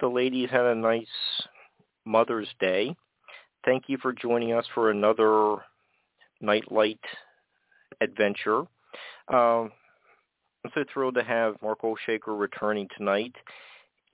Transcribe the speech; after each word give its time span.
The 0.00 0.08
ladies 0.08 0.50
had 0.50 0.64
a 0.64 0.74
nice 0.74 1.06
Mother's 2.04 2.48
Day. 2.60 2.94
Thank 3.64 3.84
you 3.88 3.98
for 3.98 4.12
joining 4.12 4.52
us 4.52 4.64
for 4.74 4.90
another 4.90 5.56
Nightlight 6.40 7.00
adventure. 8.00 8.60
Um, 9.28 9.72
I'm 10.64 10.70
so 10.74 10.84
thrilled 10.92 11.14
to 11.16 11.24
have 11.24 11.56
Mark 11.62 11.82
Olshaker 11.82 12.38
returning 12.38 12.88
tonight, 12.96 13.34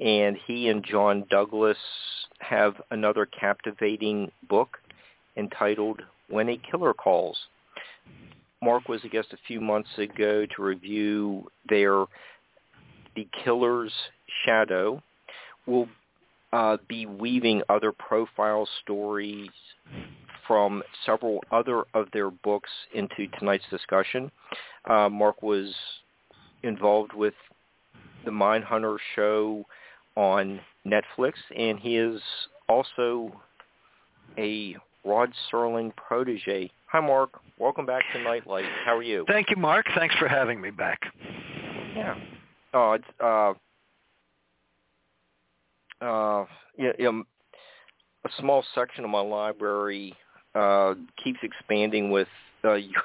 and 0.01 0.37
he 0.47 0.69
and 0.69 0.85
John 0.85 1.25
Douglas 1.31 1.79
have 2.41 2.75
another 2.91 3.27
captivating 3.27 4.31
book 4.49 4.79
entitled 5.37 6.01
When 6.29 6.49
a 6.49 6.61
Killer 6.71 6.95
Calls. 6.95 7.39
Mark 8.63 8.89
was 8.89 9.05
a 9.05 9.09
guest 9.09 9.29
a 9.33 9.39
few 9.47 9.61
months 9.61 9.91
ago 9.99 10.47
to 10.57 10.63
review 10.63 11.47
their 11.69 12.07
The 13.15 13.29
Killer's 13.45 13.93
Shadow, 14.45 15.03
will 15.67 15.89
uh, 16.53 16.77
be 16.89 17.07
weaving 17.07 17.63
other 17.69 17.93
profile 17.93 18.69
stories 18.83 19.51
from 20.47 20.83
several 21.07 21.43
other 21.51 21.85
of 21.95 22.07
their 22.13 22.31
books 22.31 22.71
into 22.95 23.27
tonight's 23.39 23.65
discussion. 23.71 24.31
Uh, 24.89 25.09
Mark 25.09 25.43
was 25.43 25.75
involved 26.63 27.13
with 27.15 27.35
the 28.25 28.31
Mindhunter 28.31 28.99
show 29.15 29.65
on 30.17 30.61
Netflix, 30.87 31.33
and 31.57 31.79
he 31.79 31.97
is 31.97 32.21
also 32.69 33.33
a 34.39 34.77
Rod 35.05 35.33
Serling 35.51 35.95
protege. 35.97 36.71
Hi, 36.87 37.01
Mark. 37.01 37.31
Welcome 37.59 37.87
back 37.87 38.03
to 38.13 38.23
Nightlight. 38.23 38.65
How 38.85 38.97
are 38.97 39.03
you? 39.03 39.25
Thank 39.27 39.51
you, 39.51 39.57
Mark. 39.57 39.87
Thanks 39.95 40.15
for 40.17 40.29
having 40.29 40.61
me 40.61 40.71
back. 40.71 41.01
Yeah. 41.97 42.15
Oh, 42.73 42.93
it's 42.93 43.05
uh, 43.21 43.53
uh, 46.05 46.45
you 46.77 46.93
know, 46.99 47.25
a 48.25 48.29
small 48.39 48.65
section 48.75 49.05
of 49.05 49.11
my 49.11 49.21
library 49.21 50.15
uh, 50.55 50.95
keeps 51.23 51.39
expanding 51.43 52.11
with 52.11 52.29
uh, 52.65 52.73
your, 52.75 53.03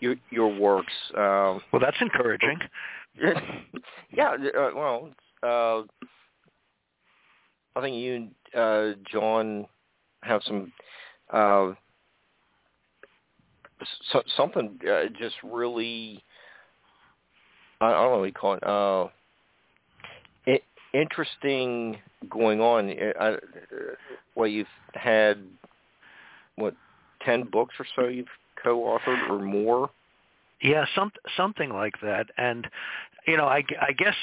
your 0.00 0.16
your 0.30 0.48
works. 0.48 0.92
Uh, 1.10 1.58
well, 1.72 1.80
that's 1.80 1.96
encouraging. 2.00 2.58
yeah. 4.12 4.36
Uh, 4.56 4.70
well, 4.74 5.10
uh, 5.42 5.82
I 7.76 7.80
think 7.80 7.96
you 7.96 8.14
and 8.14 8.30
uh, 8.54 8.98
John 9.10 9.66
have 10.22 10.42
some 10.46 10.72
uh, 11.32 11.72
so, 14.12 14.22
something 14.36 14.78
uh, 14.88 15.04
just 15.18 15.36
really. 15.42 16.22
I, 17.80 17.86
I 17.86 17.90
don't 17.92 18.12
know 18.12 18.18
what 18.18 18.24
you 18.24 18.32
call 18.32 18.54
it. 18.54 18.64
Uh, 18.64 19.08
interesting 20.94 21.98
going 22.30 22.60
on. 22.60 22.90
I, 23.20 23.36
well, 24.34 24.48
you've 24.48 24.66
had 24.94 25.38
what 26.56 26.74
ten 27.24 27.44
books 27.44 27.74
or 27.78 27.86
so 27.96 28.06
you've 28.08 28.26
co-authored 28.62 29.28
or 29.28 29.40
more. 29.40 29.90
Yeah, 30.62 30.86
some 30.94 31.12
something 31.36 31.70
like 31.70 32.00
that. 32.00 32.28
And 32.38 32.66
you 33.26 33.36
know, 33.36 33.46
I, 33.46 33.64
I 33.80 33.92
guess 33.92 34.14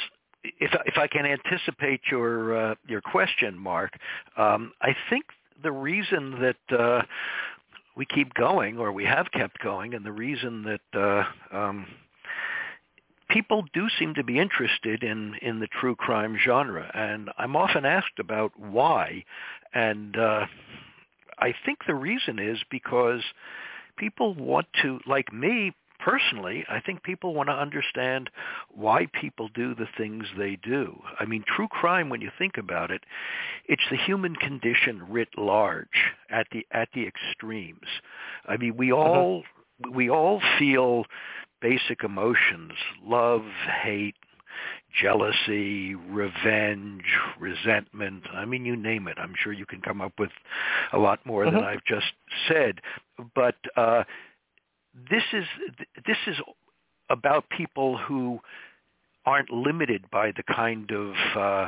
if 0.44 0.72
if 0.86 0.98
I 0.98 1.08
can 1.08 1.26
anticipate 1.26 2.02
your 2.10 2.72
uh, 2.72 2.76
your 2.88 3.02
question, 3.02 3.58
Mark, 3.58 3.98
um, 4.38 4.72
I 4.81 4.96
think 5.10 5.26
the 5.62 5.72
reason 5.72 6.40
that 6.42 6.80
uh, 6.80 7.02
we 7.96 8.06
keep 8.06 8.34
going, 8.34 8.78
or 8.78 8.92
we 8.92 9.06
have 9.06 9.31
kept 9.31 9.60
going, 9.60 9.94
and 9.94 10.06
the 10.06 10.12
reason 10.12 10.64
that 10.64 11.00
uh, 11.00 11.56
um, 11.56 11.86
people 13.31 13.64
do 13.74 13.88
seem 13.97 14.14
to 14.16 14.24
be 14.24 14.40
interested 14.40 15.03
in 15.03 15.36
in 15.42 15.59
the 15.59 15.68
true 15.68 15.96
crime 15.96 16.38
genre, 16.44 16.90
and 16.94 17.30
I'm 17.38 17.56
often 17.56 17.86
asked 17.86 18.19
about 18.19 18.52
why, 18.59 19.24
and 19.74 20.18
uh, 20.18 20.46
I 21.40 21.53
think 21.66 21.80
the 21.88 21.96
reason 21.96 22.40
is 22.40 22.59
because 22.69 23.22
people 23.97 24.34
want 24.36 24.68
to, 24.81 25.00
like 25.08 25.34
me 25.34 25.74
personally, 26.00 26.66
I 26.68 26.80
think 26.80 27.03
people 27.03 27.34
want 27.34 27.50
to 27.50 27.53
understand 27.53 28.30
why 28.69 29.08
people 29.19 29.50
do 29.53 29.75
the 29.75 29.88
things 29.98 30.25
they 30.38 30.58
do. 30.62 31.00
I 31.19 31.25
mean, 31.25 31.44
true 31.48 31.68
crime, 31.68 32.09
when 32.09 32.22
you 32.22 32.31
think 32.38 32.58
about 32.58 32.92
it, 32.92 33.03
it's 33.68 33.84
the 33.90 33.98
human 33.98 34.36
condition 34.36 35.03
writ 35.09 35.30
large 35.38 36.13
at 36.30 36.48
the 36.52 36.66
at 36.72 36.90
the 36.94 37.08
extremes. 37.08 37.88
I 38.48 38.58
mean, 38.58 38.75
we 38.78 38.92
uh-huh. 38.92 39.02
all 39.02 39.44
uh-huh. 39.44 39.92
we 39.94 40.09
all 40.09 40.42
feel 40.57 41.06
basic 41.62 42.04
emotions, 42.04 42.72
love, 43.06 43.44
hate, 43.84 44.16
jealousy, 45.02 45.96
revenge, 45.96 47.06
resentment. 47.40 48.24
I 48.34 48.46
mean, 48.46 48.66
you 48.66 48.75
name 48.75 49.08
it. 49.08 49.18
I'm 49.18 49.34
sure 49.38 49.54
you 49.54 49.66
can 49.66 49.81
come 49.81 50.02
up 50.02 50.13
with 50.19 50.31
a 50.92 50.98
lot 50.98 51.25
more 51.25 51.46
than 51.46 51.63
I've 51.63 51.84
just 51.86 52.13
said. 52.48 52.81
But 53.36 53.56
uh, 53.78 54.04
this 55.10 55.24
is 55.34 55.46
this 56.06 56.18
is 56.28 56.36
about 57.10 57.50
people 57.50 57.98
who 57.98 58.40
aren't 59.25 59.52
limited 59.52 60.10
by 60.12 60.31
the 60.31 60.44
kind 60.44 60.92
of 60.92 61.14
uh, 61.38 61.68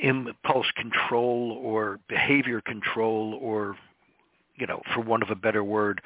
impulse 0.00 0.70
control 0.76 1.58
or 1.62 1.98
behavior 2.08 2.60
control 2.60 3.38
or, 3.42 3.76
you 4.56 4.66
know, 4.66 4.80
for 4.94 5.00
want 5.00 5.22
of 5.22 5.30
a 5.30 5.34
better 5.34 5.64
word, 5.64 6.00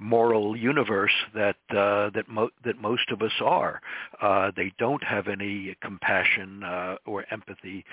moral 0.00 0.56
universe 0.56 1.12
that 1.34 1.56
uh, 1.70 2.10
that 2.14 2.24
mo- 2.26 2.50
that 2.64 2.80
most 2.80 3.10
of 3.10 3.22
us 3.22 3.32
are. 3.44 3.80
Uh, 4.20 4.50
they 4.56 4.72
don't 4.78 5.04
have 5.04 5.28
any 5.28 5.76
compassion 5.82 6.64
uh, 6.64 6.96
or 7.06 7.24
empathy 7.30 7.84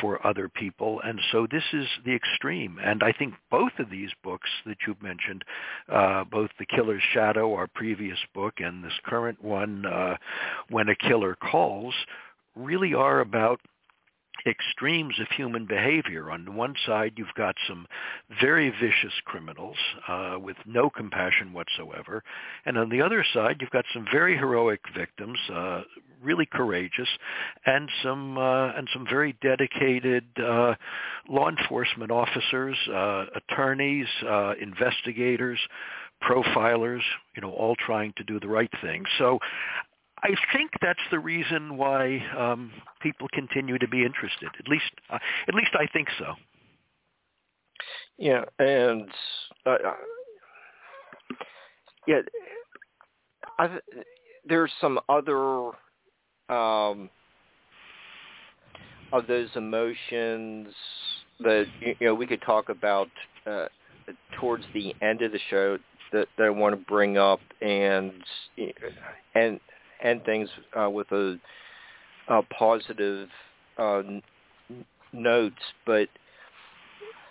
for 0.00 0.24
other 0.26 0.48
people, 0.48 1.00
and 1.02 1.18
so 1.32 1.46
this 1.50 1.64
is 1.72 1.86
the 2.04 2.14
extreme. 2.14 2.78
And 2.84 3.02
I 3.02 3.12
think 3.12 3.34
both 3.50 3.72
of 3.78 3.90
these 3.90 4.10
books 4.22 4.50
that 4.66 4.76
you've 4.86 5.02
mentioned, 5.02 5.44
uh, 5.90 6.24
both 6.24 6.50
The 6.58 6.66
Killer's 6.66 7.02
Shadow, 7.12 7.54
our 7.54 7.66
previous 7.66 8.18
book, 8.34 8.54
and 8.58 8.84
this 8.84 8.92
current 9.04 9.42
one, 9.42 9.86
uh, 9.86 10.16
When 10.68 10.88
a 10.88 10.96
Killer 10.96 11.36
Calls, 11.36 11.94
really 12.54 12.94
are 12.94 13.20
about 13.20 13.60
extremes 14.46 15.18
of 15.20 15.28
human 15.28 15.66
behavior. 15.66 16.30
On 16.30 16.54
one 16.54 16.74
side, 16.86 17.12
you've 17.16 17.34
got 17.36 17.54
some 17.66 17.86
very 18.40 18.70
vicious 18.70 19.14
criminals 19.24 19.76
uh, 20.08 20.36
with 20.40 20.56
no 20.66 20.90
compassion 20.90 21.52
whatsoever, 21.52 22.22
and 22.66 22.76
on 22.76 22.88
the 22.88 23.00
other 23.00 23.24
side, 23.32 23.56
you've 23.60 23.70
got 23.70 23.84
some 23.92 24.06
very 24.12 24.36
heroic 24.36 24.80
victims, 24.94 25.38
uh, 25.52 25.82
really 26.22 26.46
courageous, 26.46 27.08
and 27.66 27.90
some 28.02 28.38
uh, 28.38 28.72
and 28.72 28.88
some 28.92 29.06
very 29.08 29.36
dedicated 29.42 30.24
uh, 30.38 30.74
law 31.28 31.48
enforcement 31.48 32.10
officers, 32.10 32.76
uh, 32.92 33.26
attorneys, 33.34 34.08
uh, 34.28 34.54
investigators 34.60 35.58
profilers, 36.22 37.02
you 37.34 37.42
know, 37.42 37.50
all 37.50 37.76
trying 37.76 38.12
to 38.16 38.24
do 38.24 38.40
the 38.40 38.48
right 38.48 38.70
thing. 38.80 39.04
So 39.18 39.38
I 40.24 40.34
think 40.56 40.70
that's 40.80 41.00
the 41.10 41.18
reason 41.18 41.76
why 41.76 42.18
um, 42.36 42.72
people 43.02 43.28
continue 43.32 43.78
to 43.78 43.86
be 43.86 44.04
interested. 44.04 44.48
At 44.58 44.68
least, 44.68 44.90
uh, 45.10 45.18
at 45.46 45.54
least 45.54 45.72
I 45.74 45.86
think 45.92 46.08
so. 46.18 46.34
Yeah, 48.16 48.44
and 48.58 49.08
uh, 49.66 49.70
uh 49.70 49.92
yeah, 52.06 52.20
I've, 53.58 53.80
there's 54.46 54.72
some 54.80 54.98
other 55.10 55.68
um, 56.48 57.10
of 59.12 59.26
those 59.26 59.48
emotions 59.56 60.68
that 61.40 61.66
you 61.80 61.96
know 62.00 62.14
we 62.14 62.26
could 62.26 62.42
talk 62.42 62.70
about 62.70 63.08
uh, 63.46 63.66
towards 64.40 64.64
the 64.72 64.94
end 65.02 65.20
of 65.20 65.32
the 65.32 65.40
show 65.50 65.78
that, 66.12 66.28
that 66.38 66.44
I 66.44 66.50
want 66.50 66.74
to 66.74 66.84
bring 66.86 67.18
up, 67.18 67.40
and 67.60 68.12
and 69.34 69.60
end 70.04 70.24
things 70.24 70.48
uh, 70.78 70.88
with 70.88 71.10
a, 71.12 71.38
a 72.28 72.42
positive 72.42 73.28
uh, 73.78 73.98
n- 73.98 74.22
notes, 75.12 75.62
but 75.86 76.08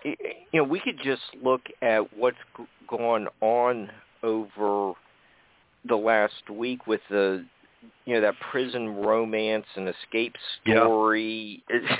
you 0.03 0.15
know 0.53 0.63
we 0.63 0.79
could 0.79 0.99
just 1.03 1.21
look 1.41 1.61
at 1.81 2.01
what's 2.17 2.37
g- 2.57 2.65
gone 2.87 3.27
on 3.41 3.89
over 4.21 4.93
the 5.87 5.95
last 5.95 6.49
week 6.49 6.87
with 6.87 7.01
the 7.09 7.45
you 8.05 8.13
know 8.13 8.21
that 8.21 8.35
prison 8.51 8.95
romance 8.95 9.65
and 9.75 9.87
escape 9.87 10.35
story 10.61 11.63
yeah. 11.69 11.97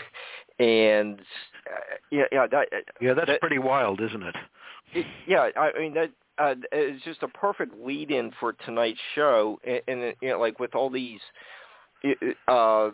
and 0.66 1.20
uh, 1.20 1.96
yeah 2.12 2.24
yeah 2.32 2.48
that 2.48 2.68
yeah 3.02 3.14
that's 3.14 3.28
that, 3.28 3.40
pretty 3.40 3.60
wild 3.60 4.02
isn't 4.02 4.24
it? 4.24 4.36
it 4.94 5.06
yeah 5.28 5.50
i 5.58 5.72
mean 5.78 5.94
that 5.94 6.10
uh, 6.38 6.56
it's 6.72 7.04
just 7.04 7.24
a 7.24 7.28
perfect 7.28 7.76
lead 7.84 8.12
in 8.12 8.32
for 8.40 8.54
tonight's 8.54 9.00
show 9.16 9.60
and, 9.66 9.82
and 9.88 10.16
you 10.22 10.30
know 10.30 10.40
like 10.40 10.60
with 10.60 10.76
all 10.76 10.90
these 10.90 11.20
uh 12.48 12.90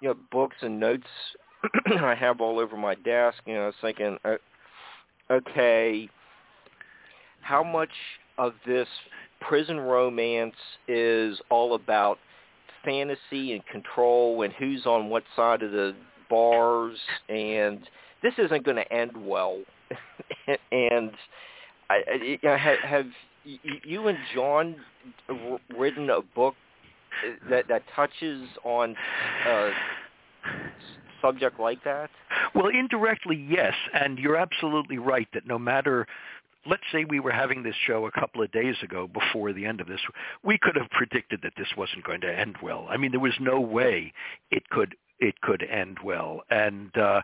you 0.00 0.08
know 0.08 0.16
books 0.30 0.56
and 0.62 0.78
notes 0.78 1.06
I 2.00 2.14
have 2.14 2.40
all 2.40 2.58
over 2.58 2.76
my 2.76 2.94
desk 2.94 3.38
you 3.46 3.54
know 3.54 3.62
I 3.62 3.66
was 3.66 3.74
thinking 3.80 4.18
uh, 4.24 4.36
okay 5.30 6.08
how 7.40 7.62
much 7.62 7.90
of 8.38 8.54
this 8.66 8.88
prison 9.40 9.78
romance 9.78 10.54
is 10.88 11.38
all 11.50 11.74
about 11.74 12.18
fantasy 12.84 13.52
and 13.52 13.64
control 13.66 14.42
and 14.42 14.52
who's 14.54 14.86
on 14.86 15.08
what 15.08 15.24
side 15.36 15.62
of 15.62 15.72
the 15.72 15.94
bars 16.30 16.98
and 17.28 17.80
this 18.22 18.34
isn't 18.38 18.64
going 18.64 18.76
to 18.76 18.92
end 18.92 19.12
well. 19.16 19.60
And 20.72 21.12
I, 21.92 22.38
I, 22.44 22.56
have, 22.56 22.78
have 22.78 23.06
you 23.44 24.08
and 24.08 24.18
John 24.34 24.76
written 25.76 26.10
a 26.10 26.20
book 26.34 26.54
that 27.50 27.68
that 27.68 27.82
touches 27.94 28.48
on 28.64 28.96
a 29.46 29.70
subject 31.20 31.60
like 31.60 31.82
that? 31.84 32.10
Well, 32.54 32.68
indirectly, 32.68 33.46
yes, 33.48 33.74
and 33.94 34.18
you're 34.18 34.36
absolutely 34.36 34.98
right 34.98 35.28
that 35.34 35.46
no 35.46 35.58
matter 35.58 36.06
let's 36.64 36.82
say 36.92 37.04
we 37.04 37.18
were 37.18 37.32
having 37.32 37.64
this 37.64 37.74
show 37.86 38.06
a 38.06 38.12
couple 38.12 38.40
of 38.40 38.52
days 38.52 38.76
ago 38.84 39.08
before 39.08 39.52
the 39.52 39.66
end 39.66 39.80
of 39.80 39.88
this, 39.88 40.00
we 40.44 40.56
could 40.58 40.76
have 40.76 40.88
predicted 40.90 41.40
that 41.42 41.54
this 41.56 41.66
wasn't 41.76 42.04
going 42.04 42.20
to 42.20 42.38
end 42.38 42.56
well. 42.62 42.86
I 42.88 42.96
mean, 42.96 43.10
there 43.10 43.18
was 43.18 43.34
no 43.40 43.60
way 43.60 44.12
it 44.50 44.68
could 44.70 44.94
it 45.18 45.40
could 45.40 45.62
end 45.62 45.98
well. 46.04 46.42
And 46.50 46.96
uh 46.96 47.22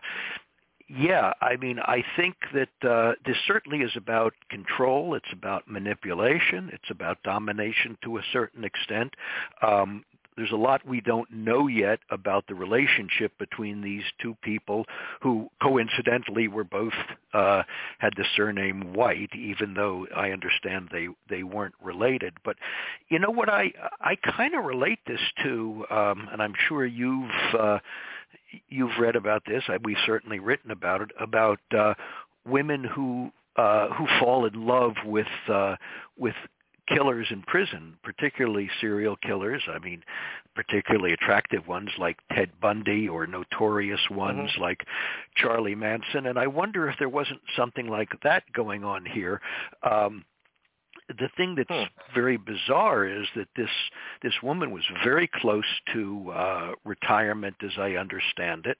yeah, 0.89 1.33
I 1.41 1.55
mean, 1.55 1.79
I 1.79 2.03
think 2.15 2.35
that 2.53 2.89
uh, 2.89 3.13
this 3.25 3.37
certainly 3.45 3.79
is 3.79 3.91
about 3.95 4.33
control. 4.49 5.13
It's 5.13 5.31
about 5.31 5.67
manipulation. 5.67 6.69
It's 6.73 6.89
about 6.89 7.21
domination 7.23 7.97
to 8.03 8.17
a 8.17 8.21
certain 8.33 8.63
extent. 8.63 9.13
Um, 9.61 10.03
there's 10.39 10.51
a 10.51 10.55
lot 10.55 10.87
we 10.87 11.01
don't 11.01 11.29
know 11.31 11.67
yet 11.67 11.99
about 12.09 12.47
the 12.47 12.55
relationship 12.55 13.37
between 13.37 13.81
these 13.81 14.03
two 14.21 14.37
people 14.41 14.85
who 15.21 15.49
coincidentally 15.61 16.47
were 16.47 16.63
both 16.63 16.93
uh, 17.33 17.63
had 17.97 18.13
the 18.15 18.23
surname 18.37 18.93
White, 18.93 19.35
even 19.35 19.73
though 19.73 20.07
I 20.15 20.31
understand 20.31 20.87
they 20.93 21.09
they 21.29 21.43
weren't 21.43 21.75
related. 21.83 22.35
But 22.45 22.55
you 23.09 23.19
know 23.19 23.31
what 23.31 23.49
I 23.49 23.73
I 23.99 24.15
kind 24.15 24.55
of 24.55 24.63
relate 24.63 24.99
this 25.05 25.19
to, 25.43 25.85
um, 25.91 26.29
and 26.31 26.41
I'm 26.41 26.55
sure 26.67 26.85
you've. 26.85 27.29
Uh, 27.53 27.79
you've 28.69 28.97
read 28.99 29.15
about 29.15 29.43
this. 29.47 29.63
We've 29.83 29.97
certainly 30.05 30.39
written 30.39 30.71
about 30.71 31.01
it 31.01 31.11
about 31.19 31.59
uh, 31.77 31.93
women 32.45 32.83
who 32.83 33.31
uh, 33.55 33.89
who 33.89 34.07
fall 34.19 34.45
in 34.45 34.65
love 34.65 34.93
with 35.05 35.27
uh, 35.51 35.75
with 36.17 36.35
killers 36.87 37.27
in 37.29 37.41
prison, 37.43 37.95
particularly 38.03 38.69
serial 38.81 39.15
killers. 39.17 39.61
I 39.73 39.79
mean, 39.79 40.03
particularly 40.55 41.13
attractive 41.13 41.67
ones 41.67 41.89
like 41.97 42.17
Ted 42.33 42.49
Bundy 42.61 43.07
or 43.07 43.27
notorious 43.27 44.01
ones 44.09 44.51
mm-hmm. 44.51 44.61
like 44.61 44.85
Charlie 45.35 45.75
Manson. 45.75 46.25
And 46.25 46.37
I 46.37 46.47
wonder 46.47 46.89
if 46.89 46.97
there 46.99 47.09
wasn't 47.09 47.41
something 47.55 47.87
like 47.87 48.09
that 48.23 48.43
going 48.53 48.83
on 48.83 49.05
here. 49.05 49.41
Um, 49.83 50.25
the 51.17 51.29
thing 51.35 51.55
that's 51.55 51.69
hmm. 51.69 51.83
very 52.13 52.37
bizarre 52.37 53.05
is 53.05 53.27
that 53.35 53.47
this 53.55 53.69
this 54.21 54.33
woman 54.43 54.71
was 54.71 54.83
very 55.03 55.27
close 55.27 55.65
to 55.93 56.31
uh, 56.31 56.71
retirement, 56.85 57.55
as 57.63 57.71
I 57.77 57.93
understand 57.93 58.65
it. 58.65 58.77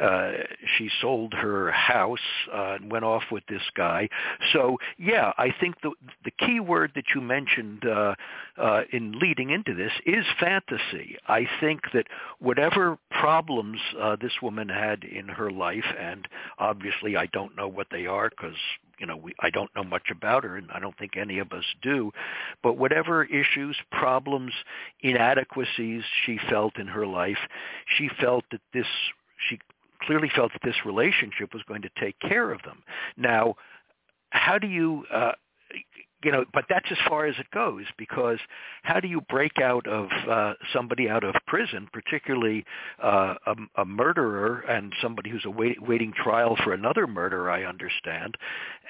Uh, 0.00 0.32
she 0.76 0.90
sold 1.00 1.34
her 1.34 1.70
house 1.70 2.18
uh, 2.52 2.76
and 2.80 2.90
went 2.90 3.04
off 3.04 3.24
with 3.30 3.44
this 3.48 3.62
guy. 3.74 4.08
So 4.52 4.78
yeah, 4.98 5.32
I 5.38 5.54
think 5.60 5.80
the 5.82 5.92
the 6.24 6.30
key 6.30 6.60
word 6.60 6.92
that 6.94 7.04
you 7.14 7.20
mentioned 7.20 7.84
uh, 7.84 8.14
uh, 8.56 8.82
in 8.92 9.18
leading 9.18 9.50
into 9.50 9.74
this 9.74 9.92
is 10.06 10.24
fantasy. 10.38 11.16
I 11.26 11.46
think 11.60 11.80
that 11.92 12.06
whatever 12.38 12.98
problems 13.10 13.80
uh, 14.00 14.16
this 14.20 14.32
woman 14.42 14.68
had 14.68 15.04
in 15.04 15.28
her 15.28 15.50
life, 15.50 15.84
and 15.98 16.28
obviously 16.58 17.16
I 17.16 17.26
don't 17.26 17.56
know 17.56 17.68
what 17.68 17.88
they 17.90 18.06
are 18.06 18.30
because 18.30 18.56
you 19.02 19.08
know, 19.08 19.16
we, 19.16 19.34
I 19.40 19.50
don't 19.50 19.74
know 19.74 19.82
much 19.82 20.10
about 20.12 20.44
her, 20.44 20.56
and 20.56 20.70
I 20.72 20.78
don't 20.78 20.96
think 20.96 21.16
any 21.16 21.40
of 21.40 21.52
us 21.52 21.64
do. 21.82 22.12
But 22.62 22.78
whatever 22.78 23.24
issues, 23.24 23.76
problems, 23.90 24.52
inadequacies 25.00 26.04
she 26.24 26.38
felt 26.48 26.78
in 26.78 26.86
her 26.86 27.04
life, 27.04 27.40
she 27.98 28.08
felt 28.20 28.44
that 28.52 28.60
this, 28.72 28.86
she 29.48 29.58
clearly 30.00 30.30
felt 30.34 30.52
that 30.52 30.62
this 30.62 30.86
relationship 30.86 31.52
was 31.52 31.64
going 31.64 31.82
to 31.82 31.90
take 31.98 32.18
care 32.20 32.52
of 32.52 32.62
them. 32.62 32.84
Now, 33.16 33.56
how 34.30 34.56
do 34.56 34.68
you 34.68 35.04
uh, 35.12 35.32
you 36.22 36.32
know, 36.32 36.44
but 36.52 36.64
that's 36.68 36.90
as 36.90 36.98
far 37.08 37.26
as 37.26 37.36
it 37.38 37.50
goes 37.52 37.84
because 37.98 38.38
how 38.82 39.00
do 39.00 39.08
you 39.08 39.20
break 39.22 39.58
out 39.58 39.86
of 39.86 40.08
uh, 40.28 40.54
somebody 40.72 41.08
out 41.08 41.24
of 41.24 41.34
prison, 41.46 41.88
particularly 41.92 42.64
uh, 43.02 43.34
a, 43.46 43.54
a 43.76 43.84
murderer 43.84 44.60
and 44.68 44.92
somebody 45.02 45.30
who's 45.30 45.44
await, 45.44 45.82
waiting 45.82 46.12
trial 46.12 46.56
for 46.62 46.72
another 46.72 47.06
murder? 47.06 47.50
I 47.50 47.64
understand, 47.64 48.36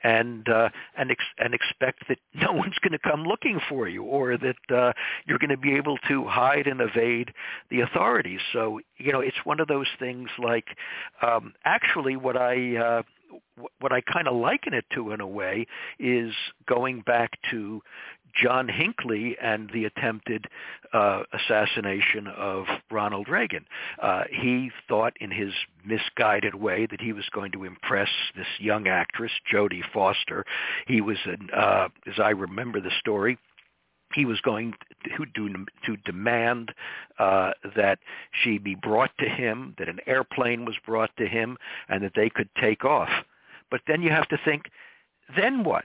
and 0.02 0.48
uh, 0.48 0.68
and 0.96 1.10
ex- 1.10 1.24
and 1.38 1.54
expect 1.54 2.08
that 2.08 2.18
no 2.34 2.52
one's 2.52 2.78
going 2.82 2.92
to 2.92 2.98
come 2.98 3.24
looking 3.24 3.60
for 3.68 3.88
you, 3.88 4.02
or 4.02 4.36
that 4.36 4.74
uh, 4.74 4.92
you're 5.26 5.38
going 5.38 5.50
to 5.50 5.56
be 5.56 5.74
able 5.74 5.98
to 6.08 6.24
hide 6.26 6.66
and 6.66 6.80
evade 6.80 7.32
the 7.70 7.80
authorities. 7.80 8.40
So 8.52 8.80
you 8.98 9.12
know, 9.12 9.20
it's 9.20 9.44
one 9.44 9.60
of 9.60 9.68
those 9.68 9.88
things 9.98 10.28
like, 10.38 10.66
um, 11.22 11.54
actually, 11.64 12.16
what 12.16 12.36
I 12.36 12.76
uh, 12.76 13.02
what 13.80 13.92
I 13.92 14.00
kind 14.00 14.28
of 14.28 14.36
liken 14.36 14.74
it 14.74 14.84
to 14.94 15.12
in 15.12 15.20
a 15.20 15.26
way 15.26 15.66
is 15.98 16.32
going 16.66 17.00
back 17.02 17.38
to 17.50 17.82
John 18.34 18.68
Hinckley 18.68 19.36
and 19.42 19.70
the 19.72 19.84
attempted 19.84 20.46
uh, 20.92 21.22
assassination 21.32 22.26
of 22.26 22.64
Ronald 22.90 23.28
Reagan. 23.28 23.66
Uh, 24.00 24.24
he 24.30 24.70
thought 24.88 25.14
in 25.20 25.30
his 25.30 25.52
misguided 25.84 26.54
way 26.54 26.86
that 26.86 27.00
he 27.00 27.12
was 27.12 27.24
going 27.32 27.52
to 27.52 27.64
impress 27.64 28.08
this 28.36 28.46
young 28.58 28.88
actress, 28.88 29.32
Jodie 29.52 29.82
Foster. 29.92 30.44
He 30.86 31.00
was, 31.00 31.18
an, 31.26 31.50
uh, 31.54 31.88
as 32.06 32.18
I 32.18 32.30
remember 32.30 32.80
the 32.80 32.92
story, 33.00 33.38
he 34.14 34.24
was 34.24 34.40
going 34.40 34.74
to, 35.16 35.26
to, 35.34 35.66
to 35.86 35.96
demand 36.04 36.72
uh, 37.18 37.52
that 37.76 37.98
she 38.42 38.58
be 38.58 38.74
brought 38.74 39.10
to 39.18 39.28
him, 39.28 39.74
that 39.78 39.88
an 39.88 40.00
airplane 40.06 40.64
was 40.64 40.76
brought 40.84 41.10
to 41.18 41.26
him, 41.26 41.56
and 41.88 42.02
that 42.02 42.12
they 42.14 42.30
could 42.30 42.48
take 42.60 42.84
off. 42.84 43.10
But 43.70 43.80
then 43.86 44.02
you 44.02 44.10
have 44.10 44.28
to 44.28 44.38
think, 44.44 44.64
then 45.36 45.64
what? 45.64 45.84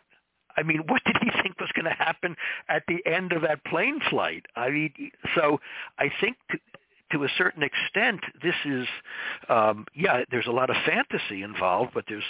I 0.58 0.64
mean, 0.64 0.84
what 0.88 1.04
did 1.06 1.18
he 1.22 1.30
think 1.42 1.60
was 1.60 1.72
going 1.76 1.86
to 1.86 2.04
happen 2.04 2.36
at 2.68 2.84
the 2.88 3.06
end 3.06 3.32
of 3.32 3.44
that 3.44 3.64
plane 3.66 4.00
flight? 4.10 4.46
I 4.56 4.70
mean, 4.70 5.12
so 5.36 5.60
I 6.00 6.10
think 6.20 6.38
to, 6.52 6.58
to 7.12 7.24
a 7.24 7.30
certain 7.38 7.64
extent, 7.64 8.22
this 8.44 8.56
is, 8.66 8.88
um, 9.50 9.86
yeah, 9.96 10.24
there's 10.30 10.48
a 10.48 10.52
lot 10.52 10.70
of 10.70 10.76
fantasy 10.86 11.44
involved, 11.44 11.92
but 11.94 12.06
there's, 12.08 12.24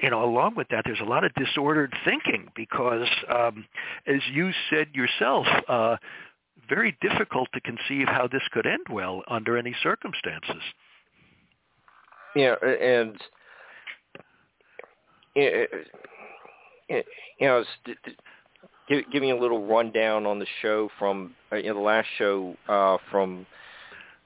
you 0.00 0.10
know, 0.10 0.24
along 0.24 0.54
with 0.54 0.68
that, 0.68 0.82
there's 0.84 1.00
a 1.00 1.04
lot 1.04 1.24
of 1.24 1.32
disordered 1.34 1.92
thinking 2.04 2.48
because, 2.54 3.08
um, 3.34 3.66
as 4.06 4.20
you 4.32 4.50
said 4.70 4.88
yourself, 4.94 5.46
uh, 5.68 5.96
very 6.68 6.96
difficult 7.00 7.48
to 7.54 7.60
conceive 7.60 8.06
how 8.08 8.28
this 8.30 8.42
could 8.52 8.66
end 8.66 8.86
well 8.90 9.22
under 9.28 9.56
any 9.56 9.74
circumstances. 9.82 10.62
Yeah, 12.36 12.54
and 12.62 13.16
you 15.34 15.66
know, 17.40 17.64
me 19.22 19.30
a 19.30 19.36
little 19.36 19.66
rundown 19.66 20.26
on 20.26 20.38
the 20.38 20.46
show 20.62 20.90
from 20.98 21.34
uh, 21.52 21.56
you 21.56 21.68
know, 21.68 21.74
the 21.74 21.80
last 21.80 22.08
show 22.18 22.56
uh, 22.68 22.98
from 23.10 23.46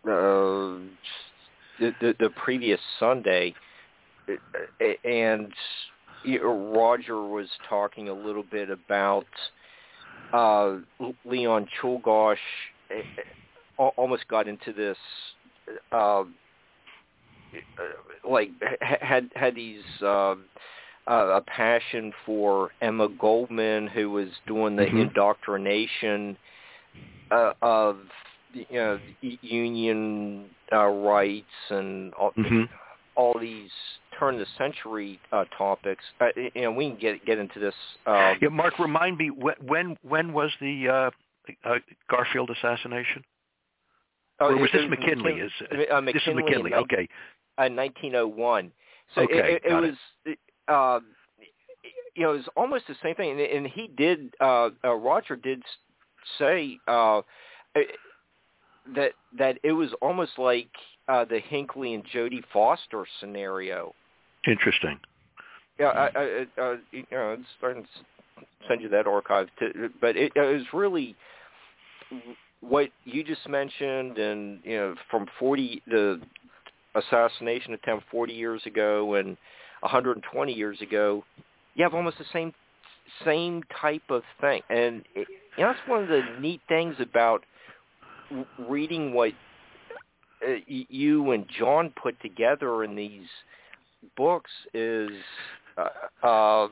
uh, 0.04 0.78
the, 1.78 1.92
the, 2.00 2.14
the 2.18 2.30
previous 2.44 2.80
Sunday, 2.98 3.54
and 5.04 5.52
Roger 6.44 7.22
was 7.22 7.48
talking 7.68 8.08
a 8.08 8.14
little 8.14 8.44
bit 8.50 8.70
about 8.70 9.26
uh, 10.32 10.76
Leon 11.24 11.68
Czolgosz. 11.80 12.36
Uh, 12.90 13.82
almost 13.96 14.28
got 14.28 14.48
into 14.48 14.72
this. 14.72 14.96
Uh, 15.90 16.24
like 18.28 18.50
had 19.00 19.30
had 19.34 19.54
these 19.54 19.82
uh, 20.02 20.34
uh, 21.06 21.36
a 21.36 21.40
passion 21.40 22.12
for 22.24 22.70
Emma 22.80 23.08
Goldman, 23.08 23.88
who 23.88 24.10
was 24.10 24.28
doing 24.46 24.76
the 24.76 24.84
mm-hmm. 24.84 24.98
indoctrination 24.98 26.36
uh, 27.30 27.52
of 27.60 27.98
you 28.52 28.66
know 28.72 28.98
union 29.20 30.46
uh, 30.72 30.86
rights 30.86 31.46
and 31.70 32.14
all, 32.14 32.32
mm-hmm. 32.32 32.62
All 33.14 33.36
these 33.38 33.70
turn 34.18 34.34
of 34.34 34.40
the 34.40 34.46
century 34.58 35.20
uh, 35.32 35.44
topics. 35.56 36.04
Uh, 36.20 36.26
you 36.54 36.62
know, 36.62 36.72
we 36.72 36.90
can 36.90 36.98
get 36.98 37.24
get 37.24 37.38
into 37.38 37.58
this. 37.58 37.74
Um, 38.06 38.36
yeah, 38.40 38.48
Mark, 38.50 38.78
remind 38.78 39.18
me 39.18 39.30
when 39.30 39.96
when 40.02 40.32
was 40.32 40.50
the 40.60 40.88
uh, 40.88 41.10
uh, 41.64 41.78
Garfield 42.10 42.50
assassination? 42.50 43.24
Oh, 44.40 44.52
or 44.52 44.56
was 44.58 44.70
this 44.72 44.82
McKinley? 44.88 45.32
McKin- 45.34 45.46
is 45.46 45.52
uh, 45.60 46.00
McKinley 46.00 46.12
this 46.12 46.22
is 46.26 46.34
McKinley? 46.34 46.74
okay. 46.74 47.08
Uh, 47.58 47.68
1901. 47.68 48.72
So 49.14 49.22
okay, 49.22 49.34
it, 49.34 49.62
it, 49.64 49.72
it 49.72 49.74
was 49.74 50.36
uh, 50.68 51.00
you 52.14 52.22
know, 52.22 52.32
it 52.32 52.36
was 52.36 52.48
almost 52.56 52.86
the 52.88 52.96
same 53.02 53.14
thing. 53.14 53.30
And, 53.30 53.40
and 53.40 53.66
he 53.66 53.88
did, 53.88 54.34
uh, 54.40 54.70
uh, 54.84 54.94
Roger 54.94 55.36
did 55.36 55.62
say 56.38 56.78
uh, 56.86 57.22
that 58.94 59.12
that 59.38 59.58
it 59.62 59.72
was 59.72 59.90
almost 60.00 60.38
like 60.38 60.70
uh, 61.08 61.24
the 61.24 61.40
Hinckley 61.40 61.94
and 61.94 62.04
Jodie 62.14 62.42
Foster 62.52 63.06
scenario. 63.20 63.94
Interesting. 64.46 64.98
Yeah, 65.78 65.88
I, 65.88 66.10
I, 66.14 66.60
uh, 66.60 66.76
you 66.90 67.04
know, 67.10 67.18
I'm 67.18 67.46
starting 67.58 67.82
to 67.82 67.88
send 68.68 68.82
you 68.82 68.88
that 68.90 69.06
archive, 69.06 69.48
to, 69.58 69.90
but 70.00 70.16
it, 70.16 70.32
it 70.34 70.40
was 70.40 70.62
really 70.72 71.16
what 72.60 72.90
you 73.04 73.24
just 73.24 73.48
mentioned, 73.48 74.18
and 74.18 74.60
you 74.64 74.76
know, 74.76 74.94
from 75.10 75.26
40 75.38 75.82
the 75.86 76.20
assassination 76.94 77.74
attempt 77.74 78.04
40 78.10 78.32
years 78.32 78.62
ago, 78.66 79.14
and 79.14 79.36
120 79.80 80.52
years 80.52 80.80
ago, 80.80 81.24
you 81.74 81.82
have 81.84 81.94
almost 81.94 82.18
the 82.18 82.24
same 82.32 82.52
same 83.24 83.62
type 83.80 84.02
of 84.10 84.22
thing, 84.40 84.62
and 84.70 85.04
it, 85.14 85.26
you 85.56 85.64
know, 85.64 85.72
that's 85.72 85.88
one 85.88 86.02
of 86.02 86.08
the 86.08 86.22
neat 86.40 86.60
things 86.68 86.94
about 87.00 87.44
reading 88.68 89.12
what 89.12 89.32
uh, 90.46 90.54
you 90.66 91.32
and 91.32 91.46
John 91.58 91.92
put 92.00 92.20
together 92.20 92.84
in 92.84 92.94
these 92.94 93.26
books 94.16 94.50
is 94.74 95.10
uh, 95.76 96.26
uh, 96.26 96.68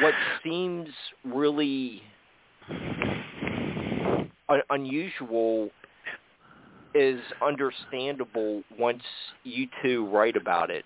what 0.00 0.14
seems 0.42 0.88
really 1.24 2.02
un- 4.48 4.62
unusual 4.70 5.70
is 6.94 7.20
understandable 7.42 8.62
once 8.78 9.02
you 9.44 9.68
two 9.82 10.06
write 10.08 10.36
about 10.36 10.70
it. 10.70 10.84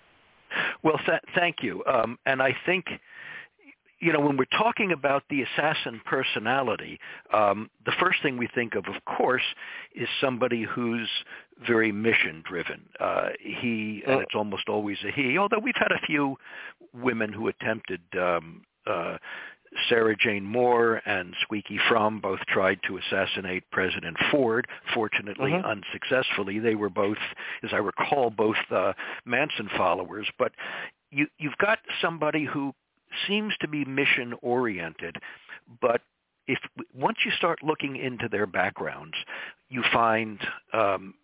Well, 0.83 0.99
th- 1.05 1.21
thank 1.33 1.57
you. 1.61 1.83
Um, 1.91 2.17
and 2.25 2.41
I 2.41 2.55
think, 2.65 2.85
you 4.05 4.13
know, 4.13 4.19
when 4.19 4.37
we're 4.37 4.45
talking 4.55 4.91
about 4.91 5.23
the 5.31 5.41
assassin 5.41 5.99
personality, 6.05 6.99
um, 7.33 7.71
the 7.85 7.91
first 7.99 8.21
thing 8.21 8.37
we 8.37 8.47
think 8.53 8.75
of, 8.75 8.85
of 8.85 9.03
course, 9.05 9.41
is 9.95 10.07
somebody 10.21 10.63
who's 10.63 11.09
very 11.65 11.91
mission 11.91 12.43
driven. 12.47 12.83
Uh, 12.99 13.29
he, 13.39 14.03
and 14.05 14.21
it's 14.21 14.35
almost 14.35 14.69
always 14.69 14.97
a 15.07 15.11
he, 15.11 15.39
although 15.39 15.57
we've 15.57 15.73
had 15.75 15.91
a 15.91 16.05
few 16.05 16.37
women 16.93 17.33
who 17.33 17.47
attempted 17.47 18.01
um, 18.15 18.61
uh, 18.85 19.17
Sarah 19.89 20.15
Jane 20.15 20.45
Moore 20.45 21.01
and 21.07 21.33
Squeaky 21.41 21.79
Fromme 21.89 22.21
both 22.21 22.39
tried 22.47 22.79
to 22.87 22.97
assassinate 22.97 23.63
President 23.71 24.17
Ford, 24.29 24.67
fortunately 24.93 25.49
mm-hmm. 25.49 25.65
unsuccessfully. 25.65 26.59
They 26.59 26.75
were 26.75 26.91
both, 26.91 27.17
as 27.63 27.71
I 27.73 27.77
recall, 27.77 28.29
both 28.29 28.55
uh, 28.69 28.93
Manson 29.25 29.67
followers. 29.75 30.27
But 30.37 30.51
you, 31.09 31.25
you've 31.39 31.57
got 31.57 31.79
somebody 32.01 32.45
who 32.45 32.75
seems 33.27 33.53
to 33.61 33.67
be 33.67 33.85
mission 33.85 34.33
oriented, 34.41 35.17
but 35.81 36.01
if 36.47 36.59
once 36.93 37.17
you 37.25 37.31
start 37.31 37.63
looking 37.63 37.95
into 37.95 38.27
their 38.29 38.45
backgrounds, 38.45 39.15
you 39.69 39.83
find 39.91 40.39
um, 40.73 41.15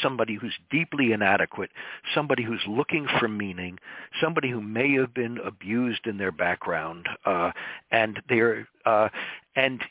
somebody 0.00 0.36
who's 0.40 0.54
deeply 0.70 1.12
inadequate, 1.12 1.70
somebody 2.14 2.42
who's 2.42 2.62
looking 2.66 3.06
for 3.18 3.28
meaning, 3.28 3.78
somebody 4.20 4.50
who 4.50 4.60
may 4.60 4.94
have 4.94 5.12
been 5.12 5.38
abused 5.38 6.06
in 6.06 6.16
their 6.16 6.32
background, 6.32 7.06
uh, 7.26 7.50
and 7.90 8.20
they're 8.28 8.66
uh, 8.86 9.08
and 9.54 9.82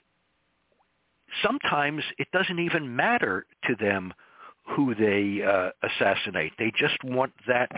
sometimes 1.44 2.04
it 2.18 2.28
doesn't 2.32 2.60
even 2.60 2.96
matter 2.96 3.46
to 3.66 3.76
them 3.76 4.14
who 4.64 4.96
they 4.96 5.44
uh, 5.44 5.70
assassinate. 5.84 6.54
They 6.58 6.72
just 6.78 7.04
want 7.04 7.34
that 7.48 7.70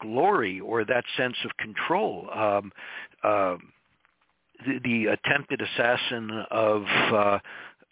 glory 0.00 0.60
or 0.60 0.84
that 0.84 1.04
sense 1.16 1.36
of 1.44 1.56
control. 1.56 2.28
Um, 2.34 2.72
uh, 3.22 3.56
the, 4.66 4.78
the, 4.84 5.06
attempted 5.06 5.62
assassin 5.62 6.30
of 6.50 6.84
uh, 7.12 7.38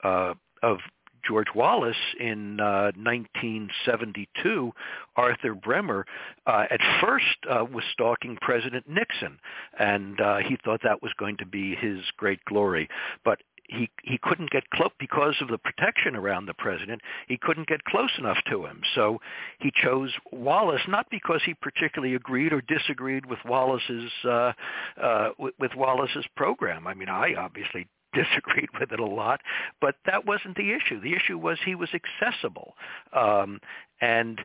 uh, 0.05 0.35
of 0.63 0.79
George 1.27 1.49
Wallace 1.55 1.97
in 2.19 2.59
uh, 2.61 2.93
1972, 2.97 4.73
Arthur 5.17 5.55
Bremer, 5.55 6.07
uh, 6.47 6.65
at 6.71 6.81
first 7.01 7.25
uh, 7.51 7.65
was 7.65 7.85
stalking 7.93 8.39
President 8.41 8.89
Nixon, 8.89 9.39
and 9.79 10.21
uh, 10.21 10.39
he 10.39 10.57
thought 10.65 10.81
that 10.85 11.03
was 11.03 11.13
going 11.19 11.37
to 11.39 11.47
be 11.47 11.75
his 11.75 12.01
great 12.17 12.43
glory. 12.47 12.89
But 13.25 13.41
he 13.69 13.91
he 14.03 14.19
couldn't 14.23 14.51
get 14.51 14.69
close 14.71 14.91
because 14.99 15.37
of 15.41 15.49
the 15.49 15.59
protection 15.59 16.17
around 16.17 16.47
the 16.47 16.55
president. 16.55 17.03
He 17.29 17.37
couldn't 17.37 17.69
get 17.69 17.85
close 17.85 18.11
enough 18.19 18.39
to 18.51 18.65
him, 18.65 18.81
so 18.95 19.21
he 19.61 19.71
chose 19.71 20.11
Wallace 20.33 20.83
not 20.89 21.07
because 21.11 21.43
he 21.45 21.55
particularly 21.55 22.15
agreed 22.15 22.53
or 22.53 22.63
disagreed 22.63 23.27
with 23.27 23.39
Wallace's 23.45 24.11
uh, 24.25 24.53
uh, 25.01 25.31
with, 25.39 25.55
with 25.61 25.73
Wallace's 25.77 26.27
program. 26.35 26.87
I 26.87 26.95
mean, 26.95 27.09
I 27.11 27.35
obviously 27.35 27.87
disagreed 28.15 28.71
with 28.81 28.91
it 28.91 29.01
a 29.01 29.05
lot, 29.05 29.41
but 29.81 29.97
that 30.07 30.25
wasn't 30.25 30.57
the 30.57 30.73
issue. 30.73 31.01
The 31.01 31.15
issue 31.15 31.39
was 31.39 31.59
he 31.65 31.75
was 31.75 31.91
accessible, 31.93 32.75
um, 33.13 33.61
and 34.01 34.41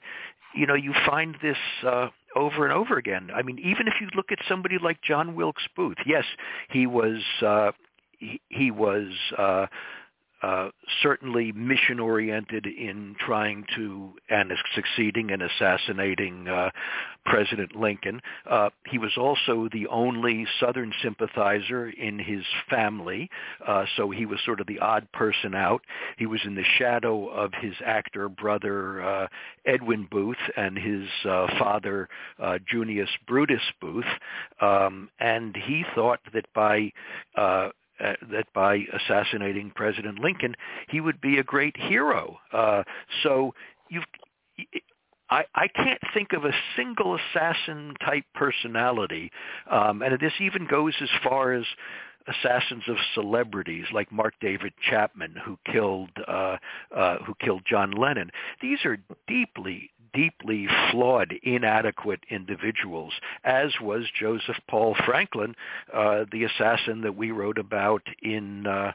you 0.54 0.68
know 0.68 0.76
you 0.76 0.94
find 1.06 1.38
this 1.42 1.58
uh, 1.88 2.10
over 2.36 2.66
and 2.66 2.74
over 2.74 2.98
again. 2.98 3.30
I 3.34 3.42
mean, 3.42 3.58
even 3.60 3.88
if 3.88 3.94
you 4.02 4.08
look 4.16 4.34
at 4.34 4.40
somebody 4.50 4.78
like 4.84 5.02
John 5.02 5.34
Wilkes 5.34 5.64
Booth, 5.78 5.98
yes, 6.06 6.26
he 6.70 6.88
was 6.88 7.22
uh, 7.42 7.72
he, 8.24 8.42
he 8.50 8.72
was. 8.72 9.12
Uh, 9.38 9.68
uh, 10.44 10.70
certainly 11.02 11.54
mission 11.54 12.02
oriented 12.02 12.66
in 12.66 13.16
trying 13.18 13.66
to 13.78 14.14
and 14.30 14.52
succeeding 14.76 15.30
in 15.30 15.42
assassinating 15.42 16.50
uh, 16.50 16.70
President 17.26 17.78
Lincoln. 17.78 18.20
Uh, 18.50 18.70
he 18.86 18.98
was 18.98 19.14
also 19.18 19.70
the 19.72 19.88
only 19.88 20.46
Southern 20.60 20.92
sympathizer 21.02 21.88
in 21.90 22.20
his 22.20 22.44
family, 22.70 23.30
uh, 23.66 23.86
so 23.96 24.10
he 24.10 24.26
was 24.26 24.38
sort 24.46 24.60
of 24.60 24.68
the 24.68 24.80
odd 24.80 25.10
person 25.14 25.56
out. 25.56 25.82
He 26.18 26.26
was 26.26 26.42
in 26.44 26.56
the 26.56 26.66
shadow 26.78 27.30
of 27.30 27.54
his 27.62 27.76
actor 27.86 28.28
brother 28.28 29.02
uh, 29.02 29.28
Edwin 29.66 30.10
Booth 30.12 30.36
and 30.58 30.78
his 30.78 31.08
uh, 31.24 31.48
father 31.58 32.10
uh, 32.38 32.60
Junius 32.70 33.10
Brutus 33.26 33.64
Booth, 33.80 34.04
um, 34.60 35.10
and 35.22 35.56
he 35.56 35.86
thought 35.96 36.20
that 36.34 36.48
by 36.54 36.92
uh, 37.38 37.70
uh, 38.04 38.14
that 38.32 38.46
by 38.54 38.86
assassinating 38.94 39.72
President 39.76 40.20
Lincoln, 40.20 40.56
he 40.90 41.00
would 41.02 41.22
be 41.22 41.38
a 41.38 41.44
great 41.44 41.76
hero. 41.78 42.38
Uh, 42.52 42.84
so 43.24 43.54
you've 43.90 44.06
I, 45.30 45.46
I 45.56 45.68
can't 45.68 46.02
think 46.14 46.34
of 46.34 46.46
a 46.46 46.52
single 46.76 47.18
assassin 47.18 47.96
type 48.06 48.26
personality, 48.36 49.32
um, 49.72 50.02
and 50.02 50.20
this 50.20 50.34
even 50.40 50.68
goes 50.68 50.94
as 51.02 51.10
far 51.24 51.54
as 51.54 51.66
assassins 52.28 52.84
of 52.88 52.96
celebrities 53.14 53.86
like 53.94 54.12
Mark 54.12 54.34
David 54.40 54.74
Chapman, 54.90 55.36
who 55.44 55.58
killed 55.72 56.12
uh, 56.28 56.58
uh, 56.96 57.18
who 57.26 57.34
killed 57.44 57.64
John 57.66 57.92
Lennon. 57.92 58.32
These 58.62 58.80
are 58.86 58.98
deeply, 59.28 59.92
deeply 60.14 60.68
flawed, 60.92 61.34
inadequate 61.44 62.22
individuals, 62.30 63.14
as 63.44 63.74
was 63.82 64.06
Joseph 64.18 64.58
Paul 64.70 64.96
Franklin, 65.06 65.56
uh, 65.94 66.26
the 66.32 66.44
assassin 66.44 67.02
that 67.02 67.16
we 67.16 67.32
wrote 67.32 67.58
about 67.58 68.04
in. 68.22 68.68
Uh, 68.68 68.92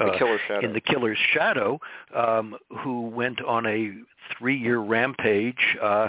uh, 0.00 0.12
the 0.12 0.16
in 0.62 0.72
the 0.74 0.80
killer's 0.80 1.18
shadow, 1.32 1.80
um, 2.14 2.56
who 2.84 3.08
went 3.08 3.42
on 3.42 3.66
a 3.66 3.92
three-year 4.38 4.78
rampage, 4.78 5.76
uh, 5.82 6.08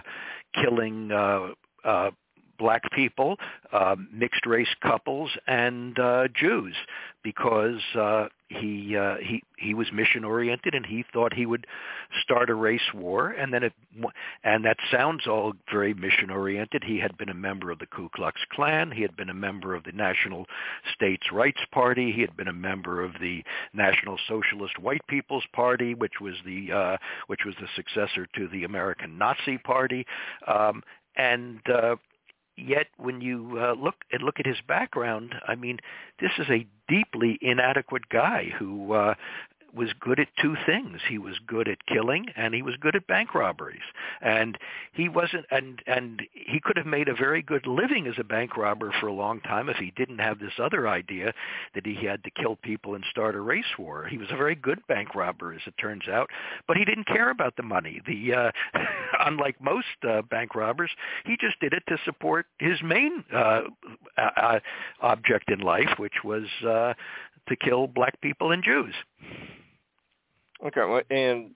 killing 0.53 1.11
uh, 1.11 1.47
uh, 1.83 2.11
black 2.59 2.83
people, 2.91 3.37
uh, 3.73 3.95
mixed 4.13 4.45
race 4.45 4.75
couples, 4.83 5.31
and 5.47 5.97
uh, 5.97 6.27
Jews, 6.35 6.75
because 7.23 7.79
uh, 7.95 8.27
he 8.49 8.97
uh, 8.97 9.15
he 9.21 9.43
he 9.57 9.73
was 9.73 9.87
mission 9.93 10.23
oriented 10.23 10.73
and 10.73 10.85
he 10.85 11.05
thought 11.13 11.33
he 11.33 11.45
would 11.45 11.67
start 12.23 12.49
a 12.49 12.55
race 12.55 12.93
war, 12.93 13.29
and 13.29 13.53
then 13.53 13.63
it 13.63 13.73
and 14.43 14.65
that 14.65 14.77
sounds 14.91 15.27
all 15.27 15.53
very 15.71 15.93
mission 15.93 16.29
oriented. 16.29 16.83
He 16.83 16.99
had 16.99 17.17
been 17.17 17.29
a 17.29 17.33
member 17.33 17.71
of 17.71 17.79
the 17.79 17.85
Ku 17.87 18.09
Klux 18.15 18.39
Klan, 18.51 18.91
he 18.91 19.01
had 19.01 19.15
been 19.15 19.29
a 19.29 19.33
member 19.33 19.75
of 19.75 19.83
the 19.83 19.91
National 19.91 20.45
States 20.93 21.27
Rights 21.31 21.61
Party, 21.71 22.11
he 22.11 22.21
had 22.21 22.35
been 22.35 22.47
a 22.47 22.53
member 22.53 23.03
of 23.03 23.13
the 23.21 23.43
National 23.73 24.17
Socialist 24.27 24.79
White 24.79 25.05
People's 25.07 25.45
Party, 25.53 25.93
which 25.93 26.19
was 26.19 26.35
the 26.45 26.71
uh, 26.71 26.97
which 27.27 27.41
was 27.45 27.55
the 27.61 27.67
successor 27.75 28.27
to 28.35 28.47
the 28.49 28.63
American 28.63 29.17
Nazi 29.17 29.57
Party. 29.57 30.05
Um, 30.47 30.83
and 31.15 31.59
uh, 31.69 31.95
yet 32.65 32.87
when 32.97 33.21
you 33.21 33.57
uh, 33.59 33.73
look 33.73 33.95
and 34.11 34.23
look 34.23 34.39
at 34.39 34.45
his 34.45 34.61
background, 34.67 35.35
I 35.47 35.55
mean, 35.55 35.79
this 36.19 36.31
is 36.37 36.47
a 36.49 36.65
deeply 36.87 37.37
inadequate 37.41 38.09
guy 38.09 38.51
who 38.57 38.93
uh, 38.93 39.15
was 39.73 39.89
good 39.99 40.19
at 40.19 40.27
two 40.41 40.55
things. 40.65 40.99
He 41.07 41.17
was 41.17 41.35
good 41.47 41.67
at 41.67 41.85
killing 41.85 42.25
and 42.35 42.53
he 42.53 42.61
was 42.61 42.75
good 42.77 42.95
at 42.95 43.07
bank 43.07 43.33
robberies. 43.33 43.81
And 44.21 44.57
he 44.93 45.09
wasn't 45.09 45.45
and 45.51 45.81
and 45.87 46.21
he 46.33 46.59
could 46.63 46.77
have 46.77 46.85
made 46.85 47.07
a 47.07 47.15
very 47.15 47.41
good 47.41 47.67
living 47.67 48.07
as 48.07 48.15
a 48.19 48.23
bank 48.23 48.57
robber 48.57 48.93
for 48.99 49.07
a 49.07 49.13
long 49.13 49.41
time 49.41 49.69
if 49.69 49.77
he 49.77 49.91
didn't 49.95 50.19
have 50.19 50.39
this 50.39 50.53
other 50.61 50.87
idea 50.87 51.33
that 51.75 51.85
he 51.85 52.05
had 52.05 52.23
to 52.23 52.31
kill 52.31 52.55
people 52.57 52.95
and 52.95 53.03
start 53.09 53.35
a 53.35 53.41
race 53.41 53.77
war. 53.77 54.07
He 54.07 54.17
was 54.17 54.27
a 54.31 54.37
very 54.37 54.55
good 54.55 54.85
bank 54.87 55.15
robber 55.15 55.53
as 55.53 55.61
it 55.65 55.75
turns 55.79 56.07
out, 56.07 56.29
but 56.67 56.77
he 56.77 56.85
didn't 56.85 57.07
care 57.07 57.29
about 57.29 57.55
the 57.55 57.63
money. 57.63 58.01
The 58.05 58.33
uh 58.33 58.51
unlike 59.25 59.61
most 59.61 59.85
uh, 60.07 60.21
bank 60.23 60.55
robbers, 60.55 60.91
he 61.25 61.35
just 61.39 61.59
did 61.59 61.73
it 61.73 61.83
to 61.87 61.97
support 62.05 62.45
his 62.59 62.81
main 62.83 63.23
uh, 63.33 63.61
uh 64.17 64.59
object 65.01 65.51
in 65.51 65.59
life, 65.59 65.89
which 65.97 66.23
was 66.23 66.45
uh 66.67 66.93
to 67.49 67.55
kill 67.55 67.87
black 67.87 68.19
people 68.21 68.51
and 68.51 68.63
Jews. 68.63 68.93
Okay, 70.65 70.81
well, 70.81 71.01
and 71.09 71.51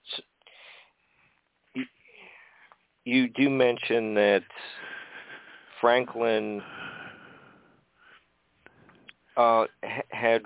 you 3.05 3.27
do 3.29 3.49
mention 3.49 4.13
that 4.13 4.43
Franklin 5.81 6.61
uh, 9.35 9.65
had 10.09 10.43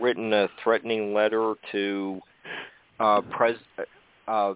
written 0.00 0.32
a 0.32 0.48
threatening 0.62 1.12
letter 1.12 1.54
to 1.72 2.20
uh, 3.00 3.20
pres- 3.30 3.56
uh, 4.28 4.54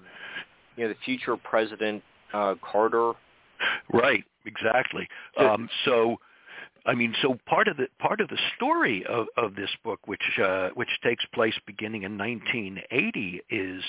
you 0.77 0.85
know, 0.85 0.89
the 0.89 0.97
future 1.05 1.37
President 1.37 2.03
uh, 2.33 2.55
Carter. 2.63 3.13
Right, 3.93 4.25
exactly. 4.45 5.09
Um, 5.39 5.69
so 5.85 6.17
I 6.87 6.95
mean, 6.95 7.15
so 7.21 7.37
part 7.47 7.67
of 7.67 7.77
the 7.77 7.89
part 7.99 8.21
of 8.21 8.29
the 8.29 8.39
story 8.55 9.05
of, 9.07 9.27
of 9.37 9.57
this 9.57 9.71
book, 9.83 10.01
which 10.07 10.39
uh, 10.43 10.69
which 10.75 11.01
takes 11.03 11.25
place 11.35 11.55
beginning 11.67 12.05
in 12.05 12.17
1980, 12.17 13.43
is 13.51 13.83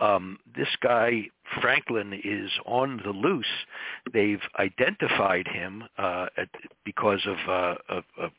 um, 0.00 0.38
this 0.54 0.68
guy 0.80 1.24
Franklin 1.60 2.12
is 2.24 2.50
on 2.64 3.00
the 3.04 3.10
loose. 3.10 3.46
They've 4.12 4.40
identified 4.58 5.48
him 5.48 5.84
uh, 5.98 6.26
at, 6.36 6.48
because 6.84 7.26
of, 7.26 7.36
uh, 7.48 7.74
of, 7.88 8.04
of 8.18 8.30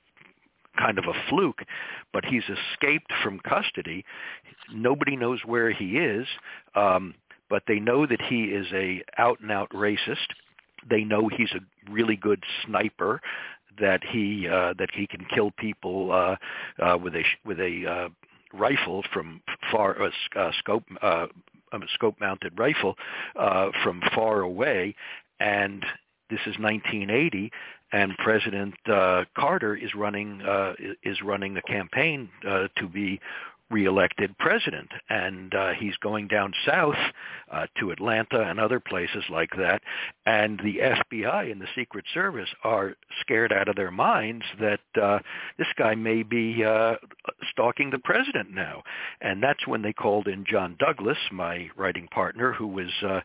kind 0.78 0.98
of 0.98 1.06
a 1.06 1.30
fluke, 1.30 1.64
but 2.14 2.26
he's 2.26 2.44
escaped 2.44 3.12
from 3.24 3.40
custody. 3.40 4.06
Nobody 4.74 5.16
knows 5.16 5.40
where 5.46 5.72
he 5.72 5.98
is, 5.98 6.28
um, 6.76 7.14
but 7.50 7.64
they 7.68 7.80
know 7.80 8.06
that 8.06 8.22
he 8.22 8.46
is 8.46 8.68
a 8.74 9.04
out 9.18 9.40
and 9.42 9.52
out 9.52 9.70
racist. 9.72 10.28
They 10.90 11.04
know 11.04 11.28
he's 11.28 11.52
a 11.52 11.92
really 11.92 12.16
good 12.16 12.44
sniper 12.66 13.22
that 13.80 14.04
he 14.04 14.48
uh, 14.48 14.74
that 14.78 14.90
he 14.94 15.08
can 15.08 15.26
kill 15.34 15.52
people 15.52 16.12
uh, 16.12 16.36
uh, 16.80 16.98
with 16.98 17.16
a 17.16 17.24
with 17.46 17.60
a 17.60 17.86
uh, 17.86 18.10
rifle 18.54 19.04
from 19.14 19.42
far 19.72 20.02
uh, 20.02 20.10
uh, 20.36 20.52
scope 20.60 20.84
uh, 21.02 21.28
a 21.74 21.80
scope 21.94 22.16
mounted 22.20 22.58
rifle 22.58 22.96
uh, 23.36 23.70
from 23.84 24.02
far 24.16 24.42
away, 24.42 24.96
and 25.40 25.86
this 26.30 26.40
is 26.42 26.58
1980, 26.60 27.52
and 27.92 28.18
President 28.18 28.74
uh, 28.92 29.26
Carter 29.38 29.76
is 29.76 29.94
running 29.96 30.42
uh, 30.42 30.74
is 31.04 31.22
running 31.22 31.58
a 31.58 31.62
campaign 31.62 32.30
uh, 32.48 32.68
to 32.78 32.88
be 32.88 33.20
reelected 33.70 34.38
president. 34.38 34.90
And 35.10 35.54
uh, 35.54 35.72
he's 35.72 35.96
going 35.98 36.28
down 36.28 36.54
south 36.66 36.96
uh, 37.52 37.68
to 37.80 37.92
Atlanta 37.92 38.42
and 38.42 38.60
other 38.60 38.80
places 38.80 39.24
like 39.30 39.52
that. 39.58 39.82
And 40.26 40.60
the 40.60 40.78
FBI 40.78 41.52
and 41.52 41.62
the 41.62 41.68
Secret 41.76 42.06
Service 42.14 42.50
are 42.64 42.96
scared 43.22 43.52
out 43.52 43.68
of 43.68 43.76
their 43.76 43.92
minds 43.92 44.46
that 44.60 44.80
uh, 45.02 45.20
this 45.58 45.68
guy 45.78 45.96
may 45.96 46.24
be 46.24 46.64
uh, 46.64 46.96
stalking 47.52 47.90
the 47.90 48.00
president 48.00 48.52
now. 48.52 48.84
And 49.22 49.42
that's 49.42 49.68
when 49.68 49.82
they 49.82 49.94
called 49.94 50.28
in 50.28 50.46
John 50.46 50.76
Douglas, 50.80 51.18
my 51.32 51.70
writing 51.76 52.08
partner, 52.08 52.54
who 52.54 52.68
was 52.68 52.92
uh, 53.04 53.22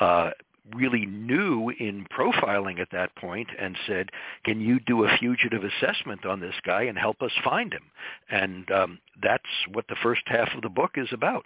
uh, 0.00 0.30
really 0.74 1.06
new 1.06 1.70
in 1.78 2.06
profiling 2.16 2.80
at 2.80 2.88
that 2.92 3.14
point 3.16 3.48
and 3.58 3.76
said, 3.86 4.08
can 4.44 4.60
you 4.60 4.80
do 4.80 5.04
a 5.04 5.16
fugitive 5.18 5.62
assessment 5.64 6.26
on 6.26 6.40
this 6.40 6.54
guy 6.64 6.82
and 6.84 6.98
help 6.98 7.22
us 7.22 7.30
find 7.44 7.72
him? 7.72 7.84
And 8.30 8.70
um, 8.70 8.98
that's 9.22 9.44
what 9.72 9.86
the 9.88 9.96
first 10.02 10.22
half 10.26 10.48
of 10.54 10.62
the 10.62 10.68
book 10.68 10.92
is 10.96 11.08
about. 11.12 11.44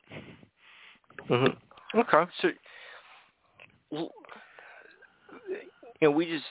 Mm-hmm. 1.29 1.99
Okay. 1.99 2.31
So, 2.41 2.49
you 3.93 4.09
know, 6.01 6.11
we 6.11 6.27
just 6.27 6.45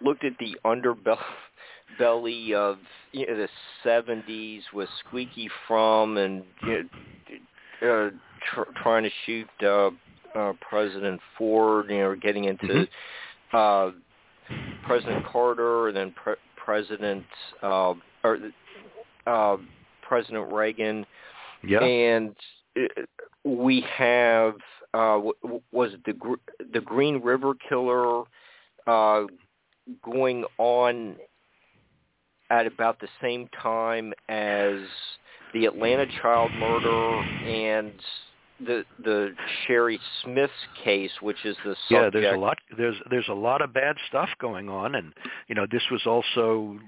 looked 0.00 0.24
at 0.24 0.32
the 0.38 0.56
underbelly 0.64 2.52
of 2.52 2.78
you 3.12 3.26
know, 3.26 3.36
the 3.36 3.48
70s 3.84 4.60
with 4.74 4.88
Squeaky 5.06 5.48
Fromme 5.68 6.18
and 6.18 6.44
you 6.62 6.88
know, 7.80 8.06
uh, 8.06 8.10
tr- 8.52 8.70
trying 8.82 9.04
to 9.04 9.10
shoot 9.24 9.48
uh, 9.66 9.90
uh, 10.34 10.52
President 10.60 11.20
Ford, 11.36 11.86
you 11.88 11.98
know, 11.98 12.14
getting 12.14 12.44
into 12.44 12.66
mm-hmm. 12.66 13.56
uh, 13.56 13.90
President 14.86 15.24
Carter, 15.26 15.88
and 15.88 15.96
then 15.96 16.12
pre- 16.12 16.34
President 16.56 17.24
uh, 17.62 17.94
or 18.24 18.38
uh, 19.26 19.56
President 20.02 20.52
Reagan, 20.52 21.06
yeah. 21.66 21.80
and 21.80 22.34
we 23.44 23.84
have 23.96 24.54
uh, 24.94 25.20
was 25.72 25.92
it 25.92 26.04
the 26.04 26.36
the 26.72 26.80
Green 26.80 27.20
River 27.22 27.54
Killer 27.68 28.24
uh, 28.86 29.24
going 30.04 30.44
on 30.58 31.16
at 32.50 32.66
about 32.66 33.00
the 33.00 33.08
same 33.20 33.48
time 33.62 34.12
as 34.28 34.78
the 35.54 35.66
Atlanta 35.66 36.06
child 36.20 36.50
murder 36.58 37.20
and 37.20 37.92
the 38.64 38.84
the 39.02 39.34
Shari 39.66 40.00
Smith's 40.22 40.52
case, 40.84 41.12
which 41.20 41.44
is 41.44 41.56
the 41.64 41.76
subject. 41.88 42.14
Yeah, 42.14 42.20
there's 42.20 42.36
a 42.36 42.40
lot. 42.40 42.58
There's 42.76 42.96
there's 43.10 43.28
a 43.28 43.34
lot 43.34 43.62
of 43.62 43.72
bad 43.72 43.96
stuff 44.08 44.28
going 44.40 44.68
on, 44.68 44.94
and 44.94 45.12
you 45.48 45.54
know 45.54 45.66
this 45.70 45.82
was 45.90 46.06
also 46.06 46.78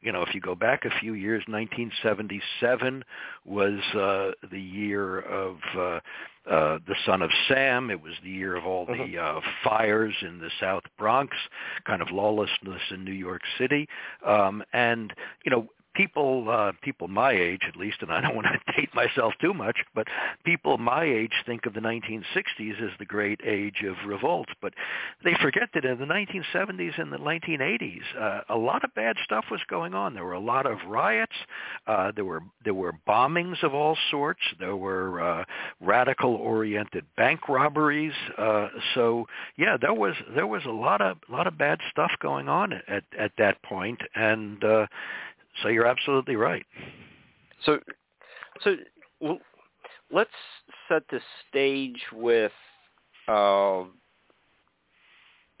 you 0.00 0.12
know, 0.12 0.22
if 0.22 0.34
you 0.34 0.40
go 0.40 0.54
back 0.54 0.84
a 0.84 1.00
few 1.00 1.14
years, 1.14 1.42
1977 1.48 3.04
was 3.44 3.80
uh, 3.94 4.30
the 4.50 4.60
year 4.60 5.20
of 5.20 5.56
uh, 5.76 5.80
uh, 6.48 6.78
the 6.86 6.94
Son 7.04 7.20
of 7.20 7.30
Sam. 7.48 7.90
It 7.90 8.00
was 8.00 8.12
the 8.22 8.30
year 8.30 8.54
of 8.54 8.64
all 8.64 8.86
Mhm. 8.86 9.12
the 9.12 9.18
uh, 9.18 9.40
fires 9.64 10.14
in 10.22 10.38
the 10.38 10.50
South 10.60 10.84
Bronx, 10.98 11.36
kind 11.84 12.00
of 12.00 12.10
lawlessness 12.12 12.82
in 12.90 13.04
New 13.04 13.12
York 13.12 13.42
City, 13.58 13.88
um, 14.24 14.62
and 14.72 15.12
you 15.44 15.50
know, 15.50 15.68
people 15.98 16.48
uh, 16.48 16.72
people 16.80 17.08
my 17.08 17.32
age 17.32 17.62
at 17.68 17.76
least, 17.76 17.98
and 18.00 18.10
I 18.10 18.20
don't 18.20 18.34
want 18.40 18.46
to 18.46 18.72
date 18.72 18.94
myself 18.94 19.34
too 19.40 19.52
much, 19.52 19.76
but 19.94 20.06
people 20.44 20.78
my 20.78 21.04
age 21.04 21.32
think 21.44 21.66
of 21.66 21.74
the 21.74 21.80
1960s 21.80 22.80
as 22.80 22.90
the 22.98 23.04
great 23.04 23.40
age 23.44 23.84
of 23.86 23.96
revolt, 24.06 24.48
but 24.62 24.72
they 25.24 25.34
forget 25.42 25.68
that 25.74 25.84
in 25.84 25.98
the 25.98 26.06
1970s 26.06 26.98
and 27.00 27.12
the 27.12 27.18
1980s, 27.18 28.00
uh, 28.18 28.40
a 28.48 28.56
lot 28.56 28.84
of 28.84 28.94
bad 28.94 29.16
stuff 29.24 29.46
was 29.50 29.60
going 29.68 29.94
on. 29.94 30.14
There 30.14 30.24
were 30.24 30.32
a 30.32 30.40
lot 30.40 30.66
of 30.66 30.78
riots. 30.86 31.32
Uh, 31.86 32.12
there 32.14 32.24
were 32.24 32.42
there 32.64 32.74
were 32.74 32.94
bombings 33.06 33.62
of 33.62 33.74
all 33.74 33.98
sorts. 34.10 34.40
There 34.60 34.76
were 34.76 35.20
uh, 35.20 35.44
radical-oriented 35.80 37.04
bank 37.16 37.48
robberies. 37.48 38.12
Uh, 38.36 38.68
so 38.94 39.26
yeah, 39.56 39.76
there 39.80 39.94
was 39.94 40.14
there 40.34 40.46
was 40.46 40.62
a 40.64 40.70
lot 40.70 41.00
of 41.00 41.18
lot 41.28 41.48
of 41.48 41.58
bad 41.58 41.80
stuff 41.90 42.12
going 42.20 42.48
on 42.48 42.72
at 42.86 43.02
at 43.18 43.32
that 43.38 43.60
point, 43.62 44.00
and 44.14 44.62
uh, 44.62 44.86
so 45.62 45.68
you're 45.68 45.86
absolutely 45.86 46.36
right. 46.36 46.64
So, 47.64 47.78
so 48.62 48.76
well, 49.20 49.38
let's 50.12 50.30
set 50.88 51.02
the 51.10 51.20
stage 51.48 52.00
with 52.12 52.52
uh, 53.26 53.84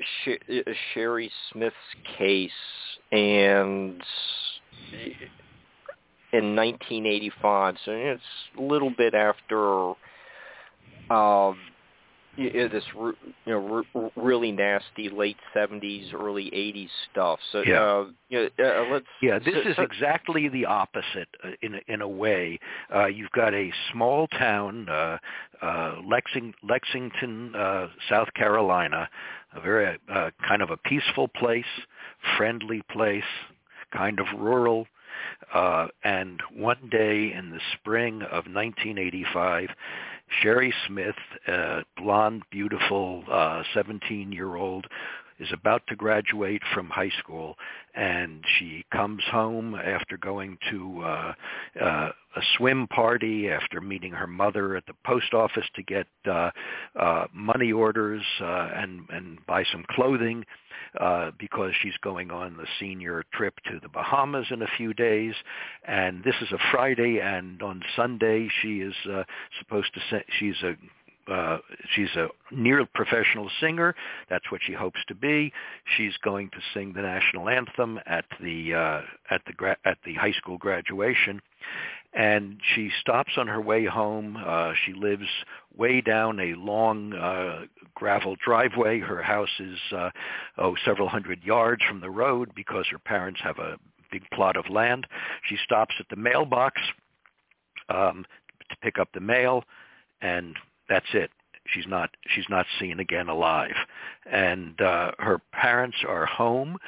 Sh- 0.00 0.72
Shari 0.94 1.30
Smith's 1.52 1.76
case, 2.16 2.50
and 3.12 4.02
in 6.32 6.54
1985. 6.54 7.76
So 7.84 7.92
it's 7.92 8.22
a 8.58 8.62
little 8.62 8.90
bit 8.90 9.14
after. 9.14 9.94
Um, 11.10 11.58
y- 12.38 12.50
y- 12.54 12.68
this 12.68 12.84
you 12.94 13.14
know 13.46 13.84
r- 13.94 14.10
really 14.16 14.52
nasty 14.52 15.08
late 15.10 15.36
70s 15.54 16.12
early 16.14 16.50
80s 16.50 16.88
stuff 17.10 17.38
so 17.52 17.62
Yeah. 17.66 17.82
uh, 17.82 18.06
you 18.28 18.50
know, 18.58 18.64
uh, 18.64 18.84
let's 18.92 19.06
Yeah, 19.20 19.38
this 19.38 19.54
so- 19.54 19.70
is 19.70 19.78
exactly 19.78 20.48
the 20.48 20.66
opposite 20.66 21.28
uh, 21.42 21.50
in 21.62 21.74
a, 21.76 21.80
in 21.88 22.00
a 22.02 22.08
way. 22.08 22.58
Uh, 22.94 23.06
you've 23.06 23.30
got 23.32 23.54
a 23.54 23.72
small 23.92 24.26
town, 24.28 24.88
uh, 24.88 25.18
uh, 25.62 25.96
Lexing, 26.02 26.52
Lexington, 26.62 27.54
uh, 27.54 27.88
South 28.08 28.32
Carolina, 28.34 29.08
a 29.54 29.60
very 29.60 29.98
uh, 30.12 30.30
kind 30.46 30.60
of 30.62 30.70
a 30.70 30.76
peaceful 30.76 31.26
place, 31.28 31.64
friendly 32.36 32.82
place, 32.90 33.24
kind 33.92 34.20
of 34.20 34.26
rural. 34.38 34.86
Uh, 35.52 35.88
and 36.04 36.40
one 36.54 36.88
day 36.90 37.32
in 37.32 37.50
the 37.50 37.60
spring 37.72 38.22
of 38.22 38.44
1985, 38.46 39.70
Shari 40.42 40.72
Smith, 40.86 41.16
a 41.46 41.82
blonde, 41.96 42.42
beautiful 42.50 43.24
uh, 43.30 43.62
17-year-old, 43.74 44.86
is 45.38 45.48
about 45.52 45.82
to 45.88 45.96
graduate 45.96 46.62
from 46.74 46.88
high 46.88 47.10
school 47.20 47.56
and 47.94 48.44
she 48.58 48.84
comes 48.92 49.22
home 49.30 49.74
after 49.74 50.16
going 50.16 50.58
to 50.70 51.02
uh, 51.02 51.32
uh, 51.80 52.10
a 52.36 52.40
swim 52.56 52.86
party 52.88 53.48
after 53.48 53.80
meeting 53.80 54.12
her 54.12 54.26
mother 54.26 54.76
at 54.76 54.86
the 54.86 54.94
post 55.04 55.34
office 55.34 55.66
to 55.74 55.82
get 55.82 56.06
uh, 56.30 56.50
uh, 56.98 57.26
money 57.32 57.72
orders 57.72 58.22
uh, 58.40 58.70
and 58.74 59.02
and 59.10 59.44
buy 59.46 59.64
some 59.72 59.84
clothing 59.90 60.44
uh, 61.00 61.30
because 61.38 61.72
she's 61.82 61.96
going 62.02 62.30
on 62.30 62.56
the 62.56 62.66
senior 62.78 63.24
trip 63.32 63.54
to 63.64 63.78
the 63.82 63.88
Bahamas 63.88 64.46
in 64.50 64.62
a 64.62 64.68
few 64.76 64.94
days. 64.94 65.34
And 65.86 66.22
this 66.24 66.34
is 66.40 66.52
a 66.52 66.58
Friday 66.70 67.20
and 67.20 67.62
on 67.62 67.82
Sunday 67.96 68.48
she 68.62 68.80
is 68.80 68.94
uh, 69.10 69.24
supposed 69.58 69.92
to 69.94 70.00
say 70.10 70.24
she's 70.38 70.62
a 70.62 70.74
uh, 71.30 71.58
she's 71.94 72.14
a 72.16 72.28
near 72.50 72.86
professional 72.94 73.50
singer. 73.60 73.94
That's 74.30 74.50
what 74.50 74.60
she 74.66 74.72
hopes 74.72 75.00
to 75.08 75.14
be. 75.14 75.52
She's 75.96 76.16
going 76.22 76.50
to 76.50 76.58
sing 76.74 76.92
the 76.94 77.02
national 77.02 77.48
anthem 77.48 78.00
at 78.06 78.24
the 78.40 78.74
uh, 78.74 79.00
at 79.30 79.42
the 79.46 79.52
gra- 79.52 79.76
at 79.84 79.98
the 80.04 80.14
high 80.14 80.32
school 80.32 80.58
graduation, 80.58 81.40
and 82.14 82.60
she 82.74 82.90
stops 83.00 83.32
on 83.36 83.46
her 83.46 83.60
way 83.60 83.84
home. 83.84 84.38
Uh, 84.44 84.72
she 84.84 84.92
lives 84.92 85.28
way 85.76 86.00
down 86.00 86.40
a 86.40 86.54
long 86.54 87.12
uh, 87.14 87.66
gravel 87.94 88.36
driveway. 88.44 89.00
Her 89.00 89.22
house 89.22 89.60
is 89.60 89.78
uh, 89.94 90.10
oh 90.56 90.76
several 90.84 91.08
hundred 91.08 91.42
yards 91.42 91.82
from 91.84 92.00
the 92.00 92.10
road 92.10 92.52
because 92.54 92.86
her 92.90 92.98
parents 92.98 93.40
have 93.42 93.58
a 93.58 93.76
big 94.10 94.22
plot 94.32 94.56
of 94.56 94.70
land. 94.70 95.06
She 95.48 95.56
stops 95.64 95.94
at 96.00 96.06
the 96.08 96.16
mailbox 96.16 96.80
um, 97.88 98.24
to 98.70 98.76
pick 98.82 98.98
up 98.98 99.08
the 99.12 99.20
mail, 99.20 99.64
and 100.20 100.56
that's 100.88 101.06
it. 101.14 101.30
She's 101.74 101.86
not 101.86 102.10
she's 102.34 102.48
not 102.48 102.66
seen 102.80 102.98
again 102.98 103.28
alive, 103.28 103.74
and 104.30 104.80
uh, 104.80 105.12
her 105.18 105.38
parents 105.52 105.98
are 106.06 106.24
home. 106.24 106.78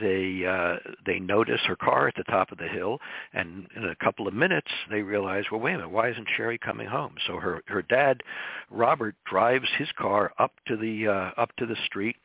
They 0.00 0.44
uh, 0.44 0.76
they 1.06 1.20
notice 1.20 1.60
her 1.66 1.76
car 1.76 2.08
at 2.08 2.16
the 2.16 2.24
top 2.24 2.50
of 2.50 2.58
the 2.58 2.66
hill, 2.66 2.98
and 3.32 3.68
in 3.76 3.84
a 3.84 3.94
couple 3.94 4.26
of 4.26 4.34
minutes 4.34 4.70
they 4.90 5.02
realize, 5.02 5.44
well, 5.50 5.60
wait 5.60 5.74
a 5.74 5.76
minute, 5.78 5.90
why 5.90 6.10
isn't 6.10 6.26
Shari 6.36 6.58
coming 6.58 6.88
home? 6.88 7.14
So 7.26 7.36
her 7.36 7.62
her 7.66 7.82
dad, 7.82 8.22
Robert, 8.70 9.14
drives 9.24 9.68
his 9.78 9.88
car 9.96 10.32
up 10.38 10.52
to 10.66 10.76
the 10.76 11.06
uh, 11.06 11.40
up 11.40 11.54
to 11.58 11.66
the 11.66 11.76
street, 11.86 12.16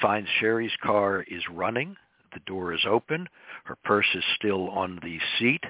finds 0.00 0.28
Shari's 0.40 0.76
car 0.82 1.24
is 1.28 1.42
running. 1.50 1.96
The 2.34 2.40
door 2.40 2.74
is 2.74 2.84
open. 2.86 3.28
Her 3.64 3.76
purse 3.84 4.08
is 4.14 4.24
still 4.34 4.68
on 4.70 4.98
the 5.02 5.18
seat. 5.38 5.64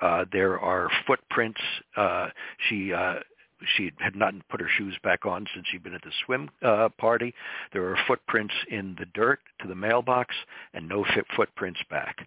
Uh, 0.00 0.24
there 0.32 0.58
are 0.58 0.88
footprints. 1.06 1.60
Uh, 1.96 2.30
she 2.68 2.92
uh, 2.92 3.20
she 3.76 3.92
had 3.98 4.16
not 4.16 4.34
put 4.48 4.60
her 4.60 4.68
shoes 4.68 4.96
back 5.02 5.26
on 5.26 5.46
since 5.54 5.66
she'd 5.70 5.82
been 5.82 5.94
at 5.94 6.02
the 6.02 6.12
swim 6.24 6.50
uh, 6.62 6.88
party. 6.98 7.34
There 7.72 7.84
are 7.88 7.98
footprints 8.06 8.54
in 8.70 8.96
the 8.98 9.06
dirt 9.06 9.40
to 9.60 9.68
the 9.68 9.74
mailbox 9.74 10.34
and 10.74 10.88
no 10.88 11.04
fit 11.04 11.26
footprints 11.36 11.80
back. 11.90 12.26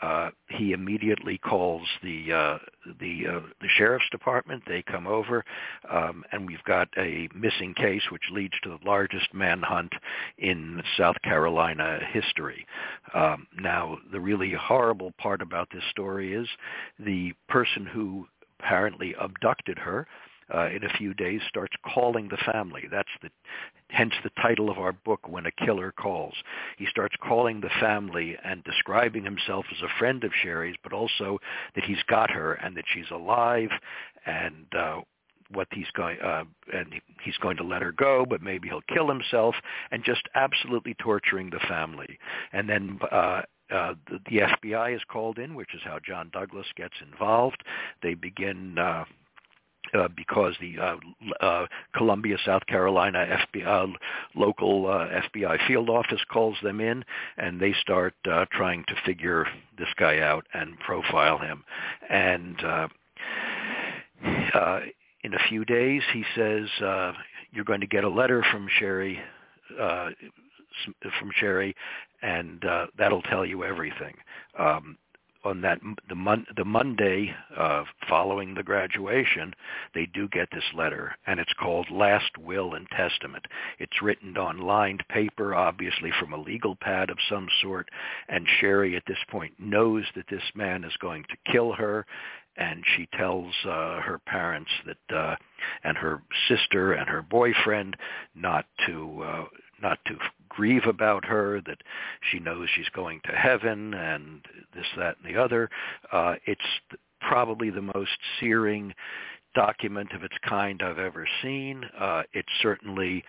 Uh, 0.00 0.30
he 0.48 0.72
immediately 0.72 1.38
calls 1.38 1.86
the 2.04 2.32
uh, 2.32 2.58
the 3.00 3.26
uh, 3.26 3.40
the 3.60 3.68
sheriff's 3.76 4.08
department. 4.10 4.62
They 4.66 4.80
come 4.82 5.08
over, 5.08 5.44
um, 5.90 6.22
and 6.30 6.46
we've 6.46 6.62
got 6.64 6.88
a 6.96 7.28
missing 7.34 7.74
case, 7.74 8.02
which 8.12 8.22
leads 8.30 8.54
to 8.62 8.70
the 8.70 8.88
largest 8.88 9.34
manhunt 9.34 9.92
in 10.38 10.82
South 10.96 11.16
Carolina 11.24 11.98
history. 12.12 12.64
Um, 13.12 13.48
now, 13.60 13.98
the 14.12 14.20
really 14.20 14.52
horrible 14.52 15.12
part 15.18 15.42
about 15.42 15.68
this 15.72 15.84
story 15.90 16.32
is 16.32 16.46
the 17.00 17.32
person 17.48 17.84
who 17.84 18.28
apparently 18.60 19.16
abducted 19.18 19.78
her 19.78 20.06
uh, 20.54 20.68
in 20.68 20.84
a 20.84 20.96
few 20.96 21.14
days 21.14 21.40
starts 21.48 21.74
calling 21.94 22.28
the 22.28 22.52
family. 22.52 22.84
That's 22.90 23.08
the 23.22 23.30
hence 23.90 24.12
the 24.22 24.30
title 24.42 24.68
of 24.68 24.78
our 24.78 24.92
book, 24.92 25.28
When 25.28 25.46
a 25.46 25.50
Killer 25.50 25.92
Calls. 25.92 26.34
He 26.76 26.86
starts 26.86 27.14
calling 27.22 27.60
the 27.60 27.70
family 27.80 28.36
and 28.44 28.62
describing 28.64 29.24
himself 29.24 29.64
as 29.70 29.82
a 29.82 29.98
friend 29.98 30.24
of 30.24 30.32
Shari's, 30.42 30.76
but 30.82 30.92
also 30.92 31.38
that 31.74 31.84
he's 31.84 32.02
got 32.06 32.30
her 32.30 32.54
and 32.54 32.76
that 32.76 32.84
she's 32.92 33.10
alive 33.10 33.70
and 34.26 34.66
uh, 34.76 35.00
what 35.50 35.68
he's 35.72 35.90
going 35.94 36.18
uh, 36.20 36.44
and 36.72 36.92
he's 37.22 37.36
going 37.38 37.56
to 37.56 37.64
let 37.64 37.82
her 37.82 37.92
go, 37.92 38.26
but 38.28 38.42
maybe 38.42 38.68
he'll 38.68 38.82
kill 38.92 39.08
himself, 39.08 39.54
and 39.90 40.04
just 40.04 40.22
absolutely 40.34 40.94
torturing 40.94 41.50
the 41.50 41.60
family. 41.60 42.18
And 42.52 42.68
then 42.68 42.98
uh, 43.10 43.42
uh, 43.70 43.94
the, 44.10 44.18
the 44.30 44.38
FBI 44.38 44.94
is 44.94 45.02
called 45.10 45.38
in, 45.38 45.54
which 45.54 45.74
is 45.74 45.80
how 45.84 45.98
John 46.06 46.30
Douglas 46.32 46.66
gets 46.76 46.94
involved. 47.02 47.62
They 48.02 48.14
begin. 48.14 48.78
Uh, 48.78 49.04
uh, 49.94 50.08
because 50.16 50.54
the 50.60 50.78
uh, 50.78 50.96
uh, 51.44 51.66
Columbia, 51.96 52.36
South 52.44 52.66
Carolina 52.66 53.38
FBI 53.54 53.92
local 54.34 54.86
uh, 54.86 55.08
FBI 55.34 55.66
field 55.66 55.88
office 55.90 56.20
calls 56.30 56.56
them 56.62 56.80
in, 56.80 57.04
and 57.36 57.60
they 57.60 57.74
start 57.80 58.14
uh, 58.30 58.44
trying 58.52 58.84
to 58.88 58.94
figure 59.04 59.46
this 59.78 59.88
guy 59.98 60.20
out 60.20 60.46
and 60.54 60.78
profile 60.80 61.38
him. 61.38 61.64
And 62.08 62.64
uh, 62.64 62.88
uh, 64.54 64.80
in 65.24 65.34
a 65.34 65.38
few 65.48 65.64
days, 65.64 66.02
he 66.12 66.24
says, 66.34 66.68
uh, 66.82 67.12
"You're 67.52 67.64
going 67.64 67.80
to 67.80 67.86
get 67.86 68.04
a 68.04 68.08
letter 68.08 68.44
from 68.50 68.68
Shari." 68.78 69.18
Uh, 69.78 70.10
from 71.18 71.30
Shari, 71.34 71.74
and 72.22 72.64
uh, 72.64 72.86
that'll 72.96 73.22
tell 73.22 73.44
you 73.44 73.64
everything. 73.64 74.14
Um, 74.58 74.96
on 75.48 75.62
that 75.62 75.80
the 76.08 76.14
mon- 76.14 76.46
the 76.56 76.64
Monday 76.64 77.34
uh, 77.56 77.84
following 78.08 78.54
the 78.54 78.62
graduation, 78.62 79.54
they 79.94 80.06
do 80.06 80.28
get 80.28 80.48
this 80.52 80.64
letter, 80.74 81.16
and 81.26 81.40
it's 81.40 81.52
called 81.60 81.90
Last 81.90 82.36
Will 82.38 82.74
and 82.74 82.86
Testament. 82.90 83.46
It's 83.78 84.02
written 84.02 84.36
on 84.36 84.58
lined 84.58 85.02
paper, 85.08 85.54
obviously 85.54 86.10
from 86.20 86.32
a 86.32 86.40
legal 86.40 86.76
pad 86.76 87.10
of 87.10 87.18
some 87.28 87.48
sort, 87.62 87.88
and 88.28 88.46
Shari 88.60 88.94
at 88.96 89.04
this 89.06 89.18
point 89.30 89.54
knows 89.58 90.04
that 90.14 90.28
this 90.30 90.42
man 90.54 90.84
is 90.84 90.92
going 91.00 91.24
to 91.24 91.52
kill 91.52 91.72
her, 91.72 92.04
and 92.56 92.84
she 92.96 93.08
tells 93.16 93.52
uh, 93.64 94.00
her 94.00 94.20
parents 94.26 94.70
that 94.86 95.16
uh, 95.16 95.36
and 95.84 95.96
her 95.96 96.22
sister 96.48 96.92
and 96.92 97.08
her 97.08 97.22
boyfriend 97.22 97.96
not 98.34 98.66
to 98.86 99.22
uh, 99.22 99.44
not 99.80 99.98
to 100.06 100.14
grieve 100.58 100.86
about 100.86 101.24
her, 101.24 101.60
that 101.66 101.78
she 102.32 102.40
knows 102.40 102.68
she's 102.74 102.88
going 102.88 103.20
to 103.24 103.30
heaven, 103.30 103.94
and 103.94 104.40
this, 104.74 104.86
that, 104.96 105.16
and 105.22 105.32
the 105.32 105.40
other. 105.40 105.70
Uh, 106.10 106.34
it's 106.46 106.60
probably 107.20 107.70
the 107.70 107.80
most 107.80 108.10
searing 108.40 108.92
document 109.54 110.10
of 110.12 110.24
its 110.24 110.34
kind 110.48 110.82
I've 110.82 110.98
ever 110.98 111.28
seen. 111.42 111.84
Uh, 111.96 112.24
it's 112.32 112.48
certainly 112.60 113.22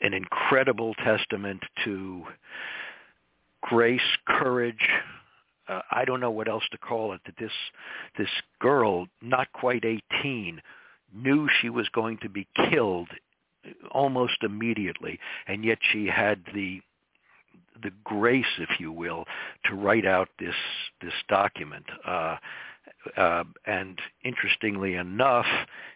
an 0.00 0.14
incredible 0.14 0.94
testament 1.04 1.62
to 1.84 2.24
grace, 3.60 4.00
courage. 4.26 4.88
Uh, 5.68 5.80
I 5.90 6.06
don't 6.06 6.20
know 6.20 6.30
what 6.30 6.48
else 6.48 6.64
to 6.72 6.78
call 6.78 7.12
it. 7.12 7.20
That 7.26 7.36
this 7.38 7.52
this 8.16 8.30
girl, 8.58 9.06
not 9.20 9.52
quite 9.52 9.84
18, 9.84 10.62
knew 11.14 11.46
she 11.60 11.68
was 11.68 11.90
going 11.90 12.16
to 12.22 12.30
be 12.30 12.48
killed 12.70 13.08
almost 13.90 14.42
immediately, 14.42 15.18
and 15.46 15.64
yet 15.64 15.78
she 15.92 16.06
had 16.06 16.42
the 16.54 16.80
the 17.82 17.90
grace, 18.04 18.58
if 18.58 18.78
you 18.78 18.92
will, 18.92 19.24
to 19.64 19.74
write 19.74 20.06
out 20.06 20.28
this 20.38 20.54
this 21.00 21.14
document. 21.28 21.84
Uh, 22.06 22.36
uh, 23.16 23.44
and 23.66 23.98
interestingly 24.24 24.94
enough, 24.94 25.46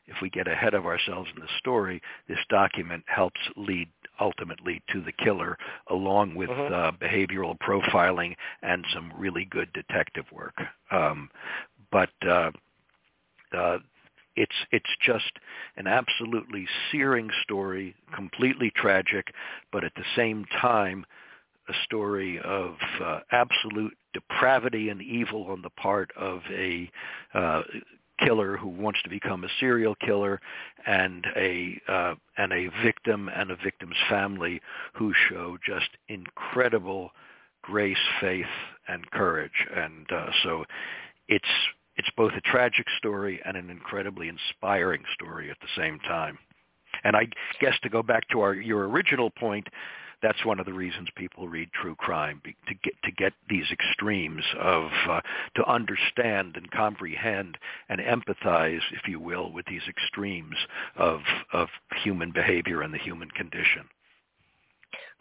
if 0.07 0.17
we 0.21 0.31
get 0.31 0.49
ahead 0.49 0.75
of 0.75 0.87
ourselves 0.87 1.29
in 1.35 1.41
the 1.41 1.49
story, 1.59 2.01
this 2.29 2.39
document 2.49 3.05
helps 3.07 3.41
lead 3.57 3.89
ultimately 4.21 4.83
to 4.91 5.01
the 5.01 5.13
killer, 5.13 5.57
along 5.91 6.35
with 6.35 6.49
mm-hmm. 6.49 6.75
uh, 6.75 6.93
behavioral 6.93 7.57
profiling 7.59 8.35
and 8.63 8.85
some 8.93 9.13
really 9.17 9.45
good 9.45 9.73
detective 9.73 10.25
work. 10.33 10.55
Um, 10.91 11.31
but 11.93 12.11
uh, 12.27 12.51
uh, 13.57 13.79
it's 14.37 14.55
it's 14.71 14.91
just 15.05 15.33
an 15.77 15.87
absolutely 15.87 16.67
searing 16.91 17.31
story, 17.43 17.95
completely 18.15 18.71
tragic, 18.75 19.33
but 19.73 19.85
at 19.85 19.95
the 19.97 20.05
same 20.15 20.45
time, 20.61 21.05
a 21.69 21.73
story 21.85 22.39
of 22.41 22.77
uh, 23.03 23.21
absolute 23.33 23.97
depravity 24.15 24.89
and 24.89 25.03
evil 25.03 25.47
on 25.51 25.63
the 25.63 25.71
part 25.71 26.11
of 26.17 26.41
a 26.51 26.91
uh, 27.35 27.63
killer 28.25 28.57
who 28.57 28.69
wants 28.69 29.03
to 29.03 29.11
become 29.11 29.45
a 29.45 29.49
serial 29.61 29.95
killer 29.97 30.41
and 30.87 31.27
a 31.37 31.81
uh, 31.89 32.15
and 32.39 32.53
a 32.53 32.69
victim 32.83 33.29
and 33.35 33.51
a 33.51 33.57
victim's 33.57 33.97
family 34.09 34.61
who 34.95 35.13
show 35.29 35.57
just 35.67 35.89
incredible 36.09 37.11
grace, 37.63 37.97
faith, 38.21 38.47
and 38.89 39.11
courage. 39.11 39.67
And 39.75 40.11
uh, 40.13 40.31
so 40.43 40.65
it's 41.29 41.45
it's 41.97 42.11
both 42.17 42.33
a 42.37 42.41
tragic 42.43 42.87
story 42.99 43.41
and 43.45 43.57
an 43.57 43.71
incredibly 43.71 44.29
inspiring 44.29 45.03
story 45.15 45.51
at 45.51 45.59
the 45.61 45.69
same 45.77 45.99
time. 46.01 46.39
And 47.05 47.17
I 47.17 47.29
guess 47.61 47.75
to 47.83 47.89
go 47.89 48.03
back 48.03 48.29
to 48.31 48.41
our 48.41 48.55
your 48.55 48.89
original 48.89 49.31
point, 49.31 49.67
that's 50.23 50.45
one 50.45 50.59
of 50.59 50.67
the 50.67 50.73
reasons 50.73 51.09
people 51.15 51.47
read 51.49 51.69
true 51.73 51.95
crime 51.95 52.41
to 52.45 52.75
get 52.83 52.95
to 53.05 53.13
get 53.13 53.33
these 53.49 53.67
extremes 53.71 54.45
of 54.59 54.91
uh, 55.09 55.21
to 55.57 55.71
understand 55.71 56.57
and 56.57 56.71
comprehend 56.71 57.59
and 57.89 58.01
empathize, 58.01 58.81
if 58.93 59.07
you 59.07 59.21
will, 59.21 59.53
with 59.53 59.67
these 59.67 59.83
extremes 59.89 60.57
of 60.97 61.21
of 61.53 61.69
human 62.03 62.33
behavior 62.33 62.83
and 62.83 62.95
the 62.95 62.99
human 62.99 63.31
condition. 63.31 63.85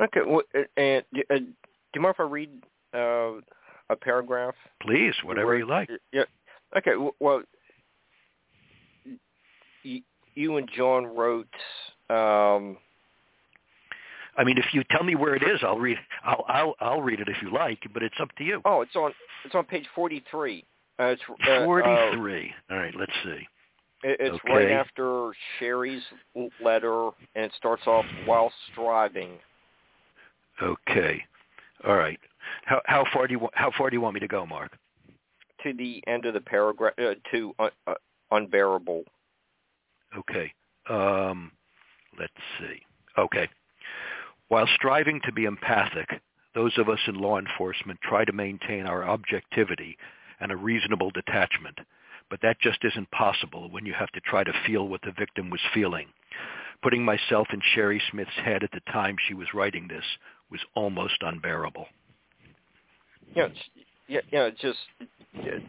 Okay, 0.01 0.21
well, 0.25 0.43
and 0.77 1.03
uh, 1.29 1.37
do 1.37 1.45
you 1.95 2.01
mind 2.01 2.15
if 2.15 2.19
I 2.19 2.23
read 2.23 2.49
uh, 2.93 3.41
a 3.89 3.95
paragraph? 3.99 4.55
Please, 4.81 5.13
whatever 5.23 5.47
Where, 5.47 5.57
you 5.57 5.67
like. 5.67 5.89
Yeah. 6.11 6.23
Okay. 6.77 6.91
Well, 7.19 7.43
you 9.83 10.57
and 10.57 10.69
John 10.75 11.05
wrote 11.05 11.47
um, 12.09 12.77
I 14.37 14.43
mean, 14.43 14.57
if 14.57 14.73
you 14.73 14.83
tell 14.91 15.03
me 15.03 15.15
where 15.15 15.35
it 15.35 15.43
is, 15.43 15.59
I'll 15.63 15.79
read. 15.79 15.97
I'll 16.23 16.45
I'll 16.47 16.75
I'll 16.79 17.01
read 17.01 17.19
it 17.19 17.29
if 17.29 17.41
you 17.41 17.51
like, 17.51 17.79
but 17.93 18.03
it's 18.03 18.15
up 18.19 18.29
to 18.37 18.43
you. 18.43 18.61
Oh, 18.65 18.81
it's 18.81 18.95
on 18.95 19.13
it's 19.45 19.55
on 19.55 19.65
page 19.65 19.85
forty 19.95 20.23
three. 20.29 20.65
Uh, 20.99 21.05
it's 21.05 21.21
uh, 21.29 21.63
forty 21.63 21.95
three. 22.13 22.53
Uh, 22.69 22.73
All 22.73 22.79
right, 22.79 22.93
let's 22.97 23.11
see. 23.23 23.47
It, 24.03 24.17
it's 24.19 24.35
okay. 24.45 24.53
right 24.53 24.71
after 24.71 25.31
Shari's 25.59 26.03
letter, 26.61 27.09
and 27.35 27.45
it 27.45 27.53
starts 27.57 27.87
off 27.87 28.05
while 28.25 28.51
striving. 28.71 29.31
Okay. 30.61 31.23
All 31.87 31.95
right. 31.95 32.19
How 32.65 32.81
how 32.85 33.05
far 33.13 33.27
do 33.27 33.33
you 33.33 33.47
how 33.53 33.71
far 33.77 33.89
do 33.89 33.95
you 33.95 34.01
want 34.01 34.15
me 34.15 34.19
to 34.19 34.27
go, 34.27 34.45
Mark? 34.45 34.77
To 35.65 35.73
the 35.73 36.03
end 36.05 36.25
of 36.25 36.35
the 36.35 36.41
paragraph. 36.41 36.93
Uh, 36.99 37.15
to 37.31 37.53
uh, 37.57 37.69
uh, 37.87 37.95
unbearable. 38.29 39.03
Okay. 40.15 40.53
Um, 40.87 41.51
let's 42.19 42.33
see. 42.59 42.81
Okay. 43.17 43.49
While 44.47 44.67
striving 44.75 45.21
to 45.25 45.31
be 45.31 45.45
empathic, 45.45 46.21
those 46.53 46.77
of 46.77 46.87
us 46.87 46.99
in 47.07 47.15
law 47.15 47.39
enforcement 47.39 47.99
try 48.03 48.25
to 48.25 48.31
maintain 48.31 48.85
our 48.85 49.03
objectivity 49.03 49.97
and 50.39 50.51
a 50.51 50.55
reasonable 50.55 51.09
detachment, 51.09 51.79
but 52.29 52.39
that 52.43 52.61
just 52.61 52.79
isn't 52.83 53.09
possible 53.09 53.69
when 53.71 53.87
you 53.87 53.93
have 53.93 54.11
to 54.11 54.21
try 54.21 54.43
to 54.43 54.53
feel 54.67 54.87
what 54.87 55.01
the 55.01 55.13
victim 55.17 55.49
was 55.49 55.61
feeling. 55.73 56.07
Putting 56.83 57.03
myself 57.03 57.47
in 57.51 57.61
Shari 57.73 58.01
Smith's 58.11 58.31
head 58.43 58.63
at 58.63 58.71
the 58.71 58.91
time 58.91 59.15
she 59.27 59.33
was 59.33 59.47
writing 59.55 59.87
this 59.87 60.05
was 60.51 60.61
almost 60.75 61.17
unbearable. 61.21 61.87
Yeah, 63.35 63.47
yeah, 64.07 64.21
yeah. 64.31 64.49
Just 64.49 64.79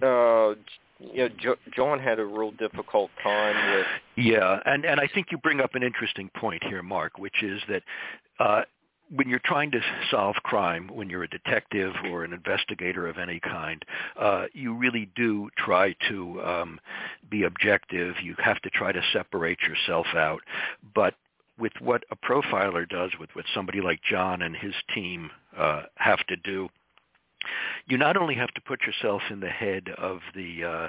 uh, 0.03 0.55
yeah, 1.01 1.29
jo- 1.38 1.57
John 1.75 1.99
had 1.99 2.18
a 2.18 2.25
real 2.25 2.53
difficult 2.53 3.11
time 3.22 3.77
with. 3.77 3.87
Yeah, 4.16 4.61
and 4.64 4.85
and 4.85 5.01
I 5.01 5.09
think 5.12 5.29
you 5.31 5.38
bring 5.38 5.61
up 5.61 5.75
an 5.75 5.83
interesting 5.83 6.31
point 6.37 6.62
here, 6.64 6.83
Mark, 6.83 7.18
which 7.18 7.42
is 7.42 7.61
that 7.68 7.83
uh, 8.38 8.62
when 9.14 9.29
you're 9.29 9.40
trying 9.44 9.70
to 9.70 9.81
solve 10.11 10.37
crime, 10.42 10.88
when 10.92 11.09
you're 11.09 11.22
a 11.22 11.29
detective 11.29 11.92
or 12.11 12.25
an 12.25 12.33
investigator 12.33 13.07
of 13.07 13.18
any 13.18 13.38
kind, 13.40 13.85
uh, 14.20 14.46
you 14.53 14.75
really 14.75 15.09
do 15.14 15.49
try 15.57 15.94
to 16.09 16.42
um, 16.42 16.81
be 17.31 17.44
objective. 17.44 18.14
You 18.22 18.35
have 18.38 18.61
to 18.62 18.70
try 18.70 18.92
to 18.92 19.01
separate 19.12 19.59
yourself 19.62 20.07
out. 20.14 20.40
But 20.94 21.14
with 21.59 21.72
what 21.81 22.05
a 22.11 22.16
profiler 22.16 22.88
does, 22.88 23.11
with 23.18 23.31
what 23.35 23.44
somebody 23.55 23.81
like 23.81 24.01
John 24.03 24.42
and 24.42 24.57
his 24.57 24.75
team 24.94 25.31
uh, 25.57 25.83
have 25.96 26.27
to 26.27 26.37
do, 26.37 26.68
you 27.87 27.99
not 27.99 28.17
only 28.17 28.35
have 28.35 28.53
to 28.55 28.61
put 28.61 28.83
yourself 28.83 29.23
in 29.31 29.41
the 29.41 29.49
head 29.49 29.89
of 29.99 30.21
the 30.35 30.65
uh, 30.65 30.89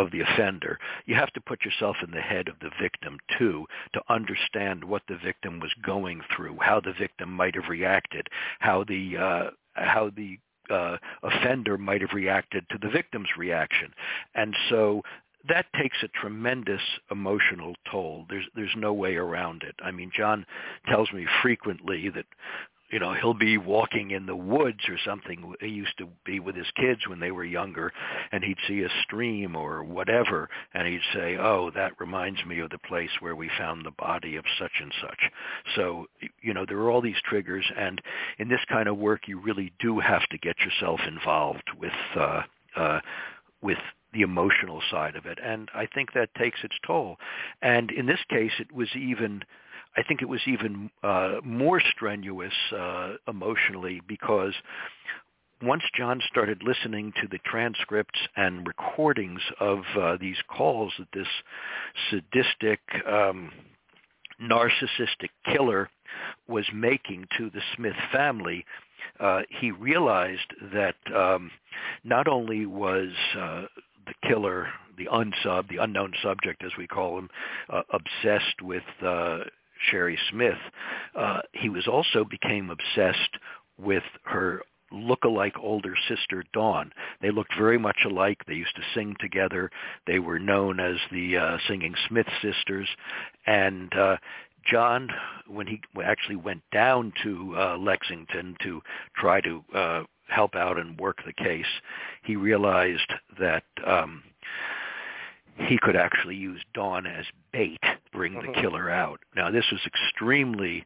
of 0.00 0.10
the 0.10 0.20
offender, 0.20 0.78
you 1.06 1.14
have 1.14 1.32
to 1.32 1.40
put 1.40 1.64
yourself 1.64 1.96
in 2.04 2.10
the 2.10 2.20
head 2.20 2.48
of 2.48 2.58
the 2.60 2.70
victim 2.80 3.18
too 3.38 3.66
to 3.94 4.02
understand 4.08 4.84
what 4.84 5.02
the 5.08 5.18
victim 5.24 5.60
was 5.60 5.72
going 5.84 6.20
through, 6.34 6.56
how 6.60 6.80
the 6.80 6.94
victim 6.98 7.30
might 7.30 7.54
have 7.54 7.68
reacted, 7.68 8.26
how 8.60 8.84
the 8.84 9.16
uh, 9.16 9.50
how 9.74 10.10
the 10.16 10.38
uh, 10.70 10.96
offender 11.22 11.78
might 11.78 12.00
have 12.00 12.12
reacted 12.12 12.64
to 12.70 12.78
the 12.78 12.90
victim's 12.90 13.28
reaction, 13.36 13.92
and 14.34 14.54
so 14.68 15.02
that 15.48 15.66
takes 15.80 15.96
a 16.02 16.08
tremendous 16.08 16.82
emotional 17.10 17.74
toll. 17.90 18.26
There's 18.28 18.44
there's 18.54 18.74
no 18.76 18.92
way 18.92 19.16
around 19.16 19.62
it. 19.62 19.74
I 19.82 19.90
mean, 19.90 20.10
John 20.16 20.44
tells 20.88 21.12
me 21.12 21.26
frequently 21.42 22.10
that 22.10 22.26
you 22.90 22.98
know 22.98 23.14
he'll 23.14 23.34
be 23.34 23.58
walking 23.58 24.10
in 24.10 24.26
the 24.26 24.36
woods 24.36 24.80
or 24.88 24.96
something. 25.04 25.54
He 25.60 25.68
used 25.68 25.96
to 25.98 26.08
be 26.24 26.40
with 26.40 26.56
his 26.56 26.70
kids 26.76 27.06
when 27.06 27.20
they 27.20 27.30
were 27.30 27.44
younger 27.44 27.92
and 28.32 28.42
he'd 28.42 28.58
see 28.66 28.82
a 28.82 28.88
stream 29.02 29.56
or 29.56 29.84
whatever 29.84 30.48
and 30.74 30.86
he'd 30.88 31.00
say 31.12 31.36
oh 31.36 31.70
that 31.74 31.92
reminds 32.00 32.44
me 32.44 32.60
of 32.60 32.70
the 32.70 32.78
place 32.78 33.10
where 33.20 33.36
we 33.36 33.50
found 33.58 33.84
the 33.84 33.90
body 33.92 34.36
of 34.36 34.44
such 34.58 34.72
and 34.80 34.92
such. 35.02 35.30
So 35.76 36.06
you 36.42 36.54
know 36.54 36.64
there 36.66 36.78
are 36.78 36.90
all 36.90 37.02
these 37.02 37.20
triggers 37.24 37.64
and 37.76 38.00
in 38.38 38.48
this 38.48 38.64
kind 38.68 38.88
of 38.88 38.96
work 38.96 39.28
you 39.28 39.38
really 39.38 39.72
do 39.78 39.98
have 39.98 40.26
to 40.30 40.38
get 40.38 40.56
yourself 40.60 41.00
involved 41.06 41.70
with 41.78 41.92
uh 42.16 42.42
uh 42.76 43.00
with 43.62 43.78
the 44.14 44.22
emotional 44.22 44.80
side 44.90 45.16
of 45.16 45.26
it 45.26 45.38
and 45.44 45.68
i 45.74 45.86
think 45.86 46.12
that 46.14 46.34
takes 46.34 46.60
its 46.64 46.76
toll. 46.86 47.16
And 47.60 47.90
in 47.90 48.06
this 48.06 48.20
case 48.30 48.52
it 48.58 48.72
was 48.72 48.88
even 48.96 49.42
I 49.96 50.02
think 50.02 50.22
it 50.22 50.28
was 50.28 50.40
even 50.46 50.90
uh, 51.02 51.36
more 51.42 51.80
strenuous 51.80 52.52
uh, 52.76 53.14
emotionally 53.26 54.00
because 54.06 54.54
once 55.62 55.82
John 55.96 56.20
started 56.30 56.62
listening 56.62 57.12
to 57.20 57.28
the 57.28 57.38
transcripts 57.44 58.20
and 58.36 58.66
recordings 58.66 59.40
of 59.58 59.80
uh, 60.00 60.16
these 60.20 60.36
calls 60.48 60.92
that 60.98 61.08
this 61.12 61.26
sadistic, 62.10 62.80
um, 63.10 63.50
narcissistic 64.40 65.30
killer 65.52 65.90
was 66.46 66.64
making 66.72 67.26
to 67.36 67.50
the 67.50 67.60
Smith 67.74 67.96
family, 68.12 68.64
uh, 69.18 69.42
he 69.48 69.70
realized 69.72 70.54
that 70.72 70.96
um, 71.14 71.50
not 72.04 72.28
only 72.28 72.66
was 72.66 73.08
uh, 73.36 73.62
the 74.06 74.28
killer, 74.28 74.68
the 74.96 75.06
unsub, 75.06 75.68
the 75.68 75.76
unknown 75.78 76.12
subject 76.22 76.62
as 76.64 76.72
we 76.78 76.86
call 76.86 77.18
him, 77.18 77.28
uh, 77.68 77.82
obsessed 77.92 78.62
with 78.62 78.84
uh, 79.04 79.38
Shari 79.90 80.18
Smith, 80.30 80.58
uh, 81.14 81.40
he 81.52 81.68
was 81.68 81.86
also 81.86 82.24
became 82.24 82.70
obsessed 82.70 83.38
with 83.78 84.02
her 84.24 84.62
look-alike 84.90 85.54
older 85.60 85.94
sister 86.08 86.44
Dawn. 86.52 86.92
They 87.20 87.30
looked 87.30 87.54
very 87.58 87.78
much 87.78 87.98
alike. 88.04 88.38
They 88.46 88.54
used 88.54 88.74
to 88.76 88.82
sing 88.94 89.14
together. 89.20 89.70
They 90.06 90.18
were 90.18 90.38
known 90.38 90.80
as 90.80 90.96
the 91.12 91.36
uh, 91.36 91.58
Singing 91.68 91.94
Smith 92.08 92.26
sisters, 92.42 92.88
and 93.46 93.94
uh, 93.94 94.16
John, 94.70 95.08
when 95.46 95.66
he 95.66 95.80
actually 96.02 96.36
went 96.36 96.62
down 96.72 97.12
to 97.22 97.54
uh, 97.56 97.76
Lexington 97.78 98.56
to 98.62 98.82
try 99.16 99.40
to 99.40 99.64
uh, 99.74 100.02
help 100.28 100.54
out 100.54 100.78
and 100.78 100.98
work 100.98 101.18
the 101.24 101.32
case, 101.32 101.64
he 102.22 102.36
realized 102.36 103.12
that 103.38 103.64
um, 103.86 104.22
he 105.66 105.78
could 105.78 105.96
actually 105.96 106.36
use 106.36 106.62
Dawn 106.74 107.06
as 107.06 107.26
bait, 107.52 107.80
bring 108.12 108.34
the 108.34 108.40
mm-hmm. 108.40 108.60
killer 108.60 108.90
out. 108.90 109.20
Now, 109.34 109.50
this 109.50 109.66
was 109.72 109.80
extremely 109.86 110.84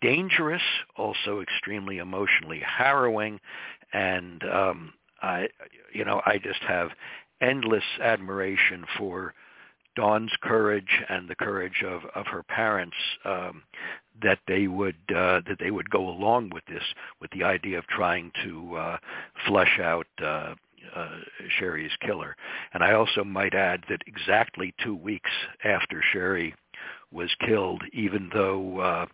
dangerous, 0.00 0.62
also 0.96 1.40
extremely 1.40 1.98
emotionally 1.98 2.60
harrowing, 2.60 3.40
and 3.92 4.42
um, 4.44 4.94
I, 5.22 5.48
you 5.92 6.04
know, 6.04 6.20
I 6.26 6.38
just 6.38 6.62
have 6.62 6.90
endless 7.40 7.84
admiration 8.00 8.84
for 8.96 9.34
Dawn's 9.94 10.32
courage 10.42 11.02
and 11.08 11.28
the 11.28 11.34
courage 11.34 11.84
of, 11.86 12.02
of 12.14 12.26
her 12.26 12.42
parents 12.42 12.96
um, 13.24 13.62
that 14.22 14.38
they 14.48 14.66
would 14.66 14.96
uh, 15.10 15.40
that 15.46 15.58
they 15.60 15.70
would 15.70 15.90
go 15.90 16.08
along 16.08 16.50
with 16.50 16.64
this, 16.66 16.82
with 17.20 17.30
the 17.32 17.44
idea 17.44 17.78
of 17.78 17.86
trying 17.88 18.32
to 18.42 18.76
uh, 18.76 18.96
flush 19.46 19.78
out 19.80 20.06
uh, 20.24 20.54
uh, 20.94 21.18
Shari's 21.58 21.92
killer. 22.04 22.36
And 22.72 22.82
I 22.82 22.92
also 22.92 23.24
might 23.24 23.54
add 23.54 23.84
that 23.88 24.02
exactly 24.06 24.74
two 24.82 24.94
weeks 24.94 25.30
after 25.64 26.02
Shari 26.12 26.54
was 27.12 27.30
killed, 27.46 27.82
even 27.92 28.30
though 28.32 28.78
uh, 28.78 29.06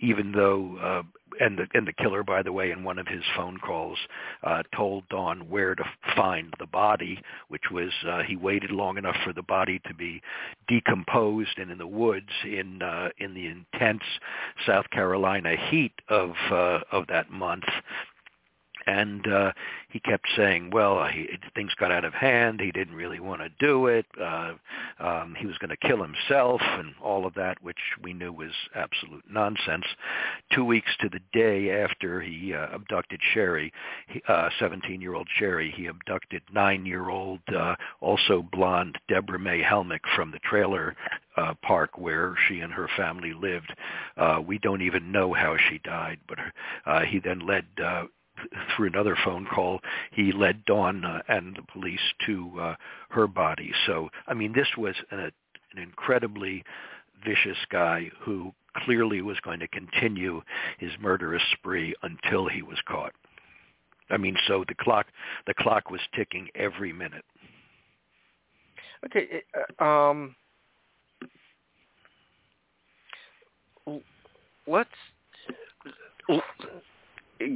even 0.00 0.32
though 0.32 0.76
uh, 0.78 1.02
and 1.38 1.58
the 1.58 1.66
and 1.74 1.86
the 1.86 1.92
killer, 1.92 2.22
by 2.22 2.42
the 2.42 2.52
way, 2.52 2.70
in 2.70 2.82
one 2.82 2.98
of 2.98 3.06
his 3.06 3.22
phone 3.36 3.58
calls, 3.58 3.98
uh, 4.42 4.62
told 4.74 5.08
Dawn 5.08 5.48
where 5.48 5.74
to 5.74 5.84
find 6.16 6.52
the 6.58 6.66
body, 6.66 7.20
which 7.48 7.70
was 7.70 7.90
uh, 8.08 8.22
he 8.22 8.36
waited 8.36 8.70
long 8.70 8.98
enough 8.98 9.16
for 9.24 9.32
the 9.32 9.42
body 9.42 9.80
to 9.86 9.94
be 9.94 10.20
decomposed 10.68 11.58
and 11.58 11.70
in 11.70 11.78
the 11.78 11.86
woods 11.86 12.30
in 12.44 12.82
uh, 12.82 13.08
in 13.18 13.34
the 13.34 13.46
intense 13.46 14.02
South 14.66 14.88
Carolina 14.90 15.54
heat 15.70 15.92
of 16.08 16.32
uh, 16.50 16.80
of 16.90 17.06
that 17.08 17.30
month 17.30 17.64
and 18.86 19.26
uh, 19.26 19.52
he 19.88 20.00
kept 20.00 20.26
saying, 20.36 20.70
"Well, 20.70 21.06
he, 21.06 21.28
things 21.54 21.72
got 21.78 21.92
out 21.92 22.04
of 22.04 22.14
hand. 22.14 22.60
He 22.60 22.72
didn't 22.72 22.94
really 22.94 23.20
want 23.20 23.42
to 23.42 23.48
do 23.58 23.86
it. 23.86 24.06
Uh, 24.20 24.54
um, 24.98 25.34
he 25.38 25.46
was 25.46 25.58
going 25.58 25.70
to 25.70 25.88
kill 25.88 26.02
himself, 26.02 26.60
and 26.62 26.94
all 27.02 27.26
of 27.26 27.34
that, 27.34 27.62
which 27.62 27.78
we 28.02 28.12
knew 28.12 28.32
was 28.32 28.52
absolute 28.74 29.24
nonsense." 29.30 29.86
Two 30.52 30.64
weeks 30.64 30.90
to 31.00 31.08
the 31.08 31.20
day 31.32 31.70
after 31.70 32.20
he 32.20 32.54
uh, 32.54 32.68
abducted 32.72 33.20
Shari, 33.32 33.72
uh, 34.28 34.50
17-year-old 34.60 35.28
Shari, 35.38 35.72
he 35.76 35.86
abducted 35.86 36.42
nine-year-old, 36.52 37.40
uh, 37.56 37.76
also 38.00 38.42
blonde 38.52 38.98
Debra 39.08 39.38
May 39.38 39.62
Helmick 39.62 40.00
from 40.14 40.30
the 40.30 40.38
trailer 40.40 40.96
uh, 41.36 41.54
park 41.62 41.98
where 41.98 42.34
she 42.48 42.60
and 42.60 42.72
her 42.72 42.88
family 42.96 43.32
lived. 43.32 43.72
Uh, 44.16 44.40
we 44.44 44.58
don't 44.58 44.82
even 44.82 45.12
know 45.12 45.32
how 45.32 45.56
she 45.68 45.78
died, 45.78 46.18
but 46.28 46.38
uh, 46.86 47.00
he 47.00 47.18
then 47.20 47.40
led 47.40 47.64
uh, 47.82 48.04
through 48.76 48.88
another 48.88 49.16
phone 49.24 49.46
call, 49.46 49.80
he 50.12 50.32
led 50.32 50.64
Dawn 50.64 51.04
uh, 51.04 51.22
and 51.28 51.56
the 51.56 51.62
police 51.72 52.00
to 52.26 52.50
uh, 52.60 52.74
her 53.10 53.26
body. 53.26 53.72
So, 53.86 54.08
I 54.26 54.34
mean, 54.34 54.52
this 54.52 54.68
was 54.76 54.94
an, 55.10 55.20
an 55.20 55.32
incredibly 55.82 56.64
vicious 57.24 57.58
guy 57.70 58.10
who 58.20 58.52
clearly 58.84 59.20
was 59.20 59.38
going 59.40 59.60
to 59.60 59.68
continue 59.68 60.42
his 60.78 60.92
murderous 61.00 61.42
spree 61.52 61.94
until 62.02 62.48
he 62.48 62.62
was 62.62 62.78
caught. 62.86 63.12
I 64.10 64.16
mean, 64.16 64.36
so 64.46 64.64
the 64.66 64.74
clock 64.74 65.06
the 65.46 65.54
clock 65.54 65.90
was 65.90 66.00
ticking 66.14 66.48
every 66.54 66.92
minute. 66.92 67.24
Okay, 69.06 69.42
uh, 69.78 69.84
um, 69.84 70.34
let's 74.66 74.90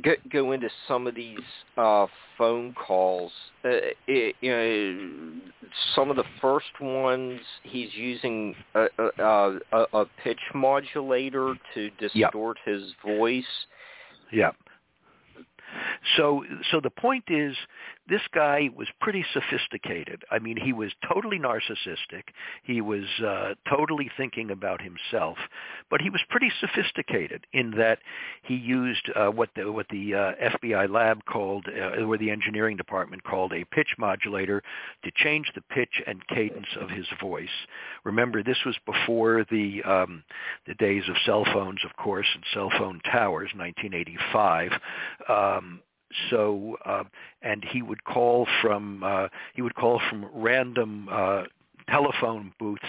go, 0.02 0.12
go 0.30 0.52
into 0.52 0.68
some 0.88 1.06
of 1.06 1.14
these 1.14 1.38
uh, 1.76 2.06
phone 2.38 2.74
calls. 2.74 3.32
Uh, 3.64 3.92
it, 4.06 4.34
you 4.40 4.50
know, 4.50 5.32
some 5.94 6.10
of 6.10 6.16
the 6.16 6.24
first 6.40 6.80
ones, 6.80 7.40
he's 7.62 7.90
using 7.94 8.54
a, 8.74 8.86
a, 8.98 9.58
a, 9.72 9.86
a 9.92 10.04
pitch 10.22 10.40
modulator 10.54 11.54
to 11.74 11.90
distort 11.90 12.58
yep. 12.66 12.74
his 12.74 12.92
voice. 13.04 13.44
Yeah. 14.32 14.50
So, 16.16 16.44
so 16.70 16.80
the 16.80 16.90
point 16.90 17.24
is, 17.28 17.56
this 18.08 18.20
guy 18.34 18.68
was 18.76 18.88
pretty 19.00 19.24
sophisticated. 19.32 20.24
I 20.30 20.38
mean, 20.38 20.58
he 20.58 20.72
was 20.72 20.92
totally 21.08 21.38
narcissistic. 21.38 22.24
He 22.62 22.80
was 22.82 23.04
uh, 23.24 23.54
totally 23.68 24.10
thinking 24.16 24.50
about 24.50 24.82
himself, 24.82 25.38
but 25.90 26.02
he 26.02 26.10
was 26.10 26.20
pretty 26.28 26.50
sophisticated 26.60 27.46
in 27.52 27.70
that 27.72 28.00
he 28.42 28.54
used 28.54 29.10
uh, 29.16 29.28
what 29.28 29.50
the 29.56 29.72
what 29.72 29.86
the 29.88 30.14
uh, 30.14 30.32
FBI 30.60 30.90
lab 30.90 31.24
called, 31.24 31.66
uh, 31.68 32.04
or 32.04 32.18
the 32.18 32.30
engineering 32.30 32.76
department 32.76 33.24
called, 33.24 33.52
a 33.54 33.64
pitch 33.64 33.94
modulator 33.98 34.62
to 35.02 35.10
change 35.14 35.50
the 35.54 35.62
pitch 35.62 36.02
and 36.06 36.26
cadence 36.28 36.68
of 36.78 36.90
his 36.90 37.06
voice. 37.20 37.48
Remember, 38.04 38.42
this 38.42 38.58
was 38.66 38.76
before 38.84 39.46
the 39.50 39.82
um, 39.84 40.22
the 40.66 40.74
days 40.74 41.04
of 41.08 41.16
cell 41.24 41.44
phones, 41.54 41.80
of 41.84 41.96
course, 41.96 42.26
and 42.34 42.44
cell 42.52 42.70
phone 42.78 43.00
towers, 43.10 43.50
1985. 43.54 44.72
Um, 45.28 45.63
so 46.30 46.76
uh, 46.84 47.04
and 47.42 47.64
he 47.64 47.82
would 47.82 48.04
call 48.04 48.46
from 48.62 49.02
uh, 49.02 49.28
he 49.54 49.62
would 49.62 49.74
call 49.74 50.00
from 50.10 50.26
random 50.32 51.08
uh, 51.10 51.44
telephone 51.88 52.52
booths 52.58 52.82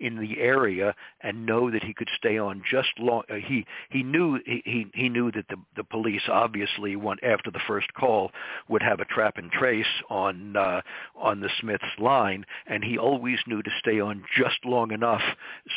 in 0.00 0.16
the 0.16 0.38
area 0.38 0.94
and 1.22 1.46
know 1.46 1.70
that 1.70 1.82
he 1.82 1.94
could 1.94 2.10
stay 2.16 2.36
on 2.36 2.62
just 2.68 2.90
long 2.98 3.22
uh, 3.30 3.34
he 3.34 3.64
he 3.90 4.02
knew 4.02 4.38
he 4.44 4.86
he 4.92 5.08
knew 5.08 5.30
that 5.32 5.46
the 5.48 5.56
the 5.76 5.84
police 5.84 6.22
obviously 6.28 6.96
went 6.96 7.22
after 7.22 7.50
the 7.50 7.60
first 7.66 7.92
call 7.94 8.30
would 8.68 8.82
have 8.82 9.00
a 9.00 9.04
trap 9.06 9.38
and 9.38 9.50
trace 9.50 9.86
on 10.10 10.56
uh 10.56 10.80
on 11.16 11.40
the 11.40 11.50
Smiths 11.60 11.84
line 11.98 12.44
and 12.66 12.84
he 12.84 12.98
always 12.98 13.38
knew 13.46 13.62
to 13.62 13.70
stay 13.78 14.00
on 14.00 14.24
just 14.36 14.64
long 14.64 14.90
enough 14.90 15.22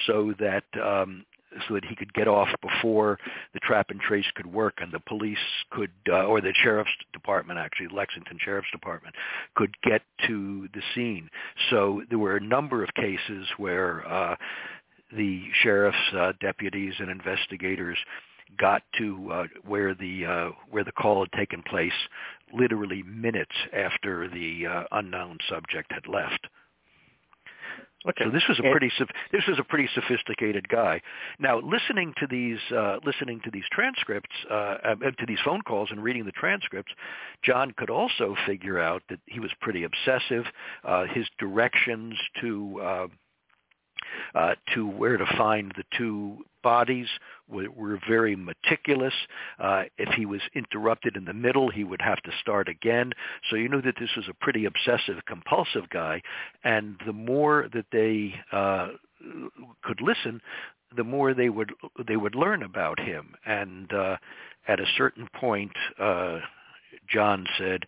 so 0.05 0.33
that 0.39 0.65
um 0.81 1.25
so 1.67 1.73
that 1.75 1.85
he 1.85 1.95
could 1.95 2.13
get 2.13 2.27
off 2.27 2.49
before 2.61 3.17
the 3.53 3.59
trap 3.59 3.87
and 3.89 3.99
trace 3.99 4.25
could 4.35 4.45
work 4.45 4.75
and 4.79 4.91
the 4.91 4.99
police 5.01 5.37
could, 5.71 5.91
uh, 6.09 6.25
or 6.25 6.41
the 6.41 6.53
sheriff's 6.63 6.91
department 7.13 7.59
actually, 7.59 7.87
Lexington 7.87 8.37
Sheriff's 8.43 8.71
Department, 8.71 9.15
could 9.55 9.73
get 9.83 10.01
to 10.27 10.67
the 10.73 10.81
scene. 10.93 11.29
So 11.69 12.01
there 12.09 12.19
were 12.19 12.37
a 12.37 12.41
number 12.41 12.83
of 12.83 12.93
cases 12.95 13.47
where 13.57 14.07
uh, 14.07 14.35
the 15.15 15.43
sheriff's 15.63 15.97
uh, 16.13 16.33
deputies 16.41 16.93
and 16.99 17.09
investigators 17.09 17.97
got 18.57 18.81
to 18.97 19.29
uh, 19.31 19.43
where 19.65 19.93
the 19.93 20.25
uh, 20.25 20.49
where 20.69 20.83
the 20.83 20.91
call 20.91 21.21
had 21.21 21.37
taken 21.37 21.61
place 21.63 21.91
literally 22.53 23.03
minutes 23.03 23.55
after 23.73 24.29
the 24.29 24.65
uh, 24.65 24.83
unknown 24.91 25.37
subject 25.49 25.91
had 25.91 26.07
left. 26.07 26.47
Okay. 28.07 28.25
So 28.25 28.31
this 28.31 28.43
was 28.47 28.59
a 28.59 28.61
pretty 28.61 28.91
this 29.31 29.43
was 29.47 29.59
a 29.59 29.63
pretty 29.63 29.89
sophisticated 29.93 30.69
guy. 30.69 31.01
Now, 31.39 31.59
listening 31.59 32.13
to 32.17 32.27
these 32.27 32.59
uh, 32.71 32.97
listening 33.03 33.41
to 33.43 33.51
these 33.51 33.65
transcripts, 33.71 34.35
uh, 34.49 34.53
uh, 34.53 34.95
to 34.95 35.25
these 35.27 35.39
phone 35.43 35.61
calls, 35.61 35.89
and 35.91 36.01
reading 36.03 36.25
the 36.25 36.31
transcripts, 36.31 36.93
John 37.43 37.71
could 37.75 37.89
also 37.89 38.35
figure 38.45 38.79
out 38.79 39.01
that 39.09 39.19
he 39.25 39.39
was 39.39 39.51
pretty 39.61 39.83
obsessive. 39.83 40.45
Uh, 40.83 41.05
his 41.05 41.27
directions 41.39 42.15
to 42.41 43.09
uh, 44.35 44.55
to 44.73 44.87
where 44.87 45.17
to 45.17 45.25
find 45.37 45.73
the 45.75 45.83
two 45.97 46.37
bodies 46.63 47.07
were, 47.49 47.69
were 47.71 47.99
very 48.07 48.35
meticulous. 48.35 49.13
Uh, 49.59 49.83
if 49.97 50.13
he 50.15 50.25
was 50.25 50.41
interrupted 50.53 51.15
in 51.15 51.25
the 51.25 51.33
middle, 51.33 51.69
he 51.69 51.83
would 51.83 52.01
have 52.01 52.21
to 52.23 52.31
start 52.41 52.67
again. 52.67 53.13
So 53.49 53.55
you 53.55 53.69
knew 53.69 53.81
that 53.83 53.95
this 53.99 54.09
was 54.15 54.27
a 54.27 54.43
pretty 54.43 54.65
obsessive, 54.65 55.25
compulsive 55.25 55.89
guy. 55.89 56.21
And 56.63 56.97
the 57.05 57.13
more 57.13 57.69
that 57.73 57.85
they 57.91 58.33
uh, 58.51 58.89
could 59.83 60.01
listen, 60.01 60.41
the 60.95 61.03
more 61.03 61.33
they 61.33 61.49
would 61.49 61.73
they 62.07 62.15
would 62.15 62.35
learn 62.35 62.63
about 62.63 62.99
him. 62.99 63.33
And 63.45 63.91
uh, 63.93 64.17
at 64.67 64.79
a 64.79 64.85
certain 64.97 65.27
point, 65.33 65.71
uh, 65.99 66.39
John 67.09 67.45
said, 67.57 67.85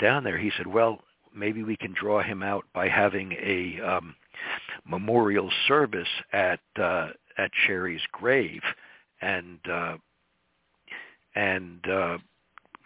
down 0.00 0.24
there, 0.24 0.38
he 0.38 0.50
said, 0.56 0.66
well, 0.66 1.00
maybe 1.34 1.62
we 1.62 1.76
can 1.76 1.94
draw 1.98 2.22
him 2.22 2.42
out 2.42 2.64
by 2.74 2.88
having 2.88 3.32
a 3.32 3.80
um, 3.80 4.14
memorial 4.84 5.50
service 5.66 6.08
at 6.32 6.60
uh, 6.80 7.08
at 7.38 7.50
Shari's 7.66 8.02
grave, 8.12 8.62
and 9.20 9.58
uh, 9.70 9.96
and 11.34 11.86
uh, 11.88 12.18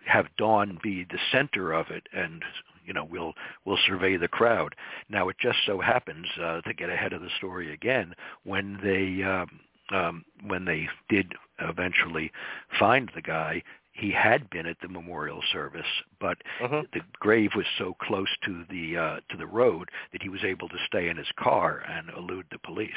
have 0.06 0.26
Dawn 0.37 0.78
be 0.82 1.04
the 1.04 1.18
center 1.32 1.72
of 1.72 1.90
it, 1.90 2.06
and 2.12 2.42
you 2.85 2.92
know 2.92 3.04
we'll 3.04 3.35
we'll 3.64 3.78
survey 3.87 4.16
the 4.16 4.28
crowd. 4.28 4.74
Now 5.09 5.28
it 5.28 5.37
just 5.40 5.59
so 5.66 5.80
happens 5.80 6.26
uh, 6.42 6.61
to 6.62 6.74
get 6.74 6.90
ahead 6.90 7.12
of 7.12 7.22
the 7.22 7.30
story 7.37 7.72
again 7.72 8.14
when 8.44 8.78
they 8.82 9.22
um, 9.24 9.61
um, 9.92 10.24
when 10.46 10.64
they 10.64 10.88
did 11.09 11.32
eventually 11.61 12.32
find 12.78 13.11
the 13.14 13.22
guy, 13.22 13.62
he 13.96 14.11
had 14.11 14.48
been 14.50 14.66
at 14.66 14.76
the 14.82 14.88
memorial 14.88 15.40
service, 15.52 15.87
but 16.20 16.38
uh-huh. 16.62 16.82
the 16.92 17.00
grave 17.18 17.50
was 17.56 17.64
so 17.78 17.94
close 18.02 18.28
to 18.44 18.64
the 18.70 18.96
uh, 18.96 19.16
to 19.30 19.37
the 19.38 19.46
road 19.46 19.88
that 20.12 20.22
he 20.22 20.28
was 20.28 20.44
able 20.44 20.68
to 20.68 20.76
stay 20.87 21.09
in 21.09 21.16
his 21.16 21.26
car 21.38 21.82
and 21.88 22.11
elude 22.16 22.46
the 22.50 22.59
police. 22.59 22.90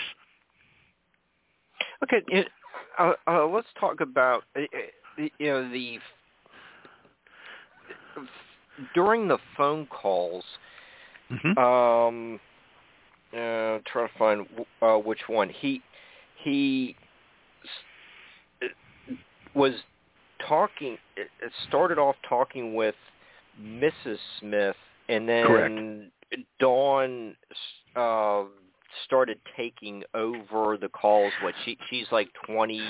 Okay, 2.04 2.46
uh, 2.98 3.14
uh, 3.28 3.46
let's 3.46 3.68
talk 3.80 4.02
about 4.02 4.44
uh, 4.58 4.62
uh 4.62 5.28
you 5.38 5.48
know 5.48 5.72
the 5.72 6.00
during 8.94 9.28
the 9.28 9.38
phone 9.56 9.88
calls. 9.88 10.44
Mm-hmm. 11.32 11.58
Um, 11.60 12.40
uh, 13.32 13.80
trying 13.86 14.08
to 14.08 14.10
find 14.18 14.48
uh, 14.82 14.96
which 14.98 15.22
one 15.28 15.50
he 15.50 15.82
he 16.44 16.96
was 19.54 19.74
talking. 20.48 20.98
It 21.16 21.52
started 21.68 21.98
off 21.98 22.16
talking 22.28 22.76
with 22.76 22.96
Mrs. 23.62 24.18
Smith, 24.40 24.76
and 25.08 25.28
then 25.28 25.46
Correct. 25.46 26.44
Dawn 26.60 27.36
uh, 27.96 28.44
started 29.06 29.40
taking 29.58 30.04
over 30.14 30.78
the 30.78 30.90
calls. 30.90 31.34
What 31.42 31.54
she 31.66 31.78
she's 31.90 32.08
like 32.12 32.30
twenty 32.46 32.82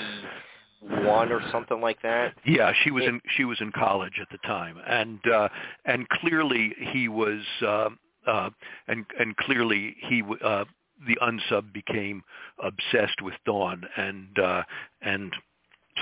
one 0.80 1.30
or 1.30 1.40
something 1.52 1.80
like 1.80 2.00
that. 2.02 2.34
Yeah, 2.44 2.72
she 2.82 2.90
was 2.90 3.04
it, 3.04 3.08
in 3.08 3.20
she 3.36 3.44
was 3.44 3.60
in 3.60 3.72
college 3.72 4.14
at 4.20 4.28
the 4.30 4.38
time, 4.46 4.76
and 4.86 5.20
uh, 5.26 5.48
and 5.84 6.08
clearly 6.08 6.74
he 6.92 7.08
was, 7.08 7.42
uh, 7.62 7.88
uh, 8.26 8.50
and 8.88 9.04
and 9.18 9.36
clearly 9.36 9.96
he 10.08 10.22
uh, 10.42 10.64
the 11.06 11.18
unsub 11.22 11.72
became 11.72 12.22
obsessed 12.62 13.22
with 13.22 13.34
Dawn 13.44 13.84
and 13.96 14.38
uh, 14.38 14.62
and 15.02 15.32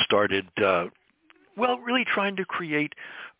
started 0.04 0.46
uh, 0.64 0.86
well 1.58 1.78
really 1.78 2.04
trying 2.04 2.36
to 2.36 2.44
create 2.44 2.94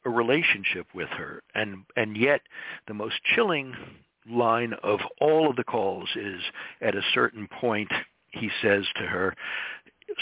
a 0.05 0.11
relationship 0.11 0.87
with 0.95 1.09
her, 1.11 1.43
and 1.55 1.85
and 1.97 2.17
yet 2.17 2.41
the 2.87 2.95
most 2.95 3.17
chilling 3.35 3.75
line 4.29 4.75
of 4.83 5.01
all 5.21 5.49
of 5.49 5.57
the 5.57 5.65
calls 5.65 6.09
is 6.17 6.41
at 6.83 6.95
a 6.95 7.03
certain 7.15 7.49
point 7.61 7.91
he 8.31 8.51
says 8.61 8.85
to 8.97 9.03
her 9.05 9.35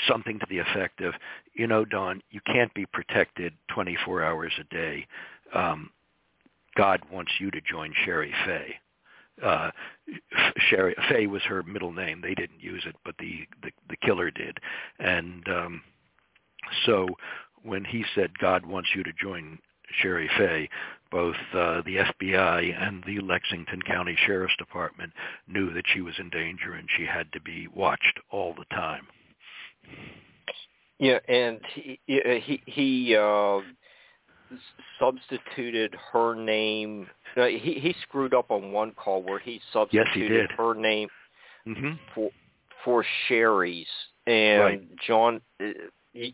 something 0.08 0.38
to 0.38 0.46
the 0.48 0.58
effect 0.58 1.00
of, 1.00 1.14
you 1.54 1.66
know, 1.66 1.84
Dawn, 1.84 2.20
you 2.30 2.40
can't 2.46 2.72
be 2.74 2.86
protected 2.86 3.52
24 3.72 4.22
hours 4.22 4.52
a 4.60 4.74
day. 4.74 5.06
Um, 5.54 5.90
God 6.76 7.00
wants 7.10 7.32
you 7.38 7.50
to 7.50 7.60
join 7.60 7.92
Shari 8.04 8.32
Faye. 8.44 8.74
Uh, 9.42 9.70
Shari 10.68 10.94
Faye 11.08 11.26
was 11.26 11.42
her 11.42 11.62
middle 11.62 11.92
name. 11.92 12.20
They 12.20 12.34
didn't 12.34 12.60
use 12.60 12.84
it, 12.86 12.96
but 13.04 13.14
the 13.18 13.46
the, 13.62 13.70
the 13.88 13.96
killer 13.98 14.30
did. 14.30 14.58
And 14.98 15.46
um, 15.48 15.82
so 16.86 17.06
when 17.66 17.84
he 17.84 18.04
said 18.14 18.38
God 18.38 18.64
wants 18.64 18.88
you 18.94 19.02
to 19.02 19.12
join 19.20 19.58
Shari 20.00 20.28
Faye, 20.36 20.68
both 21.10 21.36
uh, 21.54 21.82
the 21.84 21.96
FBI 21.96 22.82
and 22.82 23.02
the 23.04 23.20
Lexington 23.20 23.82
County 23.82 24.16
Sheriff's 24.26 24.56
Department 24.58 25.12
knew 25.48 25.72
that 25.72 25.84
she 25.92 26.00
was 26.00 26.14
in 26.18 26.30
danger 26.30 26.74
and 26.74 26.88
she 26.96 27.04
had 27.04 27.32
to 27.32 27.40
be 27.40 27.68
watched 27.68 28.18
all 28.30 28.54
the 28.54 28.64
time. 28.74 29.06
Yeah, 30.98 31.18
and 31.28 31.60
he 31.74 32.00
he 32.06 32.62
he 32.64 33.16
uh, 33.16 33.60
substituted 34.98 35.94
her 36.12 36.34
name. 36.34 37.06
He 37.34 37.58
he 37.58 37.94
screwed 38.02 38.32
up 38.32 38.50
on 38.50 38.72
one 38.72 38.92
call 38.92 39.22
where 39.22 39.38
he 39.38 39.60
substituted 39.72 40.08
yes, 40.08 40.14
he 40.14 40.28
did. 40.28 40.50
her 40.52 40.74
name 40.74 41.08
mm-hmm. 41.66 41.92
for 42.14 42.30
for 42.84 43.04
Shari's, 43.28 43.86
and 44.26 44.60
right. 44.60 44.96
John, 45.06 45.40
uh, 45.60 45.66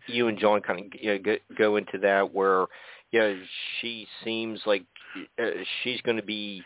you 0.06 0.28
and 0.28 0.38
John 0.38 0.60
kind 0.60 0.80
of 0.80 1.00
you 1.00 1.18
know, 1.18 1.36
go 1.56 1.76
into 1.76 1.98
that 1.98 2.32
where 2.32 2.66
you 3.10 3.20
know 3.20 3.38
she 3.80 4.06
seems 4.24 4.60
like 4.66 4.84
uh, 5.38 5.50
she's 5.82 6.00
going 6.02 6.16
to 6.16 6.22
be 6.22 6.62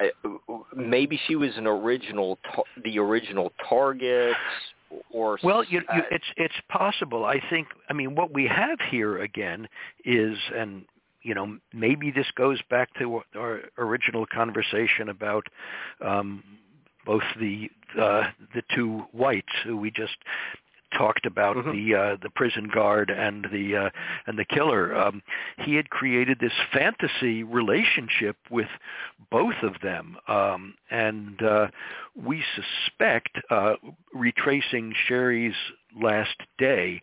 uh, 0.00 0.30
maybe 0.74 1.20
she 1.26 1.36
was 1.36 1.50
an 1.56 1.66
original 1.66 2.38
the 2.84 2.98
original 2.98 3.52
target 3.68 4.34
or 5.10 5.38
well 5.42 5.64
you, 5.64 5.80
you, 5.94 6.02
it's 6.10 6.24
it's 6.36 6.54
possible. 6.68 7.24
I 7.24 7.40
think 7.50 7.68
i 7.88 7.92
mean 7.92 8.14
what 8.14 8.32
we 8.32 8.46
have 8.46 8.78
here 8.90 9.18
again 9.18 9.68
is 10.04 10.36
and 10.56 10.84
you 11.22 11.34
know 11.34 11.58
maybe 11.72 12.10
this 12.10 12.26
goes 12.36 12.60
back 12.70 12.88
to 12.98 13.20
our 13.36 13.60
original 13.78 14.26
conversation 14.26 15.08
about 15.08 15.46
um 16.04 16.42
both 17.06 17.22
the 17.38 17.70
uh 18.00 18.24
the 18.54 18.62
two 18.74 19.04
whites 19.12 19.52
who 19.64 19.76
we 19.76 19.90
just 19.90 20.16
talked 20.96 21.26
about 21.26 21.56
mm-hmm. 21.56 21.72
the 21.72 21.94
uh, 21.94 22.16
the 22.22 22.30
prison 22.30 22.70
guard 22.72 23.10
and 23.10 23.46
the 23.52 23.76
uh, 23.76 23.90
and 24.26 24.38
the 24.38 24.44
killer. 24.44 24.96
Um, 24.96 25.22
he 25.58 25.74
had 25.74 25.90
created 25.90 26.38
this 26.40 26.52
fantasy 26.72 27.42
relationship 27.42 28.36
with 28.50 28.68
both 29.30 29.62
of 29.62 29.74
them, 29.82 30.16
um, 30.28 30.74
and 30.90 31.42
uh, 31.42 31.68
we 32.14 32.42
suspect, 32.54 33.38
uh, 33.50 33.74
retracing 34.14 34.94
Shari's 35.08 35.54
last 36.00 36.36
day, 36.58 37.00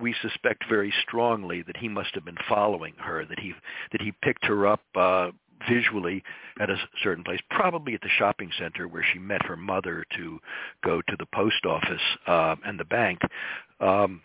we 0.00 0.14
suspect 0.22 0.64
very 0.68 0.92
strongly 1.02 1.62
that 1.62 1.76
he 1.76 1.88
must 1.88 2.14
have 2.14 2.24
been 2.24 2.38
following 2.48 2.94
her, 2.98 3.24
that 3.24 3.40
he 3.40 3.52
that 3.92 4.00
he 4.00 4.12
picked 4.22 4.44
her 4.44 4.66
up 4.66 4.80
uh, 4.94 5.30
visually 5.68 6.22
at 6.60 6.70
a 6.70 6.76
certain 7.02 7.24
place, 7.24 7.40
probably 7.50 7.94
at 7.94 8.00
the 8.00 8.08
shopping 8.18 8.50
center 8.58 8.86
where 8.88 9.04
she 9.12 9.18
met 9.18 9.44
her 9.46 9.56
mother 9.56 10.04
to 10.16 10.38
go 10.84 11.00
to 11.08 11.16
the 11.18 11.26
post 11.26 11.64
office 11.64 12.02
uh, 12.26 12.56
and 12.64 12.78
the 12.78 12.84
bank. 12.84 13.20
Um, 13.80 14.22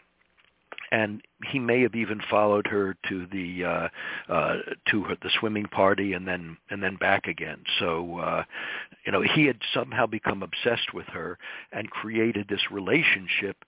and 0.91 1.23
he 1.51 1.57
may 1.57 1.81
have 1.81 1.95
even 1.95 2.21
followed 2.29 2.67
her 2.67 2.95
to 3.09 3.25
the 3.31 3.65
uh, 3.65 3.87
uh, 4.31 4.55
to 4.91 5.03
her, 5.03 5.17
the 5.21 5.31
swimming 5.39 5.65
party 5.65 6.13
and 6.13 6.27
then 6.27 6.55
and 6.69 6.83
then 6.83 6.97
back 6.97 7.25
again. 7.25 7.63
So 7.79 8.19
uh, 8.19 8.43
you 9.05 9.11
know 9.11 9.23
he 9.23 9.45
had 9.45 9.57
somehow 9.73 10.05
become 10.05 10.43
obsessed 10.43 10.93
with 10.93 11.07
her 11.07 11.39
and 11.71 11.89
created 11.89 12.47
this 12.47 12.61
relationship 12.69 13.65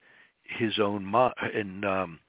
his 0.48 0.78
own 0.78 1.04
mo- 1.04 1.34
in 1.54 1.84
um, 1.84 2.20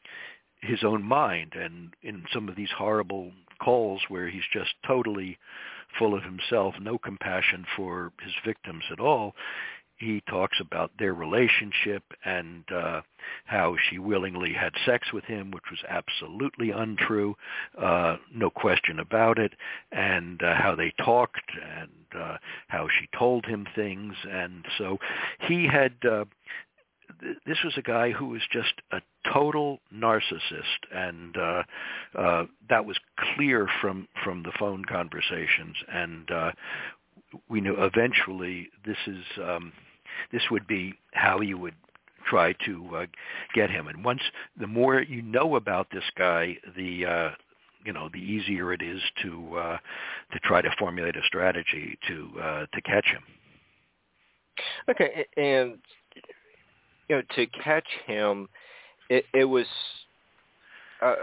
his 0.61 0.83
own 0.83 1.03
mind 1.03 1.53
and 1.53 1.93
in 2.01 2.23
some 2.33 2.49
of 2.49 2.55
these 2.55 2.71
horrible 2.75 3.31
calls 3.61 4.01
where 4.07 4.29
he's 4.29 4.43
just 4.53 4.71
totally 4.85 5.37
full 5.97 6.15
of 6.15 6.23
himself, 6.23 6.75
no 6.79 6.97
compassion 6.97 7.65
for 7.75 8.11
his 8.21 8.33
victims 8.45 8.83
at 8.91 8.99
all. 8.99 9.33
He 9.97 10.21
talks 10.29 10.57
about 10.61 10.91
their 10.99 11.15
relationship 11.15 12.03
and 12.23 12.63
uh, 12.71 13.01
how 13.45 13.75
she 13.89 13.97
willingly 13.97 14.53
had 14.53 14.73
sex 14.85 15.11
with 15.11 15.23
him, 15.23 15.49
which 15.49 15.63
was 15.71 15.79
absolutely 15.89 16.69
untrue, 16.69 17.35
uh, 17.81 18.17
no 18.31 18.51
question 18.51 18.99
about 18.99 19.39
it, 19.39 19.53
and 19.91 20.41
uh, 20.43 20.53
how 20.53 20.75
they 20.75 20.93
talked 21.03 21.51
and 21.79 22.21
uh, 22.21 22.37
how 22.67 22.87
she 22.87 23.07
told 23.17 23.45
him 23.45 23.65
things. 23.75 24.13
And 24.31 24.63
so 24.77 24.99
he 25.47 25.65
had 25.65 25.93
uh, 26.07 26.25
this 27.45 27.57
was 27.63 27.73
a 27.77 27.81
guy 27.81 28.11
who 28.11 28.27
was 28.27 28.41
just 28.51 28.73
a 28.91 29.01
total 29.31 29.79
narcissist, 29.93 30.79
and 30.93 31.37
uh, 31.37 31.63
uh, 32.17 32.45
that 32.69 32.85
was 32.85 32.97
clear 33.35 33.67
from 33.81 34.07
from 34.23 34.43
the 34.43 34.51
phone 34.59 34.83
conversations. 34.85 35.75
And 35.91 36.31
uh, 36.31 36.51
we 37.49 37.61
knew 37.61 37.75
eventually 37.77 38.69
this 38.85 38.97
is 39.07 39.23
um, 39.43 39.73
this 40.31 40.43
would 40.51 40.67
be 40.67 40.93
how 41.13 41.41
you 41.41 41.57
would 41.57 41.75
try 42.25 42.53
to 42.65 42.89
uh, 42.95 43.05
get 43.53 43.69
him. 43.69 43.87
And 43.87 44.03
once 44.03 44.21
the 44.59 44.67
more 44.67 45.01
you 45.01 45.21
know 45.21 45.55
about 45.55 45.87
this 45.91 46.03
guy, 46.17 46.57
the 46.75 47.05
uh, 47.05 47.29
you 47.85 47.93
know 47.93 48.09
the 48.11 48.19
easier 48.19 48.73
it 48.73 48.81
is 48.81 49.01
to 49.23 49.57
uh, 49.57 49.77
to 50.33 50.39
try 50.39 50.61
to 50.61 50.69
formulate 50.77 51.15
a 51.15 51.23
strategy 51.25 51.97
to 52.07 52.29
uh, 52.41 52.65
to 52.73 52.81
catch 52.81 53.05
him. 53.05 53.23
Okay, 54.89 55.25
and 55.37 55.77
you 57.09 57.17
know, 57.17 57.21
to 57.35 57.45
catch 57.63 57.87
him, 58.05 58.47
it, 59.09 59.25
it 59.33 59.45
was 59.45 59.65
uh, 61.01 61.15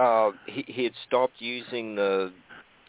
uh, 0.00 0.30
he 0.46 0.64
he 0.66 0.84
had 0.84 0.92
stopped 1.06 1.34
using 1.38 1.94
the 1.94 2.32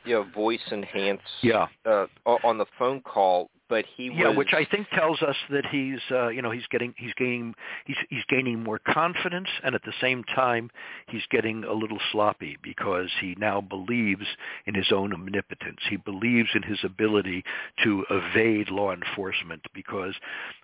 you 0.06 0.14
know 0.14 0.26
voice 0.34 0.60
enhance 0.72 1.22
yeah. 1.42 1.68
uh, 1.86 2.06
on 2.26 2.58
the 2.58 2.66
phone 2.78 3.02
call 3.02 3.50
but 3.72 3.86
he 3.96 4.12
yeah, 4.14 4.28
was... 4.28 4.38
which 4.38 4.54
I 4.54 4.66
think 4.66 4.90
tells 4.90 5.22
us 5.22 5.38
that 5.50 5.66
he's 5.66 6.02
uh, 6.12 6.28
you 6.28 6.42
know 6.42 6.52
he's 6.52 6.68
getting 6.70 6.94
he's 6.98 7.14
gaining 7.14 7.56
he's 7.86 7.96
he's 8.10 8.26
gaining 8.28 8.62
more 8.62 8.80
confidence, 8.80 9.48
and 9.64 9.74
at 9.74 9.84
the 9.84 9.94
same 10.02 10.26
time 10.26 10.70
he's 11.08 11.24
getting 11.32 11.64
a 11.64 11.72
little 11.72 12.00
sloppy 12.12 12.58
because 12.62 13.10
he 13.22 13.34
now 13.40 13.62
believes 13.62 14.26
in 14.66 14.76
his 14.76 14.92
own 14.92 15.14
omnipotence. 15.14 15.80
He 15.90 15.96
believes 15.96 16.50
in 16.54 16.64
his 16.64 16.80
ability 16.84 17.44
to 17.84 18.06
evade 18.10 18.70
law 18.70 18.92
enforcement. 18.92 19.62
Because 19.74 20.16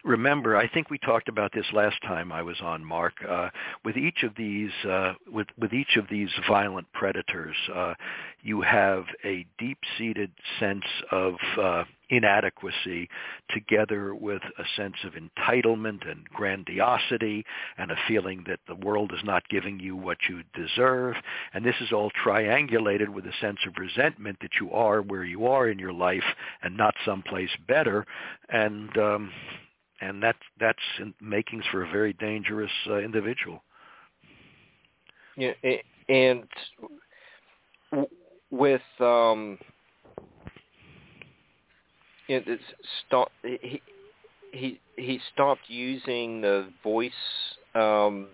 remember, 0.04 0.58
I 0.58 0.68
think 0.68 0.90
we 0.90 0.98
talked 0.98 1.30
about 1.30 1.54
this 1.54 1.68
last 1.72 1.96
time 2.06 2.34
I 2.34 2.42
was 2.42 2.58
on, 2.62 2.84
Mark. 2.84 3.14
Uh, 3.28 3.50
with 3.86 3.96
each 3.96 4.24
of 4.24 4.34
these 4.36 4.72
uh, 4.86 5.14
with 5.32 5.48
with 5.58 5.72
each 5.72 5.96
of 5.96 6.08
these 6.12 6.30
violent 6.46 6.92
predators, 6.92 7.56
uh, 7.74 7.94
you 8.48 8.62
have 8.62 9.04
a 9.26 9.46
deep-seated 9.60 10.32
sense 10.58 10.86
of 11.12 11.34
uh, 11.62 11.84
inadequacy 12.10 13.10
together 13.50 14.16
with 14.16 14.42
a 14.58 14.64
sense 14.78 14.96
of 15.04 15.16
entitlement 15.16 16.10
and 16.10 16.24
grandiosity 16.30 17.44
and 17.78 17.92
a 17.92 17.98
feeling 18.08 18.46
that 18.48 18.62
the 18.70 18.76
world 18.76 19.12
is 19.14 19.20
not 19.26 19.50
giving 19.50 19.82
you 19.82 19.98
what 19.98 20.18
you 20.30 20.44
deserve. 20.54 21.16
And 21.54 21.66
this 21.66 21.76
is 21.82 21.92
all 21.92 22.10
triangulated 22.26 23.10
with 23.10 23.26
a 23.26 23.34
sense 23.42 23.60
of 23.68 23.74
resentment 23.78 24.38
that 24.40 24.52
you 24.62 24.72
are 24.72 25.02
where 25.02 25.26
you 25.26 25.48
are 25.48 25.68
in 25.68 25.78
your 25.78 25.92
life 25.92 26.24
and 26.64 26.78
not 26.78 26.96
someplace 27.04 27.52
better. 27.68 28.06
And 28.48 28.98
um, 28.98 29.30
and 30.00 30.24
that's 30.24 30.38
that's 30.58 30.80
in 31.02 31.14
makings 31.20 31.66
for 31.70 31.84
a 31.84 31.92
very 31.92 32.14
dangerous 32.14 32.72
uh, 32.90 33.00
individual. 33.00 33.62
Yeah, 35.36 35.52
and 36.08 36.48
with 38.52 38.82
um, 39.00 39.58
it's 42.28 42.62
stop, 43.08 43.32
he 43.44 43.82
he 44.52 44.80
he 44.96 45.20
stopped 45.34 45.62
using 45.68 46.42
the 46.42 46.70
voice 46.84 47.12
um, 47.76 48.28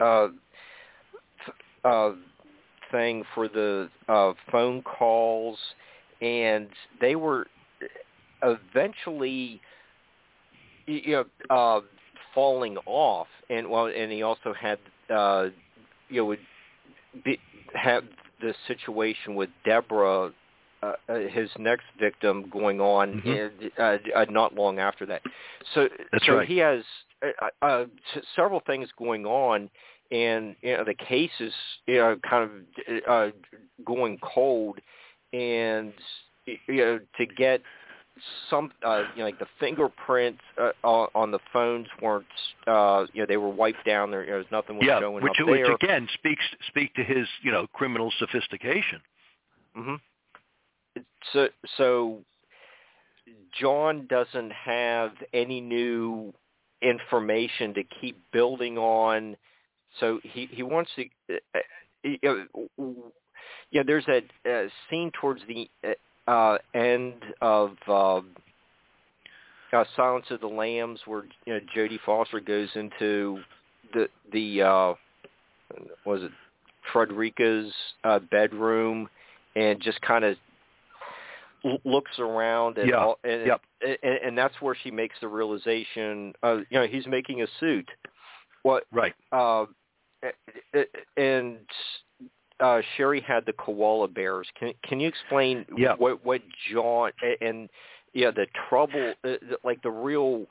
uh, 0.00 0.28
uh, 1.84 2.12
thing 2.90 3.24
for 3.34 3.48
the 3.48 3.88
uh, 4.08 4.32
phone 4.50 4.82
calls, 4.82 5.58
and 6.20 6.68
they 7.00 7.16
were 7.16 7.46
eventually 8.42 9.60
you 10.86 11.12
know 11.12 11.24
uh, 11.50 11.80
falling 12.34 12.76
off, 12.86 13.28
and 13.50 13.68
well, 13.68 13.86
and 13.86 14.10
he 14.12 14.22
also 14.22 14.54
had 14.54 14.78
uh, 15.14 15.46
you 16.08 16.18
know 16.18 16.24
would 16.26 16.38
be, 17.24 17.38
have 17.74 18.04
the 18.44 18.54
situation 18.68 19.34
with 19.34 19.50
Debra 19.64 20.30
uh, 20.82 20.92
uh, 21.08 21.14
his 21.30 21.48
next 21.58 21.84
victim 21.98 22.50
going 22.52 22.80
on 22.80 23.22
mm-hmm. 23.24 23.66
uh, 23.80 24.20
uh, 24.20 24.26
not 24.28 24.54
long 24.54 24.78
after 24.78 25.06
that. 25.06 25.22
So 25.74 25.88
That's 26.12 26.26
so 26.26 26.36
right. 26.36 26.48
he 26.48 26.58
has 26.58 26.82
uh, 27.22 27.46
uh, 27.62 27.84
several 28.36 28.60
things 28.66 28.88
going 28.98 29.24
on, 29.24 29.70
and 30.10 30.54
you 30.60 30.76
know 30.76 30.84
the 30.84 30.94
case 30.94 31.30
is 31.40 31.52
you 31.86 31.96
know 31.96 32.16
kind 32.28 32.50
of 32.50 33.02
uh, 33.08 33.30
going 33.86 34.18
cold, 34.22 34.78
and 35.32 35.92
you 36.46 36.76
know 36.76 37.00
to 37.16 37.26
get 37.26 37.62
some 38.48 38.70
uh, 38.84 39.04
you 39.14 39.20
know 39.20 39.24
like 39.24 39.38
the 39.38 39.46
fingerprints 39.58 40.40
uh, 40.58 40.70
on 40.84 41.30
the 41.30 41.40
phones 41.52 41.88
weren't 42.00 42.26
uh, 42.66 43.06
you 43.12 43.22
know 43.22 43.26
they 43.26 43.36
were 43.36 43.48
wiped 43.48 43.84
down 43.84 44.10
there. 44.10 44.24
There 44.24 44.36
was 44.36 44.46
nothing 44.52 44.76
was 44.76 44.86
yeah, 44.86 45.00
showing 45.00 45.22
which, 45.22 45.40
up 45.40 45.46
which 45.46 45.62
there. 45.62 45.74
again 45.74 46.08
speaks 46.14 46.44
speak 46.68 46.94
to 46.94 47.02
his 47.02 47.26
you 47.42 47.50
know 47.50 47.66
criminal 47.72 48.12
sophistication. 48.18 49.00
Mm-hmm. 49.76 51.02
So 51.32 51.48
so 51.76 52.18
John 53.60 54.06
doesn't 54.08 54.52
have 54.52 55.12
any 55.32 55.60
new 55.60 56.32
information 56.82 57.74
to 57.74 57.82
keep 58.00 58.16
building 58.32 58.78
on. 58.78 59.36
So 59.98 60.20
he 60.22 60.48
he 60.50 60.62
wants 60.62 60.90
to. 60.96 61.06
Uh, 61.54 61.58
uh, 62.28 62.90
yeah, 63.70 63.82
there's 63.84 64.06
a, 64.08 64.22
a 64.46 64.68
scene 64.88 65.10
towards 65.20 65.40
the 65.48 65.68
uh, 66.26 66.58
end 66.74 67.14
of 67.40 67.76
uh, 67.88 68.20
uh, 69.72 69.84
Silence 69.96 70.26
of 70.30 70.40
the 70.40 70.46
Lambs 70.46 71.00
where 71.06 71.24
you 71.46 71.54
know 71.54 71.60
Jodie 71.76 71.98
Foster 72.04 72.40
goes 72.40 72.68
into 72.74 73.40
the 73.92 74.08
the 74.32 74.62
uh, 74.62 74.94
was 76.04 76.22
it 76.22 76.30
Frederica's 76.92 77.72
uh, 78.04 78.20
bedroom 78.30 79.08
and 79.56 79.80
just 79.80 80.00
kind 80.02 80.24
of 80.24 80.36
looks 81.84 82.18
around 82.18 82.76
and 82.76 82.90
yeah. 82.90 82.96
all, 82.96 83.18
and, 83.24 83.46
yep. 83.46 83.60
and 83.80 83.96
and 84.02 84.38
that's 84.38 84.54
where 84.60 84.76
she 84.82 84.90
makes 84.90 85.16
the 85.22 85.28
realization 85.28 86.34
uh 86.42 86.56
you 86.68 86.78
know 86.78 86.86
he's 86.86 87.06
making 87.06 87.40
a 87.40 87.46
suit 87.58 87.88
what 88.64 88.84
right 88.92 89.14
uh 89.32 89.64
and 91.16 91.58
uh 92.60 92.80
Shari 92.96 93.20
had 93.20 93.46
the 93.46 93.52
koala 93.52 94.08
bears 94.08 94.46
can 94.58 94.72
can 94.82 95.00
you 95.00 95.08
explain 95.08 95.64
yeah. 95.76 95.94
what 95.98 96.24
what 96.24 96.42
John 96.70 97.10
and 97.40 97.68
yeah 98.12 98.30
the 98.30 98.46
trouble 98.68 99.14
uh, 99.24 99.34
like 99.64 99.82
the 99.82 99.90
real 99.90 100.46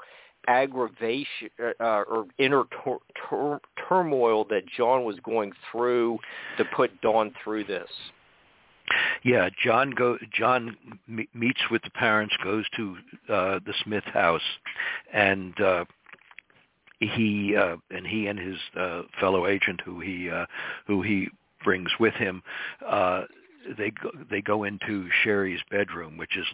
aggravation 0.48 1.50
uh, 1.60 1.84
or 1.84 2.26
inner 2.38 2.64
tur- 2.84 2.98
tur- 3.30 3.62
turmoil 3.88 4.44
that 4.50 4.64
John 4.76 5.06
was 5.06 5.16
going 5.24 5.54
through 5.72 6.20
to 6.58 6.66
put 6.76 7.00
Dawn 7.02 7.34
through 7.44 7.64
this 7.64 7.90
yeah, 9.24 9.50
John 9.64 9.92
go 9.92 10.18
John 10.34 10.76
m- 11.08 11.28
meets 11.34 11.62
with 11.72 11.82
the 11.84 11.90
parents, 11.92 12.36
goes 12.44 12.66
to 12.76 12.98
uh, 13.30 13.60
the 13.66 13.74
Smith 13.84 14.04
house, 14.06 14.42
and 15.14 15.60
uh, 15.62 15.86
he 17.00 17.56
uh, 17.56 17.78
and 17.92 18.06
he 18.06 18.28
and 18.28 18.38
his 18.38 18.58
uh, 18.78 19.04
fellow 19.20 19.48
agent, 19.48 19.82
who 19.86 20.00
he 20.00 20.30
uh, 20.30 20.46
who 20.86 21.02
he 21.02 21.30
brings 21.64 21.90
with 22.00 22.14
him, 22.16 22.44
uh, 22.86 23.24
they 23.78 23.92
go, 23.92 24.12
they 24.30 24.42
go 24.42 24.64
into 24.64 25.08
Shari's 25.24 25.62
bedroom, 25.72 26.18
which 26.18 26.38
is 26.38 26.46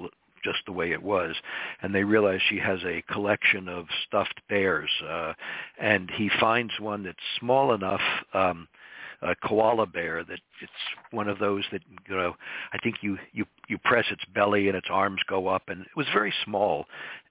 just 0.44 0.60
the 0.66 0.72
way 0.72 0.92
it 0.92 1.02
was, 1.02 1.36
and 1.82 1.94
they 1.94 2.04
realize 2.04 2.40
she 2.50 2.60
has 2.60 2.80
a 2.86 3.04
collection 3.12 3.68
of 3.68 3.86
stuffed 4.08 4.42
bears, 4.48 4.90
uh, 5.08 5.34
and 5.80 6.10
he 6.16 6.30
finds 6.40 6.74
one 6.80 7.04
that's 7.04 7.18
small 7.40 7.74
enough. 7.74 8.02
Um, 8.34 8.68
a 9.22 9.36
koala 9.36 9.86
bear 9.86 10.24
that 10.24 10.40
it's 10.62 10.72
one 11.12 11.28
of 11.28 11.40
those 11.40 11.66
that 11.74 11.82
you 12.08 12.16
know 12.16 12.36
I 12.72 12.78
think 12.78 12.98
you 13.02 13.18
you 13.34 13.46
you 13.68 13.78
press 13.78 14.06
its 14.12 14.24
belly 14.34 14.70
and 14.70 14.78
its 14.78 14.88
arms 14.90 15.20
go 15.28 15.48
up 15.48 15.64
and 15.68 15.82
it 15.82 15.98
was 15.98 16.08
very 16.14 16.34
small 16.46 16.86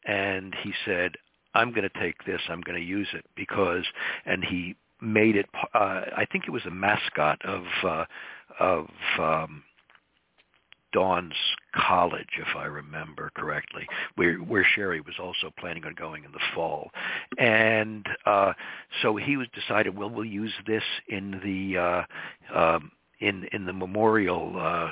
and 0.04 0.54
he 0.62 0.74
said 0.84 1.12
I'm 1.54 1.72
going 1.72 1.88
to 1.88 2.00
take 2.00 2.22
this 2.26 2.42
I'm 2.50 2.60
going 2.60 2.78
to 2.78 2.84
use 2.84 3.08
it 3.14 3.24
because 3.36 3.84
and 4.26 4.44
he 4.44 4.76
made 5.00 5.36
it 5.36 5.46
uh 5.74 6.02
I 6.16 6.26
think 6.30 6.44
it 6.46 6.50
was 6.50 6.66
a 6.66 6.70
mascot 6.70 7.44
of 7.44 7.64
uh 7.84 8.04
of 8.60 8.86
um 9.18 9.62
Dawn's 10.92 11.34
college, 11.74 12.38
if 12.38 12.56
I 12.56 12.64
remember 12.64 13.30
correctly, 13.34 13.86
where 14.14 14.36
where 14.36 14.64
Shari 14.64 15.00
was 15.00 15.16
also 15.20 15.52
planning 15.58 15.84
on 15.84 15.94
going 15.94 16.24
in 16.24 16.32
the 16.32 16.40
fall, 16.54 16.90
and 17.36 18.06
uh, 18.24 18.54
so 19.02 19.16
he 19.16 19.36
was 19.36 19.48
decided. 19.54 19.96
Well, 19.96 20.08
we'll 20.08 20.24
use 20.24 20.52
this 20.66 20.82
in 21.08 21.40
the 21.44 21.78
uh, 21.78 22.58
um, 22.58 22.90
in 23.20 23.46
in 23.52 23.66
the 23.66 23.72
memorial 23.72 24.54
uh, 24.58 24.90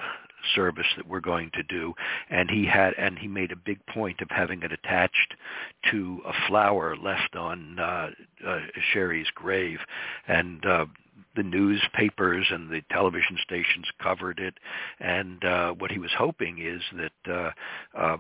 service 0.55 0.87
that 0.97 1.07
we're 1.07 1.21
going 1.21 1.51
to 1.55 1.63
do, 1.63 1.95
and 2.31 2.51
he 2.51 2.67
had 2.67 2.95
and 2.99 3.19
he 3.19 3.29
made 3.29 3.53
a 3.53 3.57
big 3.57 3.85
point 3.87 4.21
of 4.21 4.29
having 4.31 4.63
it 4.63 4.73
attached 4.73 5.35
to 5.91 6.21
a 6.27 6.33
flower 6.49 6.97
left 6.97 7.37
on 7.37 7.79
uh, 7.79 8.11
uh, 8.47 8.61
Shari's 8.93 9.31
grave, 9.35 9.79
and. 10.27 10.65
Uh, 10.65 10.87
the 11.35 11.43
newspapers 11.43 12.47
and 12.51 12.71
the 12.71 12.81
television 12.91 13.37
stations 13.43 13.87
covered 14.03 14.39
it, 14.39 14.55
and 15.01 15.45
uh, 15.45 15.73
what 15.73 15.91
he 15.91 15.99
was 15.99 16.11
hoping 16.17 16.59
is 16.59 16.83
that 16.97 17.33
uh, 17.33 17.51
uh, 17.99 18.17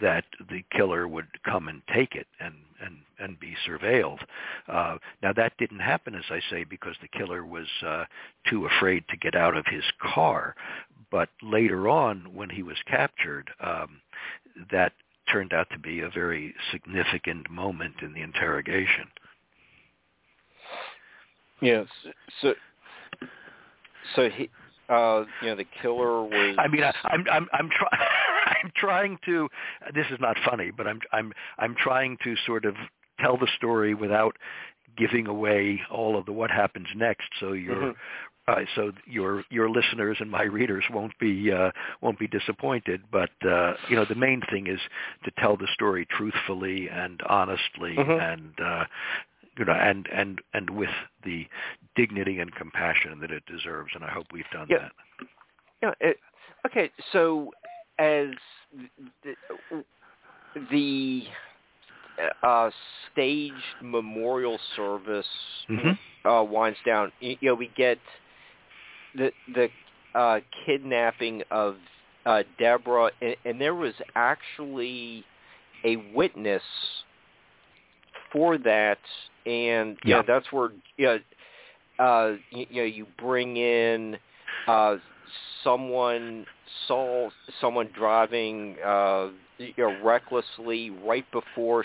that 0.00 0.24
the 0.50 0.62
killer 0.70 1.08
would 1.08 1.26
come 1.44 1.68
and 1.68 1.82
take 1.92 2.14
it 2.14 2.26
and 2.40 2.54
and 2.80 2.96
and 3.18 3.38
be 3.40 3.54
surveilled. 3.68 4.20
Uh, 4.68 4.98
now 5.22 5.32
that 5.32 5.56
didn't 5.58 5.80
happen, 5.80 6.14
as 6.14 6.24
I 6.30 6.40
say, 6.50 6.64
because 6.64 6.96
the 7.00 7.08
killer 7.08 7.44
was 7.44 7.66
uh, 7.86 8.04
too 8.48 8.66
afraid 8.66 9.04
to 9.08 9.16
get 9.16 9.34
out 9.34 9.56
of 9.56 9.64
his 9.66 9.84
car. 10.14 10.54
But 11.10 11.28
later 11.42 11.88
on, 11.88 12.34
when 12.34 12.50
he 12.50 12.62
was 12.62 12.76
captured, 12.86 13.50
um, 13.60 14.00
that 14.70 14.92
turned 15.30 15.52
out 15.52 15.68
to 15.70 15.78
be 15.78 16.00
a 16.00 16.10
very 16.10 16.54
significant 16.72 17.50
moment 17.50 17.94
in 18.02 18.12
the 18.12 18.22
interrogation. 18.22 19.06
Yes. 21.60 21.86
So, 22.42 22.54
so 24.16 24.28
he, 24.28 24.50
uh, 24.88 25.24
you 25.40 25.48
know, 25.48 25.56
the 25.56 25.64
killer 25.80 26.22
was. 26.22 26.56
I 26.58 26.68
mean, 26.68 26.82
I, 26.82 26.92
I'm 27.04 27.24
I'm 27.30 27.48
I'm 27.52 27.70
trying. 27.70 28.02
I'm 28.64 28.72
trying 28.76 29.18
to. 29.26 29.48
This 29.94 30.06
is 30.10 30.18
not 30.20 30.36
funny, 30.48 30.70
but 30.70 30.86
I'm 30.86 31.00
I'm 31.12 31.32
I'm 31.58 31.74
trying 31.76 32.16
to 32.24 32.34
sort 32.46 32.64
of 32.64 32.74
tell 33.20 33.36
the 33.36 33.48
story 33.56 33.94
without 33.94 34.36
giving 34.96 35.26
away 35.26 35.80
all 35.90 36.16
of 36.16 36.26
the 36.26 36.32
what 36.32 36.50
happens 36.50 36.88
next. 36.96 37.28
So 37.40 37.52
you're. 37.52 37.76
Mm-hmm. 37.76 37.90
Uh, 38.46 38.56
so 38.76 38.92
your 39.06 39.42
your 39.48 39.70
listeners 39.70 40.18
and 40.20 40.30
my 40.30 40.42
readers 40.42 40.84
won't 40.92 41.18
be 41.18 41.50
uh, 41.50 41.70
won't 42.02 42.18
be 42.18 42.26
disappointed. 42.26 43.00
But 43.10 43.30
uh, 43.42 43.72
you 43.88 43.96
know 43.96 44.04
the 44.04 44.14
main 44.14 44.42
thing 44.50 44.66
is 44.66 44.80
to 45.24 45.30
tell 45.38 45.56
the 45.56 45.66
story 45.72 46.06
truthfully 46.10 46.90
and 46.90 47.22
honestly, 47.26 47.94
Mhm. 47.96 48.32
and 48.34 48.60
uh, 48.60 48.84
you 49.56 49.64
know, 49.64 49.72
and 49.72 50.06
and 50.12 50.42
and 50.52 50.68
with 50.68 50.90
the 51.24 51.46
dignity 51.96 52.38
and 52.38 52.54
compassion 52.54 53.18
that 53.20 53.30
it 53.30 53.44
deserves. 53.46 53.92
And 53.94 54.04
I 54.04 54.10
hope 54.10 54.26
we've 54.30 54.44
done 54.52 54.66
Yeah. 54.68 54.78
that. 54.78 54.92
Yeah. 55.82 55.94
It, 56.00 56.18
okay. 56.66 56.90
So 57.12 57.50
as 57.98 58.28
the, 59.22 59.36
the 60.70 61.22
uh, 62.42 62.70
staged 63.12 63.76
memorial 63.80 64.58
service 64.76 65.26
Mhm. 65.68 65.98
uh, 66.24 66.42
winds 66.44 66.78
down, 66.84 67.12
you 67.20 67.36
know, 67.42 67.54
we 67.54 67.68
get 67.76 67.98
the 69.14 69.32
the 69.54 69.70
uh, 70.14 70.40
kidnapping 70.64 71.42
of 71.50 71.76
uh, 72.26 72.42
Debra, 72.58 73.10
and, 73.20 73.36
and 73.44 73.60
there 73.60 73.74
was 73.74 73.94
actually 74.14 75.24
a 75.84 75.96
witness 76.14 76.62
for 78.32 78.58
that, 78.58 78.98
and 79.46 79.98
Yeah. 80.04 80.16
yeah, 80.16 80.22
that's 80.26 80.50
where 80.52 80.70
yeah, 80.96 81.18
uh, 81.98 82.34
you, 82.50 82.66
you 82.70 82.76
know 82.82 82.86
you 82.86 83.06
bring 83.18 83.56
in 83.56 84.18
uh, 84.66 84.96
someone 85.62 86.46
saw 86.88 87.28
someone 87.60 87.88
driving 87.94 88.76
uh, 88.84 89.28
you 89.58 89.72
know 89.78 89.96
recklessly 90.02 90.90
right 90.90 91.24
before 91.32 91.84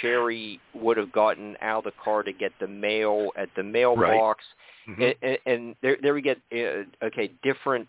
Shari 0.00 0.60
would 0.74 0.96
have 0.96 1.12
gotten 1.12 1.56
out 1.60 1.86
of 1.86 1.92
the 1.92 2.02
car 2.02 2.22
to 2.22 2.32
get 2.32 2.52
the 2.60 2.66
mail 2.66 3.30
at 3.36 3.48
the 3.56 3.62
mailbox, 3.62 4.44
right. 4.86 4.98
mm-hmm. 4.98 5.26
and, 5.26 5.38
and 5.46 5.76
there 5.82 5.96
there 6.00 6.14
we 6.14 6.22
get 6.22 6.38
uh, 6.52 7.06
okay 7.06 7.30
different 7.42 7.88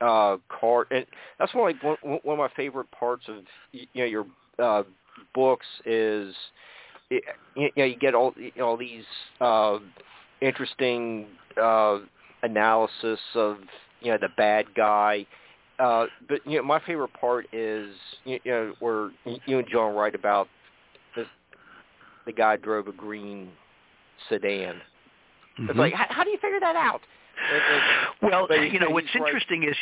uh 0.00 0.36
car 0.48 0.86
and 0.90 1.06
that's 1.38 1.54
one 1.54 1.64
like 1.64 1.82
one, 1.82 1.96
one 2.22 2.34
of 2.34 2.38
my 2.38 2.48
favorite 2.56 2.90
parts 2.90 3.24
of 3.28 3.36
you 3.72 3.86
know 3.94 4.04
your 4.04 4.26
uh 4.58 4.82
books 5.34 5.66
is 5.86 6.34
you 7.10 7.20
know 7.76 7.84
you 7.84 7.96
get 7.96 8.14
all 8.14 8.32
you 8.36 8.50
know, 8.56 8.68
all 8.68 8.76
these 8.76 9.04
uh 9.40 9.78
interesting 10.40 11.26
uh 11.60 11.98
analysis 12.42 13.20
of 13.34 13.58
you 14.00 14.10
know 14.10 14.18
the 14.20 14.28
bad 14.36 14.66
guy 14.74 15.24
uh 15.78 16.06
but 16.28 16.40
you 16.46 16.56
know 16.56 16.62
my 16.62 16.80
favorite 16.86 17.12
part 17.18 17.46
is 17.52 17.88
you 18.24 18.38
know 18.44 18.72
where 18.80 19.10
you 19.46 19.58
and 19.58 19.68
John 19.70 19.94
write 19.94 20.14
about 20.14 20.48
this 21.16 21.26
the 22.26 22.32
guy 22.32 22.56
drove 22.56 22.88
a 22.88 22.92
green 22.92 23.48
sedan 24.28 24.74
mm-hmm. 24.74 25.70
it's 25.70 25.78
like 25.78 25.94
how, 25.94 26.06
how 26.08 26.24
do 26.24 26.30
you 26.30 26.38
figure 26.38 26.60
that 26.60 26.76
out 26.76 27.00
well, 28.22 28.46
you 28.50 28.78
know 28.78 28.90
what's 28.90 29.14
interesting 29.14 29.64
is 29.64 29.76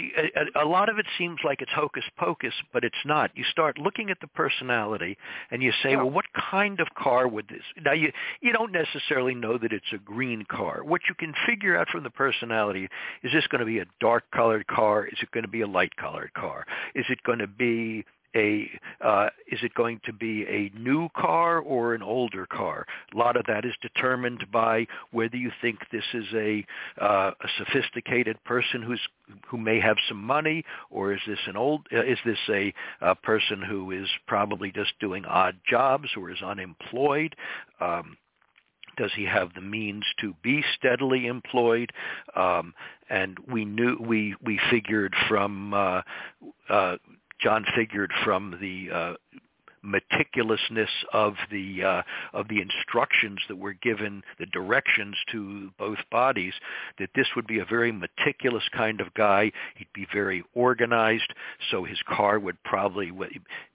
a, 0.57 0.64
a 0.64 0.66
lot 0.66 0.88
of 0.88 0.98
it 0.98 1.07
seems 1.18 1.38
like 1.44 1.61
it's 1.61 1.72
hocus 1.72 2.05
pocus, 2.18 2.55
but 2.72 2.84
it's 2.84 2.96
not. 3.05 3.30
You 3.34 3.44
start 3.44 3.78
looking 3.78 4.11
at 4.11 4.18
the 4.20 4.26
personality, 4.28 5.16
and 5.51 5.62
you 5.62 5.72
say, 5.82 5.90
yeah. 5.90 5.96
well, 5.96 6.11
what 6.11 6.26
kind 6.51 6.80
of 6.80 6.88
car 6.96 7.28
would 7.28 7.48
this? 7.48 7.62
Now 7.84 7.92
you 7.92 8.12
you 8.40 8.53
don't 8.53 8.72
necessarily 8.72 9.34
know 9.34 9.59
that 9.59 9.72
it's 9.72 9.92
a 9.92 9.98
green 9.98 10.44
car. 10.51 10.82
What 10.84 11.03
you 11.09 11.14
can 11.14 11.34
figure 11.46 11.76
out 11.76 11.88
from 11.88 12.03
the 12.03 12.11
personality 12.11 12.88
is 13.22 13.32
this 13.32 13.46
going 13.48 13.61
to 13.61 13.66
be 13.66 13.78
a 13.78 13.86
dark 14.01 14.24
colored 14.32 14.66
car? 14.66 15.07
Is 15.07 15.18
it 15.22 15.30
going 15.30 15.44
to 15.44 15.51
be 15.51 15.61
a 15.61 15.68
light 15.68 15.94
colored 15.96 16.32
car? 16.34 16.66
Is 16.94 17.05
it 17.09 17.22
going 17.24 17.38
to 17.38 17.46
be 17.46 18.05
a 18.37 18.70
uh, 19.01 19.28
is 19.51 19.61
it 19.62 19.74
going 19.74 20.01
to 20.05 20.12
be 20.12 20.45
a 20.47 20.70
new 20.78 21.09
car 21.16 21.59
or 21.59 21.95
an 21.95 22.03
older 22.03 22.47
car? 22.47 22.87
A 23.14 23.18
lot 23.18 23.37
of 23.37 23.45
that 23.47 23.64
is 23.64 23.74
determined 23.83 24.45
by 24.53 24.87
whether 25.11 25.37
you 25.37 25.51
think 25.61 25.78
this 25.91 26.05
is 26.14 26.26
a 26.35 26.64
uh, 27.01 27.33
a 27.41 27.49
sophisticated 27.59 28.43
person 28.45 28.83
who's 28.83 29.01
who 29.49 29.59
may 29.59 29.81
have 29.81 29.97
some 30.09 30.22
money, 30.22 30.64
or 30.91 31.12
is 31.12 31.20
this 31.26 31.39
an 31.47 31.57
old 31.57 31.87
uh, 31.93 32.05
is 32.05 32.18
this 32.24 32.39
a, 32.49 32.72
a 33.01 33.14
person 33.14 33.62
who 33.62 33.91
is 33.91 34.09
probably 34.26 34.70
just 34.72 34.93
doing 35.01 35.24
odd 35.24 35.57
jobs 35.68 36.09
or 36.16 36.31
is 36.31 36.43
unemployed? 36.43 37.35
Um, 37.81 38.16
does 38.97 39.11
he 39.16 39.24
have 39.24 39.55
the 39.55 39.61
means 39.61 40.05
to 40.20 40.35
be 40.43 40.62
steadily 40.76 41.26
employed? 41.26 41.91
Um, 42.37 42.74
and 43.09 43.39
we 43.51 43.64
knew 43.64 43.97
we 43.99 44.35
we 44.45 44.61
figured 44.70 45.14
from 45.28 45.74
uh, 45.74 46.03
uh, 46.68 46.97
John 47.43 47.64
figured 47.74 48.12
from 48.24 48.59
the 48.61 48.91
uh, 48.91 49.14
meticulousness 49.84 50.91
of 51.12 51.34
the 51.51 51.82
uh, 51.82 52.03
of 52.32 52.49
the 52.49 52.61
instructions 52.61 53.38
that 53.49 53.57
were 53.57 53.72
given, 53.72 54.22
the 54.38 54.47
directions 54.47 55.16
to 55.32 55.70
both 55.78 55.99
bodies, 56.11 56.55
that 56.99 57.11
this 57.14 57.28
would 57.34 57.47
be 57.47 57.59
a 57.59 57.64
very 57.64 57.93
meticulous 57.93 58.64
kind 58.72 59.01
of 59.01 59.12
guy. 59.14 59.51
He'd 59.76 59.93
be 59.95 60.07
very 60.12 60.45
organized, 60.55 61.32
so 61.70 61.84
his 61.84 62.01
car 62.07 62.38
would 62.38 62.62
probably 62.62 63.11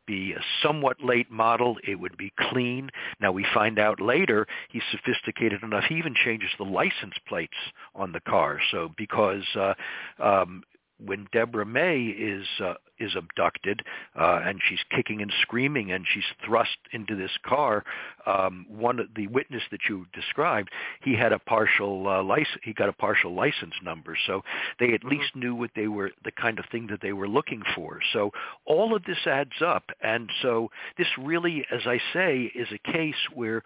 be 0.05 0.33
a 0.33 0.41
somewhat 0.61 0.97
late 1.03 1.31
model. 1.31 1.77
It 1.87 1.99
would 1.99 2.17
be 2.17 2.31
clean. 2.51 2.89
Now 3.19 3.31
we 3.31 3.45
find 3.53 3.79
out 3.79 3.99
later 3.99 4.47
he's 4.69 4.83
sophisticated 4.91 5.63
enough. 5.63 5.85
He 5.89 5.95
even 5.95 6.15
changes 6.23 6.49
the 6.57 6.65
license 6.65 7.15
plates 7.27 7.57
on 7.95 8.11
the 8.11 8.21
car. 8.21 8.59
So 8.71 8.91
because 8.95 9.43
uh, 9.55 9.73
um, 10.21 10.63
when 11.03 11.27
Debra 11.31 11.65
May 11.65 12.03
is 12.03 12.47
uh, 12.63 12.75
is 12.99 13.15
abducted 13.15 13.81
uh, 14.19 14.39
and 14.45 14.59
she's 14.67 14.79
kicking 14.95 15.21
and 15.21 15.31
screaming 15.41 15.91
and 15.91 16.05
she's 16.11 16.23
thrust 16.45 16.77
into 16.93 17.15
this 17.15 17.31
car, 17.45 17.83
um, 18.25 18.65
one 18.69 18.99
of 18.99 19.07
the 19.15 19.27
witness 19.27 19.63
that 19.71 19.81
you 19.89 20.05
described, 20.13 20.69
he 21.03 21.13
had 21.13 21.33
a 21.33 21.39
partial 21.39 22.07
uh, 22.07 22.23
license. 22.23 22.61
He 22.63 22.73
got 22.73 22.89
a 22.89 22.93
partial 22.93 23.33
license 23.33 23.73
number, 23.83 24.17
so 24.25 24.41
they 24.79 24.93
at 24.93 25.03
least 25.03 25.35
knew 25.35 25.55
what 25.55 25.71
they 25.75 25.87
were, 25.87 26.11
the 26.23 26.31
kind 26.31 26.59
of 26.59 26.65
thing 26.71 26.87
that 26.87 27.01
they 27.01 27.13
were 27.13 27.27
looking 27.27 27.63
for. 27.75 27.99
So 28.13 28.31
all 28.65 28.95
of 28.95 29.03
this 29.03 29.25
adds 29.25 29.61
up, 29.65 29.83
and 30.01 30.29
so 30.41 30.69
this 30.97 31.07
really, 31.17 31.65
as 31.71 31.81
I 31.85 31.99
say, 32.13 32.51
is 32.55 32.67
a 32.71 32.91
case 32.91 33.15
where 33.33 33.61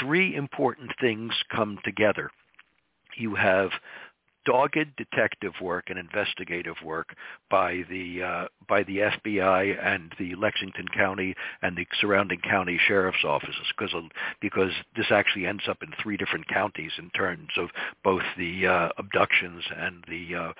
three 0.00 0.34
important 0.34 0.92
things 1.00 1.32
come 1.50 1.78
together. 1.84 2.30
You 3.16 3.34
have 3.34 3.70
dogged 4.46 4.96
detective 4.96 5.52
work 5.60 5.86
and 5.88 5.98
investigative 5.98 6.76
work 6.84 7.14
by 7.50 7.82
the 7.90 8.22
uh, 8.22 8.44
by 8.68 8.82
the 8.84 8.98
FBI 8.98 9.76
and 9.84 10.12
the 10.18 10.34
Lexington 10.36 10.86
County 10.96 11.34
and 11.62 11.76
the 11.76 11.86
surrounding 12.00 12.40
county 12.40 12.80
sheriff's 12.86 13.24
offices 13.24 13.66
because 13.76 13.94
because 14.40 14.72
this 14.96 15.06
actually 15.10 15.46
ends 15.46 15.64
up 15.68 15.82
in 15.82 15.90
three 16.02 16.16
different 16.16 16.48
counties 16.48 16.92
in 16.98 17.10
terms 17.10 17.50
of 17.58 17.68
both 18.02 18.22
the 18.38 18.66
uh, 18.66 18.88
abductions 18.96 19.64
and 19.76 20.04
the 20.08 20.34
uh, 20.34 20.52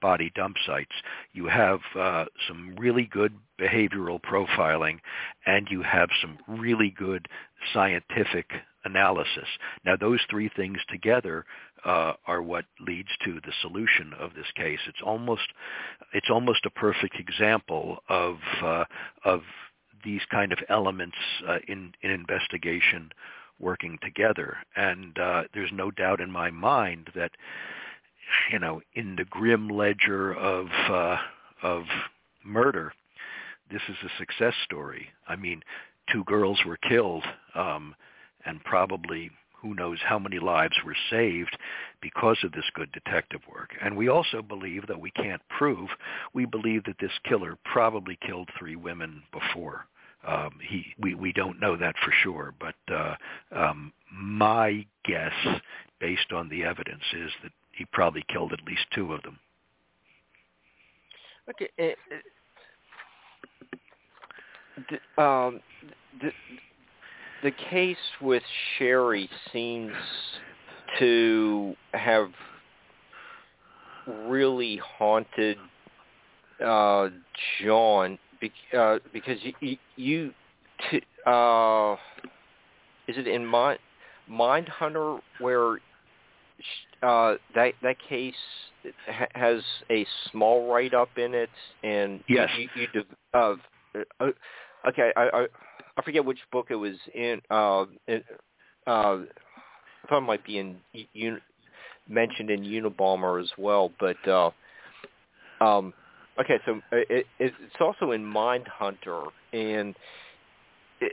body 0.00 0.32
dump 0.34 0.56
sites. 0.66 0.92
You 1.32 1.46
have 1.46 1.80
uh, 1.98 2.24
some 2.48 2.74
really 2.78 3.08
good 3.10 3.34
behavioral 3.60 4.20
profiling, 4.20 4.98
and 5.46 5.68
you 5.70 5.82
have 5.82 6.08
some 6.20 6.38
really 6.48 6.94
good 6.96 7.28
scientific 7.72 8.46
analysis. 8.84 9.46
Now, 9.84 9.96
those 9.96 10.20
three 10.28 10.50
things 10.54 10.78
together 10.90 11.44
uh, 11.84 12.12
are 12.26 12.42
what 12.42 12.64
leads 12.80 13.08
to 13.24 13.34
the 13.34 13.52
solution 13.60 14.12
of 14.18 14.34
this 14.34 14.50
case. 14.54 14.78
It's 14.86 15.02
almost 15.04 15.48
it's 16.12 16.30
almost 16.30 16.66
a 16.66 16.70
perfect 16.70 17.16
example 17.18 17.98
of 18.08 18.36
uh, 18.62 18.84
of 19.24 19.42
these 20.04 20.22
kind 20.30 20.52
of 20.52 20.58
elements 20.68 21.16
uh, 21.48 21.58
in 21.68 21.92
in 22.02 22.10
investigation 22.10 23.10
working 23.58 23.98
together. 24.02 24.56
And 24.76 25.18
uh, 25.18 25.44
there's 25.54 25.70
no 25.72 25.90
doubt 25.90 26.20
in 26.20 26.30
my 26.30 26.50
mind 26.50 27.10
that 27.14 27.32
you 28.50 28.58
know 28.58 28.80
in 28.94 29.16
the 29.16 29.24
grim 29.24 29.68
ledger 29.68 30.34
of 30.34 30.66
uh, 30.88 31.18
of 31.62 31.84
murder, 32.44 32.92
this 33.70 33.82
is 33.88 33.96
a 34.04 34.18
success 34.18 34.54
story. 34.64 35.08
I 35.28 35.36
mean, 35.36 35.62
two 36.12 36.24
girls 36.24 36.60
were 36.66 36.76
killed, 36.76 37.24
um, 37.54 37.94
and 38.44 38.62
probably 38.64 39.30
who 39.62 39.74
knows 39.74 39.98
how 40.04 40.18
many 40.18 40.40
lives 40.40 40.76
were 40.84 40.96
saved 41.08 41.56
because 42.00 42.38
of 42.42 42.52
this 42.52 42.64
good 42.74 42.90
detective 42.92 43.40
work. 43.50 43.70
And 43.80 43.96
we 43.96 44.08
also 44.08 44.42
believe 44.42 44.86
that 44.88 45.00
we 45.00 45.12
can't 45.12 45.40
prove, 45.48 45.88
we 46.34 46.44
believe 46.44 46.84
that 46.84 46.98
this 47.00 47.12
killer 47.24 47.56
probably 47.64 48.18
killed 48.26 48.48
three 48.58 48.76
women 48.76 49.22
before. 49.32 49.86
Um, 50.26 50.58
he, 50.68 50.84
we, 50.98 51.14
we 51.14 51.32
don't 51.32 51.60
know 51.60 51.76
that 51.76 51.94
for 52.04 52.12
sure, 52.22 52.54
but 52.60 52.74
uh, 52.92 53.14
um, 53.54 53.92
my 54.12 54.84
guess, 55.04 55.32
based 56.00 56.32
on 56.32 56.48
the 56.48 56.64
evidence, 56.64 57.02
is 57.12 57.30
that 57.42 57.52
he 57.72 57.84
probably 57.86 58.24
killed 58.28 58.52
at 58.52 58.64
least 58.66 58.84
two 58.94 59.12
of 59.12 59.22
them. 59.22 59.38
Okay. 61.50 61.94
Uh, 65.18 65.20
um, 65.20 65.60
the 67.42 67.50
case 67.70 67.96
with 68.20 68.42
Shari 68.78 69.28
seems 69.52 69.92
to 70.98 71.74
have 71.92 72.30
really 74.06 74.80
haunted 74.98 75.58
uh, 76.64 77.08
John 77.60 78.18
uh, 78.76 78.98
because 79.12 79.38
you, 79.60 79.76
you 79.96 80.32
t- 80.90 81.02
uh, 81.26 81.94
is 83.08 83.16
it 83.16 83.26
in 83.26 83.50
Mindhunter 84.30 85.20
where 85.40 85.78
uh, 87.02 87.34
that 87.54 87.72
that 87.82 87.96
case 88.08 88.34
has 89.34 89.62
a 89.90 90.06
small 90.30 90.72
write 90.72 90.94
up 90.94 91.10
in 91.16 91.34
it 91.34 91.50
and 91.82 92.20
yes. 92.28 92.48
you, 92.56 92.68
you, 92.74 92.88
you 92.94 93.04
uh, 93.34 93.54
uh, 94.20 94.26
okay 94.88 95.12
I, 95.16 95.28
I 95.32 95.46
I 95.96 96.02
forget 96.02 96.24
which 96.24 96.38
book 96.50 96.66
it 96.70 96.76
was 96.76 96.96
in. 97.14 97.40
Uh, 97.50 97.84
it, 98.06 98.24
uh, 98.86 98.90
I 98.90 100.08
thought 100.08 100.18
it 100.18 100.22
might 100.22 100.44
be 100.44 100.58
in 100.58 100.76
un, 100.94 101.40
mentioned 102.08 102.50
in 102.50 102.62
Unabomber 102.62 103.40
as 103.42 103.50
well, 103.58 103.92
but 104.00 104.16
uh, 104.28 104.50
um, 105.60 105.92
okay, 106.40 106.58
so 106.66 106.80
it, 106.92 107.26
it's 107.38 107.54
also 107.80 108.12
in 108.12 108.22
Mindhunter, 108.24 109.28
and 109.52 109.94
it 111.00 111.12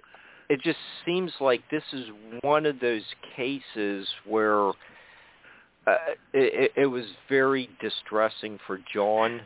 it 0.49 0.61
just 0.63 0.79
seems 1.05 1.31
like 1.39 1.61
this 1.69 1.83
is 1.93 2.05
one 2.41 2.65
of 2.65 2.79
those 2.79 3.03
cases 3.35 4.07
where 4.25 4.69
uh, 4.69 5.95
it, 6.33 6.71
it 6.75 6.85
was 6.87 7.05
very 7.27 7.69
distressing 7.81 8.57
for 8.65 8.79
John 8.93 9.41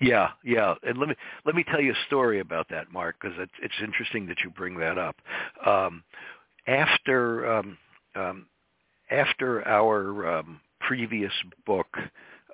yeah, 0.00 0.30
yeah, 0.44 0.74
and 0.82 0.98
let 0.98 1.08
me 1.08 1.14
let 1.44 1.54
me 1.54 1.64
tell 1.64 1.80
you 1.80 1.92
a 1.92 2.06
story 2.06 2.40
about 2.40 2.68
that, 2.70 2.92
Mark, 2.92 3.16
because 3.20 3.36
it's 3.38 3.52
it's 3.62 3.74
interesting 3.82 4.26
that 4.26 4.38
you 4.44 4.50
bring 4.50 4.78
that 4.78 4.98
up. 4.98 5.16
Um, 5.64 6.02
after 6.66 7.50
um, 7.50 7.78
um, 8.14 8.46
after 9.10 9.66
our 9.66 10.38
um, 10.38 10.60
previous 10.80 11.32
book 11.64 11.86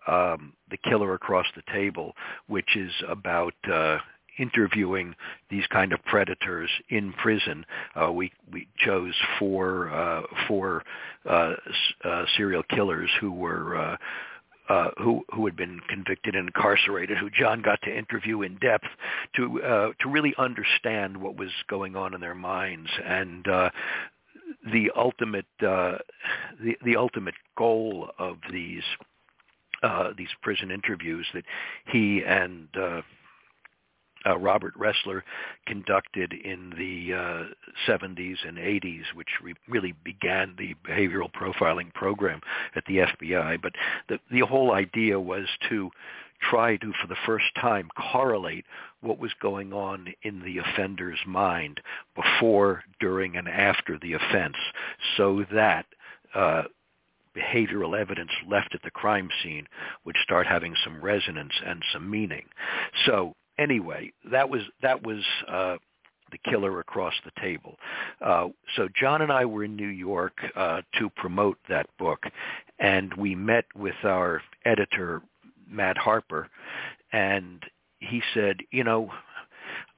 um, 0.06 0.52
The 0.70 0.76
Killer 0.78 1.14
Across 1.14 1.46
the 1.56 1.62
Table, 1.72 2.12
which 2.46 2.76
is 2.76 2.92
about 3.08 3.54
uh, 3.70 3.98
interviewing 4.38 5.14
these 5.50 5.66
kind 5.68 5.92
of 5.92 6.02
predators 6.04 6.70
in 6.88 7.12
prison. 7.14 7.64
Uh, 8.00 8.12
we 8.12 8.32
we 8.50 8.68
chose 8.78 9.14
four 9.38 9.90
uh, 9.90 10.22
four 10.48 10.84
uh, 11.28 11.54
uh, 12.04 12.24
serial 12.36 12.62
killers 12.70 13.10
who 13.20 13.32
were. 13.32 13.98
Uh, 14.72 14.90
who 15.02 15.22
who 15.34 15.44
had 15.44 15.54
been 15.54 15.80
convicted 15.86 16.34
and 16.34 16.46
incarcerated, 16.48 17.18
who 17.18 17.28
John 17.28 17.60
got 17.60 17.78
to 17.82 17.94
interview 17.94 18.40
in 18.40 18.56
depth 18.56 18.86
to 19.36 19.62
uh, 19.62 19.88
to 20.00 20.08
really 20.08 20.34
understand 20.38 21.14
what 21.14 21.36
was 21.36 21.50
going 21.68 21.94
on 21.94 22.14
in 22.14 22.22
their 22.22 22.34
minds. 22.34 22.88
And 23.04 23.46
uh, 23.46 23.68
the 24.72 24.90
ultimate 24.96 25.44
uh, 25.60 25.98
the 26.64 26.78
the 26.86 26.96
ultimate 26.96 27.34
goal 27.58 28.12
of 28.18 28.38
these 28.50 28.84
uh, 29.82 30.12
these 30.16 30.32
prison 30.40 30.70
interviews 30.70 31.26
that 31.34 31.44
he 31.92 32.22
and 32.26 32.68
uh, 32.74 33.02
uh, 34.26 34.38
Robert 34.38 34.74
Ressler 34.78 35.22
conducted 35.66 36.32
in 36.32 36.70
the 36.76 37.14
uh, 37.14 37.90
70s 37.90 38.36
and 38.46 38.58
80s, 38.58 39.02
which 39.14 39.28
re- 39.42 39.54
really 39.68 39.94
began 40.04 40.54
the 40.58 40.74
behavioral 40.88 41.30
profiling 41.32 41.92
program 41.94 42.40
at 42.76 42.84
the 42.86 42.98
FBI. 42.98 43.60
But 43.60 43.72
the, 44.08 44.18
the 44.30 44.40
whole 44.40 44.72
idea 44.72 45.18
was 45.18 45.46
to 45.68 45.90
try 46.50 46.76
to, 46.76 46.92
for 47.00 47.06
the 47.06 47.16
first 47.24 47.46
time, 47.60 47.88
correlate 48.12 48.64
what 49.00 49.18
was 49.18 49.32
going 49.40 49.72
on 49.72 50.12
in 50.22 50.42
the 50.42 50.58
offender's 50.58 51.20
mind 51.26 51.80
before, 52.14 52.82
during, 53.00 53.36
and 53.36 53.48
after 53.48 53.98
the 54.00 54.14
offense 54.14 54.56
so 55.16 55.44
that 55.52 55.86
uh, 56.34 56.62
behavioral 57.36 57.98
evidence 57.98 58.30
left 58.48 58.74
at 58.74 58.82
the 58.82 58.90
crime 58.90 59.28
scene 59.42 59.66
would 60.04 60.16
start 60.22 60.46
having 60.46 60.74
some 60.84 61.02
resonance 61.02 61.52
and 61.64 61.82
some 61.92 62.10
meaning. 62.10 62.44
So 63.06 63.34
anyway, 63.62 64.12
that 64.30 64.48
was 64.48 64.62
that 64.82 65.04
was 65.04 65.22
uh, 65.48 65.76
the 66.30 66.50
killer 66.50 66.80
across 66.80 67.14
the 67.24 67.40
table. 67.40 67.76
Uh, 68.20 68.48
so 68.76 68.88
John 68.98 69.22
and 69.22 69.32
I 69.32 69.44
were 69.44 69.64
in 69.64 69.76
New 69.76 69.88
York 69.88 70.38
uh, 70.56 70.82
to 70.98 71.10
promote 71.10 71.58
that 71.68 71.86
book, 71.98 72.24
and 72.78 73.12
we 73.14 73.34
met 73.34 73.64
with 73.74 73.94
our 74.04 74.42
editor 74.64 75.22
Matt 75.68 75.96
Harper, 75.96 76.48
and 77.12 77.62
he 78.00 78.22
said, 78.34 78.56
you 78.70 78.84
know. 78.84 79.10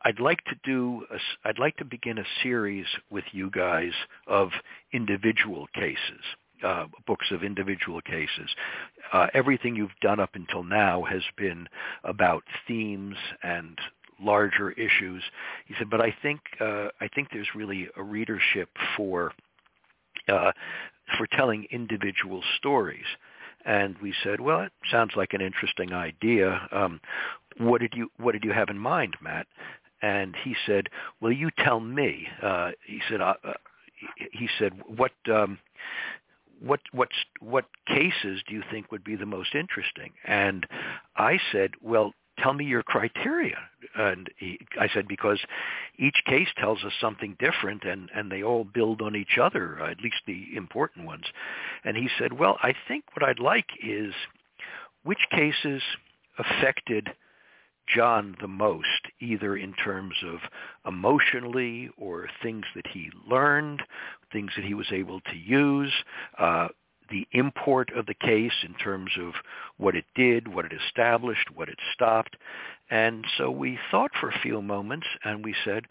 I'd 0.07 0.21
like 0.21 0.45
to 0.45 0.55
do 0.65 1.07
a, 1.11 1.49
I'd 1.49 1.59
like 1.59 1.79
to 1.79 1.85
begin 1.85 2.19
a 2.19 2.25
series 2.43 2.85
with 3.11 3.25
you 3.33 3.51
guys 3.51 3.93
of 4.27 4.51
individual 4.93 5.67
cases 5.75 6.21
uh, 6.65 6.87
books 7.07 7.27
of 7.31 7.43
individual 7.43 8.01
cases. 8.01 8.51
Uh, 9.13 9.27
everything 9.35 9.77
you've 9.77 9.91
done 10.01 10.19
up 10.19 10.35
until 10.35 10.65
now 10.65 11.03
has 11.03 11.23
been 11.37 11.69
about 12.03 12.43
themes 12.67 13.17
and 13.43 13.79
larger 14.21 14.73
issues. 14.73 15.23
He 15.67 15.75
said, 15.79 15.91
but 15.91 16.01
I 16.01 16.15
think 16.23 16.41
uh, 16.61 16.89
I 17.01 17.09
think 17.15 17.29
there's 17.33 17.55
really 17.55 17.89
a 17.97 18.03
readership 18.03 18.69
for 18.97 19.33
uh, 20.29 20.53
for 21.19 21.27
telling 21.27 21.67
individual 21.71 22.43
stories. 22.57 23.05
And 23.67 23.97
we 24.03 24.15
said, 24.23 24.41
well, 24.41 24.61
it 24.61 24.73
sounds 24.91 25.13
like 25.17 25.33
an 25.33 25.41
interesting 25.41 25.93
idea. 25.93 26.69
Um, 26.71 27.01
what 27.59 27.81
did 27.81 27.95
you 27.95 28.11
What 28.19 28.33
did 28.33 28.45
you 28.45 28.53
have 28.53 28.69
in 28.69 28.79
mind, 28.79 29.17
Matt? 29.23 29.47
And 30.03 30.35
he 30.45 30.55
said, 30.67 30.89
well, 31.21 31.33
you 31.33 31.51
tell 31.59 31.81
me. 31.81 32.27
Uh, 32.43 32.73
he 32.87 33.01
said, 33.09 33.23
uh, 33.23 33.35
he 34.33 34.49
said, 34.59 34.73
what 34.87 35.13
um, 35.33 35.59
what 36.61 36.81
what 36.93 37.09
what 37.41 37.67
cases 37.87 38.43
do 38.47 38.55
you 38.55 38.63
think 38.71 38.91
would 38.91 39.05
be 39.05 39.17
the 39.17 39.27
most 39.27 39.55
interesting? 39.55 40.13
And 40.25 40.67
I 41.17 41.39
said, 41.53 41.73
well, 41.83 42.15
tell 42.39 42.53
me 42.53 42.65
your 42.65 42.83
criteria. 42.83 43.59
And 43.97 44.29
he, 44.39 44.59
I 44.81 44.89
said, 44.93 45.07
because 45.07 45.41
each 45.99 46.23
case 46.27 46.49
tells 46.57 46.83
us 46.85 46.93
something 47.01 47.37
different 47.39 47.85
and, 47.85 48.11
and 48.15 48.31
they 48.31 48.43
all 48.43 48.65
build 48.65 49.03
on 49.03 49.15
each 49.15 49.39
other, 49.41 49.79
uh, 49.81 49.91
at 49.91 50.01
least 50.01 50.23
the 50.27 50.47
important 50.57 51.07
ones. 51.07 51.25
And 51.85 51.97
he 51.97 52.09
said, 52.19 52.33
well, 52.33 52.59
I 52.63 52.75
think 52.89 53.05
what 53.15 53.29
I'd 53.29 53.39
like 53.39 53.69
is 53.83 54.13
which 55.05 55.19
cases 55.31 55.83
affected 56.39 57.11
John 57.87 58.37
the 58.41 58.49
most, 58.49 59.09
either 59.21 59.57
in 59.57 59.75
terms 59.75 60.15
of 60.25 60.39
emotionally 60.87 61.91
or 61.97 62.29
things 62.43 62.65
that 62.75 62.87
he 62.87 63.11
learned, 63.29 63.83
things 64.33 64.53
that 64.57 64.65
he 64.65 64.75
was 64.75 64.91
able 64.93 65.21
to 65.21 65.37
use, 65.37 65.93
uh, 66.39 66.69
the 67.11 67.27
import 67.33 67.93
of 67.95 68.07
the 68.07 68.15
case 68.15 68.65
in 68.65 68.75
terms 68.75 69.11
of 69.21 69.35
what 69.77 69.95
it 69.95 70.07
did, 70.15 70.49
what 70.49 70.65
it 70.65 70.73
established, 70.87 71.51
what 71.55 71.69
it 71.69 71.79
stopped. 71.93 72.37
And 72.91 73.25
so 73.37 73.51
we 73.51 73.79
thought 73.91 74.11
for 74.19 74.31
a 74.31 74.41
few 74.41 74.63
moments 74.63 75.07
and 75.25 75.45
we 75.45 75.55
said, 75.65 75.85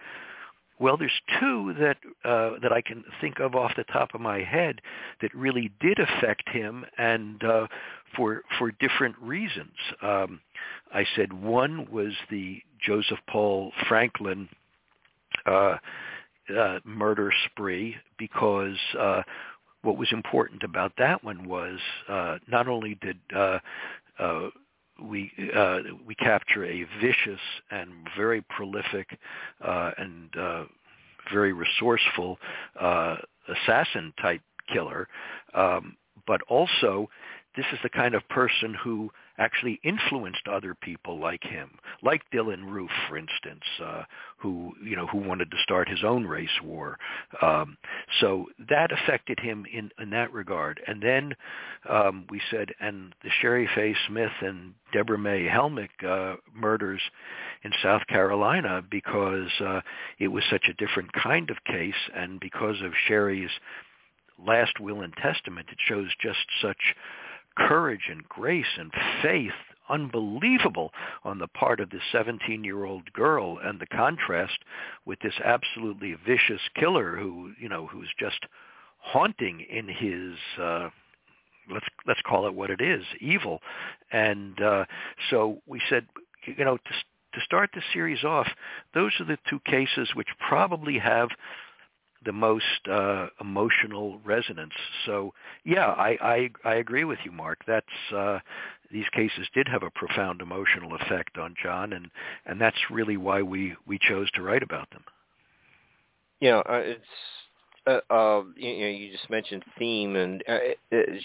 well, 0.79 0.97
there's 0.97 1.21
two 1.39 1.73
that 1.79 1.97
uh, 2.25 2.59
that 2.61 2.73
I 2.73 2.81
can 2.81 3.03
think 3.21 3.39
of 3.39 3.55
off 3.55 3.71
the 3.77 3.83
top 3.85 4.13
of 4.13 4.21
my 4.21 4.39
head 4.39 4.81
that 5.21 5.33
really 5.33 5.71
did 5.79 5.99
affect 5.99 6.49
him, 6.49 6.83
and 6.97 7.43
uh, 7.43 7.67
for 8.15 8.43
for 8.57 8.71
different 8.79 9.15
reasons. 9.19 9.75
Um, 10.01 10.39
I 10.93 11.05
said 11.15 11.33
one 11.33 11.87
was 11.91 12.13
the 12.29 12.61
Joseph 12.85 13.19
Paul 13.29 13.71
Franklin 13.87 14.49
uh, 15.45 15.77
uh, 16.57 16.79
murder 16.83 17.31
spree 17.45 17.95
because 18.17 18.77
uh, 18.99 19.21
what 19.81 19.97
was 19.97 20.11
important 20.11 20.63
about 20.63 20.93
that 20.97 21.23
one 21.23 21.47
was 21.47 21.79
uh, 22.09 22.37
not 22.47 22.67
only 22.67 22.95
did 23.01 23.17
uh, 23.35 23.59
uh, 24.19 24.49
we 25.01 25.31
uh, 25.55 25.79
we 26.05 26.15
capture 26.15 26.65
a 26.65 26.85
vicious 27.01 27.39
and 27.71 27.91
very 28.17 28.41
prolific 28.41 29.17
uh, 29.65 29.91
and 29.97 30.29
uh, 30.37 30.63
very 31.31 31.53
resourceful 31.53 32.37
uh, 32.79 33.15
assassin 33.47 34.13
type 34.21 34.41
killer, 34.71 35.07
um, 35.53 35.95
but 36.27 36.41
also 36.47 37.09
this 37.55 37.65
is 37.71 37.79
the 37.83 37.89
kind 37.89 38.15
of 38.15 38.27
person 38.29 38.73
who 38.73 39.11
actually 39.37 39.79
influenced 39.83 40.47
other 40.47 40.75
people 40.75 41.19
like 41.19 41.43
him, 41.43 41.71
like 42.03 42.21
Dylann 42.31 42.69
Roof, 42.69 42.91
for 43.09 43.17
instance, 43.17 43.63
uh, 43.83 44.03
who 44.37 44.73
you 44.83 44.95
know 44.95 45.07
who 45.07 45.17
wanted 45.17 45.49
to 45.51 45.57
start 45.63 45.89
his 45.89 46.03
own 46.03 46.25
race 46.25 46.61
war. 46.63 46.97
Um, 47.41 47.77
so 48.19 48.47
that 48.69 48.91
affected 48.91 49.39
him 49.39 49.65
in 49.71 49.89
in 49.99 50.09
that 50.11 50.31
regard. 50.33 50.81
And 50.87 51.01
then 51.01 51.35
um, 51.89 52.25
we 52.29 52.41
said, 52.51 52.69
and 52.79 53.13
the 53.23 53.29
Shari 53.41 53.67
Faye 53.73 53.95
Smith 54.07 54.31
and 54.41 54.73
Debra 54.91 55.17
May 55.17 55.47
Helmick 55.47 56.03
uh, 56.07 56.37
murders 56.53 57.01
in 57.63 57.71
South 57.81 58.05
Carolina 58.07 58.83
because 58.89 59.49
uh, 59.59 59.81
it 60.19 60.27
was 60.27 60.43
such 60.49 60.67
a 60.69 60.73
different 60.73 61.11
kind 61.13 61.49
of 61.49 61.63
case, 61.65 61.93
and 62.15 62.39
because 62.39 62.81
of 62.83 62.91
Shari's 63.07 63.51
last 64.43 64.79
will 64.79 65.01
and 65.01 65.13
testament, 65.15 65.67
it 65.71 65.77
shows 65.87 66.07
just 66.21 66.45
such 66.61 66.95
courage 67.57 68.09
and 68.09 68.27
grace 68.27 68.65
and 68.77 68.91
faith 69.21 69.51
unbelievable 69.89 70.91
on 71.23 71.39
the 71.39 71.47
part 71.47 71.79
of 71.79 71.89
this 71.89 72.01
17-year-old 72.13 73.11
girl 73.13 73.59
and 73.63 73.79
the 73.79 73.85
contrast 73.85 74.59
with 75.05 75.19
this 75.19 75.33
absolutely 75.43 76.15
vicious 76.25 76.61
killer 76.75 77.17
who, 77.17 77.51
you 77.59 77.67
know, 77.67 77.87
who's 77.87 78.09
just 78.17 78.39
haunting 78.99 79.65
in 79.69 79.87
his 79.87 80.37
uh 80.61 80.89
let's 81.71 81.85
let's 82.07 82.21
call 82.25 82.47
it 82.47 82.53
what 82.53 82.69
it 82.69 82.79
is, 82.81 83.03
evil. 83.19 83.59
And 84.11 84.61
uh 84.61 84.85
so 85.29 85.61
we 85.65 85.81
said, 85.89 86.07
you 86.45 86.63
know, 86.63 86.77
to 86.77 86.93
to 87.33 87.41
start 87.41 87.71
the 87.73 87.81
series 87.93 88.23
off, 88.23 88.47
those 88.93 89.11
are 89.19 89.25
the 89.25 89.37
two 89.49 89.59
cases 89.65 90.09
which 90.13 90.27
probably 90.47 90.99
have 90.99 91.29
the 92.25 92.31
most 92.31 92.87
uh, 92.89 93.27
emotional 93.41 94.19
resonance. 94.23 94.73
So 95.05 95.33
yeah, 95.63 95.87
I, 95.87 96.17
I 96.21 96.49
I 96.69 96.75
agree 96.75 97.03
with 97.03 97.19
you, 97.23 97.31
Mark. 97.31 97.59
That's 97.67 97.85
uh, 98.15 98.39
these 98.91 99.07
cases 99.13 99.47
did 99.53 99.67
have 99.67 99.83
a 99.83 99.89
profound 99.89 100.41
emotional 100.41 100.95
effect 100.95 101.37
on 101.37 101.55
John, 101.61 101.93
and 101.93 102.09
and 102.45 102.59
that's 102.59 102.77
really 102.91 103.17
why 103.17 103.41
we 103.41 103.75
we 103.85 103.99
chose 103.99 104.29
to 104.31 104.41
write 104.41 104.63
about 104.63 104.89
them. 104.91 105.03
Yeah, 106.39 106.59
uh, 106.59 106.81
it's 106.83 107.01
uh, 107.87 107.99
uh, 108.09 108.43
you 108.55 108.79
know 108.79 108.87
you 108.87 109.11
just 109.11 109.29
mentioned 109.29 109.63
theme, 109.77 110.15
and 110.15 110.43
uh, 110.47 110.57
it, 110.91 111.23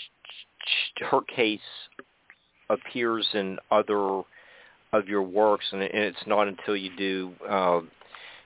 her 1.10 1.20
case 1.22 1.60
appears 2.70 3.26
in 3.34 3.58
other 3.70 4.22
of 4.92 5.06
your 5.06 5.22
works, 5.22 5.66
and, 5.72 5.82
and 5.82 6.04
it's 6.04 6.26
not 6.26 6.48
until 6.48 6.76
you 6.76 6.90
do. 6.96 7.32
Uh, 7.48 7.80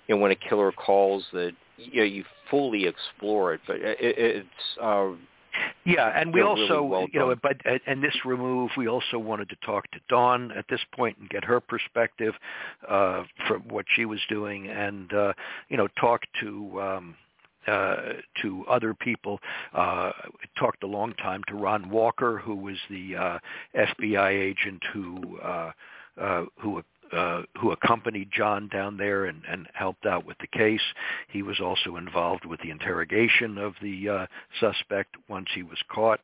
you 0.08 0.16
know, 0.16 0.20
when 0.20 0.32
a 0.32 0.36
killer 0.36 0.72
calls 0.72 1.24
that 1.32 1.52
you 1.76 2.00
know, 2.00 2.06
you 2.06 2.24
fully 2.50 2.86
explore 2.86 3.54
it, 3.54 3.60
but 3.66 3.76
it, 3.76 3.96
it's 4.00 4.78
uh, 4.80 5.10
yeah, 5.84 6.18
and 6.18 6.32
we 6.32 6.42
also, 6.42 6.62
really 6.62 6.86
well 6.86 7.06
you 7.12 7.20
know, 7.20 7.34
but 7.42 7.56
and 7.86 8.02
this 8.02 8.14
remove, 8.24 8.70
we 8.76 8.88
also 8.88 9.18
wanted 9.18 9.48
to 9.50 9.56
talk 9.64 9.90
to 9.90 10.00
Dawn 10.08 10.52
at 10.52 10.64
this 10.70 10.80
point 10.94 11.18
and 11.18 11.28
get 11.28 11.44
her 11.44 11.60
perspective 11.60 12.34
uh, 12.88 13.24
from 13.46 13.62
what 13.68 13.84
she 13.94 14.04
was 14.04 14.20
doing, 14.28 14.68
and 14.68 15.12
uh, 15.12 15.32
you 15.68 15.76
know, 15.76 15.88
talk 16.00 16.22
to 16.40 16.80
um, 16.80 17.14
uh, 17.66 17.96
to 18.40 18.64
other 18.68 18.94
people. 18.94 19.40
Uh, 19.74 20.12
talked 20.58 20.82
a 20.84 20.86
long 20.86 21.14
time 21.14 21.42
to 21.48 21.54
Ron 21.54 21.90
Walker, 21.90 22.38
who 22.38 22.54
was 22.54 22.76
the 22.88 23.16
uh, 23.16 23.38
FBI 23.76 24.30
agent 24.30 24.82
who 24.92 25.38
uh, 25.40 25.72
uh, 26.20 26.44
who 26.60 26.82
uh, 27.12 27.42
who 27.60 27.72
accompanied 27.72 28.30
John 28.32 28.68
down 28.68 28.96
there 28.96 29.26
and, 29.26 29.42
and 29.48 29.68
helped 29.74 30.06
out 30.06 30.24
with 30.24 30.38
the 30.38 30.46
case. 30.46 30.82
He 31.28 31.42
was 31.42 31.60
also 31.60 31.96
involved 31.96 32.44
with 32.44 32.60
the 32.60 32.70
interrogation 32.70 33.58
of 33.58 33.74
the 33.82 34.08
uh, 34.08 34.26
suspect 34.60 35.16
once 35.28 35.48
he 35.54 35.62
was 35.62 35.78
caught. 35.90 36.20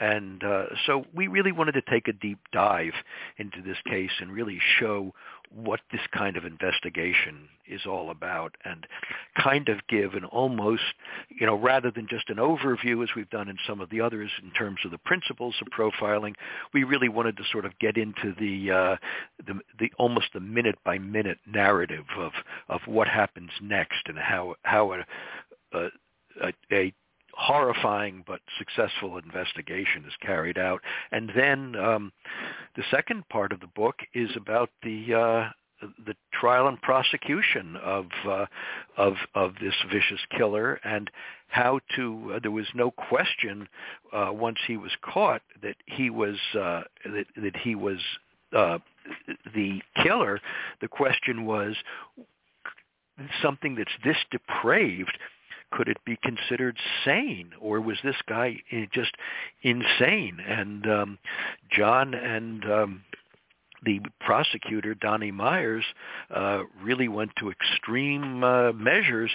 And 0.00 0.44
uh, 0.44 0.66
so 0.86 1.04
we 1.12 1.26
really 1.26 1.50
wanted 1.52 1.72
to 1.72 1.82
take 1.82 2.06
a 2.06 2.12
deep 2.12 2.38
dive 2.52 2.92
into 3.36 3.62
this 3.62 3.78
case 3.86 4.12
and 4.20 4.30
really 4.30 4.60
show 4.78 5.12
what 5.54 5.80
this 5.92 6.00
kind 6.16 6.36
of 6.36 6.44
investigation 6.44 7.48
is 7.66 7.82
all 7.86 8.10
about 8.10 8.56
and 8.64 8.86
kind 9.38 9.68
of 9.68 9.86
give 9.88 10.14
an 10.14 10.24
almost, 10.24 10.82
you 11.28 11.46
know, 11.46 11.54
rather 11.54 11.90
than 11.90 12.06
just 12.08 12.30
an 12.30 12.36
overview 12.36 13.02
as 13.02 13.10
we've 13.14 13.30
done 13.30 13.48
in 13.48 13.58
some 13.66 13.80
of 13.80 13.90
the 13.90 14.00
others 14.00 14.30
in 14.42 14.50
terms 14.50 14.78
of 14.84 14.90
the 14.90 14.98
principles 14.98 15.54
of 15.60 15.68
profiling, 15.68 16.34
we 16.72 16.84
really 16.84 17.08
wanted 17.08 17.36
to 17.36 17.44
sort 17.50 17.64
of 17.64 17.78
get 17.78 17.96
into 17.96 18.34
the 18.38 18.70
uh, 18.70 18.96
the, 19.46 19.60
the 19.78 19.92
almost 19.98 20.28
the 20.34 20.40
minute 20.40 20.78
by 20.84 20.98
minute 20.98 21.38
narrative 21.46 22.06
of 22.16 22.32
of 22.68 22.80
what 22.86 23.08
happens 23.08 23.50
next 23.62 24.02
and 24.06 24.18
how 24.18 24.54
how 24.62 24.92
a, 24.92 25.04
a, 25.72 25.88
a, 26.42 26.52
a 26.72 26.94
horrifying 27.38 28.24
but 28.26 28.40
successful 28.58 29.16
investigation 29.16 30.04
is 30.04 30.12
carried 30.20 30.58
out. 30.58 30.80
And 31.12 31.30
then 31.36 31.76
um, 31.76 32.12
the 32.76 32.82
second 32.90 33.28
part 33.28 33.52
of 33.52 33.60
the 33.60 33.68
book 33.68 33.94
is 34.12 34.30
about 34.36 34.70
the 34.82 35.14
uh, 35.14 35.86
the 36.04 36.14
trial 36.32 36.66
and 36.66 36.82
prosecution 36.82 37.76
of 37.76 38.06
uh, 38.28 38.46
of 38.96 39.14
of 39.36 39.52
this 39.62 39.74
vicious 39.90 40.20
killer 40.36 40.80
and 40.84 41.10
how 41.46 41.78
to 41.94 42.32
uh, 42.34 42.38
there 42.42 42.50
was 42.50 42.66
no 42.74 42.90
question 42.90 43.68
uh, 44.12 44.30
once 44.32 44.58
he 44.66 44.76
was 44.76 44.90
caught 45.02 45.42
that 45.62 45.76
he 45.86 46.10
was 46.10 46.36
uh, 46.54 46.82
that 47.04 47.26
that 47.36 47.56
he 47.62 47.76
was 47.76 48.00
uh, 48.56 48.78
the 49.54 49.80
killer 50.02 50.40
the 50.80 50.88
question 50.88 51.46
was 51.46 51.76
something 53.40 53.76
that's 53.76 53.90
this 54.04 54.16
depraved 54.32 55.16
could 55.70 55.88
it 55.88 55.98
be 56.04 56.16
considered 56.22 56.76
sane? 57.04 57.50
Or 57.60 57.80
was 57.80 57.98
this 58.02 58.16
guy 58.28 58.56
just 58.92 59.14
insane? 59.62 60.38
And 60.46 60.86
um 60.86 61.18
john 61.70 62.14
and 62.14 62.64
um 62.70 63.04
the 63.84 64.00
prosecutor 64.20 64.94
donnie 64.94 65.30
myers 65.30 65.84
uh 66.34 66.62
really 66.82 67.08
went 67.08 67.30
to 67.38 67.50
extreme 67.50 68.42
uh, 68.42 68.72
measures 68.72 69.30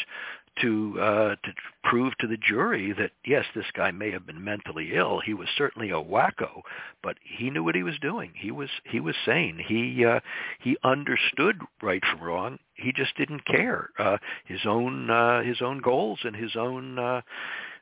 to 0.61 0.99
uh, 0.99 1.35
to 1.43 1.53
prove 1.83 2.13
to 2.19 2.27
the 2.27 2.37
jury 2.37 2.93
that 2.93 3.11
yes, 3.25 3.45
this 3.55 3.65
guy 3.75 3.91
may 3.91 4.11
have 4.11 4.25
been 4.25 4.43
mentally 4.43 4.91
ill. 4.93 5.19
He 5.19 5.33
was 5.33 5.47
certainly 5.57 5.89
a 5.89 5.95
wacko, 5.95 6.61
but 7.01 7.17
he 7.23 7.49
knew 7.49 7.63
what 7.63 7.75
he 7.75 7.83
was 7.83 7.97
doing. 8.01 8.31
He 8.35 8.51
was 8.51 8.69
he 8.85 8.99
was 8.99 9.15
sane. 9.25 9.59
He 9.65 10.05
uh, 10.05 10.19
he 10.59 10.77
understood 10.83 11.59
right 11.81 12.03
from 12.11 12.21
wrong. 12.21 12.59
He 12.75 12.91
just 12.91 13.15
didn't 13.17 13.45
care. 13.45 13.89
Uh, 13.97 14.17
his 14.45 14.61
own 14.65 15.09
uh, 15.09 15.41
his 15.41 15.61
own 15.61 15.79
goals 15.79 16.19
and 16.23 16.35
his 16.35 16.55
own 16.55 16.99
uh, 16.99 17.21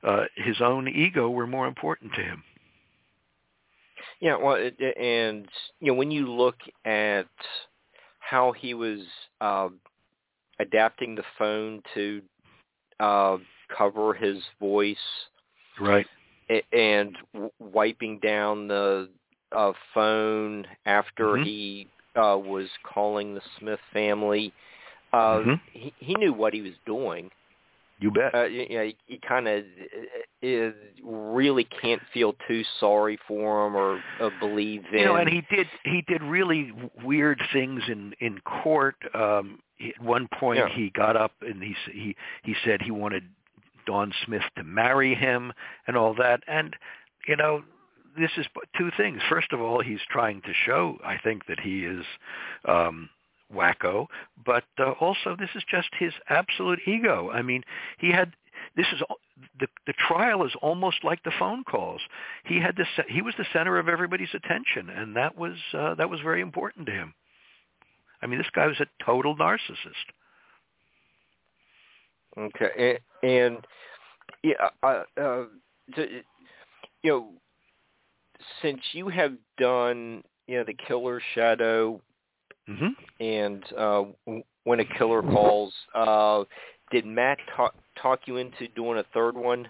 uh, 0.03 0.23
his 0.35 0.61
own 0.61 0.87
ego 0.87 1.29
were 1.29 1.47
more 1.47 1.67
important 1.67 2.13
to 2.15 2.21
him. 2.21 2.43
Yeah, 4.19 4.37
well, 4.37 4.55
and 4.55 5.47
you 5.79 5.87
know 5.91 5.93
when 5.95 6.11
you 6.11 6.31
look 6.31 6.57
at 6.85 7.27
how 8.19 8.51
he 8.51 8.73
was 8.73 8.99
uh, 9.41 9.69
adapting 10.59 11.15
the 11.15 11.23
phone 11.37 11.81
to 11.95 12.21
uh, 13.01 13.37
cover 13.75 14.13
his 14.13 14.37
voice, 14.59 14.95
right, 15.79 16.05
and 16.71 17.17
wiping 17.59 18.19
down 18.19 18.67
the 18.67 19.09
uh, 19.51 19.73
phone 19.93 20.65
after 20.85 21.25
mm-hmm. 21.25 21.43
he 21.43 21.87
uh, 22.15 22.37
was 22.37 22.67
calling 22.83 23.33
the 23.33 23.41
Smith 23.59 23.79
family. 23.91 24.53
Uh, 25.13 25.17
mm-hmm. 25.39 25.53
he, 25.73 25.93
he 25.99 26.15
knew 26.15 26.31
what 26.31 26.53
he 26.53 26.61
was 26.61 26.73
doing. 26.85 27.29
You 28.01 28.09
bet. 28.09 28.33
Uh, 28.33 28.45
you 28.45 28.67
know, 28.67 28.91
he 29.05 29.19
kind 29.19 29.47
of 29.47 29.63
is 30.41 30.73
really 31.03 31.63
can't 31.63 32.01
feel 32.11 32.33
too 32.47 32.63
sorry 32.79 33.17
for 33.27 33.67
him 33.67 33.75
or 33.75 34.01
uh, 34.19 34.31
believe 34.39 34.83
in. 34.91 34.99
You 34.99 35.05
know, 35.05 35.15
and 35.17 35.29
he 35.29 35.43
did 35.55 35.67
he 35.85 36.03
did 36.07 36.23
really 36.23 36.73
weird 37.03 37.39
things 37.53 37.83
in 37.87 38.13
in 38.19 38.39
court. 38.39 38.95
Um, 39.13 39.59
at 39.79 40.03
one 40.03 40.27
point, 40.39 40.59
yeah. 40.59 40.75
he 40.75 40.89
got 40.89 41.15
up 41.15 41.33
and 41.41 41.61
he 41.61 41.75
he 41.93 42.15
he 42.43 42.55
said 42.65 42.81
he 42.81 42.89
wanted 42.89 43.23
Dawn 43.85 44.11
Smith 44.25 44.43
to 44.57 44.63
marry 44.63 45.13
him 45.13 45.53
and 45.85 45.95
all 45.95 46.15
that. 46.15 46.41
And 46.47 46.75
you 47.27 47.35
know, 47.35 47.61
this 48.19 48.31
is 48.35 48.47
two 48.79 48.89
things. 48.97 49.21
First 49.29 49.53
of 49.53 49.61
all, 49.61 49.79
he's 49.79 50.01
trying 50.09 50.41
to 50.41 50.53
show, 50.65 50.97
I 51.05 51.17
think, 51.23 51.45
that 51.45 51.59
he 51.59 51.85
is. 51.85 52.03
um 52.67 53.09
wacko, 53.53 54.07
but 54.45 54.63
uh, 54.79 54.91
also 54.99 55.35
this 55.37 55.49
is 55.55 55.63
just 55.69 55.89
his 55.99 56.13
absolute 56.29 56.79
ego. 56.85 57.29
I 57.31 57.41
mean, 57.41 57.63
he 57.99 58.11
had 58.11 58.33
this 58.75 58.87
is 58.93 59.01
the 59.59 59.67
the 59.87 59.93
trial 60.07 60.45
is 60.45 60.53
almost 60.61 61.03
like 61.03 61.23
the 61.23 61.31
phone 61.37 61.63
calls. 61.63 62.01
He 62.45 62.59
had 62.59 62.75
this 62.75 62.87
he 63.07 63.21
was 63.21 63.33
the 63.37 63.45
center 63.53 63.77
of 63.77 63.87
everybody's 63.87 64.33
attention, 64.33 64.89
and 64.89 65.15
that 65.15 65.37
was 65.37 65.55
uh, 65.73 65.95
that 65.95 66.09
was 66.09 66.19
very 66.21 66.41
important 66.41 66.85
to 66.87 66.91
him. 66.91 67.13
I 68.21 68.27
mean, 68.27 68.37
this 68.37 68.49
guy 68.53 68.67
was 68.67 68.79
a 68.79 69.03
total 69.03 69.35
narcissist. 69.35 70.07
Okay, 72.37 72.99
and, 73.23 73.29
and 73.31 73.57
yeah, 74.43 74.69
uh, 74.83 75.03
uh, 75.19 75.43
to, 75.95 76.07
you 77.03 77.11
know, 77.11 77.29
since 78.61 78.79
you 78.93 79.09
have 79.09 79.33
done 79.57 80.23
you 80.47 80.57
know 80.57 80.63
the 80.63 80.75
Killer 80.87 81.21
Shadow 81.33 82.01
Mm-hmm. 82.71 83.23
And 83.23 83.63
uh, 83.77 84.03
when 84.63 84.79
a 84.79 84.85
killer 84.85 85.21
calls, 85.21 85.73
uh, 85.95 86.43
did 86.91 87.05
Matt 87.05 87.39
talk, 87.55 87.75
talk 88.01 88.21
you 88.25 88.37
into 88.37 88.67
doing 88.69 88.99
a 88.99 89.05
third 89.13 89.35
one? 89.35 89.67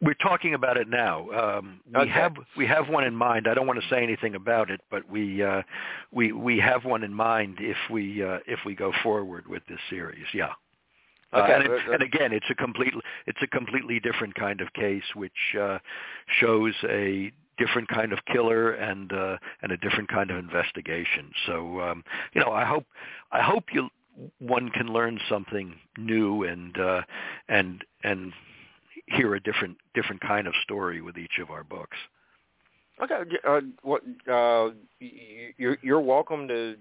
We're 0.00 0.14
talking 0.14 0.54
about 0.54 0.76
it 0.76 0.88
now. 0.88 1.30
Um, 1.30 1.80
we 1.92 2.02
okay. 2.02 2.10
have 2.10 2.34
we 2.56 2.66
have 2.66 2.88
one 2.88 3.02
in 3.02 3.16
mind. 3.16 3.48
I 3.48 3.54
don't 3.54 3.66
want 3.66 3.80
to 3.82 3.88
say 3.88 4.02
anything 4.02 4.36
about 4.36 4.70
it, 4.70 4.80
but 4.90 5.08
we 5.10 5.42
uh, 5.42 5.62
we 6.12 6.30
we 6.30 6.60
have 6.60 6.84
one 6.84 7.02
in 7.02 7.12
mind 7.12 7.56
if 7.60 7.76
we 7.90 8.22
uh, 8.22 8.38
if 8.46 8.60
we 8.64 8.76
go 8.76 8.92
forward 9.02 9.48
with 9.48 9.64
this 9.68 9.80
series. 9.90 10.26
Yeah. 10.32 10.52
Okay. 11.34 11.52
Uh, 11.52 11.56
and, 11.56 11.64
it, 11.64 11.80
and 11.92 12.02
again, 12.02 12.32
it's 12.32 12.46
a 12.50 12.54
completely 12.54 13.00
it's 13.26 13.40
a 13.42 13.48
completely 13.48 13.98
different 13.98 14.34
kind 14.36 14.60
of 14.60 14.72
case, 14.74 15.02
which 15.14 15.56
uh, 15.60 15.78
shows 16.38 16.74
a 16.88 17.32
different 17.58 17.88
kind 17.88 18.12
of 18.12 18.18
killer 18.26 18.72
and 18.72 19.12
uh, 19.12 19.36
and 19.62 19.72
a 19.72 19.76
different 19.76 20.08
kind 20.08 20.30
of 20.30 20.38
investigation. 20.38 21.30
So 21.46 21.80
um, 21.80 22.04
you 22.34 22.40
know, 22.40 22.52
I 22.52 22.64
hope 22.64 22.86
I 23.32 23.42
hope 23.42 23.64
you 23.72 23.88
one 24.38 24.68
can 24.70 24.88
learn 24.88 25.18
something 25.28 25.74
new 25.96 26.44
and 26.44 26.78
uh, 26.78 27.02
and 27.48 27.84
and 28.04 28.32
hear 29.06 29.34
a 29.34 29.40
different 29.40 29.76
different 29.94 30.20
kind 30.20 30.46
of 30.46 30.54
story 30.62 31.00
with 31.00 31.16
each 31.18 31.38
of 31.40 31.50
our 31.50 31.64
books. 31.64 31.96
Okay, 33.02 33.36
uh, 33.46 33.60
what 33.82 34.02
uh, 34.30 34.70
you're 35.56 35.78
you're 35.82 36.00
welcome 36.00 36.48
to 36.48 36.76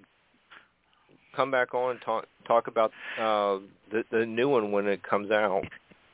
come 1.35 1.51
back 1.51 1.73
on 1.73 1.91
and 1.91 2.01
talk 2.01 2.25
talk 2.47 2.67
about 2.67 2.91
uh, 3.19 3.59
the 3.91 4.03
the 4.11 4.25
new 4.25 4.49
one 4.49 4.71
when 4.71 4.87
it 4.87 5.03
comes 5.03 5.31
out. 5.31 5.63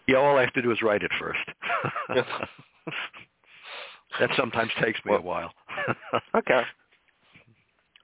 Yeah, 0.08 0.18
all 0.18 0.38
I 0.38 0.42
have 0.42 0.54
to 0.54 0.62
do 0.62 0.72
is 0.72 0.82
write 0.82 1.04
it 1.04 1.12
first. 1.20 1.40
that 4.20 4.30
sometimes 4.38 4.72
takes 4.82 5.04
me 5.06 5.12
well, 5.12 5.20
a 5.20 5.24
while. 5.24 5.54
okay. 6.38 6.64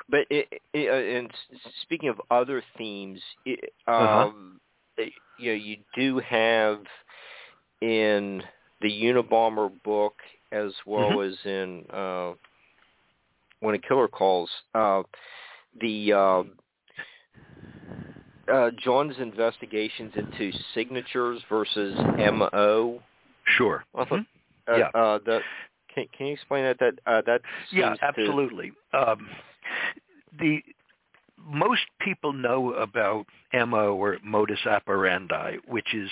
But 0.09 0.21
it, 0.29 0.47
it, 0.73 0.89
uh, 0.89 1.17
and 1.17 1.31
speaking 1.83 2.09
of 2.09 2.19
other 2.31 2.63
themes, 2.77 3.21
it, 3.45 3.73
Uh-huh. 3.87 4.25
um, 4.25 4.59
uh-huh. 4.97 5.09
you 5.37 5.51
know, 5.51 5.55
you 5.57 5.77
do 5.95 6.19
have 6.19 6.79
in 7.81 8.41
the 8.81 8.89
Unabomber 8.89 9.71
book 9.83 10.15
as 10.51 10.73
well 10.85 11.11
Mhm. 11.11 11.25
as 11.27 11.35
in 11.45 11.85
uh, 11.91 12.33
When 13.59 13.75
a 13.75 13.79
Killer 13.79 14.07
Calls, 14.07 14.49
uh, 14.73 15.03
the 15.79 16.13
uh, 16.13 16.43
uh, 18.51 18.71
John's 18.83 19.17
investigations 19.19 20.13
into 20.15 20.51
signatures 20.73 21.41
versus 21.49 21.95
MO. 22.17 23.01
Sure. 23.57 23.83
I 23.95 24.05
thought, 24.05 24.19
Mhm. 24.19 24.25
uh, 24.67 24.77
Yeah. 24.77 24.87
uh, 24.93 25.19
the, 25.25 25.39
can, 25.93 26.05
can 26.15 26.27
you 26.27 26.33
explain 26.33 26.63
that? 26.63 26.79
That 26.79 26.93
uh, 27.05 27.21
that 27.25 27.41
Yeah, 27.71 27.89
seems 27.89 27.99
to- 27.99 28.05
absolutely. 28.05 28.71
Um, 28.93 29.27
the 30.39 30.61
most 31.37 31.81
people 31.99 32.33
know 32.33 32.73
about 32.73 33.25
MO 33.53 33.95
or 33.95 34.17
modus 34.23 34.65
operandi, 34.65 35.57
which 35.67 35.93
is 35.93 36.09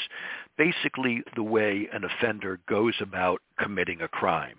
basically 0.57 1.21
the 1.35 1.43
way 1.43 1.87
an 1.93 2.03
offender 2.03 2.59
goes 2.67 2.95
about 3.01 3.41
committing 3.59 4.01
a 4.01 4.07
crime. 4.07 4.57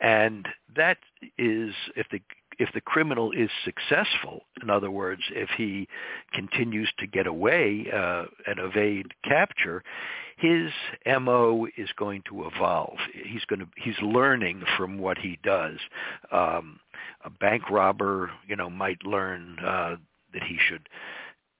And 0.00 0.46
that 0.74 0.98
is 1.38 1.74
if 1.96 2.06
the 2.10 2.20
if 2.58 2.70
the 2.72 2.80
criminal 2.80 3.32
is 3.32 3.50
successful, 3.64 4.42
in 4.62 4.70
other 4.70 4.90
words, 4.90 5.22
if 5.30 5.50
he 5.56 5.88
continues 6.32 6.90
to 6.98 7.06
get 7.06 7.26
away 7.26 7.86
uh, 7.92 8.24
and 8.46 8.58
evade 8.58 9.12
capture, 9.24 9.82
his 10.36 10.70
mo 11.20 11.66
is 11.76 11.88
going 11.98 12.22
to 12.28 12.46
evolve. 12.46 12.98
He's 13.12 13.44
going 13.46 13.60
to 13.60 13.66
he's 13.76 14.00
learning 14.02 14.62
from 14.76 14.98
what 14.98 15.18
he 15.18 15.38
does. 15.42 15.78
Um, 16.30 16.80
a 17.24 17.30
bank 17.30 17.70
robber, 17.70 18.30
you 18.46 18.56
know, 18.56 18.68
might 18.68 19.02
learn 19.04 19.58
uh, 19.58 19.96
that 20.32 20.42
he 20.42 20.58
should 20.68 20.88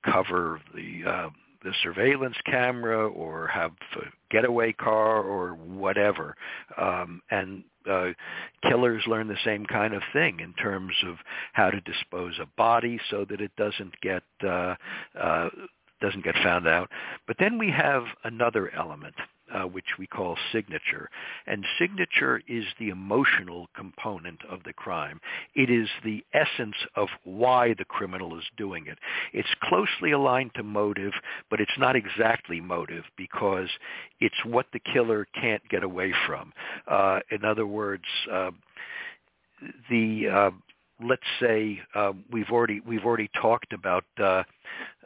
cover 0.05 0.61
the 0.74 1.11
uh, 1.11 1.28
the 1.66 1.74
surveillance 1.82 2.36
camera 2.46 3.08
or 3.08 3.48
have 3.48 3.72
a 3.96 4.04
getaway 4.30 4.72
car 4.72 5.20
or 5.20 5.54
whatever. 5.54 6.36
Um, 6.80 7.20
and 7.32 7.64
uh, 7.90 8.10
killers 8.62 9.02
learn 9.08 9.26
the 9.26 9.36
same 9.44 9.66
kind 9.66 9.92
of 9.92 10.02
thing 10.12 10.38
in 10.38 10.52
terms 10.54 10.94
of 11.04 11.16
how 11.54 11.70
to 11.70 11.80
dispose 11.80 12.34
a 12.40 12.46
body 12.56 13.00
so 13.10 13.26
that 13.28 13.40
it 13.40 13.50
doesn't 13.56 14.00
get 14.00 14.22
uh, 14.46 14.76
uh, 15.20 15.48
doesn't 16.00 16.24
get 16.24 16.36
found 16.42 16.68
out. 16.68 16.88
But 17.26 17.36
then 17.40 17.58
we 17.58 17.70
have 17.70 18.04
another 18.22 18.72
element 18.72 19.14
uh, 19.55 19.62
which 19.62 19.99
we 19.99 20.07
call 20.07 20.36
signature. 20.53 21.09
And 21.47 21.64
signature 21.78 22.40
is 22.49 22.64
the 22.78 22.88
emotional 22.88 23.68
component 23.76 24.40
of 24.51 24.62
the 24.64 24.72
crime. 24.72 25.20
It 25.55 25.70
is 25.70 25.88
the 26.05 26.24
essence 26.32 26.76
of 26.94 27.09
why 27.24 27.74
the 27.74 27.84
criminal 27.84 28.38
is 28.38 28.44
doing 28.57 28.86
it. 28.86 28.99
It's 29.32 29.49
closely 29.62 30.12
aligned 30.12 30.53
to 30.55 30.62
motive, 30.62 31.12
but 31.51 31.61
it's 31.61 31.78
not 31.78 31.97
exactly 31.97 32.61
motive 32.61 33.05
because 33.16 33.68
it's 34.20 34.44
what 34.44 34.66
the 34.72 34.80
killer 34.92 35.26
can't 35.34 35.66
get 35.68 35.82
away 35.82 36.12
from. 36.26 36.53
Uh, 36.86 37.20
in 37.30 37.44
other 37.44 37.66
words, 37.66 38.05
uh, 38.32 38.51
the 39.88 40.28
uh, 40.28 40.51
let's 41.03 41.22
say 41.40 41.80
uh, 41.94 42.12
we've 42.30 42.51
already 42.51 42.80
we've 42.80 43.05
already 43.05 43.30
talked 43.40 43.72
about 43.72 44.05
uh, 44.18 44.42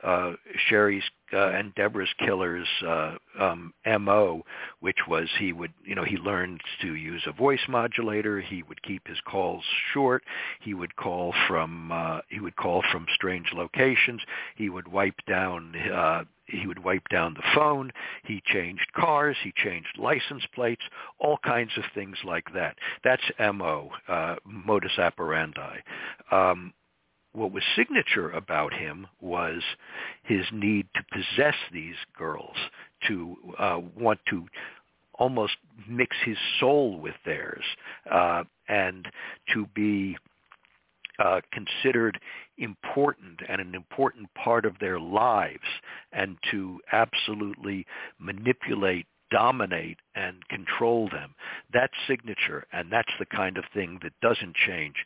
uh, 0.02 0.32
Shari's 0.68 1.04
uh, 1.32 1.50
and 1.50 1.74
Debra's 1.74 2.08
killer's 2.18 2.66
uh, 2.86 3.16
um, 3.38 3.72
mo, 4.00 4.42
which 4.80 4.96
was 5.08 5.28
he 5.38 5.52
would 5.52 5.72
you 5.84 5.94
know 5.94 6.04
he 6.04 6.16
learned 6.16 6.60
to 6.82 6.94
use 6.94 7.22
a 7.26 7.32
voice 7.32 7.60
modulator. 7.68 8.40
He 8.40 8.62
would 8.62 8.82
keep 8.82 9.06
his 9.06 9.18
calls 9.26 9.64
short. 9.92 10.22
He 10.60 10.74
would 10.74 10.96
call 10.96 11.34
from 11.48 11.92
uh, 11.92 12.20
he 12.28 12.40
would 12.40 12.56
call 12.56 12.82
from 12.92 13.06
strange 13.14 13.52
locations. 13.54 14.20
He 14.56 14.68
would 14.70 14.88
wipe 14.88 15.20
down 15.28 15.74
uh, 15.76 16.24
he 16.50 16.66
would 16.66 16.84
wipe 16.84 17.08
down 17.08 17.34
the 17.34 17.42
phone. 17.54 17.92
He 18.24 18.42
changed 18.44 18.92
cars. 18.94 19.36
He 19.42 19.52
changed 19.56 19.98
license 19.98 20.44
plates. 20.54 20.82
All 21.18 21.38
kinds 21.44 21.72
of 21.76 21.84
things 21.94 22.16
like 22.24 22.52
that. 22.54 22.76
That's 23.04 23.22
mo, 23.38 23.90
uh, 24.08 24.36
modus 24.44 24.98
operandi. 24.98 25.78
Um, 26.30 26.72
what 27.32 27.52
was 27.52 27.62
signature 27.76 28.30
about 28.30 28.74
him 28.74 29.06
was 29.20 29.62
his 30.24 30.44
need 30.52 30.88
to 30.94 31.04
possess 31.12 31.54
these 31.72 31.94
girls, 32.18 32.56
to 33.06 33.36
uh, 33.58 33.80
want 33.96 34.18
to 34.30 34.46
almost 35.14 35.56
mix 35.88 36.16
his 36.24 36.38
soul 36.58 36.98
with 36.98 37.14
theirs, 37.24 37.64
uh, 38.10 38.42
and 38.68 39.06
to 39.52 39.66
be 39.74 40.16
uh, 41.20 41.40
considered 41.52 42.18
important 42.58 43.40
and 43.48 43.60
an 43.60 43.74
important 43.74 44.32
part 44.34 44.64
of 44.64 44.78
their 44.80 44.98
lives 44.98 45.58
and 46.12 46.36
to 46.50 46.80
absolutely 46.92 47.86
manipulate 48.18 49.06
dominate 49.30 49.98
and 50.14 50.46
control 50.48 51.08
them. 51.08 51.34
That 51.72 51.90
signature, 52.08 52.64
and 52.72 52.90
that's 52.90 53.12
the 53.18 53.26
kind 53.26 53.56
of 53.56 53.64
thing 53.72 54.00
that 54.02 54.12
doesn't 54.20 54.56
change. 54.56 54.96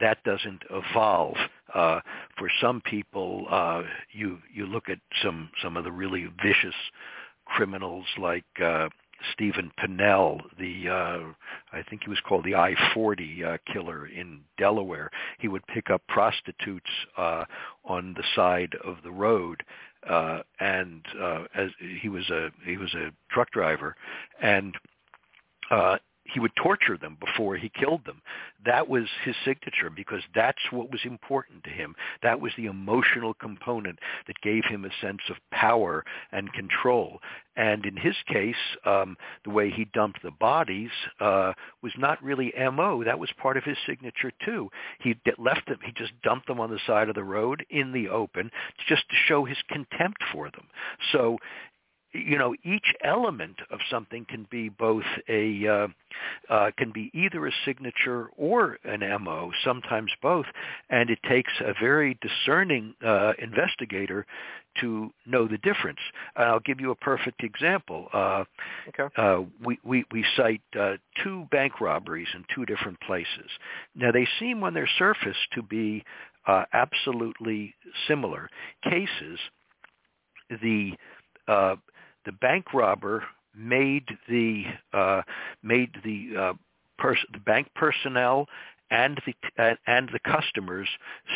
That 0.00 0.22
doesn't 0.24 0.62
evolve. 0.70 1.36
Uh, 1.74 2.00
for 2.38 2.48
some 2.60 2.80
people, 2.80 3.46
uh, 3.50 3.82
you 4.12 4.38
you 4.52 4.66
look 4.66 4.88
at 4.88 4.98
some 5.22 5.50
some 5.62 5.76
of 5.76 5.84
the 5.84 5.92
really 5.92 6.28
vicious 6.42 6.74
criminals 7.46 8.06
like 8.18 8.44
uh, 8.62 8.88
Steven 9.32 9.70
Pennell, 9.76 10.40
the 10.58 10.88
uh, 10.88 11.32
I 11.72 11.82
think 11.88 12.02
he 12.04 12.10
was 12.10 12.20
called 12.20 12.44
the 12.44 12.54
I-40 12.54 13.44
uh, 13.44 13.58
killer 13.72 14.06
in 14.06 14.40
Delaware. 14.58 15.10
He 15.38 15.48
would 15.48 15.66
pick 15.66 15.90
up 15.90 16.02
prostitutes 16.08 16.90
uh, 17.16 17.44
on 17.84 18.14
the 18.14 18.24
side 18.34 18.74
of 18.84 18.96
the 19.02 19.10
road, 19.10 19.62
uh, 20.08 20.40
and 20.60 21.04
uh, 21.20 21.44
as 21.54 21.70
he 22.00 22.08
was 22.08 22.28
a 22.30 22.50
he 22.64 22.76
was 22.76 22.92
a 22.94 23.10
truck 23.30 23.50
driver, 23.50 23.96
and 24.40 24.74
uh, 25.70 25.96
he 26.34 26.40
would 26.40 26.54
torture 26.56 26.98
them 26.98 27.16
before 27.24 27.56
he 27.56 27.70
killed 27.70 28.04
them. 28.04 28.20
That 28.66 28.88
was 28.88 29.04
his 29.24 29.36
signature 29.44 29.88
because 29.88 30.22
that's 30.34 30.58
what 30.72 30.90
was 30.90 31.00
important 31.04 31.62
to 31.64 31.70
him. 31.70 31.94
That 32.22 32.40
was 32.40 32.52
the 32.56 32.66
emotional 32.66 33.34
component 33.34 34.00
that 34.26 34.40
gave 34.42 34.64
him 34.64 34.84
a 34.84 34.90
sense 35.00 35.20
of 35.30 35.36
power 35.52 36.04
and 36.32 36.52
control. 36.52 37.20
And 37.56 37.86
in 37.86 37.96
his 37.96 38.16
case, 38.26 38.56
um, 38.84 39.16
the 39.44 39.50
way 39.50 39.70
he 39.70 39.84
dumped 39.94 40.22
the 40.24 40.32
bodies 40.32 40.90
uh, 41.20 41.52
was 41.82 41.92
not 41.96 42.22
really 42.22 42.52
MO. 42.72 43.04
That 43.04 43.20
was 43.20 43.30
part 43.40 43.56
of 43.56 43.62
his 43.62 43.76
signature 43.86 44.32
too. 44.44 44.70
He 44.98 45.14
left 45.38 45.68
them. 45.68 45.78
He 45.84 45.92
just 45.92 46.20
dumped 46.24 46.48
them 46.48 46.58
on 46.58 46.70
the 46.70 46.80
side 46.84 47.08
of 47.08 47.14
the 47.14 47.22
road 47.22 47.64
in 47.70 47.92
the 47.92 48.08
open, 48.08 48.50
just 48.88 49.08
to 49.08 49.16
show 49.28 49.44
his 49.44 49.58
contempt 49.68 50.22
for 50.32 50.50
them. 50.50 50.66
So 51.12 51.38
you 52.14 52.38
know 52.38 52.54
each 52.64 52.94
element 53.02 53.56
of 53.70 53.80
something 53.90 54.24
can 54.28 54.46
be 54.50 54.68
both 54.68 55.04
a 55.28 55.66
uh, 55.66 55.88
uh, 56.48 56.70
can 56.78 56.92
be 56.92 57.10
either 57.12 57.46
a 57.46 57.52
signature 57.64 58.28
or 58.36 58.78
an 58.84 59.00
mo 59.22 59.50
sometimes 59.64 60.10
both 60.22 60.46
and 60.90 61.10
it 61.10 61.18
takes 61.28 61.52
a 61.60 61.74
very 61.80 62.16
discerning 62.22 62.94
uh, 63.04 63.32
investigator 63.40 64.24
to 64.80 65.12
know 65.26 65.46
the 65.46 65.58
difference. 65.58 66.00
And 66.36 66.46
i'll 66.46 66.60
give 66.60 66.80
you 66.80 66.90
a 66.90 66.96
perfect 66.96 67.42
example. 67.44 68.08
Uh, 68.12 68.44
okay. 68.88 69.14
Uh, 69.16 69.42
we, 69.64 69.78
we, 69.84 70.04
we 70.12 70.24
cite 70.36 70.62
uh, 70.78 70.94
two 71.22 71.46
bank 71.50 71.80
robberies 71.80 72.28
in 72.34 72.44
two 72.54 72.66
different 72.66 73.00
places. 73.00 73.50
Now 73.94 74.10
they 74.10 74.26
seem 74.38 74.64
on 74.64 74.74
their 74.74 74.88
surface 74.98 75.36
to 75.52 75.62
be 75.62 76.04
absolutely 76.72 77.74
similar 78.06 78.50
cases. 78.82 79.38
The 80.50 80.92
uh, 81.48 81.76
the 82.24 82.32
bank 82.32 82.72
robber 82.72 83.24
made 83.56 84.08
the 84.28 84.64
uh, 84.92 85.22
made 85.62 85.90
the 86.04 86.30
uh, 86.38 86.52
pers- 86.98 87.26
the 87.32 87.38
bank 87.38 87.68
personnel 87.74 88.46
and 88.90 89.20
the 89.26 89.34
uh, 89.62 89.74
and 89.86 90.08
the 90.12 90.20
customers 90.20 90.88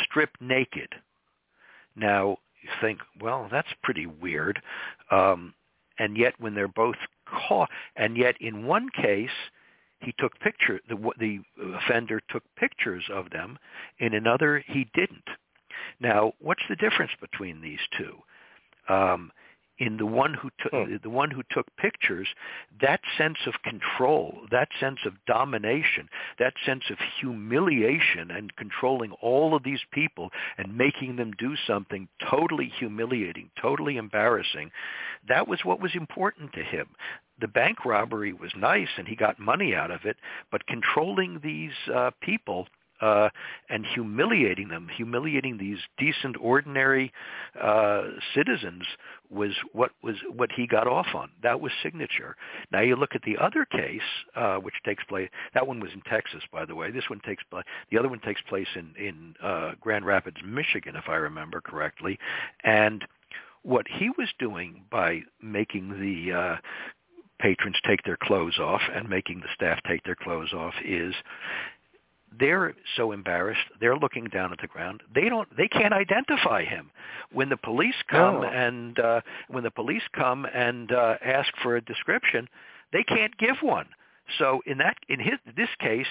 strip 0.05 0.31
naked. 0.41 0.95
Now 1.97 2.39
you 2.63 2.71
think, 2.81 3.01
well, 3.21 3.49
that's 3.51 3.69
pretty 3.83 4.07
weird, 4.07 4.61
um, 5.11 5.55
and 5.99 6.17
yet 6.17 6.35
when 6.39 6.55
they're 6.55 6.69
both 6.69 6.97
caught, 7.27 7.71
and 7.97 8.17
yet 8.17 8.37
in 8.41 8.67
one 8.67 8.89
case 8.91 9.31
he 10.01 10.15
took 10.19 10.39
picture 10.41 10.81
the 10.89 10.97
the 11.19 11.41
offender 11.77 12.21
took 12.29 12.43
pictures 12.57 13.05
of 13.13 13.31
them, 13.31 13.59
in 13.99 14.15
another 14.15 14.63
he 14.67 14.89
didn't. 14.95 15.29
Now, 16.01 16.33
what's 16.41 16.63
the 16.69 16.77
difference 16.77 17.13
between 17.21 17.61
these 17.61 17.81
two? 17.97 18.19
Um, 18.93 19.31
in 19.79 19.97
the 19.97 20.07
one 20.07 20.35
who 20.35 20.51
took 20.61 20.73
hmm. 20.73 20.97
the 21.03 21.11
one 21.11 21.31
who 21.31 21.43
took 21.51 21.67
pictures 21.77 22.29
that 22.81 23.01
sense 23.17 23.39
of 23.47 23.55
control 23.63 24.41
that 24.51 24.69
sense 24.81 24.99
of 25.07 25.13
domination 25.27 26.09
that 26.39 26.55
sense 26.65 26.85
of 26.91 26.99
humiliation 27.21 28.31
and 28.31 28.57
controlling 28.57 29.13
all 29.21 29.55
of 29.55 29.63
these 29.63 29.81
people 29.93 30.31
and 30.57 30.77
making 30.77 31.17
them 31.17 31.33
do 31.39 31.55
something 31.67 32.09
totally 32.29 32.71
humiliating 32.79 33.51
totally 33.61 33.97
embarrassing 33.97 34.71
that 35.29 35.49
was 35.49 35.61
what 35.65 35.81
was 35.81 35.95
important 35.95 36.53
to 36.53 36.63
him 36.63 36.87
the 37.41 37.49
bank 37.49 37.85
robbery 37.85 38.33
was 38.33 38.51
nice 38.57 38.89
and 38.97 39.07
he 39.07 39.15
got 39.15 39.39
money 39.39 39.75
out 39.75 39.91
of 39.91 40.05
it 40.05 40.17
but 40.51 40.67
controlling 40.67 41.41
these 41.43 41.73
uh, 41.95 42.11
people 42.21 42.67
uh, 43.01 43.29
and 43.69 43.87
humiliating 43.87 44.69
them, 44.69 44.89
humiliating 44.95 45.59
these 45.59 45.79
decent, 45.99 46.37
ordinary 46.41 47.13
uh, 47.61 48.03
citizens 48.35 48.85
was 49.31 49.53
what 49.73 49.91
was 50.03 50.17
what 50.35 50.51
he 50.53 50.67
got 50.67 50.87
off 50.87 51.09
on. 51.15 51.31
That 51.43 51.61
was 51.61 51.73
signature. 51.83 52.37
Now 52.73 52.81
you 52.81 52.97
look 52.97 53.15
at 53.15 53.23
the 53.23 53.37
other 53.37 53.65
case, 53.65 54.01
uh, 54.35 54.57
which 54.57 54.75
takes 54.85 55.05
place. 55.05 55.29
That 55.55 55.67
one 55.67 55.81
was 55.81 55.91
in 55.93 56.03
Texas, 56.03 56.43
by 56.53 56.65
the 56.65 56.75
way. 56.75 56.91
This 56.91 57.09
one 57.11 57.21
takes 57.27 57.43
place. 57.45 57.65
The 57.91 57.99
other 57.99 58.09
one 58.09 58.21
takes 58.21 58.41
place 58.49 58.69
in 58.75 58.95
in 58.97 59.35
uh, 59.43 59.73
Grand 59.81 60.07
Rapids, 60.07 60.39
Michigan, 60.45 60.97
if 60.97 61.09
I 61.09 61.17
remember 61.17 61.61
correctly, 61.61 62.19
and 62.65 63.05
what 63.63 63.87
he 63.89 64.11
was 64.17 64.29
doing 64.39 64.85
by 64.91 65.21
making 65.43 65.91
the 66.01 66.33
uh, 66.33 66.57
patrons 67.41 67.77
take 67.87 68.03
their 68.05 68.17
clothes 68.17 68.59
off 68.59 68.81
and 68.95 69.09
making 69.09 69.41
the 69.41 69.49
staff 69.55 69.79
take 69.87 70.03
their 70.05 70.17
clothes 70.17 70.53
off 70.53 70.75
is 70.85 71.15
they're 72.39 72.75
so 72.97 73.13
embarrassed 73.13 73.61
they're 73.81 73.97
looking 73.97 74.27
down 74.27 74.53
at 74.53 74.61
the 74.61 74.67
ground. 74.67 75.03
They 75.15 75.29
don't 75.29 75.49
they 75.57 75.69
can't 75.69 75.95
identify 75.95 76.65
him. 76.65 76.91
When 77.33 77.49
the 77.49 77.57
police 77.57 77.95
come 78.11 78.37
oh. 78.37 78.43
and 78.43 78.99
uh 78.99 79.21
when 79.49 79.65
the 79.65 79.71
police 79.71 80.03
come 80.15 80.47
and 80.53 80.93
uh 80.93 81.17
ask 81.25 81.53
for 81.63 81.77
a 81.77 81.81
description 81.81 82.49
they 82.93 83.03
can't 83.03 83.37
give 83.39 83.57
one 83.61 83.87
So 84.39 84.61
in 84.67 84.79
that 84.79 84.97
in 85.09 85.21
his 85.21 85.39
this 85.57 85.69
case, 85.81 86.07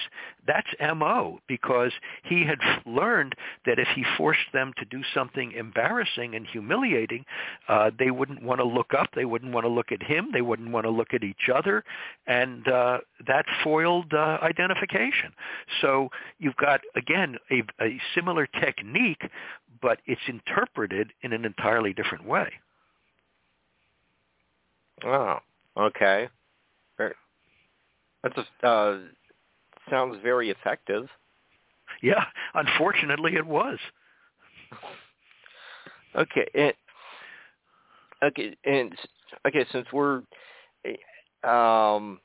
that's 0.46 0.68
mo 0.80 1.38
because 1.46 1.92
he 2.24 2.44
had 2.44 2.58
learned 2.86 3.34
that 3.66 3.78
if 3.78 3.88
he 3.94 4.04
forced 4.16 4.52
them 4.52 4.72
to 4.78 4.84
do 4.84 5.02
something 5.14 5.52
embarrassing 5.52 6.34
and 6.34 6.46
humiliating, 6.46 7.24
uh, 7.68 7.90
they 7.98 8.10
wouldn't 8.10 8.42
want 8.42 8.60
to 8.60 8.64
look 8.64 8.92
up, 8.94 9.10
they 9.14 9.24
wouldn't 9.24 9.52
want 9.52 9.64
to 9.64 9.68
look 9.68 9.92
at 9.92 10.02
him, 10.02 10.30
they 10.32 10.42
wouldn't 10.42 10.70
want 10.70 10.84
to 10.84 10.90
look 10.90 11.14
at 11.14 11.22
each 11.22 11.48
other, 11.54 11.84
and 12.26 12.66
uh, 12.68 12.98
that 13.26 13.44
foiled 13.62 14.12
uh, 14.12 14.38
identification. 14.42 15.32
So 15.80 16.08
you've 16.38 16.56
got 16.56 16.80
again 16.96 17.36
a, 17.50 17.62
a 17.82 18.00
similar 18.14 18.46
technique, 18.46 19.22
but 19.80 19.98
it's 20.06 20.20
interpreted 20.26 21.12
in 21.22 21.32
an 21.32 21.44
entirely 21.44 21.92
different 21.92 22.26
way. 22.26 22.52
Oh, 25.04 25.38
okay. 25.76 26.28
That's 28.22 28.36
a, 28.36 28.66
uh, 28.66 28.98
sounds 29.90 30.18
very 30.22 30.50
effective. 30.50 31.08
Yeah, 32.02 32.24
unfortunately, 32.54 33.34
it 33.34 33.46
was. 33.46 33.78
Okay, 36.14 36.46
and 36.54 36.72
okay, 38.22 38.56
and 38.64 38.94
okay, 39.46 39.66
since 39.72 39.86
we're 39.92 40.22
um, 41.44 42.20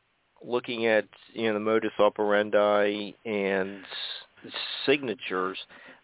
looking 0.46 0.86
at 0.86 1.06
you 1.34 1.48
know 1.48 1.54
the 1.54 1.60
modus 1.60 1.92
operandi 2.00 3.14
and 3.26 3.84
signatures, 4.86 5.58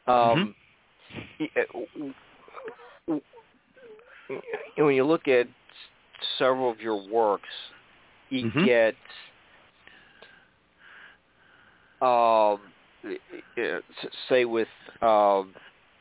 um, 0.07 0.55
mm-hmm. 3.07 3.17
when 4.77 4.95
you 4.95 5.05
look 5.05 5.27
at 5.27 5.47
several 6.37 6.71
of 6.71 6.79
your 6.79 7.07
works, 7.09 7.49
you 8.29 8.45
mm-hmm. 8.45 8.65
get 8.65 8.95
um, 12.01 12.59
say 14.27 14.45
with 14.45 14.67
um, 15.01 15.53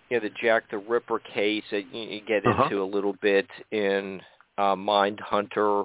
you 0.09 0.17
know 0.17 0.21
the 0.21 0.31
Jack 0.41 0.71
the 0.71 0.79
Ripper 0.79 1.19
case 1.19 1.65
that 1.71 1.93
you 1.95 2.21
get 2.27 2.47
uh-huh. 2.47 2.65
into 2.65 2.83
a 2.83 2.85
little 2.85 3.15
bit 3.21 3.47
in 3.71 4.21
uh, 4.57 4.75
Mindhunter. 4.75 5.85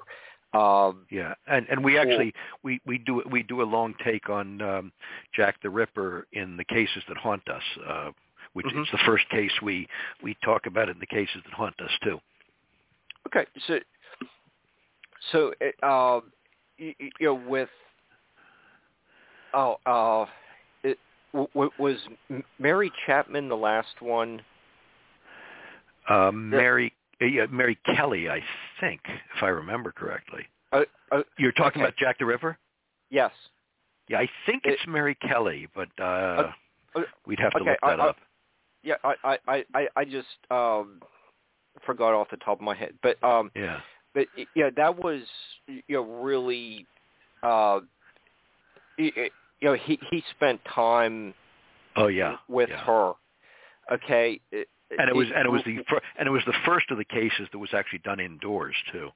Um, 0.52 1.06
yeah, 1.10 1.34
and 1.48 1.66
and 1.68 1.84
we 1.84 1.98
actually 1.98 2.32
we 2.62 2.80
we 2.86 2.98
do 2.98 3.22
we 3.30 3.42
do 3.42 3.62
a 3.62 3.64
long 3.64 3.94
take 4.04 4.28
on 4.28 4.62
um, 4.62 4.92
Jack 5.34 5.56
the 5.62 5.70
Ripper 5.70 6.26
in 6.32 6.56
the 6.56 6.64
cases 6.64 7.02
that 7.08 7.16
haunt 7.16 7.48
us, 7.48 7.62
uh, 7.88 8.10
which 8.52 8.66
mm-hmm. 8.66 8.82
is 8.82 8.88
the 8.92 9.00
first 9.04 9.28
case 9.30 9.50
we 9.62 9.88
we 10.22 10.36
talk 10.44 10.66
about 10.66 10.88
in 10.88 10.98
the 11.00 11.06
cases 11.06 11.42
that 11.44 11.52
haunt 11.52 11.74
us 11.80 11.90
too. 12.04 12.20
Okay, 13.26 13.46
so 13.66 13.78
so 15.32 15.52
uh, 15.82 16.20
you, 16.78 16.94
you 16.98 17.26
know 17.26 17.34
with 17.34 17.68
oh 19.54 19.76
uh, 19.86 20.26
it, 20.82 20.98
w- 21.32 21.70
was 21.78 21.96
Mary 22.58 22.92
Chapman 23.06 23.48
the 23.48 23.56
last 23.56 24.00
one? 24.00 24.42
Uh, 26.08 26.30
Mary 26.32 26.92
uh, 27.22 27.26
yeah, 27.26 27.46
Mary 27.50 27.78
Kelly, 27.94 28.28
I 28.28 28.40
think, 28.80 29.00
if 29.36 29.42
I 29.42 29.48
remember 29.48 29.92
correctly. 29.92 30.46
Uh, 30.72 30.82
uh, 31.12 31.22
You're 31.38 31.52
talking 31.52 31.80
okay. 31.80 31.88
about 31.88 31.96
Jack 31.96 32.18
the 32.18 32.26
Ripper? 32.26 32.58
Yes. 33.10 33.30
Yeah, 34.08 34.18
I 34.18 34.28
think 34.46 34.62
it's 34.64 34.82
it, 34.82 34.88
Mary 34.88 35.14
Kelly, 35.14 35.68
but 35.74 35.88
uh, 36.02 36.50
we'd 37.26 37.38
have 37.38 37.52
to 37.52 37.60
okay, 37.60 37.70
look 37.70 37.78
that 37.82 38.00
up. 38.00 38.16
Yeah, 38.82 38.96
I 39.02 39.38
I 39.46 39.64
I 39.74 39.88
I 39.96 40.04
just 40.04 40.26
um 40.50 41.00
forgot 41.86 42.12
off 42.12 42.28
the 42.30 42.36
top 42.36 42.58
of 42.58 42.60
my 42.60 42.74
head, 42.74 42.92
but 43.02 43.22
um 43.24 43.50
yeah, 43.54 43.80
but 44.12 44.26
yeah, 44.54 44.68
that 44.76 45.02
was 45.02 45.22
you 45.66 45.82
know 45.88 46.02
really 46.02 46.86
uh 47.42 47.80
you 49.64 49.70
know 49.70 49.76
he 49.76 49.98
he 50.10 50.22
spent 50.36 50.60
time 50.66 51.32
oh 51.96 52.08
yeah. 52.08 52.36
with 52.48 52.68
yeah. 52.68 52.84
her. 52.84 53.12
Okay? 53.90 54.38
And 54.52 55.08
it 55.08 55.16
was 55.16 55.28
and 55.34 55.46
it 55.46 55.50
was 55.50 55.62
the 55.64 55.78
and 56.18 56.28
it 56.28 56.30
was 56.30 56.42
the 56.46 56.52
first 56.66 56.90
of 56.90 56.98
the 56.98 57.04
cases 57.04 57.48
that 57.50 57.58
was 57.58 57.70
actually 57.72 58.00
done 58.00 58.20
indoors 58.20 58.74
too. 58.92 59.08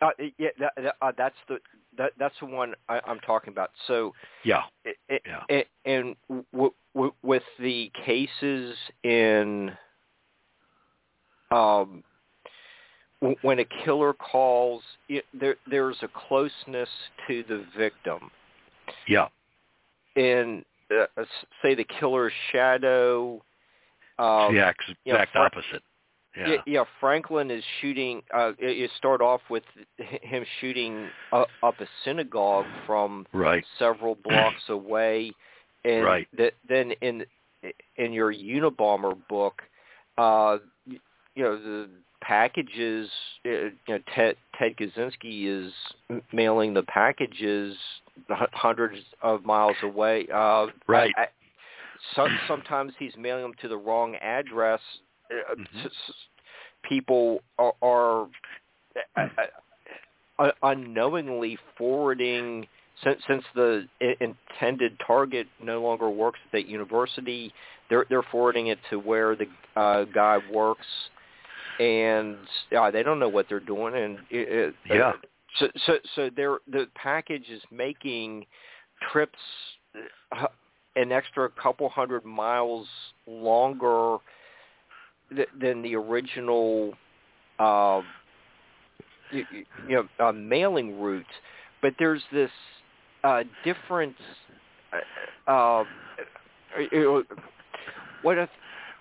Uh, 0.00 0.08
yeah 0.38 0.48
that, 0.58 0.96
uh, 1.02 1.12
that's 1.16 1.36
the 1.48 1.58
that 1.98 2.12
that's 2.18 2.34
the 2.40 2.46
one 2.46 2.72
I, 2.88 3.00
I'm 3.06 3.20
talking 3.20 3.52
about. 3.52 3.70
So 3.86 4.14
yeah. 4.44 4.62
it, 4.84 5.22
yeah. 5.26 5.42
it, 5.50 5.68
and 5.84 6.16
w- 6.28 6.72
w- 6.94 7.12
with 7.22 7.42
the 7.60 7.92
cases 8.04 8.74
in 9.04 9.72
um 11.50 12.02
when 13.42 13.58
a 13.58 13.66
killer 13.84 14.14
calls, 14.14 14.82
it, 15.10 15.24
there 15.38 15.56
there's 15.70 15.98
a 16.02 16.08
closeness 16.08 16.88
to 17.28 17.44
the 17.46 17.64
victim. 17.76 18.30
Yeah. 19.06 19.28
And 20.16 20.64
uh, 20.90 21.24
say 21.62 21.74
the 21.74 21.84
killer's 21.84 22.32
shadow. 22.50 23.42
Um, 24.18 24.54
the 24.54 24.68
exact, 24.68 24.82
exact 25.06 25.34
know, 25.34 25.42
opposite. 25.42 25.82
Yeah. 26.36 26.56
yeah, 26.66 26.84
Franklin 26.98 27.50
is 27.50 27.62
shooting. 27.80 28.22
Uh, 28.32 28.52
you 28.58 28.88
start 28.96 29.20
off 29.20 29.42
with 29.50 29.64
him 29.98 30.44
shooting 30.60 31.08
uh, 31.30 31.44
up 31.62 31.78
a 31.80 31.86
synagogue 32.04 32.64
from 32.86 33.26
right. 33.34 33.64
several 33.78 34.14
blocks 34.24 34.62
away, 34.70 35.32
and 35.84 36.04
right. 36.04 36.28
th- 36.34 36.54
then 36.66 36.92
in 37.02 37.24
in 37.96 38.12
your 38.14 38.32
Unabomber 38.32 39.14
book, 39.28 39.60
uh, 40.16 40.56
you 40.86 40.98
know 41.36 41.58
the 41.58 41.90
packages, 42.22 43.10
uh, 43.44 43.50
you 43.50 43.72
know, 43.88 43.98
Ted, 44.14 44.36
Ted 44.58 44.76
Kaczynski 44.76 45.66
is 45.66 45.72
mailing 46.32 46.72
the 46.72 46.84
packages 46.84 47.76
hundreds 48.28 49.00
of 49.22 49.44
miles 49.44 49.76
away. 49.82 50.26
Uh, 50.32 50.66
right. 50.86 51.12
I, 51.16 51.22
I, 51.22 51.26
so, 52.14 52.26
sometimes 52.48 52.92
he's 52.98 53.12
mailing 53.18 53.42
them 53.42 53.54
to 53.62 53.68
the 53.68 53.76
wrong 53.76 54.16
address. 54.16 54.80
Uh, 55.30 55.54
mm-hmm. 55.54 55.86
People 56.88 57.40
are, 57.58 57.74
are 57.80 58.28
uh, 59.16 59.26
uh, 60.38 60.50
unknowingly 60.62 61.58
forwarding 61.78 62.66
since 63.04 63.20
since 63.26 63.44
the 63.54 63.86
intended 64.20 64.98
target 65.06 65.46
no 65.62 65.80
longer 65.80 66.10
works 66.10 66.40
at 66.46 66.52
that 66.52 66.66
university. 66.66 67.52
They're 67.88 68.04
they're 68.08 68.24
forwarding 68.30 68.66
it 68.68 68.78
to 68.90 68.98
where 68.98 69.36
the 69.36 69.46
uh, 69.80 70.04
guy 70.04 70.38
works 70.52 70.86
and 71.78 72.36
uh, 72.78 72.90
they 72.90 73.02
don't 73.02 73.18
know 73.18 73.28
what 73.28 73.46
they're 73.48 73.60
doing, 73.60 73.94
and 73.94 74.18
it, 74.30 74.74
yeah. 74.88 75.12
So 75.58 75.68
so 75.86 75.92
so 76.14 76.30
they're, 76.34 76.58
the 76.70 76.86
package 76.94 77.48
is 77.50 77.62
making 77.70 78.46
trips 79.12 79.38
uh, 80.36 80.46
an 80.96 81.12
extra 81.12 81.48
couple 81.50 81.88
hundred 81.88 82.24
miles 82.24 82.86
longer 83.26 84.18
th- 85.34 85.48
than 85.60 85.82
the 85.82 85.94
original 85.94 86.92
uh, 87.58 88.00
you, 89.30 89.44
you 89.88 90.06
know 90.18 90.26
uh, 90.26 90.32
mailing 90.32 91.00
route, 91.00 91.24
but 91.80 91.94
there's 91.98 92.22
this 92.32 92.50
uh, 93.24 93.42
difference. 93.64 94.16
Uh, 95.46 95.84
uh, 96.76 97.22
what 98.22 98.38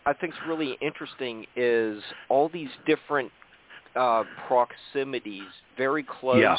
I 0.06 0.14
think 0.14 0.34
is 0.34 0.40
really 0.48 0.78
interesting 0.82 1.46
is 1.56 2.02
all 2.30 2.50
these 2.50 2.70
different 2.86 3.32
uh, 3.96 4.24
proximities, 4.48 5.50
very 5.78 6.04
close 6.04 6.42
yeah. 6.42 6.58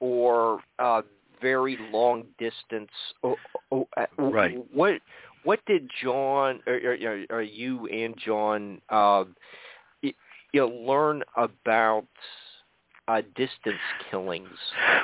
or 0.00 0.60
uh, 0.78 1.02
very 1.40 1.78
long 1.92 2.24
distance. 2.38 2.90
Oh, 3.22 3.36
oh, 3.70 3.88
uh, 3.96 4.06
right. 4.18 4.56
What 4.72 5.00
what 5.44 5.60
did 5.66 5.90
John 6.02 6.60
or, 6.66 6.74
or, 6.74 7.24
or 7.30 7.42
you 7.42 7.86
and 7.88 8.14
John 8.16 8.80
uh, 8.88 9.24
you 10.54 10.60
know, 10.60 10.68
learn 10.68 11.22
about 11.36 12.06
uh, 13.08 13.22
distance 13.34 13.80
killings? 14.08 14.48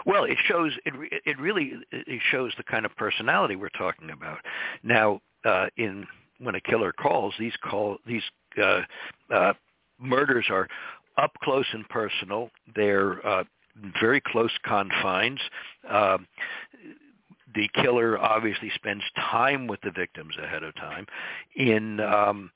Well, 0.07 0.25
it 0.25 0.39
shows 0.47 0.73
it. 0.87 0.95
It 1.27 1.39
really 1.39 1.73
it 1.91 2.23
shows 2.31 2.53
the 2.57 2.63
kind 2.63 2.87
of 2.87 2.95
personality 2.97 3.57
we're 3.57 3.69
talking 3.71 4.11
about. 4.11 4.39
Now, 4.85 5.21
uh, 5.45 5.67
in 5.77 6.07
when 6.39 6.55
a 6.55 6.61
killer 6.61 6.93
calls, 6.93 7.35
these 7.39 7.53
call 7.63 7.99
these 8.07 8.23
uh, 8.63 8.83
uh, 9.35 9.53
murders 9.99 10.47
are 10.51 10.69
up 11.21 11.33
close 11.43 11.67
and 11.73 11.89
personal. 11.89 12.51
They're 12.75 13.25
uh, 13.27 13.45
very 14.01 14.21
close 14.21 14.53
confines. 14.65 15.41
Uh, 15.89 16.19
the 17.55 17.69
killer 17.75 18.19
obviously 18.19 18.71
spends 18.75 19.03
time 19.31 19.67
with 19.67 19.81
the 19.83 19.91
victims 19.91 20.35
ahead 20.43 20.63
of 20.63 20.75
time. 20.77 21.07
In 21.57 22.01
um, 22.01 22.51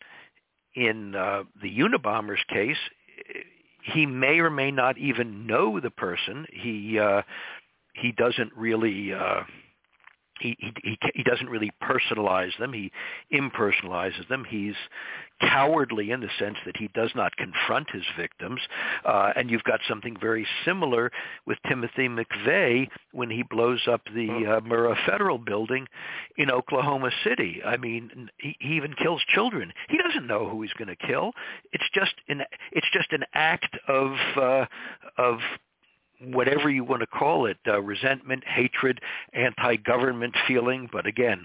in 0.74 1.14
uh, 1.14 1.44
the 1.62 1.70
Unabomber's 1.70 2.42
case, 2.48 2.76
he 3.92 4.06
may 4.06 4.40
or 4.40 4.50
may 4.50 4.70
not 4.70 4.99
even 4.99 5.46
know 5.46 5.80
the 5.80 5.91
person. 5.91 6.46
He 6.53 6.99
uh, 6.99 7.22
he 7.95 8.12
doesn't 8.12 8.53
really. 8.57 9.12
Uh, 9.12 9.42
he, 10.41 10.57
he 10.82 10.99
he 11.14 11.22
doesn't 11.22 11.49
really 11.49 11.70
personalize 11.80 12.57
them. 12.58 12.72
He 12.72 12.91
impersonalizes 13.32 14.28
them. 14.28 14.45
He's 14.49 14.74
cowardly 15.40 16.11
in 16.11 16.20
the 16.20 16.28
sense 16.38 16.56
that 16.66 16.76
he 16.76 16.88
does 16.94 17.11
not 17.14 17.36
confront 17.36 17.90
his 17.90 18.04
victims. 18.16 18.61
Uh, 19.04 19.32
and 19.36 19.50
you've 19.50 19.64
got 19.64 19.80
something 19.88 20.16
very 20.20 20.46
similar 20.64 21.11
with 21.46 21.58
Timothy 21.68 22.08
McVeigh 22.08 22.88
when 23.12 23.30
he 23.30 23.42
blows 23.42 23.82
up 23.90 24.02
the 24.06 24.28
mm-hmm. 24.28 24.50
uh, 24.50 24.61
Murrah 24.61 24.96
Federal 25.06 25.38
Building 25.38 25.86
in 26.36 26.50
Oklahoma 26.50 27.11
City. 27.24 27.61
I 27.64 27.76
mean, 27.76 28.30
he, 28.38 28.56
he 28.61 28.76
even 28.76 28.94
kills 28.94 29.22
children. 29.28 29.72
He 29.88 29.98
doesn't 29.98 30.26
know 30.26 30.48
who 30.48 30.62
he's 30.62 30.72
going 30.72 30.88
to 30.88 31.06
kill. 31.06 31.32
It's 31.72 31.88
just 31.94 32.14
an 32.28 32.42
it's 32.72 32.86
just 32.92 33.12
an 33.12 33.24
act 33.34 33.76
of 33.88 34.12
uh, 34.36 34.66
of 35.18 35.38
whatever 36.20 36.70
you 36.70 36.84
want 36.84 37.00
to 37.00 37.06
call 37.06 37.46
it, 37.46 37.58
uh, 37.66 37.80
resentment, 37.82 38.44
hatred, 38.46 39.00
anti-government 39.32 40.34
feeling, 40.46 40.88
but 40.90 41.06
again, 41.06 41.44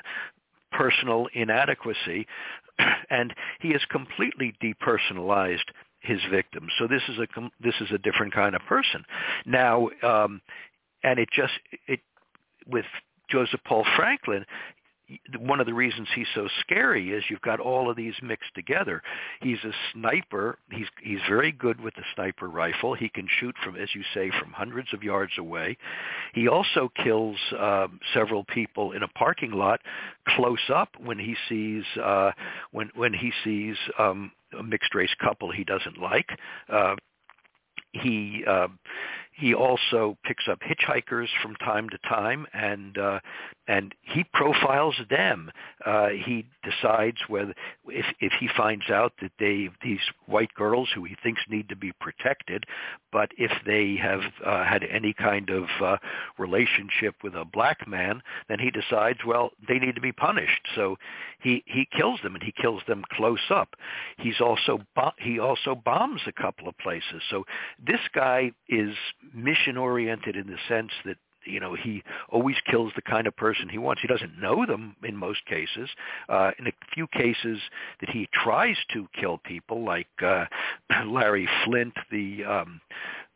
personal 0.72 1.28
inadequacy. 1.34 2.28
And 3.10 3.34
he 3.60 3.74
has 3.74 3.82
completely 3.90 4.54
depersonalized 4.64 5.66
his 6.00 6.20
victims. 6.32 6.72
So 6.78 6.88
this 6.88 7.02
is 7.10 7.18
a 7.18 7.28
this 7.60 7.76
is 7.82 7.92
a 7.92 7.98
different 7.98 8.34
kind 8.34 8.56
of 8.56 8.62
person. 8.70 9.04
Now, 9.46 9.90
um, 10.02 10.42
and 11.04 11.20
it 11.20 11.30
just 11.36 11.54
it 11.88 12.00
with 12.66 12.86
Joseph 13.30 13.60
Paul 13.66 13.86
Franklin, 13.96 14.46
one 15.40 15.60
of 15.60 15.66
the 15.66 15.74
reasons 15.74 16.08
he's 16.14 16.28
so 16.36 16.48
scary 16.62 17.12
is 17.12 17.24
you've 17.30 17.42
got 17.42 17.60
all 17.60 17.90
of 17.90 17.98
these 17.98 18.14
mixed 18.22 18.54
together. 18.56 19.02
He's 19.42 19.58
a 19.64 19.72
sniper. 19.92 20.60
He's 20.72 20.88
he's 21.02 21.20
very 21.28 21.52
good 21.52 21.82
with 21.82 21.96
the 21.96 22.04
sniper 22.16 22.48
rifle. 22.48 22.94
He 22.94 23.10
can 23.10 23.28
shoot 23.40 23.56
from, 23.64 23.76
as 23.76 23.90
you 23.96 24.04
say, 24.14 24.32
from 24.40 24.52
hundreds 24.52 24.94
of 24.94 25.04
yards 25.04 25.34
away. 25.38 25.78
He 26.34 26.48
also 26.48 26.92
kills 27.04 27.38
um, 27.58 28.00
several 28.14 28.44
people 28.44 28.92
in 28.92 29.04
a 29.04 29.08
parking 29.08 29.52
lot 29.52 29.82
close 30.28 30.70
up 30.74 30.90
when 31.04 31.20
he 31.20 31.36
sees 31.48 31.84
uh, 32.02 32.32
when 32.72 32.90
when 32.96 33.14
he 33.14 33.32
sees 33.44 33.76
um, 33.98 34.32
a 34.58 34.64
mixed 34.64 34.94
race 34.96 35.14
couple 35.22 35.52
he 35.52 35.64
doesn't 35.64 35.98
like. 35.98 36.30
Uh, 36.72 36.96
he 37.94 38.44
uh, 38.48 38.68
he 39.40 39.54
also 39.54 40.18
picks 40.26 40.48
up 40.50 40.60
hitchhikers 40.60 41.28
from 41.42 41.56
time 41.56 41.90
to 41.90 41.98
time, 42.10 42.46
and 42.54 42.98
uh, 42.98 43.20
and 43.70 43.94
he 44.02 44.24
profiles 44.34 44.96
them. 45.12 45.52
Uh, 45.86 46.08
he 46.08 46.48
decides 46.64 47.18
whether 47.28 47.54
if 47.86 48.06
if 48.20 48.34
he 48.40 48.50
finds 48.58 48.90
out 48.90 49.14
that 49.22 49.32
they 49.40 49.70
these 49.84 50.00
white 50.26 50.54
girls 50.56 50.90
who 50.94 51.04
he 51.04 51.16
thinks 51.22 51.42
need 51.48 51.70
to 51.70 51.76
be 51.76 51.92
protected, 52.02 52.64
but 53.12 53.30
if 53.38 53.52
they 53.68 53.96
have 53.96 54.22
uh, 54.44 54.66
had 54.66 54.84
any 54.84 55.14
kind 55.14 55.52
of 55.52 55.66
uh, 55.82 55.98
relationship 56.40 57.14
with 57.24 57.36
a 57.36 57.46
black 57.46 57.88
man, 57.88 58.24
then 58.48 58.58
he 58.58 58.72
decides 58.72 59.20
well 59.26 59.52
they 59.68 59.78
need 59.78 59.94
to 59.94 60.02
be 60.02 60.12
punished. 60.12 60.68
So 60.74 60.98
he 61.40 61.64
he 61.68 61.88
kills 61.96 62.20
them 62.24 62.34
and 62.34 62.44
he 62.44 62.54
kills 62.60 62.82
them 62.88 63.04
close 63.12 63.52
up. 63.52 63.76
He's 64.18 64.42
also 64.42 64.82
he 65.20 65.38
also 65.38 65.76
bombs 65.76 66.22
a 66.26 66.32
couple 66.32 66.68
of 66.68 66.76
places. 66.80 67.22
So 67.30 67.46
this 67.78 68.02
guy 68.16 68.52
is 68.68 68.96
mission 69.32 69.78
oriented 69.78 70.36
in 70.36 70.48
the 70.48 70.58
sense 70.68 70.92
that 71.06 71.18
you 71.46 71.60
know 71.60 71.76
he 71.76 72.04
always 72.30 72.56
kills 72.70 72.92
the 72.96 73.02
kind 73.02 73.28
of 73.28 73.36
person 73.36 73.70
he 73.70 73.78
wants. 73.78 74.02
He 74.02 74.08
doesn't 74.08 74.40
know 74.40 74.66
them 74.66 74.96
in 75.04 75.16
most 75.16 75.46
cases. 75.46 75.90
Uh 76.28 76.52
in 76.60 76.68
a 76.68 76.72
few 76.94 77.08
cases 77.08 77.60
that 78.00 78.10
he 78.10 78.28
tries 78.34 78.78
to 78.94 79.08
kill 79.20 79.38
people 79.40 79.84
like 79.84 80.08
uh 80.26 80.46
larry 81.06 81.48
Flynt 81.66 81.94
the 82.12 82.44
um 82.44 82.82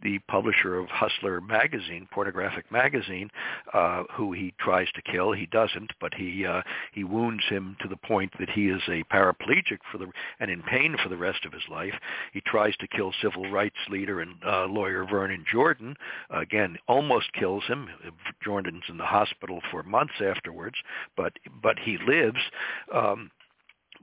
the 0.04 0.20
publisher 0.28 0.78
of 0.78 0.88
Hustler 0.90 1.42
magazine, 1.42 2.08
pornographic 2.12 2.72
magazine, 2.72 3.30
uh, 3.74 4.04
who 4.14 4.34
he 4.34 4.54
tries 4.60 4.92
to 4.92 5.02
kill. 5.02 5.32
He 5.32 5.46
doesn't, 5.48 5.92
but 6.00 6.14
he 6.14 6.46
uh, 6.46 6.62
he 6.94 7.04
wounds 7.04 7.44
him 7.50 7.76
to 7.82 7.88
the 7.88 7.98
point 7.98 8.32
that 8.40 8.50
he 8.50 8.68
is 8.68 8.82
a 8.88 9.04
paraplegic 9.06 9.80
for 9.92 9.98
the 9.98 10.08
and 10.40 10.52
in 10.52 10.62
pain 10.64 10.96
for 11.02 11.10
the 11.10 11.18
rest 11.18 11.46
of 11.46 11.54
his 11.54 11.64
life. 11.70 11.94
He 12.34 12.42
tries 12.42 12.76
to 12.78 12.88
kill 12.88 13.14
civil 13.22 13.50
rights 13.50 13.76
leader 13.90 14.22
and 14.22 14.36
uh, 14.46 14.66
lawyer 14.66 15.06
Vernon 15.10 15.46
Jordan. 15.52 15.96
Again, 16.30 16.78
almost 16.88 17.32
kills 17.34 17.64
him. 17.66 17.88
Jordan's 18.44 18.84
in 18.90 18.98
the 18.98 19.06
hospital 19.06 19.62
for 19.72 19.84
months 19.84 20.22
afterwards, 20.24 20.76
but 21.16 21.34
but 21.62 21.80
he 21.80 21.98
lives. 22.06 22.40
Um, 22.94 23.32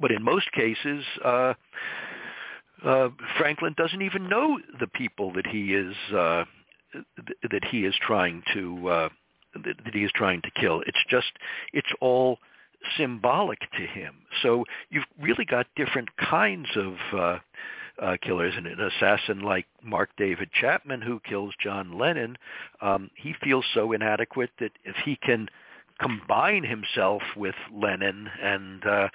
but 0.00 0.10
in 0.10 0.22
most 0.22 0.50
cases. 0.52 1.04
Uh, 1.24 1.54
uh, 2.84 3.08
Franklin 3.38 3.74
doesn't 3.76 4.02
even 4.02 4.28
know 4.28 4.58
the 4.78 4.86
people 4.86 5.32
that 5.34 5.46
he 5.46 5.74
is 5.74 5.94
uh, 6.14 6.44
that 7.50 7.64
he 7.70 7.84
is 7.84 7.94
trying 8.00 8.42
to 8.54 8.88
uh, 8.88 9.08
that, 9.54 9.76
that 9.84 9.94
he 9.94 10.04
is 10.04 10.12
trying 10.14 10.42
to 10.42 10.50
kill. 10.60 10.82
It's 10.86 11.04
just 11.08 11.32
it's 11.72 11.92
all 12.00 12.38
symbolic 12.96 13.60
to 13.72 13.86
him. 13.86 14.14
So 14.42 14.64
you've 14.88 15.04
really 15.20 15.44
got 15.44 15.66
different 15.76 16.08
kinds 16.16 16.68
of 16.76 16.94
uh, 17.12 17.38
uh, 18.00 18.16
killers. 18.22 18.54
And 18.56 18.66
an 18.66 18.80
assassin 18.80 19.40
like 19.40 19.66
Mark 19.82 20.10
David 20.16 20.50
Chapman, 20.52 21.02
who 21.02 21.20
kills 21.20 21.54
John 21.62 21.98
Lennon, 21.98 22.36
um, 22.80 23.10
he 23.14 23.34
feels 23.42 23.64
so 23.74 23.92
inadequate 23.92 24.50
that 24.60 24.72
if 24.84 24.96
he 25.04 25.16
can 25.16 25.48
combine 26.00 26.64
himself 26.64 27.22
with 27.36 27.54
Lennon 27.72 28.28
and 28.42 28.86
uh, 28.86 29.08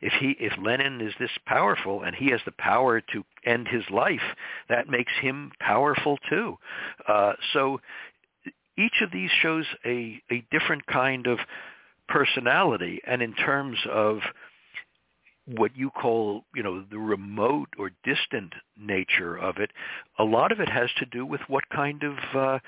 if 0.00 0.12
he 0.14 0.36
if 0.38 0.52
Lennon 0.62 1.00
is 1.00 1.12
this 1.18 1.30
powerful 1.46 2.02
and 2.02 2.14
he 2.14 2.30
has 2.30 2.40
the 2.44 2.52
power 2.52 3.00
to 3.00 3.24
end 3.44 3.68
his 3.68 3.84
life, 3.90 4.22
that 4.68 4.88
makes 4.88 5.12
him 5.20 5.52
powerful 5.60 6.18
too. 6.28 6.56
Uh, 7.06 7.32
so 7.52 7.80
each 8.76 9.02
of 9.02 9.10
these 9.12 9.30
shows 9.42 9.66
a 9.84 10.22
a 10.30 10.44
different 10.50 10.86
kind 10.86 11.26
of 11.26 11.38
personality, 12.08 13.00
and 13.06 13.22
in 13.22 13.34
terms 13.34 13.78
of 13.90 14.18
what 15.56 15.76
you 15.76 15.90
call, 15.90 16.44
you 16.54 16.62
know, 16.62 16.84
the 16.90 16.98
remote 16.98 17.68
or 17.78 17.90
distant 18.04 18.52
nature 18.78 19.36
of 19.36 19.56
it, 19.58 19.70
a 20.18 20.24
lot 20.24 20.52
of 20.52 20.60
it 20.60 20.68
has 20.68 20.90
to 20.98 21.06
do 21.06 21.26
with 21.26 21.40
what 21.48 21.64
kind 21.74 22.02
of 22.02 22.16
uh, 22.34 22.58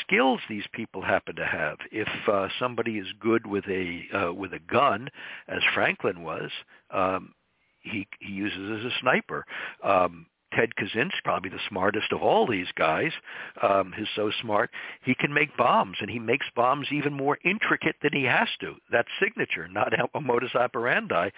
skills 0.00 0.40
these 0.48 0.64
people 0.72 1.02
happen 1.02 1.36
to 1.36 1.46
have. 1.46 1.78
If 1.92 2.08
uh, 2.28 2.48
somebody 2.58 2.98
is 2.98 3.06
good 3.20 3.46
with 3.46 3.64
a 3.68 4.02
uh, 4.12 4.32
with 4.32 4.52
a 4.52 4.58
gun, 4.58 5.08
as 5.48 5.60
Franklin 5.74 6.22
was, 6.22 6.50
um, 6.90 7.34
he 7.82 8.06
he 8.20 8.32
uses 8.32 8.80
as 8.80 8.92
a 8.92 9.00
sniper. 9.00 9.44
Um, 9.82 10.26
Ted 10.54 10.70
Kaczynski, 10.78 11.22
probably 11.24 11.50
the 11.50 11.58
smartest 11.68 12.12
of 12.12 12.22
all 12.22 12.46
these 12.46 12.68
guys, 12.76 13.12
um, 13.62 13.92
is 13.98 14.08
so 14.14 14.30
smart, 14.40 14.70
he 15.04 15.14
can 15.14 15.32
make 15.32 15.56
bombs, 15.56 15.96
and 16.00 16.10
he 16.10 16.18
makes 16.18 16.46
bombs 16.54 16.88
even 16.92 17.12
more 17.12 17.38
intricate 17.44 17.96
than 18.02 18.12
he 18.12 18.24
has 18.24 18.48
to. 18.60 18.74
That's 18.90 19.08
signature, 19.20 19.68
not 19.68 19.92
a 20.14 20.20
modus 20.20 20.54
operandi, 20.54 21.30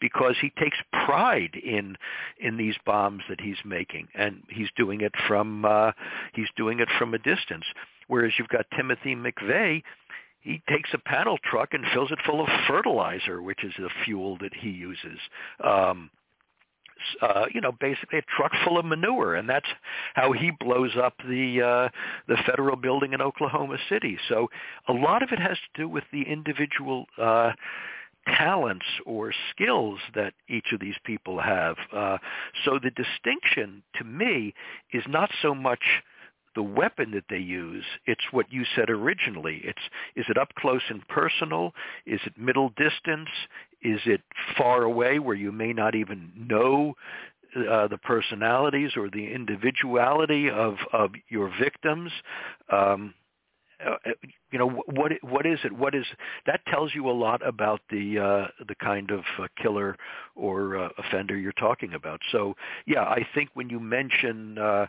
because 0.00 0.36
he 0.40 0.50
takes 0.58 0.78
pride 1.04 1.54
in 1.54 1.96
in 2.40 2.56
these 2.56 2.76
bombs 2.84 3.22
that 3.28 3.40
he's 3.40 3.58
making, 3.64 4.08
and 4.14 4.42
he's 4.48 4.68
doing 4.76 5.00
it 5.00 5.12
from 5.26 5.64
uh, 5.64 5.92
he's 6.34 6.48
doing 6.56 6.80
it 6.80 6.88
from 6.98 7.14
a 7.14 7.18
distance. 7.18 7.64
Whereas 8.08 8.32
you've 8.38 8.48
got 8.48 8.66
Timothy 8.76 9.14
McVeigh, 9.14 9.82
he 10.40 10.62
takes 10.68 10.90
a 10.92 10.98
panel 10.98 11.38
truck 11.42 11.70
and 11.72 11.84
fills 11.94 12.10
it 12.10 12.18
full 12.26 12.42
of 12.42 12.48
fertilizer, 12.68 13.40
which 13.40 13.64
is 13.64 13.72
the 13.78 13.88
fuel 14.04 14.36
that 14.42 14.52
he 14.52 14.68
uses. 14.68 15.18
Um, 15.64 16.10
uh, 17.22 17.46
you 17.52 17.60
know, 17.60 17.72
basically 17.72 18.18
a 18.18 18.22
truck 18.36 18.52
full 18.64 18.78
of 18.78 18.84
manure, 18.84 19.34
and 19.34 19.48
that's 19.48 19.68
how 20.14 20.32
he 20.32 20.50
blows 20.50 20.92
up 20.96 21.14
the 21.28 21.62
uh, 21.62 21.88
the 22.28 22.36
federal 22.46 22.76
building 22.76 23.12
in 23.12 23.20
Oklahoma 23.20 23.78
City. 23.88 24.18
So 24.28 24.48
a 24.88 24.92
lot 24.92 25.22
of 25.22 25.30
it 25.32 25.38
has 25.38 25.56
to 25.56 25.82
do 25.82 25.88
with 25.88 26.04
the 26.12 26.22
individual 26.22 27.06
uh, 27.18 27.52
talents 28.26 28.86
or 29.04 29.32
skills 29.50 29.98
that 30.14 30.34
each 30.48 30.72
of 30.72 30.80
these 30.80 30.96
people 31.04 31.40
have. 31.40 31.76
Uh, 31.92 32.18
so 32.64 32.78
the 32.82 32.90
distinction 32.90 33.82
to 33.96 34.04
me 34.04 34.54
is 34.92 35.04
not 35.08 35.30
so 35.42 35.54
much 35.54 35.82
the 36.54 36.62
weapon 36.62 37.10
that 37.12 37.24
they 37.28 37.38
use. 37.38 37.84
It's 38.06 38.24
what 38.30 38.52
you 38.52 38.64
said 38.76 38.88
originally. 38.88 39.60
It's 39.64 39.82
is 40.16 40.26
it 40.28 40.38
up 40.38 40.54
close 40.56 40.82
and 40.88 41.06
personal? 41.08 41.72
Is 42.06 42.20
it 42.24 42.38
middle 42.38 42.70
distance? 42.70 43.28
Is 43.84 44.00
it 44.06 44.22
far 44.56 44.82
away 44.82 45.18
where 45.18 45.36
you 45.36 45.52
may 45.52 45.72
not 45.72 45.94
even 45.94 46.32
know 46.36 46.94
uh, 47.56 47.86
the 47.88 47.98
personalities 47.98 48.92
or 48.96 49.10
the 49.10 49.32
individuality 49.32 50.50
of 50.50 50.76
of 50.92 51.12
your 51.28 51.52
victims? 51.60 52.10
Um, 52.72 53.14
uh, 53.84 53.96
you 54.50 54.58
know 54.58 54.70
what 54.86 55.12
what 55.22 55.46
is 55.46 55.58
it 55.64 55.72
what 55.72 55.94
is 55.94 56.06
that 56.46 56.64
tells 56.66 56.94
you 56.94 57.10
a 57.10 57.12
lot 57.12 57.46
about 57.46 57.80
the 57.90 58.18
uh 58.18 58.64
the 58.66 58.74
kind 58.76 59.10
of 59.10 59.20
uh, 59.38 59.46
killer 59.60 59.96
or 60.36 60.78
uh, 60.78 60.88
offender 60.96 61.36
you're 61.36 61.52
talking 61.52 61.92
about 61.92 62.20
so 62.30 62.54
yeah 62.86 63.02
i 63.02 63.26
think 63.34 63.50
when 63.54 63.68
you 63.68 63.80
mention 63.80 64.56
uh 64.58 64.86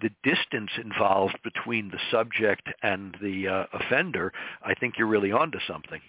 the 0.00 0.10
distance 0.22 0.70
involved 0.82 1.38
between 1.42 1.90
the 1.90 1.98
subject 2.10 2.68
and 2.82 3.16
the 3.20 3.48
uh, 3.48 3.64
offender, 3.72 4.32
I 4.62 4.74
think 4.74 4.94
you're 4.96 5.08
really 5.08 5.32
onto 5.32 5.58
something. 5.66 6.00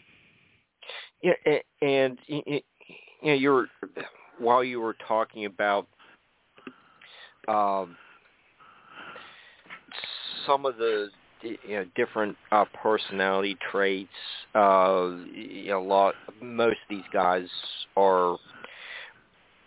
Yeah, 1.21 1.33
and, 1.45 1.59
and 1.81 2.19
you 2.27 2.61
know, 3.23 3.33
you're 3.33 3.67
while 4.39 4.63
you 4.63 4.81
were 4.81 4.95
talking 5.07 5.45
about 5.45 5.87
um, 7.47 7.95
some 10.45 10.65
of 10.65 10.77
the 10.77 11.09
you 11.43 11.57
know 11.69 11.85
different 11.95 12.35
uh, 12.51 12.65
personality 12.81 13.57
traits. 13.71 14.09
Uh, 14.55 15.11
you 15.33 15.67
know, 15.67 15.81
a 15.81 15.87
lot. 15.87 16.15
Most 16.41 16.77
of 16.89 16.89
these 16.89 17.05
guys 17.13 17.47
are 17.95 18.37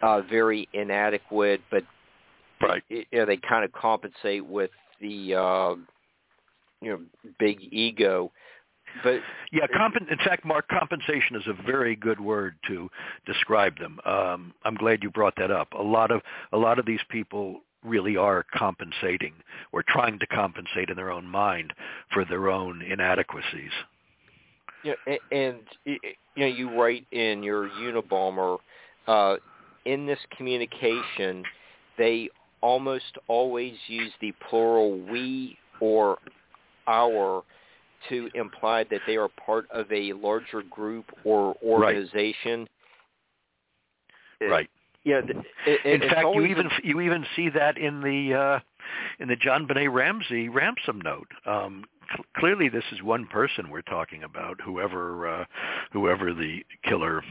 uh, 0.03 0.21
very 0.23 0.69
inadequate, 0.73 1.61
but 1.71 1.85
right. 2.63 2.83
you 2.89 3.05
know, 3.13 3.27
they 3.27 3.37
kind 3.37 3.65
of 3.65 3.73
compensate 3.73 4.45
with 4.45 4.71
the 5.01 5.35
uh, 5.35 5.75
you 6.81 6.91
know 6.91 7.01
big 7.39 7.59
ego. 7.71 8.33
But 9.03 9.21
yeah, 9.53 9.67
comp- 9.75 9.97
in 9.97 10.19
fact, 10.19 10.45
Mark, 10.45 10.69
compensation 10.69 11.37
is 11.37 11.47
a 11.47 11.63
very 11.63 11.97
good 11.97 12.21
word 12.21 12.55
to 12.69 12.89
describe 13.27 13.79
them. 13.79 13.99
Um, 14.05 14.55
I'm 14.65 14.75
glad 14.75 15.03
you 15.03 15.11
brought 15.11 15.35
that 15.37 15.51
up. 15.51 15.73
A 15.73 15.83
lot 15.83 16.11
of 16.11 16.23
a 16.53 16.57
lot 16.57 16.79
of 16.79 16.87
these 16.87 17.01
people 17.09 17.61
really 17.85 18.17
are 18.17 18.45
compensating 18.55 19.35
or 19.73 19.85
trying 19.87 20.19
to 20.19 20.27
compensate 20.27 20.89
in 20.89 20.97
their 20.97 21.11
own 21.11 21.27
mind 21.27 21.73
for 22.13 22.25
their 22.25 22.49
own 22.49 22.83
inadequacies. 22.83 23.73
Yeah, 24.83 24.95
and 25.33 25.61
you 25.85 25.99
know, 26.37 26.47
you 26.47 26.79
write 26.79 27.07
in 27.11 27.43
your 27.43 27.69
Unabomber, 27.71 28.59
uh, 29.07 29.37
in 29.85 30.07
this 30.07 30.19
communication, 30.37 31.43
they 31.97 32.29
almost 32.61 33.19
always 33.29 33.75
use 33.87 34.13
the 34.21 34.33
plural 34.49 34.99
we 34.99 35.57
or 35.81 36.19
our 36.87 37.43
to 38.09 38.29
imply 38.35 38.85
that 38.85 39.01
they 39.07 39.17
are 39.17 39.29
part 39.29 39.71
of 39.71 39.91
a 39.93 40.13
larger 40.13 40.63
group 40.63 41.07
or 41.25 41.55
organization. 41.63 42.69
Right. 44.41 44.51
right. 44.51 44.71
Yeah. 45.05 45.21
It, 45.67 45.85
in 45.85 46.09
fact, 46.09 46.27
you 46.35 46.47
even 46.47 46.71
you 46.83 47.01
even 47.01 47.27
see 47.37 47.51
that 47.51 47.77
in 47.77 48.01
the 48.01 48.35
uh, 48.35 48.61
in 49.21 49.29
the 49.29 49.37
JonBenét 49.37 49.93
Ramsey 49.93 50.49
ransom 50.49 51.01
note. 51.03 51.29
Um, 51.45 51.85
cl- 52.11 52.25
clearly, 52.37 52.71
this 52.71 52.85
is 52.91 53.03
one 53.03 53.27
person 53.27 53.69
we're 53.69 53.83
talking 53.83 54.25
about. 54.25 54.59
Whoever 54.65 55.29
uh, 55.29 55.45
whoever 55.93 56.33
the 56.33 56.65
killer 56.85 57.23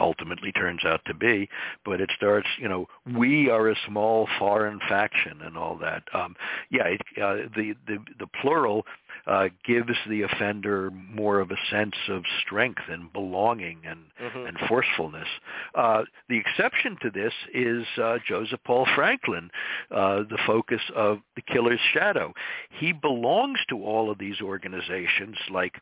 ultimately 0.00 0.52
turns 0.52 0.84
out 0.84 1.00
to 1.06 1.14
be. 1.14 1.48
But 1.84 2.00
it 2.00 2.10
starts, 2.16 2.48
you 2.58 2.68
know, 2.68 2.86
we 3.16 3.50
are 3.50 3.68
a 3.68 3.76
small 3.86 4.28
foreign 4.38 4.80
faction 4.88 5.40
and 5.42 5.56
all 5.56 5.76
that. 5.78 6.02
Um, 6.12 6.36
yeah, 6.70 6.84
it, 6.84 7.00
uh, 7.20 7.48
the 7.56 7.74
the 7.86 7.98
the 8.18 8.26
plural 8.40 8.84
uh, 9.26 9.48
gives 9.64 9.92
the 10.08 10.22
offender 10.22 10.90
more 10.90 11.40
of 11.40 11.50
a 11.50 11.56
sense 11.70 11.94
of 12.08 12.22
strength 12.44 12.82
and 12.88 13.12
belonging 13.12 13.80
and 13.86 14.00
mm-hmm. 14.20 14.46
and 14.46 14.58
forcefulness. 14.68 15.28
Uh, 15.74 16.02
the 16.28 16.38
exception 16.38 16.96
to 17.02 17.10
this 17.10 17.32
is 17.54 17.84
uh, 18.02 18.18
Joseph 18.26 18.60
Paul 18.64 18.86
Franklin, 18.94 19.50
uh, 19.90 20.22
the 20.28 20.38
focus 20.46 20.82
of 20.96 21.18
the 21.36 21.42
killer's 21.42 21.80
shadow. 21.92 22.32
He 22.70 22.92
belongs 22.92 23.58
to 23.68 23.84
all 23.84 24.10
of 24.10 24.18
these 24.18 24.40
organizations 24.40 25.36
like 25.50 25.74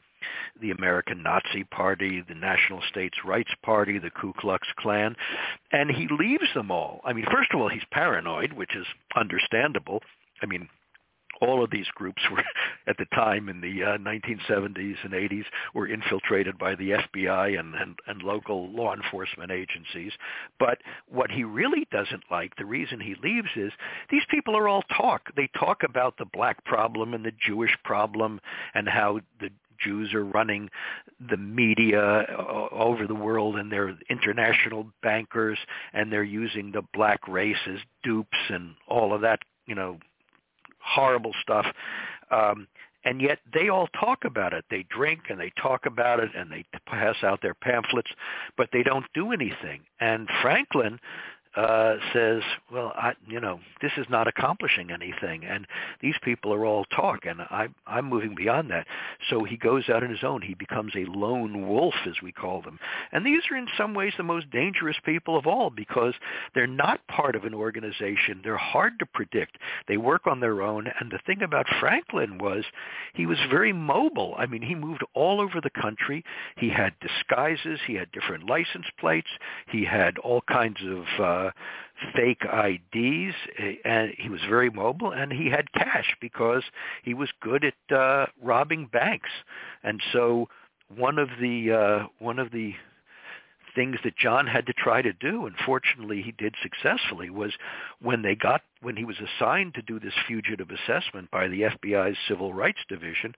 the 0.60 0.70
American 0.70 1.22
Nazi 1.22 1.64
Party, 1.64 2.22
the 2.26 2.34
National 2.34 2.80
States 2.88 3.18
Rights 3.24 3.52
Party, 3.62 3.98
the 3.98 4.10
Ku 4.10 4.32
Klux 4.38 4.66
Klan, 4.78 5.16
and 5.72 5.90
he 5.90 6.08
leaves 6.18 6.52
them 6.54 6.70
all. 6.70 7.00
I 7.04 7.12
mean, 7.12 7.26
first 7.32 7.52
of 7.52 7.60
all, 7.60 7.68
he's 7.68 7.82
paranoid, 7.90 8.52
which 8.52 8.74
is 8.76 8.86
understandable. 9.16 10.02
I 10.42 10.46
mean, 10.46 10.68
all 11.40 11.64
of 11.64 11.70
these 11.70 11.86
groups 11.94 12.22
were 12.30 12.42
at 12.86 12.96
the 12.98 13.06
time 13.14 13.48
in 13.48 13.60
the 13.60 13.82
uh, 13.82 13.98
1970s 13.98 14.96
and 15.02 15.12
80s 15.12 15.44
were 15.74 15.88
infiltrated 15.88 16.58
by 16.58 16.74
the 16.74 16.90
FBI 16.90 17.58
and, 17.58 17.74
and, 17.74 17.98
and 18.06 18.22
local 18.22 18.70
law 18.70 18.94
enforcement 18.94 19.50
agencies. 19.50 20.12
But 20.58 20.78
what 21.08 21.30
he 21.30 21.44
really 21.44 21.86
doesn't 21.90 22.24
like, 22.30 22.54
the 22.56 22.64
reason 22.64 23.00
he 23.00 23.14
leaves 23.22 23.48
is 23.56 23.72
these 24.10 24.24
people 24.30 24.56
are 24.56 24.68
all 24.68 24.82
talk. 24.96 25.34
They 25.36 25.48
talk 25.58 25.82
about 25.82 26.16
the 26.18 26.26
black 26.32 26.64
problem 26.64 27.14
and 27.14 27.24
the 27.24 27.32
Jewish 27.46 27.76
problem 27.84 28.40
and 28.74 28.88
how 28.88 29.20
the 29.40 29.50
Jews 29.82 30.12
are 30.14 30.24
running 30.24 30.68
the 31.30 31.36
media 31.36 32.26
over 32.72 33.06
the 33.06 33.14
world 33.14 33.56
and 33.56 33.70
they're 33.70 33.96
international 34.08 34.86
bankers 35.02 35.58
and 35.92 36.12
they're 36.12 36.22
using 36.22 36.72
the 36.72 36.82
black 36.94 37.26
race 37.28 37.56
as 37.66 37.78
dupes 38.02 38.38
and 38.48 38.74
all 38.88 39.14
of 39.14 39.20
that, 39.22 39.40
you 39.66 39.74
know, 39.74 39.98
horrible 40.80 41.32
stuff. 41.42 41.66
Um, 42.30 42.66
and 43.04 43.20
yet 43.20 43.38
they 43.52 43.68
all 43.70 43.88
talk 43.98 44.24
about 44.24 44.52
it. 44.52 44.64
They 44.70 44.84
drink 44.90 45.22
and 45.30 45.40
they 45.40 45.52
talk 45.60 45.86
about 45.86 46.20
it 46.20 46.30
and 46.36 46.50
they 46.50 46.64
pass 46.86 47.16
out 47.22 47.40
their 47.40 47.54
pamphlets, 47.54 48.10
but 48.56 48.68
they 48.72 48.82
don't 48.82 49.06
do 49.14 49.32
anything. 49.32 49.80
And 50.00 50.28
Franklin 50.42 50.98
uh, 51.56 51.96
says, 52.12 52.42
well, 52.72 52.92
I, 52.94 53.12
you 53.26 53.40
know, 53.40 53.58
this 53.82 53.92
is 53.96 54.06
not 54.08 54.28
accomplishing 54.28 54.90
anything, 54.90 55.44
and 55.44 55.66
these 56.00 56.14
people 56.22 56.54
are 56.54 56.64
all 56.64 56.84
talk, 56.84 57.26
and 57.26 57.40
I, 57.40 57.68
I'm 57.86 58.08
moving 58.08 58.34
beyond 58.36 58.70
that. 58.70 58.86
So 59.28 59.42
he 59.42 59.56
goes 59.56 59.88
out 59.88 60.04
on 60.04 60.10
his 60.10 60.22
own. 60.22 60.42
He 60.42 60.54
becomes 60.54 60.92
a 60.94 61.10
lone 61.10 61.68
wolf, 61.68 61.94
as 62.06 62.22
we 62.22 62.30
call 62.30 62.62
them. 62.62 62.78
And 63.12 63.26
these 63.26 63.42
are 63.50 63.56
in 63.56 63.66
some 63.76 63.94
ways 63.94 64.12
the 64.16 64.22
most 64.22 64.50
dangerous 64.50 64.96
people 65.04 65.36
of 65.36 65.46
all 65.46 65.70
because 65.70 66.14
they're 66.54 66.66
not 66.66 67.06
part 67.08 67.34
of 67.34 67.44
an 67.44 67.54
organization. 67.54 68.40
They're 68.44 68.56
hard 68.56 68.98
to 69.00 69.06
predict. 69.06 69.58
They 69.88 69.96
work 69.96 70.26
on 70.26 70.40
their 70.40 70.62
own. 70.62 70.86
And 71.00 71.10
the 71.10 71.20
thing 71.26 71.42
about 71.42 71.66
Franklin 71.80 72.38
was 72.38 72.64
he 73.14 73.26
was 73.26 73.38
very 73.50 73.72
mobile. 73.72 74.34
I 74.38 74.46
mean, 74.46 74.62
he 74.62 74.74
moved 74.74 75.02
all 75.14 75.40
over 75.40 75.60
the 75.60 75.70
country. 75.70 76.24
He 76.56 76.70
had 76.70 76.94
disguises. 77.00 77.80
He 77.86 77.94
had 77.94 78.12
different 78.12 78.48
license 78.48 78.86
plates. 78.98 79.28
He 79.68 79.84
had 79.84 80.18
all 80.18 80.42
kinds 80.42 80.78
of 80.84 81.04
uh, 81.18 81.39
uh, 81.46 81.50
fake 82.14 82.42
IDs, 82.44 83.34
and 83.84 84.12
he 84.18 84.28
was 84.28 84.40
very 84.48 84.70
mobile, 84.70 85.12
and 85.12 85.32
he 85.32 85.48
had 85.50 85.72
cash 85.72 86.16
because 86.20 86.62
he 87.02 87.14
was 87.14 87.28
good 87.40 87.64
at 87.64 87.96
uh, 87.96 88.26
robbing 88.42 88.86
banks. 88.86 89.30
And 89.82 90.00
so 90.12 90.48
one 90.94 91.18
of 91.18 91.28
the 91.40 91.72
uh, 91.72 92.06
one 92.18 92.38
of 92.38 92.50
the 92.50 92.74
things 93.74 93.96
that 94.02 94.16
John 94.16 94.46
had 94.46 94.66
to 94.66 94.72
try 94.72 95.02
to 95.02 95.12
do, 95.12 95.46
and 95.46 95.54
fortunately 95.64 96.22
he 96.22 96.32
did 96.32 96.54
successfully, 96.62 97.30
was 97.30 97.52
when 98.00 98.22
they 98.22 98.34
got 98.34 98.62
when 98.82 98.96
he 98.96 99.04
was 99.04 99.16
assigned 99.20 99.74
to 99.74 99.82
do 99.82 100.00
this 100.00 100.14
fugitive 100.26 100.68
assessment 100.70 101.30
by 101.30 101.48
the 101.48 101.62
FBI's 101.62 102.16
Civil 102.26 102.52
Rights 102.52 102.80
Division, 102.88 103.34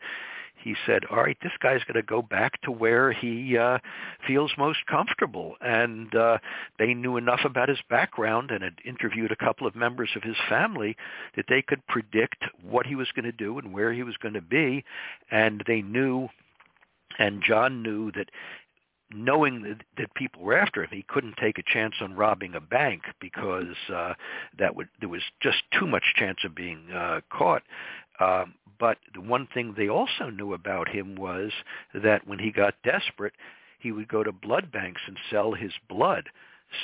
he 0.62 0.74
said, 0.86 1.04
"All 1.10 1.18
right, 1.22 1.36
this 1.42 1.52
guy's 1.60 1.84
going 1.84 1.94
to 1.94 2.02
go 2.02 2.22
back 2.22 2.60
to 2.62 2.70
where 2.70 3.12
he 3.12 3.56
uh, 3.56 3.78
feels 4.26 4.52
most 4.56 4.86
comfortable." 4.86 5.56
And 5.60 6.14
uh, 6.14 6.38
they 6.78 6.94
knew 6.94 7.16
enough 7.16 7.40
about 7.44 7.68
his 7.68 7.80
background 7.88 8.50
and 8.50 8.62
had 8.62 8.78
interviewed 8.84 9.32
a 9.32 9.36
couple 9.36 9.66
of 9.66 9.74
members 9.74 10.10
of 10.16 10.22
his 10.22 10.36
family 10.48 10.96
that 11.36 11.46
they 11.48 11.62
could 11.62 11.86
predict 11.86 12.44
what 12.62 12.86
he 12.86 12.94
was 12.94 13.08
going 13.14 13.24
to 13.24 13.32
do 13.32 13.58
and 13.58 13.72
where 13.72 13.92
he 13.92 14.02
was 14.02 14.16
going 14.16 14.34
to 14.34 14.42
be, 14.42 14.84
and 15.30 15.62
they 15.66 15.82
knew. 15.82 16.28
And 17.18 17.42
John 17.46 17.82
knew 17.82 18.10
that 18.12 18.30
knowing 19.14 19.62
that, 19.62 19.82
that 19.98 20.14
people 20.14 20.42
were 20.42 20.56
after 20.56 20.82
him, 20.82 20.90
he 20.92 21.04
couldn't 21.08 21.36
take 21.36 21.58
a 21.58 21.62
chance 21.62 21.94
on 22.00 22.14
robbing 22.14 22.54
a 22.54 22.60
bank 22.60 23.02
because 23.20 23.76
uh, 23.92 24.14
that 24.58 24.74
would 24.74 24.88
there 25.00 25.08
was 25.08 25.22
just 25.42 25.58
too 25.78 25.86
much 25.86 26.14
chance 26.16 26.38
of 26.44 26.54
being 26.54 26.90
uh, 26.92 27.20
caught. 27.30 27.62
Um, 28.20 28.54
but 28.78 28.98
the 29.14 29.20
one 29.20 29.46
thing 29.54 29.74
they 29.76 29.88
also 29.88 30.30
knew 30.30 30.54
about 30.54 30.88
him 30.88 31.14
was 31.14 31.52
that 31.94 32.26
when 32.26 32.38
he 32.38 32.50
got 32.50 32.74
desperate, 32.84 33.34
he 33.78 33.92
would 33.92 34.08
go 34.08 34.22
to 34.22 34.32
blood 34.32 34.72
banks 34.72 35.00
and 35.06 35.16
sell 35.30 35.52
his 35.52 35.72
blood. 35.88 36.28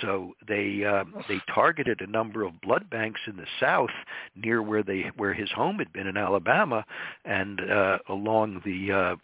So 0.02 0.34
they 0.46 0.84
uh, 0.84 1.04
they 1.28 1.40
targeted 1.52 2.00
a 2.00 2.06
number 2.06 2.42
of 2.42 2.60
blood 2.60 2.90
banks 2.90 3.20
in 3.26 3.36
the 3.36 3.46
South 3.58 3.90
near 4.36 4.62
where 4.62 4.82
they 4.82 5.10
where 5.16 5.32
his 5.32 5.50
home 5.50 5.78
had 5.78 5.92
been 5.92 6.06
in 6.06 6.16
Alabama, 6.16 6.84
and 7.24 7.60
uh, 7.70 7.98
along 8.08 8.60
the 8.64 8.92
uh, 8.92 9.16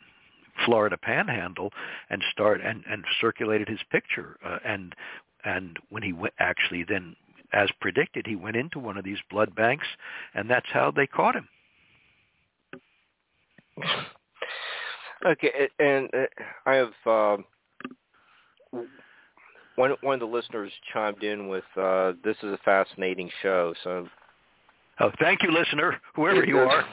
Florida 0.64 0.96
Panhandle, 0.96 1.70
and 2.10 2.22
start 2.32 2.60
and 2.62 2.82
and 2.88 3.04
circulated 3.20 3.68
his 3.68 3.80
picture. 3.90 4.38
Uh, 4.44 4.58
and 4.64 4.94
and 5.44 5.78
when 5.90 6.02
he 6.02 6.14
actually 6.38 6.84
then, 6.84 7.14
as 7.52 7.68
predicted, 7.80 8.26
he 8.26 8.34
went 8.34 8.56
into 8.56 8.78
one 8.78 8.96
of 8.96 9.04
these 9.04 9.18
blood 9.30 9.54
banks, 9.54 9.86
and 10.34 10.48
that's 10.48 10.70
how 10.72 10.90
they 10.90 11.06
caught 11.06 11.36
him. 11.36 11.48
Okay, 15.26 15.68
and 15.78 16.08
uh, 16.14 16.26
I 16.66 16.74
have 16.74 16.92
um, 17.06 17.44
one 19.76 19.94
one 20.00 20.14
of 20.14 20.20
the 20.20 20.26
listeners 20.26 20.72
chimed 20.92 21.22
in 21.22 21.48
with 21.48 21.64
uh, 21.76 22.12
this 22.22 22.36
is 22.42 22.52
a 22.52 22.58
fascinating 22.64 23.30
show. 23.42 23.74
So, 23.82 24.08
oh, 25.00 25.10
thank 25.20 25.42
you, 25.42 25.50
listener, 25.50 26.00
whoever 26.14 26.44
you 26.44 26.58
are. 26.58 26.84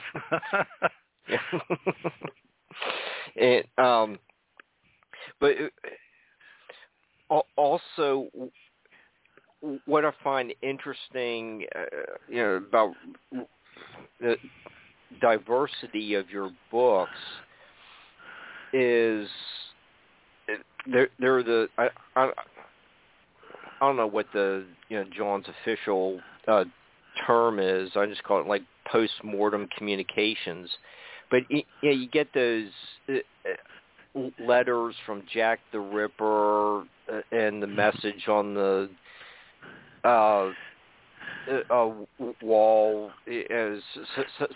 and 3.40 3.64
um, 3.78 4.20
but 5.40 5.56
uh, 7.30 7.42
also 7.56 8.30
what 9.86 10.06
I 10.06 10.12
find 10.24 10.54
interesting, 10.62 11.66
uh, 11.76 11.82
you 12.28 12.38
know, 12.38 12.54
about 12.56 12.94
the 14.20 14.36
diversity 15.20 16.14
of 16.16 16.30
your 16.30 16.52
books 16.72 17.12
is 18.74 19.28
they're 20.92 21.10
they're 21.20 21.44
the 21.44 21.68
I 21.78 21.90
I, 22.16 22.32
I 23.82 23.88
don't 23.88 23.98
know 23.98 24.08
what 24.08 24.28
the 24.34 24.66
you 24.90 24.98
know 24.98 25.06
John's 25.16 25.46
official 25.64 26.20
uh, 26.48 26.66
term 27.26 27.60
is. 27.60 27.90
I 27.96 28.06
just 28.06 28.24
call 28.24 28.42
it 28.42 28.48
like 28.48 28.64
post 28.92 29.14
mortem 29.24 29.68
communications. 29.78 30.70
But 31.30 31.42
you 31.50 31.64
know, 31.84 31.92
you 31.92 32.08
get 32.10 32.28
those 32.34 32.70
uh, 33.10 33.14
uh, 34.16 34.30
letters 34.40 34.96
from 35.06 35.24
Jack 35.34 35.60
the 35.72 35.80
Ripper 35.80 36.82
uh, 36.82 37.22
and 37.32 37.62
the 37.62 37.68
message 37.68 38.28
on 38.28 38.54
the 38.54 38.90
uh, 40.04 40.52
uh, 41.70 41.90
wall 42.42 43.12
as 43.28 43.80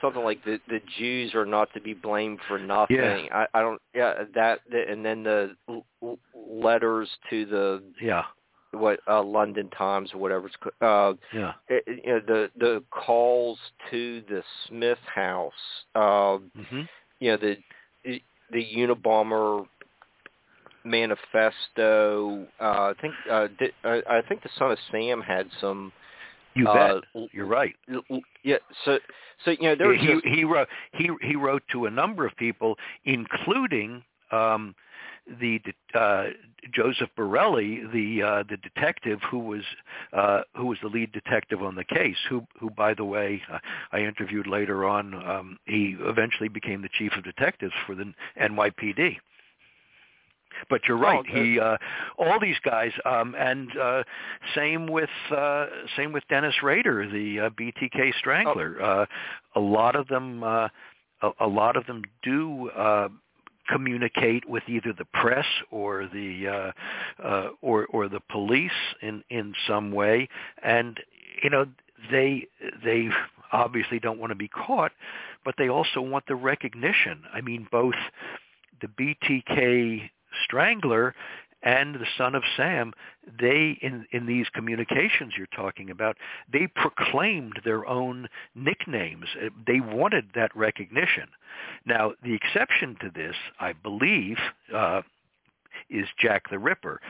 something 0.02 0.24
like 0.24 0.44
the 0.46 0.60
the 0.68 0.80
Jews 0.98 1.34
are 1.34 1.46
not 1.46 1.74
to 1.74 1.82
be 1.82 1.94
blamed 1.94 2.40
for 2.48 2.60
nothing. 2.60 2.98
Yeah. 2.98 3.28
I, 3.32 3.60
I 3.60 3.62
don't. 3.62 3.82
Yeah, 3.94 4.14
that 4.36 4.60
and 4.72 5.06
then 5.06 5.24
the 5.24 5.56
letters 6.36 7.10
to 7.30 7.46
the 7.46 7.84
yeah 8.02 8.24
what 8.72 9.00
uh 9.08 9.24
London 9.24 9.70
Times 9.70 10.12
or 10.14 10.20
whatever 10.20 10.48
it's 10.48 10.56
uh 10.82 11.14
yeah 11.34 11.54
it, 11.70 11.84
you 11.88 12.12
know 12.12 12.22
the 12.26 12.50
the 12.58 12.84
calls 12.92 13.58
to 13.90 14.22
the 14.30 14.44
Smith 14.68 15.00
house 15.14 15.54
um 15.96 16.52
mm-hmm. 16.58 16.82
you 17.20 17.32
know 17.32 17.38
the 17.38 17.58
the 18.52 18.66
Unabomber 18.76 19.66
manifesto 20.84 22.46
uh 22.60 22.64
I 22.64 22.94
think 23.02 23.14
uh 23.32 23.48
di- 23.60 23.74
I, 23.84 24.02
I 24.10 24.22
think 24.28 24.44
the 24.44 24.50
son 24.58 24.72
of 24.72 24.78
Sam 24.92 25.22
had 25.22 25.50
some 25.60 25.92
you 26.56 26.68
uh, 26.68 27.02
bet. 27.14 27.30
You're 27.32 27.46
right. 27.46 27.76
Yeah. 28.44 28.58
So, 28.84 29.00
so 29.44 29.52
you 29.52 29.64
know, 29.64 29.76
there 29.76 29.94
he 29.94 30.08
just... 30.08 30.26
he 30.26 30.44
wrote 30.44 30.68
he 30.94 31.10
he 31.22 31.36
wrote 31.36 31.64
to 31.72 31.86
a 31.86 31.92
number 31.92 32.26
of 32.26 32.36
people, 32.38 32.78
including 33.04 34.04
um, 34.32 34.76
the 35.40 35.60
uh, 35.94 36.26
Joseph 36.72 37.10
Borrelli, 37.18 37.92
the 37.92 38.24
uh, 38.24 38.44
the 38.50 38.58
detective 38.58 39.20
who 39.30 39.40
was 39.40 39.64
uh, 40.14 40.42
who 40.56 40.68
was 40.68 40.78
the 40.82 40.88
lead 40.88 41.12
detective 41.12 41.62
on 41.62 41.76
the 41.76 41.84
case. 41.84 42.18
Who 42.30 42.46
who, 42.60 42.70
by 42.70 42.94
the 42.94 43.06
way, 43.06 43.42
uh, 43.52 43.60
I 43.92 44.00
interviewed 44.00 44.48
later 44.48 44.86
on. 44.86 45.14
Um, 45.28 45.58
he 45.66 45.96
eventually 46.00 46.50
became 46.50 46.82
the 46.82 46.90
chief 46.94 47.14
of 47.18 47.24
detectives 47.24 47.74
for 47.86 47.96
the 47.96 48.14
NYPD. 48.42 49.18
But 50.70 50.82
you're 50.88 50.98
right. 50.98 51.24
Oh, 51.34 51.42
he 51.42 51.60
uh, 51.60 51.78
all 52.18 52.40
these 52.40 52.58
guys, 52.64 52.92
um, 53.06 53.36
and 53.38 53.70
uh, 53.78 54.04
same 54.56 54.88
with 54.88 55.10
uh, 55.36 55.68
same 55.98 56.12
with 56.12 56.24
Dennis 56.30 56.56
Rader, 56.64 57.10
the 57.10 57.40
uh, 57.40 57.50
BTK 57.52 58.14
strangler. 58.20 58.78
Oh. 58.82 58.86
Uh, 58.86 59.06
a 59.56 59.60
lot 59.60 59.96
of 59.96 60.08
them, 60.08 60.44
uh, 60.44 60.68
a, 61.22 61.32
a 61.42 61.48
lot 61.48 61.76
of 61.76 61.86
them 61.86 62.04
do. 62.24 62.70
Uh, 62.70 63.10
communicate 63.68 64.48
with 64.48 64.62
either 64.68 64.94
the 64.96 65.06
press 65.06 65.46
or 65.72 66.08
the 66.14 66.48
uh, 66.48 67.26
uh, 67.28 67.50
or 67.64 67.88
or 67.88 68.08
the 68.08 68.20
police 68.30 68.70
in 69.02 69.24
in 69.32 69.56
some 69.68 69.92
way, 69.92 70.30
and 70.62 71.00
you 71.44 71.50
know 71.50 71.66
they 72.12 72.48
they 72.84 73.10
obviously 73.52 74.00
don't 74.00 74.20
want 74.20 74.32
to 74.32 74.36
be 74.36 74.48
caught, 74.48 74.92
but 75.44 75.56
they 75.58 75.70
also 75.70 76.02
want 76.02 76.26
the 76.28 76.36
recognition. 76.36 77.24
I 77.34 77.42
mean, 77.42 77.68
both 77.72 77.96
the 78.82 78.88
BTK 78.88 80.10
strangler 80.44 81.16
and 81.66 81.96
the 81.96 82.06
son 82.18 82.36
of 82.36 82.44
Sam, 82.56 82.94
they 83.40 83.78
in 83.82 84.06
in 84.12 84.28
these 84.28 84.46
communications 84.54 85.34
you're 85.36 85.48
talking 85.48 85.90
about, 85.90 86.16
they 86.52 86.68
proclaimed 86.68 87.60
their 87.66 87.86
own 87.88 88.28
nicknames. 88.54 89.26
Uh, 89.36 89.50
they 89.66 89.80
wanted 89.80 90.30
that 90.36 90.56
recognition. 90.56 91.28
Now, 91.86 92.14
the 92.24 92.36
exception 92.36 92.96
to 93.02 93.10
this, 93.10 93.36
I 93.60 93.74
believe, 93.74 94.38
uh, 94.74 95.02
is 95.90 96.06
Jack 96.20 96.50
the 96.52 96.60
Ripper. 96.60 97.02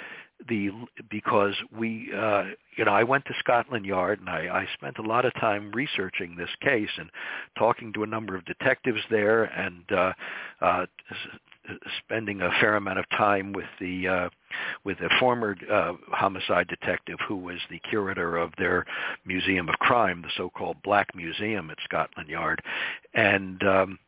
The 0.49 0.69
because 1.10 1.53
we 1.77 2.11
uh, 2.14 2.45
you 2.77 2.85
know 2.85 2.91
I 2.91 3.03
went 3.03 3.26
to 3.26 3.34
Scotland 3.39 3.85
Yard 3.85 4.19
and 4.19 4.30
I, 4.30 4.64
I 4.64 4.68
spent 4.73 4.97
a 4.99 5.02
lot 5.02 5.26
of 5.26 5.34
time 5.35 5.72
researching 5.72 6.35
this 6.35 6.49
case 6.61 6.89
and 6.97 7.10
talking 7.57 7.93
to 7.93 8.03
a 8.03 8.07
number 8.07 8.35
of 8.35 8.43
detectives 8.43 8.99
there 9.10 9.45
and 9.45 9.84
uh, 9.91 10.14
uh, 10.61 10.85
spending 12.00 12.42
a 12.42 12.50
fair 12.60 12.76
amount 12.76 13.00
of 13.00 13.10
time 13.10 13.54
with 13.54 13.66
the 13.80 14.08
uh, 14.08 14.30
with 14.84 15.00
a 15.00 15.10
former 15.20 15.56
uh, 15.72 15.94
homicide 16.10 16.68
detective 16.68 17.18
who 17.28 17.36
was 17.36 17.58
the 17.70 17.80
curator 17.90 18.38
of 18.38 18.52
their 18.58 18.86
Museum 19.26 19.70
of 19.70 19.76
Crime, 19.76 20.22
the 20.22 20.30
so-called 20.38 20.78
Black 20.84 21.08
Museum 21.16 21.70
at 21.70 21.78
Scotland 21.84 22.30
Yard, 22.30 22.62
and 23.14 23.62
um, 23.64 24.00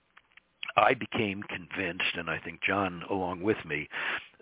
I 0.75 0.93
became 0.93 1.43
convinced, 1.43 2.15
and 2.15 2.29
I 2.29 2.39
think 2.39 2.61
John 2.61 3.03
along 3.09 3.41
with 3.41 3.63
me, 3.65 3.89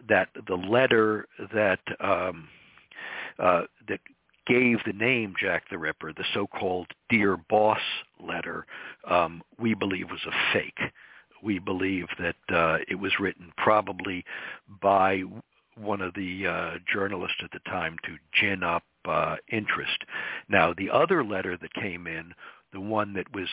that 0.08 0.30
the 0.48 0.56
letter 0.56 1.28
that 1.54 1.80
um, 2.00 2.48
uh, 3.40 3.64
that 3.88 4.00
gave 4.48 4.78
the 4.86 4.94
name 4.94 5.34
Jack 5.40 5.64
the 5.70 5.78
Ripper, 5.78 6.14
the 6.14 6.26
so-called 6.34 6.88
"Dear 7.10 7.38
Boss" 7.38 7.80
letter, 8.20 8.66
um, 9.10 9.42
we 9.60 9.74
believe 9.74 10.10
was 10.10 10.26
a 10.28 10.54
fake 10.54 10.92
we 11.46 11.60
believe 11.60 12.08
that 12.20 12.36
uh, 12.50 12.78
it 12.90 12.96
was 12.96 13.14
written 13.20 13.54
probably 13.58 14.26
by 14.82 15.24
one 15.78 16.02
of 16.02 16.14
the 16.16 16.48
uh, 16.48 16.72
journalists 16.92 17.38
at 17.44 17.52
the 17.52 17.60
time 17.70 17.98
to 18.04 18.18
gin 18.34 18.64
up 18.64 18.84
uh, 19.06 19.36
interest. 19.52 20.04
Now, 20.50 20.74
the 20.76 20.90
other 20.90 21.24
letter 21.24 21.58
that 21.58 21.74
came 21.74 22.08
in, 22.08 22.34
the 22.74 22.80
one 22.80 23.14
that 23.14 23.28
was 23.34 23.48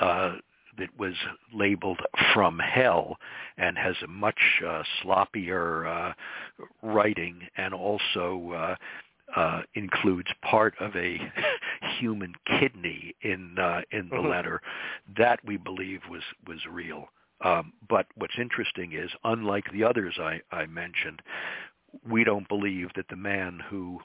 uh, 0.00 0.36
that 0.78 0.88
was 0.98 1.14
labeled 1.52 2.00
"From 2.32 2.58
Hell" 2.58 3.16
and 3.56 3.76
has 3.76 3.96
a 4.02 4.06
much 4.06 4.40
uh, 4.66 4.82
sloppier 5.02 6.10
uh, 6.10 6.12
writing, 6.82 7.40
and 7.56 7.74
also 7.74 8.52
uh, 8.54 8.76
uh, 9.36 9.62
includes 9.74 10.28
part 10.42 10.74
of 10.80 10.94
a 10.96 11.18
human 11.98 12.32
kidney 12.58 13.14
in 13.22 13.58
uh, 13.58 13.80
in 13.90 14.08
the 14.08 14.16
mm-hmm. 14.16 14.28
letter. 14.28 14.60
That 15.16 15.40
we 15.44 15.56
believe 15.56 16.00
was 16.10 16.22
was 16.46 16.58
real. 16.70 17.08
Um, 17.42 17.72
but 17.88 18.06
what's 18.14 18.38
interesting 18.38 18.92
is, 18.92 19.10
unlike 19.24 19.64
the 19.72 19.84
others 19.84 20.18
I, 20.18 20.40
I 20.52 20.66
mentioned, 20.66 21.20
we 22.08 22.24
don't 22.24 22.48
believe 22.48 22.88
that 22.96 23.08
the 23.08 23.16
man 23.16 23.60
who 23.68 24.00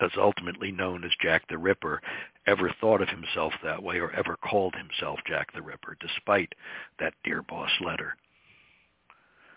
is 0.00 0.12
ultimately 0.16 0.72
known 0.72 1.04
as 1.04 1.10
Jack 1.20 1.46
the 1.48 1.58
Ripper 1.58 2.00
ever 2.46 2.74
thought 2.80 3.00
of 3.00 3.08
himself 3.08 3.52
that 3.62 3.82
way 3.82 3.98
or 3.98 4.10
ever 4.12 4.36
called 4.36 4.74
himself 4.74 5.20
Jack 5.26 5.52
the 5.52 5.62
Ripper, 5.62 5.96
despite 6.00 6.54
that 6.98 7.14
dear 7.24 7.42
boss 7.42 7.70
letter. 7.84 8.16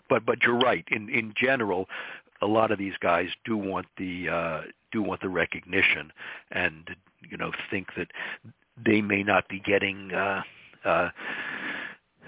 But 0.08 0.24
but 0.24 0.42
you're 0.42 0.58
right. 0.58 0.84
In 0.90 1.08
in 1.08 1.34
general, 1.36 1.88
a 2.42 2.46
lot 2.46 2.70
of 2.70 2.78
these 2.78 2.96
guys 3.00 3.28
do 3.44 3.56
want 3.56 3.86
the 3.98 4.28
uh, 4.28 4.60
do 4.92 5.02
want 5.02 5.20
the 5.20 5.28
recognition, 5.28 6.12
and 6.52 6.88
you 7.28 7.36
know 7.36 7.50
think 7.70 7.88
that 7.96 8.08
they 8.84 9.00
may 9.00 9.22
not 9.22 9.48
be 9.48 9.60
getting. 9.60 10.12
Uh, 10.12 10.42
uh, 10.84 11.10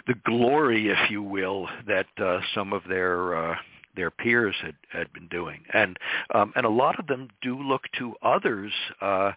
the 0.07 0.15
glory, 0.25 0.89
if 0.89 1.11
you 1.11 1.23
will, 1.23 1.69
that 1.87 2.07
uh, 2.19 2.41
some 2.55 2.73
of 2.73 2.83
their 2.89 3.37
uh, 3.37 3.57
their 3.97 4.11
peers 4.11 4.55
had, 4.62 4.77
had 4.91 5.12
been 5.12 5.29
doing, 5.29 5.61
and 5.73 5.99
um, 6.35 6.53
and 6.57 6.65
a 6.65 6.70
lot 6.70 6.99
of 6.99 7.07
them 7.07 7.29
do 7.43 7.61
look 7.61 7.83
to 7.99 8.15
others 8.23 8.73
uh, 9.01 9.33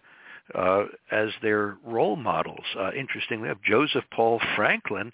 uh, 0.54 0.84
as 1.10 1.30
their 1.42 1.76
role 1.84 2.16
models. 2.16 2.64
Uh, 2.78 2.92
interestingly, 2.92 3.50
Joseph 3.64 4.04
Paul 4.10 4.40
Franklin 4.56 5.12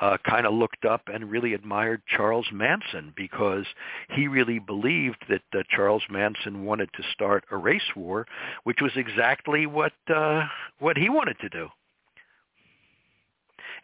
uh, 0.00 0.16
kind 0.28 0.46
of 0.46 0.54
looked 0.54 0.84
up 0.84 1.02
and 1.12 1.30
really 1.30 1.54
admired 1.54 2.02
Charles 2.06 2.46
Manson 2.52 3.12
because 3.16 3.66
he 4.10 4.28
really 4.28 4.58
believed 4.58 5.24
that 5.28 5.42
uh, 5.52 5.62
Charles 5.70 6.04
Manson 6.08 6.64
wanted 6.64 6.90
to 6.94 7.02
start 7.12 7.44
a 7.50 7.56
race 7.56 7.96
war, 7.96 8.26
which 8.64 8.78
was 8.80 8.92
exactly 8.96 9.66
what 9.66 9.92
uh, 10.14 10.44
what 10.78 10.96
he 10.96 11.08
wanted 11.08 11.38
to 11.40 11.48
do. 11.48 11.68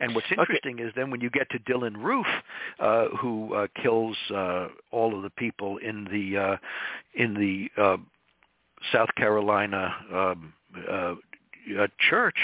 And 0.00 0.14
what's 0.14 0.26
interesting 0.30 0.74
okay. 0.74 0.84
is 0.84 0.92
then 0.96 1.10
when 1.10 1.20
you 1.20 1.30
get 1.30 1.48
to 1.50 1.58
Dylann 1.60 2.02
Roof, 2.02 2.26
uh, 2.78 3.08
who 3.20 3.54
uh, 3.54 3.66
kills 3.80 4.16
uh, 4.34 4.68
all 4.90 5.16
of 5.16 5.22
the 5.22 5.30
people 5.30 5.78
in 5.78 6.04
the 6.10 6.38
uh, 6.38 6.56
in 7.14 7.34
the 7.34 7.70
uh, 7.80 7.96
South 8.92 9.10
Carolina 9.16 9.94
um, 10.12 10.52
uh, 10.90 11.14
uh, 11.78 11.86
church, 11.98 12.38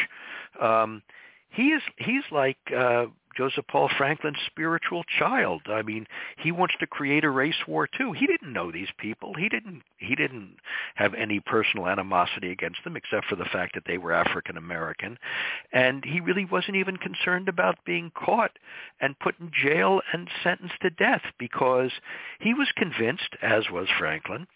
um, 0.60 1.02
he 1.50 1.68
is 1.68 1.82
he's 1.98 2.24
like 2.30 2.58
uh, 2.76 3.06
Joseph 3.40 3.64
Paul 3.68 3.88
Franklin's 3.96 4.36
spiritual 4.44 5.02
child. 5.18 5.62
I 5.66 5.80
mean, 5.80 6.06
he 6.36 6.52
wants 6.52 6.74
to 6.78 6.86
create 6.86 7.24
a 7.24 7.30
race 7.30 7.66
war 7.66 7.86
too. 7.86 8.12
He 8.12 8.26
didn't 8.26 8.52
know 8.52 8.70
these 8.70 8.90
people. 8.98 9.32
He 9.32 9.48
didn't 9.48 9.82
he 9.96 10.14
didn't 10.14 10.56
have 10.96 11.14
any 11.14 11.40
personal 11.40 11.86
animosity 11.86 12.52
against 12.52 12.84
them 12.84 12.96
except 12.96 13.24
for 13.28 13.36
the 13.36 13.46
fact 13.46 13.74
that 13.76 13.84
they 13.86 13.96
were 13.96 14.12
African 14.12 14.58
American. 14.58 15.18
And 15.72 16.04
he 16.04 16.20
really 16.20 16.44
wasn't 16.44 16.76
even 16.76 16.98
concerned 16.98 17.48
about 17.48 17.82
being 17.86 18.12
caught 18.14 18.58
and 19.00 19.18
put 19.18 19.40
in 19.40 19.50
jail 19.54 20.02
and 20.12 20.28
sentenced 20.44 20.78
to 20.82 20.90
death 20.90 21.22
because 21.38 21.92
he 22.40 22.52
was 22.52 22.68
convinced, 22.76 23.36
as 23.40 23.70
was 23.70 23.88
Franklin, 23.98 24.48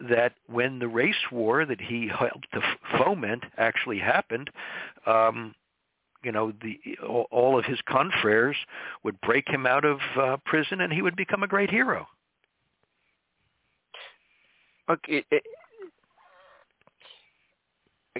that 0.00 0.34
when 0.46 0.78
the 0.78 0.86
race 0.86 1.32
war 1.32 1.66
that 1.66 1.80
he 1.80 2.06
helped 2.06 2.46
to 2.52 2.60
foment 2.96 3.46
actually 3.56 3.98
happened, 3.98 4.48
um, 5.06 5.56
you 6.22 6.32
know 6.32 6.52
the 6.62 6.78
all 7.30 7.58
of 7.58 7.64
his 7.64 7.78
confreres 7.86 8.56
would 9.04 9.20
break 9.20 9.48
him 9.48 9.66
out 9.66 9.84
of 9.84 9.98
uh, 10.20 10.36
prison 10.44 10.80
and 10.80 10.92
he 10.92 11.02
would 11.02 11.16
become 11.16 11.42
a 11.42 11.48
great 11.48 11.70
hero. 11.70 12.06
Okay 14.90 15.24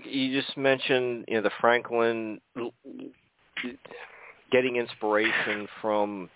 you 0.04 0.40
just 0.40 0.56
mentioned 0.56 1.24
you 1.28 1.34
know 1.34 1.42
the 1.42 1.50
franklin 1.60 2.40
getting 4.50 4.76
inspiration 4.76 5.66
from 5.80 6.28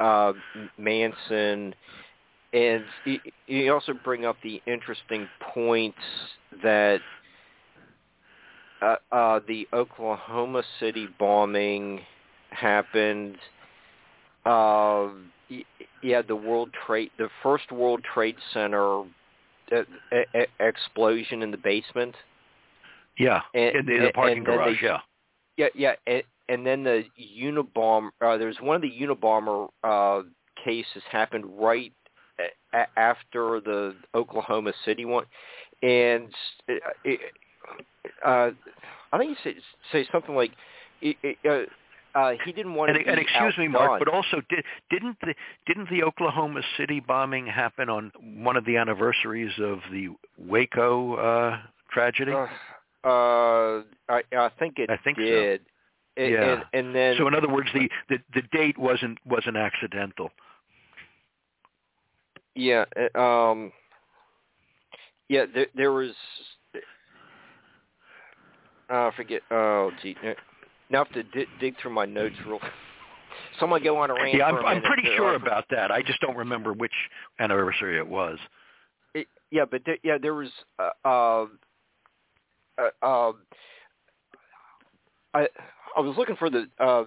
uh 0.00 0.32
manson. 0.78 1.74
And 2.52 2.84
you 3.46 3.72
also 3.72 3.92
bring 3.92 4.24
up 4.24 4.36
the 4.42 4.62
interesting 4.66 5.28
points 5.52 5.98
that 6.62 7.00
uh, 8.82 8.96
uh, 9.12 9.40
the 9.46 9.66
Oklahoma 9.72 10.62
City 10.80 11.08
bombing 11.18 12.00
happened. 12.50 13.36
Uh, 14.44 15.08
yeah, 16.02 16.22
the 16.22 16.36
World 16.36 16.70
Trade, 16.86 17.10
the 17.18 17.28
first 17.42 17.70
World 17.72 18.04
Trade 18.14 18.36
Center 18.52 19.00
uh, 19.00 19.04
uh, 20.12 20.42
explosion 20.60 21.42
in 21.42 21.50
the 21.50 21.56
basement. 21.56 22.14
Yeah, 23.18 23.40
and, 23.54 23.76
in 23.76 23.86
the, 23.86 23.96
in 23.96 24.02
the 24.04 24.10
parking 24.10 24.44
garage. 24.44 24.80
They, 24.80 24.86
yeah, 24.86 24.98
yeah, 25.56 25.68
yeah, 25.74 25.92
and, 26.06 26.22
and 26.48 26.66
then 26.66 26.84
the 26.84 27.04
Unabomber. 27.42 28.10
Uh, 28.20 28.36
there's 28.36 28.58
one 28.60 28.76
of 28.76 28.82
the 28.82 28.90
Unabomber 28.90 29.68
uh, 29.82 30.22
cases 30.62 31.02
happened 31.10 31.44
right 31.58 31.92
a- 32.72 32.98
after 32.98 33.60
the 33.60 33.94
Oklahoma 34.14 34.72
City 34.84 35.04
one, 35.04 35.24
and 35.82 36.28
it, 36.68 37.20
uh, 38.24 38.50
I 39.12 39.18
think 39.18 39.30
you 39.30 39.36
say, 39.52 39.56
say 39.92 40.08
something 40.12 40.34
like. 40.34 40.52
It, 41.02 41.16
it, 41.22 41.36
uh, 41.44 42.18
uh, 42.18 42.32
he 42.44 42.52
didn't 42.52 42.74
want 42.74 42.90
and, 42.90 43.04
to. 43.04 43.10
And 43.10 43.20
excuse 43.20 43.56
me, 43.58 43.68
Mark, 43.68 43.98
but 43.98 44.08
also 44.08 44.40
did, 44.48 44.64
didn't 44.88 45.18
the 45.20 45.34
didn't 45.66 45.90
the 45.90 46.02
Oklahoma 46.02 46.62
City 46.78 47.00
bombing 47.00 47.46
happen 47.46 47.90
on 47.90 48.10
one 48.42 48.56
of 48.56 48.64
the 48.64 48.78
anniversaries 48.78 49.52
of 49.60 49.80
the 49.92 50.08
Waco 50.38 51.16
uh, 51.16 51.58
tragedy? 51.90 52.32
Uh, 52.32 52.46
uh, 53.06 53.82
I, 54.08 54.22
I 54.32 54.50
think 54.58 54.78
it 54.78 54.88
I 54.88 54.96
think 54.96 55.18
did. 55.18 55.60
So. 55.60 56.22
And, 56.22 56.32
yeah. 56.32 56.52
And, 56.72 56.86
and 56.86 56.94
then. 56.94 57.16
So 57.18 57.28
in 57.28 57.34
other 57.34 57.50
words, 57.50 57.68
the, 57.74 57.90
the 58.08 58.18
the 58.32 58.42
date 58.50 58.78
wasn't 58.78 59.18
wasn't 59.26 59.58
accidental. 59.58 60.30
Yeah. 62.54 62.86
Um. 63.14 63.72
Yeah. 65.28 65.44
There, 65.54 65.66
there 65.74 65.92
was. 65.92 66.14
Uh, 68.88 69.10
forget. 69.16 69.42
Oh, 69.50 69.90
gee. 70.02 70.16
Now 70.90 71.02
I 71.02 71.04
have 71.04 71.12
to 71.12 71.22
dig, 71.22 71.48
dig 71.60 71.74
through 71.80 71.92
my 71.92 72.04
notes 72.04 72.36
real. 72.46 72.60
Someone 73.60 73.82
go 73.82 73.98
on 73.98 74.10
a 74.10 74.14
rant. 74.14 74.36
Yeah, 74.36 74.46
I'm, 74.46 74.64
I'm 74.64 74.82
pretty 74.82 75.04
sure 75.16 75.34
about 75.34 75.64
that. 75.70 75.90
I 75.90 76.02
just 76.02 76.20
don't 76.20 76.36
remember 76.36 76.72
which 76.72 76.92
anniversary 77.38 77.98
it 77.98 78.06
was. 78.06 78.38
It, 79.14 79.26
yeah, 79.50 79.64
but 79.70 79.82
there, 79.84 79.98
yeah, 80.02 80.18
there 80.20 80.34
was. 80.34 80.50
Uh, 80.78 80.90
uh, 81.04 81.46
uh, 83.02 83.32
I 85.34 85.48
I 85.96 86.00
was 86.00 86.16
looking 86.16 86.36
for 86.36 86.50
the 86.50 86.66
uh, 86.78 87.04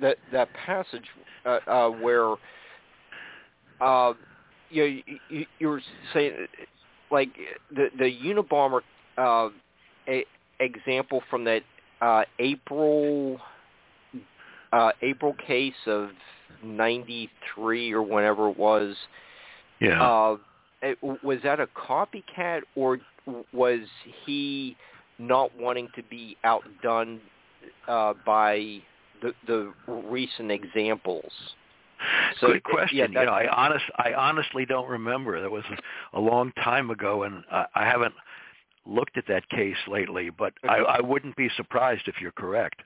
that 0.00 0.16
that 0.32 0.48
passage 0.66 1.06
uh, 1.44 1.58
uh, 1.66 1.90
where 1.90 2.34
uh, 3.80 4.12
you, 4.70 5.02
you 5.28 5.46
you 5.58 5.68
were 5.68 5.82
saying 6.12 6.32
like 7.10 7.30
the 7.70 7.88
the 7.98 8.10
Unabomber 8.24 8.80
uh, 9.18 9.48
a, 10.08 10.24
example 10.60 11.22
from 11.28 11.44
that 11.44 11.62
uh, 12.00 12.22
April 12.38 13.40
uh, 14.72 14.92
April 15.02 15.34
case 15.46 15.74
of 15.86 16.10
'93 16.62 17.92
or 17.92 18.02
whenever 18.02 18.48
it 18.48 18.58
was. 18.58 18.94
Yeah. 19.80 20.02
Uh, 20.02 20.36
it, 20.82 20.98
was 21.02 21.38
that 21.44 21.60
a 21.60 21.66
copycat 21.66 22.60
or 22.74 22.98
was 23.52 23.80
he 24.24 24.76
not 25.18 25.50
wanting 25.58 25.88
to 25.94 26.02
be 26.02 26.36
outdone 26.44 27.20
uh, 27.86 28.14
by 28.24 28.80
the, 29.22 29.32
the 29.46 29.72
recent 29.86 30.50
examples? 30.50 31.30
So, 32.40 32.48
Good 32.48 32.64
question. 32.64 32.96
Yeah, 32.96 33.20
you 33.20 33.26
know, 33.26 33.32
I 33.32 33.46
honest, 33.54 33.84
I 33.98 34.14
honestly 34.14 34.64
don't 34.64 34.88
remember. 34.88 35.38
That 35.40 35.50
was 35.50 35.64
a 36.14 36.20
long 36.20 36.52
time 36.52 36.90
ago, 36.90 37.24
and 37.24 37.44
I, 37.52 37.66
I 37.74 37.84
haven't 37.84 38.14
looked 38.86 39.16
at 39.16 39.26
that 39.28 39.48
case 39.50 39.76
lately, 39.86 40.30
but 40.30 40.52
I, 40.68 40.76
I 40.78 41.00
wouldn't 41.00 41.36
be 41.36 41.48
surprised 41.56 42.02
if 42.06 42.20
you're 42.20 42.32
correct. 42.32 42.82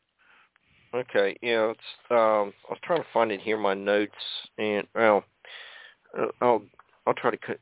Okay, 0.95 1.37
yeah, 1.43 1.71
it's 1.73 1.81
um 2.11 2.53
I 2.69 2.71
was 2.71 2.79
trying 2.85 3.03
to 3.03 3.09
find 3.13 3.33
it 3.33 3.41
here 3.41 3.57
in 3.57 3.63
my 3.63 3.75
notes 3.75 4.13
and 4.59 4.87
well 4.95 5.25
uh, 6.19 6.27
I'll 6.41 6.63
I'll 7.07 7.15
try 7.15 7.33
to 7.33 7.39
c- 7.45 7.55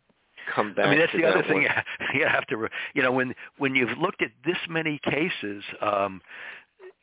come 0.54 0.74
back 0.74 0.86
I 0.86 0.90
mean 0.90 0.98
that's 0.98 1.12
the 1.12 1.22
that 1.22 1.36
other 1.36 1.42
thing 1.42 1.66
you 2.14 2.26
have 2.26 2.46
to 2.48 2.68
you 2.94 3.02
know 3.02 3.12
when 3.12 3.34
when 3.56 3.74
you've 3.74 3.96
looked 3.98 4.20
at 4.20 4.32
this 4.44 4.58
many 4.68 5.00
cases 5.04 5.64
um 5.80 6.20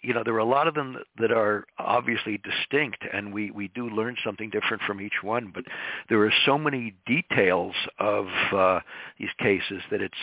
you 0.01 0.13
know 0.13 0.23
there 0.23 0.33
are 0.33 0.39
a 0.39 0.45
lot 0.45 0.67
of 0.67 0.73
them 0.73 0.97
that 1.17 1.31
are 1.31 1.65
obviously 1.77 2.39
distinct 2.39 3.03
and 3.11 3.33
we 3.33 3.51
we 3.51 3.67
do 3.69 3.89
learn 3.89 4.15
something 4.23 4.49
different 4.49 4.81
from 4.83 5.01
each 5.01 5.21
one 5.21 5.51
but 5.53 5.63
there 6.09 6.23
are 6.23 6.33
so 6.45 6.57
many 6.57 6.95
details 7.05 7.75
of 7.99 8.27
uh 8.53 8.79
these 9.17 9.29
cases 9.39 9.81
that 9.91 10.01
it's 10.01 10.17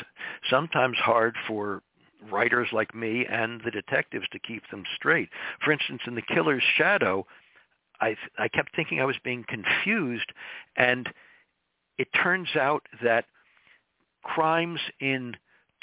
sometimes 0.48 0.96
hard 0.98 1.34
for 1.46 1.82
writers 2.30 2.68
like 2.72 2.94
me 2.94 3.26
and 3.30 3.60
the 3.64 3.70
detectives 3.70 4.26
to 4.32 4.38
keep 4.38 4.62
them 4.70 4.82
straight. 4.96 5.28
For 5.64 5.70
instance 5.70 6.00
in 6.06 6.14
the 6.14 6.22
killer's 6.22 6.64
shadow 6.76 7.26
i 8.00 8.16
i 8.38 8.48
kept 8.48 8.74
thinking 8.74 9.00
i 9.00 9.04
was 9.04 9.16
being 9.22 9.44
confused 9.48 10.32
and 10.76 11.08
it 11.98 12.08
turns 12.12 12.48
out 12.56 12.82
that 13.02 13.26
crimes 14.22 14.80
in 15.00 15.36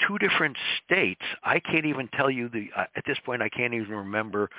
two 0.06 0.18
different 0.18 0.56
states. 0.86 1.22
I 1.42 1.60
can't 1.60 1.86
even 1.86 2.08
tell 2.08 2.30
you 2.30 2.48
the 2.48 2.68
uh, 2.76 2.84
at 2.96 3.04
this 3.06 3.18
point 3.24 3.42
I 3.42 3.48
can't 3.48 3.74
even 3.74 3.94
remember 3.94 4.50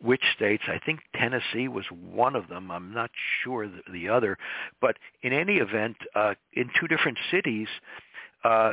which 0.00 0.22
states. 0.36 0.64
I 0.68 0.78
think 0.84 1.00
Tennessee 1.14 1.68
was 1.68 1.84
one 1.90 2.36
of 2.36 2.48
them. 2.48 2.70
I'm 2.70 2.92
not 2.92 3.10
sure 3.42 3.66
the, 3.66 3.80
the 3.90 4.08
other, 4.08 4.36
but 4.80 4.96
in 5.22 5.32
any 5.32 5.56
event, 5.56 5.96
uh, 6.14 6.34
in 6.52 6.70
two 6.78 6.88
different 6.88 7.18
cities, 7.30 7.68
uh, 8.44 8.72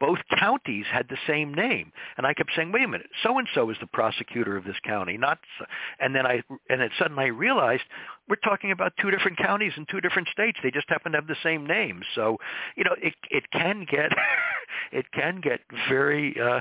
both 0.00 0.18
counties 0.38 0.86
had 0.90 1.08
the 1.08 1.18
same 1.26 1.54
name. 1.54 1.92
And 2.16 2.26
i 2.26 2.34
kept 2.34 2.50
saying 2.54 2.72
wait 2.72 2.84
a 2.84 2.88
minute 2.88 3.08
so 3.22 3.38
and 3.38 3.48
so 3.54 3.70
is 3.70 3.76
the 3.80 3.86
prosecutor 3.86 4.56
of 4.56 4.64
this 4.64 4.76
county 4.84 5.16
not 5.16 5.38
so. 5.58 5.64
and 6.00 6.14
then 6.14 6.26
i 6.26 6.42
and 6.68 6.80
then 6.80 6.90
suddenly 6.98 7.24
i 7.24 7.28
realized 7.28 7.82
we're 8.28 8.36
talking 8.36 8.70
about 8.70 8.92
two 9.00 9.10
different 9.10 9.38
counties 9.38 9.72
in 9.76 9.86
two 9.90 10.00
different 10.00 10.28
states. 10.28 10.58
They 10.62 10.70
just 10.70 10.88
happen 10.88 11.12
to 11.12 11.18
have 11.18 11.26
the 11.26 11.36
same 11.42 11.66
name. 11.66 12.02
So 12.14 12.38
you 12.76 12.84
know 12.84 12.94
it 13.00 13.14
it 13.30 13.44
can 13.52 13.86
get 13.90 14.10
it 14.92 15.06
can 15.12 15.40
get 15.40 15.60
very 15.88 16.34
uh 16.40 16.60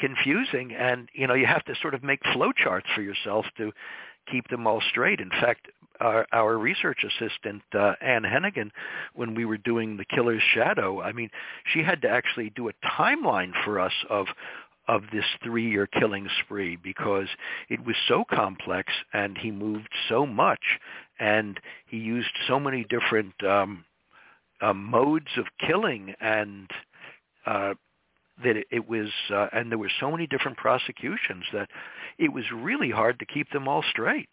confusing. 0.00 0.74
And 0.74 1.08
you 1.14 1.26
know 1.26 1.34
you 1.34 1.46
have 1.46 1.64
to 1.66 1.74
sort 1.80 1.94
of 1.94 2.02
make 2.02 2.22
flowcharts 2.34 2.92
for 2.94 3.02
yourself 3.02 3.46
to 3.58 3.72
keep 4.30 4.48
them 4.48 4.66
all 4.66 4.80
straight. 4.88 5.20
In 5.20 5.30
fact 5.30 5.68
our, 6.02 6.26
our 6.32 6.58
research 6.58 7.04
assistant 7.04 7.62
uh, 7.72 7.94
Hennigan, 8.02 8.70
when 9.14 9.34
we 9.34 9.44
were 9.44 9.56
doing 9.56 9.96
the 9.96 10.04
Killer's 10.04 10.42
Shadow, 10.54 11.00
I 11.00 11.12
mean, 11.12 11.30
she 11.72 11.82
had 11.82 12.02
to 12.02 12.08
actually 12.08 12.50
do 12.50 12.68
a 12.68 12.72
timeline 12.84 13.52
for 13.64 13.80
us 13.80 13.94
of 14.10 14.26
of 14.88 15.02
this 15.12 15.24
three-year 15.44 15.86
killing 15.86 16.28
spree 16.42 16.74
because 16.74 17.28
it 17.68 17.84
was 17.86 17.94
so 18.08 18.24
complex 18.28 18.92
and 19.12 19.38
he 19.38 19.52
moved 19.52 19.88
so 20.08 20.26
much 20.26 20.80
and 21.20 21.60
he 21.86 21.98
used 21.98 22.32
so 22.48 22.58
many 22.58 22.84
different 22.90 23.32
um, 23.44 23.84
uh, 24.60 24.72
modes 24.72 25.28
of 25.36 25.44
killing 25.64 26.14
and 26.20 26.68
uh, 27.46 27.74
that 28.42 28.56
it, 28.56 28.66
it 28.72 28.88
was 28.88 29.08
uh, 29.32 29.46
and 29.52 29.70
there 29.70 29.78
were 29.78 29.90
so 30.00 30.10
many 30.10 30.26
different 30.26 30.56
prosecutions 30.56 31.44
that 31.52 31.68
it 32.18 32.32
was 32.32 32.44
really 32.52 32.90
hard 32.90 33.20
to 33.20 33.24
keep 33.24 33.48
them 33.52 33.68
all 33.68 33.84
straight. 33.88 34.28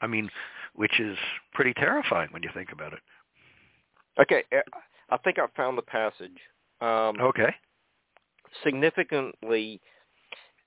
I 0.00 0.06
mean, 0.06 0.30
which 0.78 1.00
is 1.00 1.18
pretty 1.52 1.74
terrifying 1.74 2.28
when 2.30 2.40
you 2.44 2.50
think 2.54 2.70
about 2.72 2.92
it. 2.92 3.00
Okay, 4.20 4.44
uh, 4.56 4.60
I 5.10 5.16
think 5.18 5.36
I 5.40 5.46
found 5.56 5.76
the 5.76 5.82
passage. 5.82 6.38
Um, 6.80 7.20
okay. 7.20 7.52
Significantly, 8.62 9.80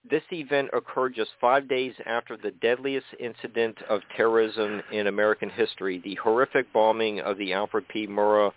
this 0.09 0.23
event 0.33 0.67
occurred 0.73 1.15
just 1.15 1.31
five 1.39 1.69
days 1.69 1.93
after 2.05 2.35
the 2.35 2.51
deadliest 2.51 3.05
incident 3.21 3.77
of 3.89 4.01
terrorism 4.17 4.81
in 4.91 5.07
American 5.07 5.49
history, 5.49 6.01
the 6.03 6.15
horrific 6.15 6.73
bombing 6.73 7.21
of 7.21 7.37
the 7.37 7.53
Alfred 7.53 7.87
P. 7.87 8.05
Murrah 8.05 8.51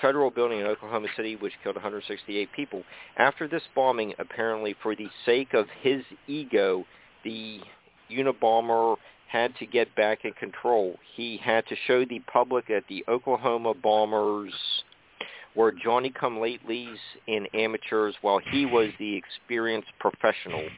federal 0.00 0.30
building 0.30 0.60
in 0.60 0.66
Oklahoma 0.66 1.08
City, 1.16 1.36
which 1.36 1.52
killed 1.62 1.76
168 1.76 2.48
people. 2.56 2.82
After 3.18 3.46
this 3.46 3.62
bombing, 3.74 4.14
apparently 4.18 4.74
for 4.82 4.96
the 4.96 5.08
sake 5.26 5.52
of 5.52 5.66
his 5.82 6.02
ego, 6.26 6.86
the 7.24 7.60
Unabomber 8.10 8.96
had 9.32 9.56
to 9.56 9.66
get 9.66 9.94
back 9.94 10.24
in 10.24 10.32
control. 10.34 10.96
He 11.16 11.38
had 11.42 11.66
to 11.68 11.76
show 11.86 12.04
the 12.04 12.20
public 12.30 12.68
that 12.68 12.84
the 12.90 13.02
Oklahoma 13.08 13.72
Bombers 13.74 14.52
were 15.56 15.72
Johnny-come-latelys 15.72 16.96
and 17.26 17.48
amateurs 17.54 18.14
while 18.20 18.40
he 18.50 18.66
was 18.66 18.90
the 18.98 19.16
experienced 19.16 19.88
professional. 19.98 20.68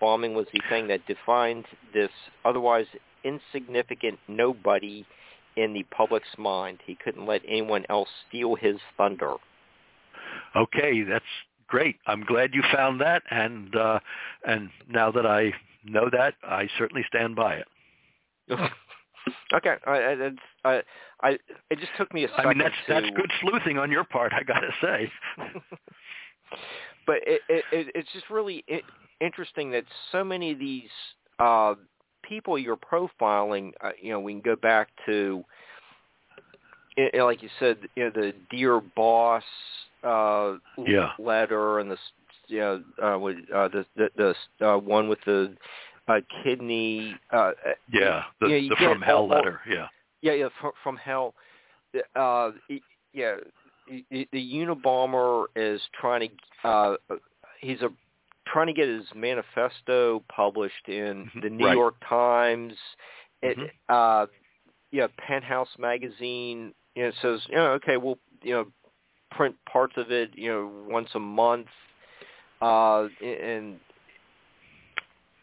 Bombing 0.00 0.34
was 0.34 0.46
the 0.52 0.60
thing 0.68 0.86
that 0.88 1.06
defined 1.06 1.64
this 1.92 2.10
otherwise 2.44 2.86
insignificant 3.24 4.18
nobody 4.28 5.04
in 5.56 5.72
the 5.72 5.82
public's 5.84 6.28
mind. 6.38 6.78
He 6.86 6.96
couldn't 7.02 7.26
let 7.26 7.42
anyone 7.48 7.84
else 7.88 8.08
steal 8.28 8.54
his 8.54 8.76
thunder. 8.96 9.34
Okay, 10.54 11.02
that's 11.02 11.24
great. 11.66 11.96
I'm 12.06 12.24
glad 12.24 12.54
you 12.54 12.62
found 12.72 13.00
that, 13.00 13.22
and 13.30 13.74
uh, 13.74 13.98
and 14.46 14.70
now 14.88 15.10
that 15.10 15.26
I 15.26 15.52
know 15.84 16.08
that, 16.12 16.34
I 16.44 16.68
certainly 16.78 17.04
stand 17.08 17.34
by 17.34 17.54
it. 17.54 17.66
okay, 19.54 19.74
I, 19.86 20.30
I, 20.64 20.82
I, 21.22 21.30
it 21.70 21.78
just 21.78 21.92
took 21.96 22.12
me 22.12 22.24
a 22.24 22.28
second. 22.28 22.46
I 22.46 22.48
mean, 22.48 22.58
that's 22.58 22.74
to... 22.86 22.94
that's 22.94 23.16
good 23.16 23.30
sleuthing 23.40 23.78
on 23.78 23.90
your 23.90 24.04
part. 24.04 24.32
I 24.32 24.42
got 24.42 24.60
to 24.60 24.70
say. 24.80 25.10
but 27.06 27.16
it, 27.26 27.40
it, 27.48 27.64
it's 27.94 28.12
just 28.12 28.30
really 28.30 28.64
interesting 29.20 29.70
that 29.72 29.84
so 30.12 30.22
many 30.22 30.52
of 30.52 30.58
these 30.58 30.90
uh, 31.38 31.74
people 32.22 32.58
you're 32.58 32.76
profiling, 32.76 33.72
uh, 33.82 33.90
you 34.00 34.10
know, 34.10 34.20
we 34.20 34.32
can 34.32 34.42
go 34.42 34.56
back 34.56 34.88
to, 35.06 35.44
you 36.96 37.10
know, 37.14 37.26
like 37.26 37.42
you 37.42 37.48
said, 37.58 37.78
you 37.94 38.04
know, 38.04 38.10
the 38.10 38.32
dear 38.50 38.80
boss 38.80 39.42
uh, 40.02 40.54
yeah. 40.86 41.10
letter 41.18 41.80
and 41.80 41.90
the, 41.90 41.96
you 42.48 42.58
know, 42.58 42.82
uh, 43.02 43.18
with, 43.18 43.36
uh, 43.54 43.68
the 43.68 43.84
the, 43.96 44.34
the 44.58 44.66
uh, 44.66 44.78
one 44.78 45.08
with 45.08 45.18
the 45.26 45.54
uh, 46.08 46.20
kidney. 46.42 47.14
Uh, 47.32 47.52
yeah, 47.92 48.24
the, 48.40 48.48
you 48.48 48.68
know, 48.70 48.76
the 48.80 48.84
from 48.84 49.02
hell 49.02 49.28
letter. 49.28 49.60
Yeah. 49.68 49.88
Yeah, 50.22 50.32
yeah, 50.32 50.48
from, 50.60 50.72
from 50.82 50.96
hell. 50.96 51.34
Uh, 52.14 52.50
yeah, 53.12 53.36
the, 53.88 54.26
Unabomber 54.34 55.46
is 55.56 55.80
trying 56.00 56.28
to. 56.62 56.68
Uh, 56.68 56.96
he's 57.60 57.80
a 57.82 57.88
trying 58.46 58.66
to 58.68 58.72
get 58.72 58.88
his 58.88 59.04
manifesto 59.14 60.22
published 60.34 60.88
in 60.88 61.24
Mm-hmm. 61.26 61.40
the 61.40 61.50
New 61.50 61.66
Right. 61.66 61.74
York 61.76 61.94
Times. 62.08 62.74
It, 63.42 63.58
Mhm. 63.58 63.70
uh, 63.88 64.26
yeah, 64.92 65.08
Penthouse 65.18 65.68
magazine. 65.78 66.72
You 66.94 67.04
know, 67.04 67.12
says, 67.22 67.40
you 67.48 67.56
know, 67.56 67.72
okay, 67.72 67.96
we'll 67.96 68.18
you 68.42 68.52
know 68.54 68.66
print 69.32 69.54
parts 69.70 69.94
of 69.96 70.10
it, 70.10 70.30
you 70.34 70.50
know, 70.50 70.70
once 70.88 71.10
a 71.14 71.18
month. 71.20 71.66
Uh, 72.62 73.08
and 73.22 73.78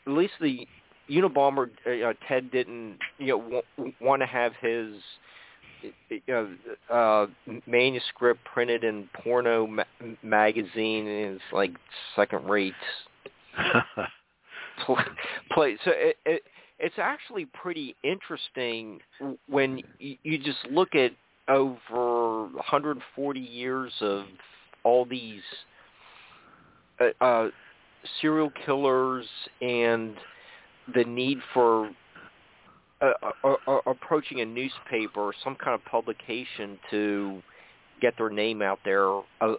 at 0.06 0.14
least 0.14 0.34
the 0.42 0.68
Unabomber, 1.10 1.70
uh, 1.86 2.10
uh, 2.10 2.14
Ted 2.28 2.52
didn't, 2.52 2.98
you 3.18 3.28
know, 3.28 3.62
w- 3.78 3.94
want 4.00 4.22
to 4.22 4.26
have 4.26 4.54
his 4.62 4.96
you 6.10 6.22
know, 6.28 6.56
uh, 6.90 7.28
manuscript 7.68 8.40
printed 8.46 8.84
in 8.84 9.10
porno 9.22 9.68
ma- 9.68 9.84
magazine 10.22 11.08
it's 11.08 11.42
like 11.52 11.72
second 12.16 12.48
rate 12.50 12.74
play. 15.52 15.78
So 15.84 15.92
it, 15.94 16.18
it 16.26 16.44
it's 16.80 16.96
actually 16.98 17.46
pretty 17.54 17.96
interesting 18.04 19.00
when 19.48 19.82
you, 20.00 20.18
you 20.24 20.38
just 20.38 20.60
look 20.72 20.96
at 20.96 21.12
over 21.50 22.44
140 22.44 23.40
years 23.40 23.92
of 24.02 24.26
all 24.84 25.06
these 25.06 25.42
uh, 27.00 27.24
uh, 27.24 27.50
serial 28.22 28.52
killers 28.66 29.26
and 29.62 30.16
the 30.94 31.04
need 31.04 31.40
for 31.54 31.90
uh, 33.02 33.12
uh, 33.44 33.56
uh, 33.68 33.78
approaching 33.86 34.42
a 34.42 34.46
newspaper 34.46 35.20
or 35.20 35.34
some 35.44 35.56
kind 35.56 35.74
of 35.76 35.84
publication 35.86 36.80
to 36.90 37.42
get 38.02 38.14
their 38.18 38.30
name 38.30 38.62
out 38.62 38.80
there 38.86 39.20
uh, 39.42 39.56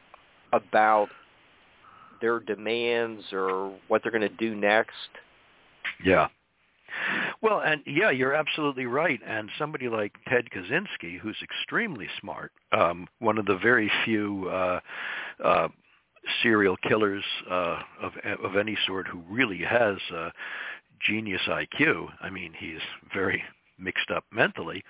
about 0.52 1.08
their 2.20 2.40
demands 2.40 3.22
or 3.32 3.74
what 3.88 4.02
they're 4.02 4.12
going 4.12 4.22
to 4.22 4.28
do 4.36 4.54
next. 4.54 4.92
Yeah. 6.02 6.28
Well, 7.42 7.60
and 7.60 7.82
yeah, 7.86 8.10
you're 8.10 8.34
absolutely 8.34 8.86
right. 8.86 9.20
And 9.26 9.50
somebody 9.58 9.88
like 9.88 10.12
Ted 10.28 10.46
Kaczynski, 10.50 11.18
who's 11.18 11.36
extremely 11.42 12.08
smart, 12.20 12.52
um, 12.72 13.06
one 13.18 13.36
of 13.36 13.46
the 13.46 13.58
very 13.58 13.90
few 14.04 14.48
uh, 14.48 14.80
uh, 15.44 15.68
serial 16.42 16.76
killers 16.88 17.24
uh, 17.51 17.78
of 18.02 18.12
of 18.42 18.56
any 18.56 18.76
sort 18.86 19.06
who 19.06 19.22
really 19.30 19.59
has 19.59 19.96
uh, 20.14 20.30
genius 21.01 21.42
IQ. 21.48 22.09
I 22.20 22.30
mean, 22.30 22.52
he's 22.59 22.80
very 23.12 23.42
mixed 23.78 24.10
up 24.10 24.24
mentally, 24.30 24.84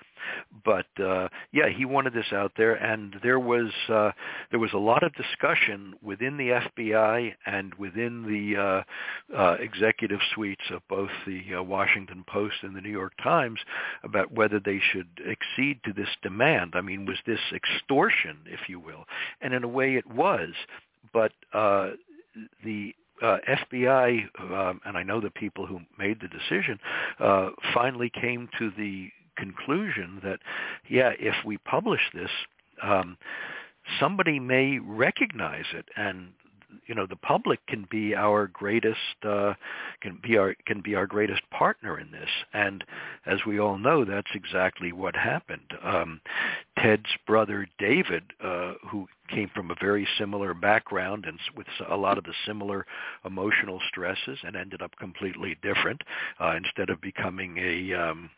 but 0.63 0.85
uh, 1.03 1.27
yeah, 1.51 1.69
he 1.69 1.85
wanted 1.85 2.13
this 2.13 2.31
out 2.31 2.51
there, 2.57 2.75
and 2.75 3.15
there 3.23 3.39
was 3.39 3.71
uh, 3.89 4.11
there 4.51 4.59
was 4.59 4.73
a 4.73 4.77
lot 4.77 5.03
of 5.03 5.11
discussion 5.15 5.95
within 6.01 6.37
the 6.37 6.61
FBI 6.77 7.33
and 7.45 7.73
within 7.75 8.23
the 8.23 8.61
uh, 8.61 9.37
uh, 9.37 9.55
executive 9.59 10.19
suites 10.33 10.63
of 10.71 10.81
both 10.87 11.09
the 11.25 11.55
uh, 11.55 11.63
Washington 11.63 12.23
Post 12.27 12.55
and 12.61 12.75
the 12.75 12.81
New 12.81 12.91
York 12.91 13.13
Times 13.23 13.59
about 14.03 14.31
whether 14.31 14.59
they 14.59 14.79
should 14.91 15.07
accede 15.19 15.79
to 15.83 15.93
this 15.93 16.09
demand. 16.21 16.73
I 16.75 16.81
mean, 16.81 17.05
was 17.05 17.17
this 17.25 17.39
extortion, 17.53 18.37
if 18.45 18.69
you 18.69 18.79
will? 18.79 19.05
And 19.41 19.53
in 19.53 19.63
a 19.63 19.67
way, 19.67 19.95
it 19.95 20.07
was, 20.07 20.49
but 21.13 21.31
uh, 21.53 21.91
the 22.63 22.93
uh, 23.21 23.37
FBI, 23.47 24.25
um, 24.39 24.81
and 24.85 24.97
I 24.97 25.03
know 25.03 25.21
the 25.21 25.29
people 25.29 25.65
who 25.65 25.79
made 25.97 26.19
the 26.21 26.27
decision, 26.27 26.79
uh, 27.19 27.49
finally 27.73 28.09
came 28.09 28.49
to 28.59 28.71
the 28.77 29.09
conclusion 29.37 30.19
that, 30.23 30.39
yeah, 30.89 31.11
if 31.19 31.35
we 31.45 31.57
publish 31.59 32.01
this, 32.13 32.29
um, 32.81 33.17
somebody 33.99 34.39
may 34.39 34.79
recognize 34.79 35.65
it, 35.73 35.85
and 35.95 36.29
you 36.87 36.95
know 36.95 37.05
the 37.05 37.15
public 37.15 37.65
can 37.67 37.87
be 37.89 38.15
our 38.15 38.47
greatest 38.47 38.99
uh, 39.23 39.53
can 40.01 40.19
be 40.21 40.37
our 40.37 40.55
can 40.65 40.81
be 40.81 40.95
our 40.95 41.07
greatest 41.07 41.41
partner 41.49 41.99
in 41.99 42.11
this. 42.11 42.29
And 42.53 42.83
as 43.25 43.39
we 43.45 43.59
all 43.59 43.77
know, 43.77 44.05
that's 44.05 44.31
exactly 44.33 44.91
what 44.91 45.15
happened. 45.15 45.71
Um, 45.83 46.21
Ted's 46.79 47.09
brother 47.25 47.67
David, 47.79 48.23
uh, 48.43 48.73
who 48.89 49.07
came 49.29 49.49
from 49.53 49.71
a 49.71 49.75
very 49.79 50.07
similar 50.17 50.53
background 50.53 51.25
and 51.25 51.39
with 51.55 51.67
a 51.89 51.97
lot 51.97 52.17
of 52.17 52.23
the 52.23 52.33
similar 52.45 52.85
emotional 53.25 53.79
stresses, 53.87 54.39
and 54.43 54.55
ended 54.55 54.81
up 54.81 54.95
completely 54.99 55.57
different. 55.61 56.01
Uh, 56.39 56.55
instead 56.55 56.89
of 56.89 57.01
becoming 57.01 57.57
a 57.57 57.93
um, 57.93 58.29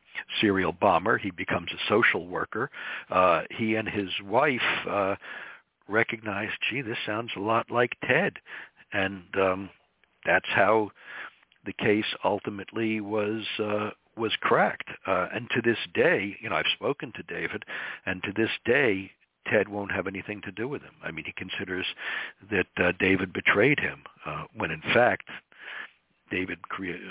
serial 0.41 0.71
bomber, 0.71 1.17
he 1.17 1.31
becomes 1.31 1.71
a 1.71 1.89
social 1.89 2.27
worker. 2.27 2.69
Uh, 3.09 3.41
he 3.51 3.75
and 3.75 3.87
his 3.87 4.09
wife. 4.23 4.61
Uh, 4.89 5.15
recognized, 5.87 6.53
gee, 6.69 6.81
this 6.81 6.97
sounds 7.05 7.31
a 7.35 7.39
lot 7.39 7.71
like 7.71 7.97
Ted, 8.07 8.33
and 8.93 9.23
um, 9.35 9.69
that's 10.25 10.49
how 10.49 10.91
the 11.65 11.73
case 11.73 12.05
ultimately 12.23 13.01
was 13.01 13.43
uh, 13.59 13.91
was 14.15 14.35
cracked. 14.41 14.89
Uh, 15.05 15.27
and 15.33 15.49
to 15.51 15.61
this 15.61 15.77
day, 15.93 16.35
you 16.41 16.49
know, 16.49 16.55
I've 16.55 16.65
spoken 16.73 17.13
to 17.15 17.23
David, 17.23 17.63
and 18.05 18.23
to 18.23 18.31
this 18.35 18.49
day, 18.65 19.11
Ted 19.47 19.69
won't 19.69 19.91
have 19.91 20.07
anything 20.07 20.41
to 20.41 20.51
do 20.51 20.67
with 20.67 20.81
him. 20.81 20.93
I 21.03 21.11
mean, 21.11 21.25
he 21.25 21.33
considers 21.33 21.85
that 22.51 22.67
uh, 22.77 22.91
David 22.99 23.31
betrayed 23.33 23.79
him, 23.79 24.03
uh, 24.25 24.45
when 24.55 24.71
in 24.71 24.81
fact. 24.93 25.29
David 26.29 26.59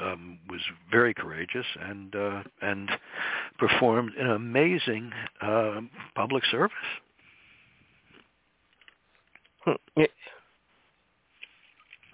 um, 0.03 0.39
was 0.51 0.61
very 0.91 1.15
courageous 1.15 1.65
and 1.81 2.15
uh, 2.15 2.43
and 2.61 2.91
performed 3.59 4.13
an 4.19 4.29
amazing 4.29 5.11
uh, 5.41 5.81
public 6.15 6.45
service. 6.51 6.77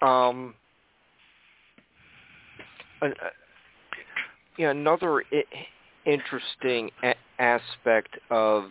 Um, 0.01 0.53
an, 3.01 3.13
uh, 3.23 3.29
yeah, 4.57 4.71
another 4.71 5.23
I- 5.31 5.45
interesting 6.05 6.91
a- 7.03 7.15
aspect 7.39 8.17
of 8.29 8.65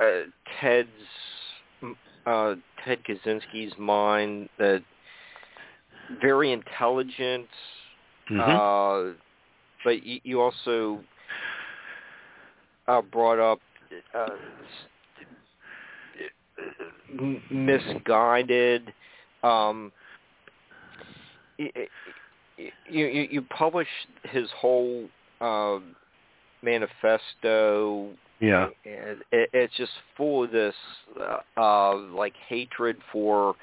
uh, 0.00 0.04
Ted's 0.60 0.88
uh, 2.26 2.54
Ted 2.84 2.98
Kaczynski's 3.04 3.72
mind 3.78 4.48
that 4.58 4.82
very 6.20 6.50
intelligent, 6.52 7.46
uh, 8.40 9.10
but 9.84 10.02
you, 10.04 10.20
you 10.24 10.40
also 10.40 11.00
uh, 12.88 13.00
brought 13.00 13.38
up 13.38 13.60
uh, 14.14 14.28
misguided. 17.50 18.92
Um, 19.42 19.92
you, 21.58 21.68
you 22.88 23.28
you 23.30 23.42
publish 23.42 23.88
his 24.24 24.48
whole 24.56 25.08
um, 25.40 25.94
manifesto. 26.62 28.08
yeah. 28.40 28.68
And 28.84 29.22
it, 29.30 29.50
it's 29.52 29.76
just 29.76 29.92
full 30.16 30.44
of 30.44 30.50
this 30.50 30.74
uh, 31.20 31.60
uh, 31.60 31.96
like 31.96 32.34
hatred 32.48 32.96
for 33.12 33.54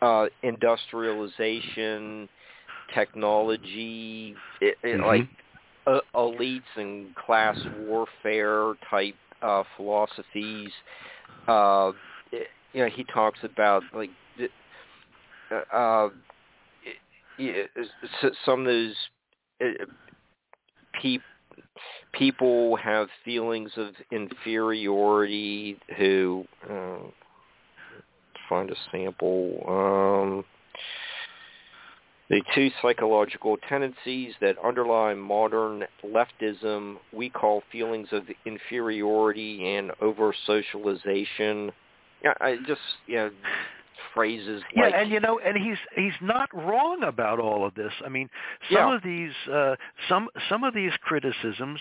uh, 0.00 0.26
industrialization, 0.42 2.28
technology, 2.94 4.34
it, 4.60 4.76
it, 4.82 5.00
Mhm. 5.00 5.06
like 5.06 5.28
uh, 5.86 6.00
elites 6.14 6.62
and 6.76 7.14
class 7.14 7.56
warfare 7.86 8.74
type 8.88 9.16
uh, 9.42 9.64
philosophies. 9.76 10.72
Uh, 11.48 11.92
you 12.32 12.82
know, 12.82 12.88
he 12.88 13.04
talks 13.04 13.38
about 13.42 13.82
like 13.94 14.10
uh, 15.50 16.08
s- 17.38 18.32
some 18.44 18.60
of 18.60 18.66
those 18.66 18.94
uh, 19.62 19.84
peop, 21.00 21.22
people 22.12 22.76
have 22.76 23.08
feelings 23.24 23.70
of 23.76 23.88
inferiority 24.10 25.78
who 25.98 26.44
uh, 26.68 26.98
find 28.48 28.70
a 28.70 28.76
sample. 28.90 29.62
Um, 29.68 30.44
the 32.30 32.40
two 32.54 32.70
psychological 32.80 33.58
tendencies 33.68 34.32
that 34.40 34.56
underlie 34.64 35.12
modern 35.12 35.84
leftism 36.02 36.96
we 37.12 37.28
call 37.28 37.62
feelings 37.70 38.08
of 38.12 38.22
inferiority 38.46 39.76
and 39.76 39.92
over-socialization. 40.00 41.72
Yeah, 42.22 42.34
I 42.40 42.56
just 42.66 42.80
you 43.06 43.16
know 43.16 43.30
phrases 44.14 44.62
yeah, 44.74 44.84
like 44.84 44.94
and 44.94 45.10
you 45.10 45.20
know, 45.20 45.38
and 45.38 45.56
he's 45.56 45.78
he's 45.96 46.12
not 46.20 46.48
wrong 46.54 47.02
about 47.04 47.38
all 47.38 47.66
of 47.66 47.74
this. 47.74 47.92
I 48.04 48.08
mean, 48.08 48.28
some 48.70 48.88
Yeah. 48.88 48.96
of 48.96 49.02
these 49.02 49.32
uh, 49.52 49.76
some 50.08 50.28
some 50.48 50.64
of 50.64 50.74
these 50.74 50.92
criticisms, 51.02 51.80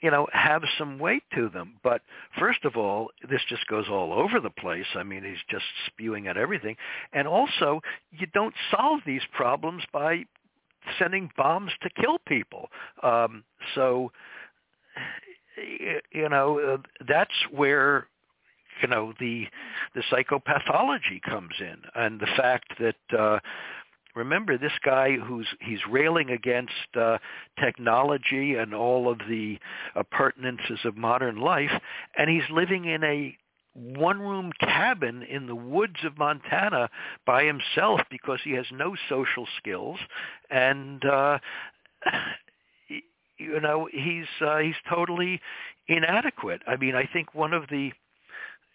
you 0.00 0.10
know, 0.10 0.26
have 0.32 0.62
some 0.78 0.98
weight 0.98 1.22
to 1.34 1.48
them. 1.48 1.78
But 1.82 2.02
first 2.38 2.64
of 2.64 2.76
all, 2.76 3.10
this 3.28 3.40
just 3.48 3.66
goes 3.68 3.88
all 3.88 4.12
over 4.12 4.40
the 4.40 4.50
place. 4.50 4.86
I 4.94 5.02
mean, 5.02 5.24
he's 5.24 5.42
just 5.50 5.64
spewing 5.86 6.26
at 6.28 6.36
everything, 6.36 6.76
and 7.12 7.26
also 7.26 7.80
you 8.12 8.26
don't 8.34 8.54
solve 8.70 9.00
these 9.06 9.22
problems 9.32 9.82
by 9.92 10.24
sending 10.98 11.30
bombs 11.36 11.72
to 11.82 11.90
kill 12.00 12.18
people. 12.26 12.68
Um, 13.02 13.44
so, 13.74 14.12
you 16.12 16.28
know, 16.28 16.58
uh, 16.60 17.04
that's 17.08 17.32
where 17.50 18.08
you 18.84 18.90
know 18.90 19.14
the 19.18 19.46
the 19.94 20.02
psychopathology 20.12 21.22
comes 21.22 21.54
in, 21.58 21.76
and 21.94 22.20
the 22.20 22.28
fact 22.36 22.74
that. 22.78 23.18
Uh, 23.18 23.38
Remember 24.16 24.56
this 24.56 24.78
guy 24.84 25.16
who's 25.16 25.48
he's 25.60 25.80
railing 25.90 26.30
against 26.30 26.70
uh, 26.96 27.18
technology 27.58 28.54
and 28.54 28.72
all 28.72 29.10
of 29.10 29.18
the 29.28 29.58
appurtenances 29.96 30.78
of 30.84 30.96
modern 30.96 31.40
life, 31.40 31.72
and 32.16 32.30
he's 32.30 32.48
living 32.48 32.84
in 32.84 33.02
a 33.02 33.36
one-room 33.72 34.52
cabin 34.60 35.24
in 35.24 35.48
the 35.48 35.56
woods 35.56 35.96
of 36.04 36.16
Montana 36.16 36.90
by 37.26 37.42
himself 37.42 38.02
because 38.08 38.38
he 38.44 38.52
has 38.52 38.66
no 38.70 38.94
social 39.08 39.48
skills, 39.58 39.98
and 40.48 41.04
uh, 41.04 41.38
you 43.36 43.60
know 43.60 43.88
he's 43.92 44.28
uh, 44.40 44.58
he's 44.58 44.76
totally 44.88 45.40
inadequate. 45.88 46.62
I 46.68 46.76
mean, 46.76 46.94
I 46.94 47.08
think 47.12 47.34
one 47.34 47.52
of 47.52 47.64
the 47.68 47.90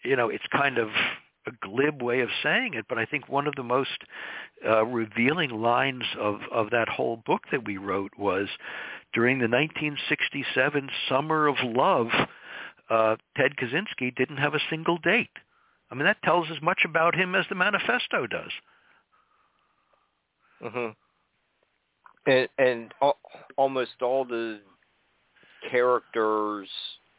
you 0.04 0.16
know 0.16 0.28
it's 0.28 0.44
kind 0.52 0.78
of 0.78 0.88
a 1.46 1.52
glib 1.66 2.02
way 2.02 2.20
of 2.20 2.28
saying 2.42 2.74
it, 2.74 2.84
but 2.88 2.98
I 2.98 3.06
think 3.06 3.28
one 3.28 3.46
of 3.46 3.54
the 3.56 3.62
most 3.62 4.04
uh, 4.66 4.84
revealing 4.84 5.50
lines 5.50 6.04
of, 6.18 6.40
of 6.52 6.70
that 6.70 6.88
whole 6.88 7.22
book 7.24 7.42
that 7.50 7.64
we 7.64 7.78
wrote 7.78 8.12
was 8.18 8.48
during 9.14 9.38
the 9.38 9.48
1967 9.48 10.90
Summer 11.08 11.46
of 11.46 11.56
Love, 11.64 12.08
uh, 12.90 13.16
Ted 13.36 13.52
Kaczynski 13.56 14.14
didn't 14.14 14.36
have 14.36 14.54
a 14.54 14.60
single 14.68 14.98
date. 14.98 15.30
I 15.90 15.94
mean, 15.94 16.04
that 16.04 16.22
tells 16.22 16.48
as 16.50 16.62
much 16.62 16.82
about 16.84 17.14
him 17.14 17.34
as 17.34 17.46
the 17.48 17.54
manifesto 17.54 18.26
does. 18.26 18.52
Mm-hmm. 20.62 20.90
and 22.30 22.48
and 22.58 22.94
al- 23.00 23.18
almost 23.56 24.02
all 24.02 24.26
the 24.26 24.60
characters 25.70 26.68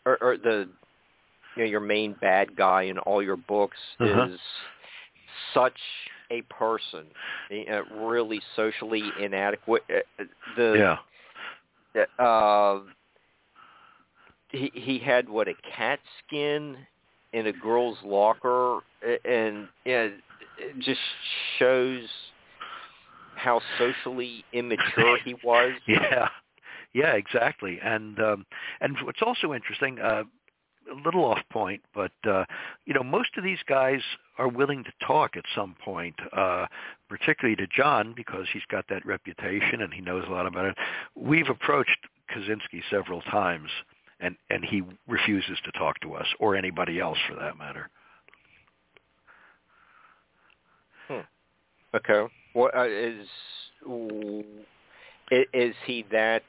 or, 0.05 0.21
or 0.21 0.37
the 0.37 0.69
you 1.55 1.63
know 1.63 1.69
your 1.69 1.79
main 1.81 2.13
bad 2.13 2.55
guy 2.55 2.83
in 2.83 2.97
all 2.99 3.21
your 3.23 3.37
books 3.37 3.77
Uh-huh. 3.99 4.27
is 4.27 4.39
such 5.53 5.79
a 6.31 6.41
person, 6.43 7.05
uh, 7.71 7.83
really 7.85 8.41
socially 8.55 9.13
inadequate. 9.17 9.83
Uh, 10.19 10.23
The 10.55 10.83
Yeah. 10.83 10.97
uh, 12.19 12.79
he 14.49 14.71
he 14.73 14.99
had 14.99 15.29
what 15.29 15.47
a 15.47 15.55
cat 15.75 15.99
skin 16.19 16.77
in 17.33 17.47
a 17.47 17.53
girl's 17.53 17.97
locker, 18.03 18.79
and 19.25 19.69
yeah, 19.85 20.09
it 20.57 20.79
just 20.79 20.99
shows 21.57 22.07
how 23.35 23.61
socially 23.77 24.45
immature 24.53 25.17
he 25.17 25.33
was. 25.43 25.73
Yeah, 25.87 26.29
yeah, 26.93 27.13
exactly. 27.13 27.79
And 27.83 28.19
um, 28.19 28.45
and 28.81 28.95
what's 29.03 29.21
also 29.21 29.53
interesting, 29.53 29.99
uh, 29.99 30.23
a 30.91 30.95
little 31.05 31.23
off 31.25 31.39
point, 31.51 31.81
but 31.93 32.11
uh, 32.29 32.45
you 32.85 32.93
know, 32.93 33.03
most 33.03 33.29
of 33.37 33.43
these 33.43 33.59
guys 33.67 34.01
are 34.37 34.47
willing 34.47 34.83
to 34.83 34.91
talk 35.05 35.37
at 35.37 35.43
some 35.55 35.75
point, 35.83 36.15
uh, 36.35 36.65
particularly 37.09 37.55
to 37.55 37.67
John 37.67 38.13
because 38.15 38.45
he's 38.51 38.65
got 38.69 38.85
that 38.89 39.05
reputation 39.05 39.81
and 39.81 39.93
he 39.93 40.01
knows 40.01 40.23
a 40.27 40.31
lot 40.31 40.45
about 40.45 40.65
it. 40.65 40.75
We've 41.15 41.49
approached 41.49 41.97
Kaczynski 42.35 42.81
several 42.89 43.21
times, 43.23 43.69
and 44.19 44.35
and 44.49 44.63
he 44.65 44.83
refuses 45.07 45.57
to 45.65 45.71
talk 45.73 45.99
to 46.01 46.13
us 46.13 46.27
or 46.39 46.55
anybody 46.55 46.99
else 46.99 47.17
for 47.27 47.35
that 47.35 47.57
matter. 47.57 47.89
Okay. 51.93 52.33
What 52.53 52.75
uh, 52.75 52.85
is 52.87 53.27
is 55.53 55.75
he 55.85 56.05
that? 56.11 56.43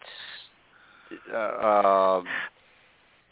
Uh, 1.33 2.19
um, 2.19 2.27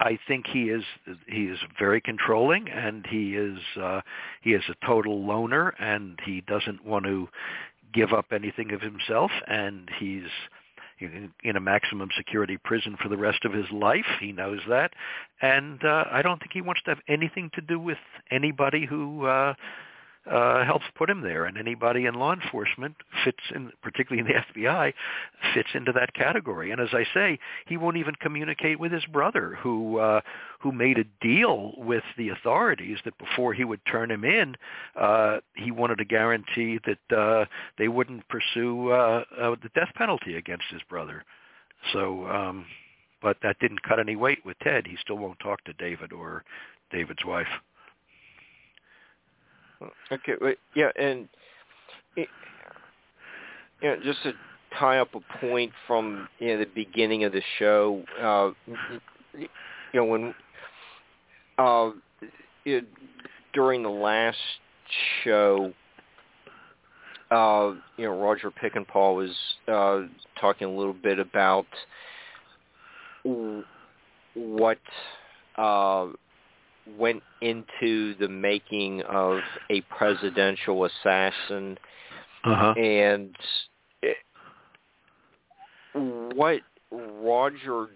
I 0.00 0.18
think 0.26 0.46
he 0.46 0.70
is 0.70 0.82
he 1.26 1.44
is 1.44 1.58
very 1.78 2.00
controlling 2.00 2.68
and 2.68 3.06
he 3.06 3.36
is 3.36 3.58
uh 3.80 4.00
he 4.42 4.54
is 4.54 4.64
a 4.68 4.86
total 4.86 5.24
loner 5.24 5.74
and 5.78 6.18
he 6.24 6.40
doesn't 6.40 6.84
want 6.84 7.04
to 7.04 7.28
give 7.92 8.12
up 8.12 8.26
anything 8.32 8.72
of 8.72 8.80
himself 8.80 9.30
and 9.46 9.90
he's 9.98 10.28
in 11.00 11.56
a 11.56 11.60
maximum 11.60 12.08
security 12.16 12.58
prison 12.62 12.96
for 13.02 13.08
the 13.08 13.16
rest 13.16 13.46
of 13.46 13.54
his 13.54 13.64
life. 13.72 14.04
He 14.20 14.32
knows 14.32 14.60
that. 14.68 14.92
And 15.42 15.84
uh 15.84 16.04
I 16.10 16.22
don't 16.22 16.38
think 16.38 16.52
he 16.54 16.62
wants 16.62 16.82
to 16.84 16.90
have 16.92 17.00
anything 17.06 17.50
to 17.54 17.60
do 17.60 17.78
with 17.78 17.98
anybody 18.30 18.86
who 18.86 19.26
uh 19.26 19.54
uh, 20.30 20.64
helps 20.64 20.84
put 20.96 21.08
him 21.08 21.22
there, 21.22 21.46
and 21.46 21.56
anybody 21.56 22.04
in 22.04 22.14
law 22.14 22.34
enforcement 22.34 22.94
fits 23.24 23.38
in, 23.54 23.72
particularly 23.82 24.20
in 24.20 24.26
the 24.26 24.60
FBI, 24.60 24.92
fits 25.54 25.70
into 25.74 25.92
that 25.92 26.12
category. 26.14 26.70
And 26.70 26.80
as 26.80 26.90
I 26.92 27.04
say, 27.14 27.38
he 27.66 27.76
won't 27.76 27.96
even 27.96 28.14
communicate 28.16 28.78
with 28.78 28.92
his 28.92 29.04
brother, 29.06 29.56
who 29.62 29.98
uh, 29.98 30.20
who 30.60 30.72
made 30.72 30.98
a 30.98 31.04
deal 31.24 31.72
with 31.78 32.04
the 32.18 32.28
authorities 32.28 32.98
that 33.04 33.16
before 33.18 33.54
he 33.54 33.64
would 33.64 33.80
turn 33.86 34.10
him 34.10 34.24
in, 34.24 34.56
uh, 34.94 35.38
he 35.54 35.70
wanted 35.70 35.96
to 35.98 36.04
guarantee 36.04 36.78
that 36.84 37.16
uh, 37.16 37.46
they 37.78 37.88
wouldn't 37.88 38.28
pursue 38.28 38.90
uh, 38.90 39.24
uh, 39.40 39.56
the 39.62 39.70
death 39.74 39.92
penalty 39.94 40.36
against 40.36 40.66
his 40.70 40.82
brother. 40.88 41.24
So, 41.94 42.26
um, 42.26 42.66
but 43.22 43.38
that 43.42 43.58
didn't 43.58 43.82
cut 43.82 43.98
any 43.98 44.16
weight 44.16 44.44
with 44.44 44.58
Ted. 44.58 44.86
He 44.86 44.96
still 45.00 45.16
won't 45.16 45.40
talk 45.40 45.64
to 45.64 45.72
David 45.74 46.12
or 46.12 46.44
David's 46.90 47.24
wife. 47.24 47.48
Okay. 50.12 50.32
Wait, 50.40 50.58
yeah, 50.74 50.90
and 50.98 51.28
it, 52.16 52.28
you 53.80 53.88
know, 53.88 53.96
just 54.02 54.22
to 54.24 54.32
tie 54.78 54.98
up 54.98 55.08
a 55.14 55.38
point 55.38 55.72
from 55.86 56.28
you 56.38 56.48
know 56.48 56.58
the 56.58 56.70
beginning 56.74 57.24
of 57.24 57.32
the 57.32 57.42
show. 57.58 58.02
Uh, 58.20 58.50
you 59.34 59.48
know 59.94 60.04
when 60.04 60.34
uh, 61.58 61.90
it, 62.64 62.84
during 63.52 63.82
the 63.82 63.88
last 63.88 64.38
show, 65.24 65.72
uh, 67.30 67.72
you 67.96 68.06
know 68.06 68.18
Roger 68.20 68.50
Pickenpaw 68.50 69.16
was 69.16 69.34
uh, 69.68 70.06
talking 70.40 70.68
a 70.68 70.70
little 70.70 70.94
bit 70.94 71.18
about 71.18 71.66
what 74.34 74.78
uh, 75.56 76.06
went 76.98 77.22
into 77.40 78.14
the 78.16 78.28
making 78.28 79.02
of 79.02 79.40
a 79.70 79.80
presidential 79.82 80.84
assassin 80.84 81.78
Uh-huh. 82.44 82.72
and 82.72 83.36
it, 84.02 84.16
what 85.92 86.60
Roger 86.90 87.88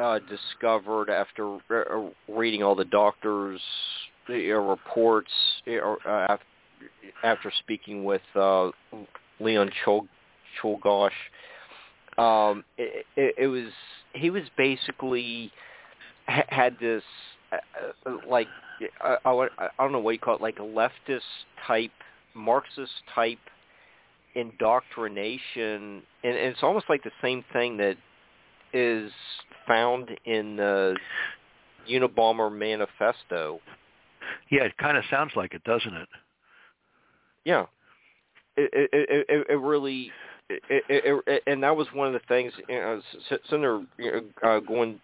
uh, 0.00 0.18
discovered 0.28 1.10
after 1.10 1.56
uh, 1.70 2.10
reading 2.28 2.62
all 2.62 2.74
the 2.74 2.84
doctors' 2.84 3.60
uh, 4.28 4.34
reports 4.34 5.30
uh, 5.68 5.96
after, 6.06 6.44
after 7.22 7.52
speaking 7.60 8.04
with 8.04 8.22
uh, 8.34 8.70
Leon 9.40 9.70
Chol- 9.84 10.08
Czolgosz, 10.60 11.10
um, 12.18 12.64
it, 12.76 13.06
it, 13.16 13.34
it 13.38 13.46
was 13.46 13.70
he 14.14 14.30
was 14.30 14.42
basically 14.56 15.50
had 16.26 16.76
this 16.80 17.02
uh, 17.02 17.02
uh, 17.02 17.41
like 18.28 18.48
I, 19.02 19.16
I, 19.24 19.48
I 19.58 19.68
don't 19.78 19.92
know 19.92 19.98
what 20.00 20.12
you 20.12 20.18
call 20.18 20.36
it, 20.36 20.40
like 20.40 20.58
a 20.58 20.62
leftist 20.62 21.20
type, 21.66 21.92
Marxist 22.34 22.92
type 23.14 23.38
indoctrination, 24.34 26.02
and, 26.24 26.36
and 26.36 26.36
it's 26.36 26.62
almost 26.62 26.86
like 26.88 27.02
the 27.04 27.10
same 27.20 27.44
thing 27.52 27.76
that 27.76 27.96
is 28.72 29.12
found 29.66 30.10
in 30.24 30.56
the 30.56 30.96
Unabomber 31.90 32.50
Manifesto. 32.50 33.60
Yeah, 34.50 34.64
it 34.64 34.76
kind 34.78 34.96
of 34.96 35.04
sounds 35.10 35.32
like 35.36 35.54
it, 35.54 35.62
doesn't 35.64 35.94
it? 35.94 36.08
Yeah, 37.44 37.66
it 38.56 38.70
it 38.72 38.90
it, 38.92 39.26
it, 39.28 39.46
it 39.50 39.56
really. 39.56 40.10
It, 40.48 40.84
it, 40.88 41.22
it, 41.26 41.42
and 41.46 41.62
that 41.62 41.74
was 41.74 41.86
one 41.94 42.08
of 42.08 42.12
the 42.12 42.20
things. 42.28 42.52
You 42.68 42.74
know, 42.78 43.00
s- 43.30 43.38
sitting 43.48 43.86
you 43.98 44.12
know, 44.12 44.22
uh, 44.42 44.60
going 44.60 45.00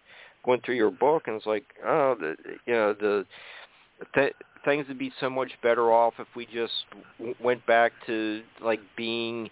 going 0.49 0.61
through 0.61 0.75
your 0.75 0.89
book, 0.89 1.23
and 1.27 1.35
it's 1.35 1.45
like, 1.45 1.65
oh, 1.85 2.15
the, 2.19 2.35
you 2.65 2.73
know, 2.73 2.93
the 2.99 3.25
th- 4.15 4.33
things 4.65 4.87
would 4.87 4.97
be 4.97 5.11
so 5.19 5.29
much 5.29 5.51
better 5.61 5.91
off 5.91 6.15
if 6.17 6.27
we 6.35 6.47
just 6.47 6.73
w- 7.19 7.35
went 7.41 7.63
back 7.67 7.91
to 8.07 8.41
like 8.61 8.79
being 8.97 9.49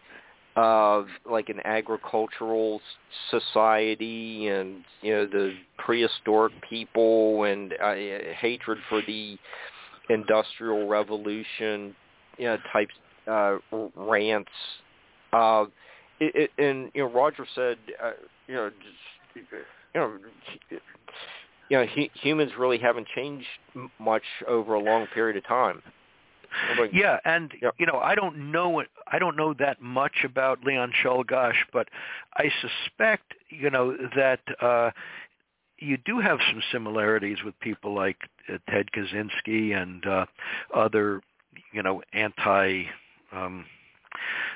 uh 0.56 1.04
like 1.30 1.50
an 1.50 1.60
agricultural 1.66 2.82
society 3.30 4.48
and 4.48 4.84
you 5.04 5.14
know 5.14 5.26
the 5.28 5.54
prehistoric 5.78 6.52
people 6.68 7.44
and 7.44 7.74
uh, 7.74 7.94
hatred 8.40 8.80
for 8.90 9.04
the 9.06 9.38
industrial 10.10 10.88
revolution, 10.88 11.96
you 12.40 12.46
know, 12.46 12.58
type 12.74 12.90
uh, 13.28 13.58
rants. 13.96 14.50
Uh, 15.32 15.66
it, 16.20 16.50
it, 16.58 16.64
and 16.64 16.90
you 16.96 17.04
know, 17.04 17.12
Roger 17.12 17.46
said, 17.54 17.78
uh, 18.04 18.14
you 18.48 18.56
know, 18.56 18.70
just, 18.70 19.46
you 19.98 20.78
know, 20.78 20.80
you 21.70 21.78
know, 21.78 22.06
humans 22.14 22.52
really 22.58 22.78
haven't 22.78 23.08
changed 23.16 23.48
much 24.00 24.24
over 24.48 24.74
a 24.74 24.80
long 24.80 25.08
period 25.14 25.38
of 25.38 25.46
time. 25.46 25.82
Like, 26.80 26.92
yeah, 26.94 27.18
and 27.26 27.52
yeah. 27.62 27.72
you 27.78 27.86
know, 27.86 28.00
I 28.00 28.16
don't 28.16 28.52
know 28.52 28.82
I 29.12 29.20
don't 29.20 29.36
know 29.36 29.54
that 29.60 29.82
much 29.82 30.24
about 30.24 30.64
Leon 30.64 30.94
Czolgosz, 31.04 31.56
but 31.74 31.90
I 32.36 32.50
suspect, 32.62 33.34
you 33.50 33.70
know, 33.70 33.98
that 34.16 34.40
uh 34.62 34.92
you 35.80 35.98
do 35.98 36.20
have 36.20 36.40
some 36.50 36.62
similarities 36.72 37.38
with 37.46 37.60
people 37.60 37.94
like 37.94 38.18
uh, 38.52 38.58
Ted 38.70 38.88
Kaczynski 38.96 39.80
and 39.80 40.06
uh, 40.06 40.26
other, 40.74 41.22
you 41.72 41.84
know, 41.84 42.02
anti, 42.14 42.86
um, 43.32 43.66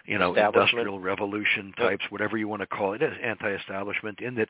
you 0.06 0.18
know, 0.18 0.34
industrial 0.34 1.00
revolution 1.00 1.74
types, 1.78 2.06
whatever 2.10 2.38
you 2.38 2.48
want 2.48 2.62
to 2.62 2.66
call 2.66 2.94
it, 2.94 3.04
anti-establishment, 3.04 4.20
in 4.20 4.34
that 4.36 4.50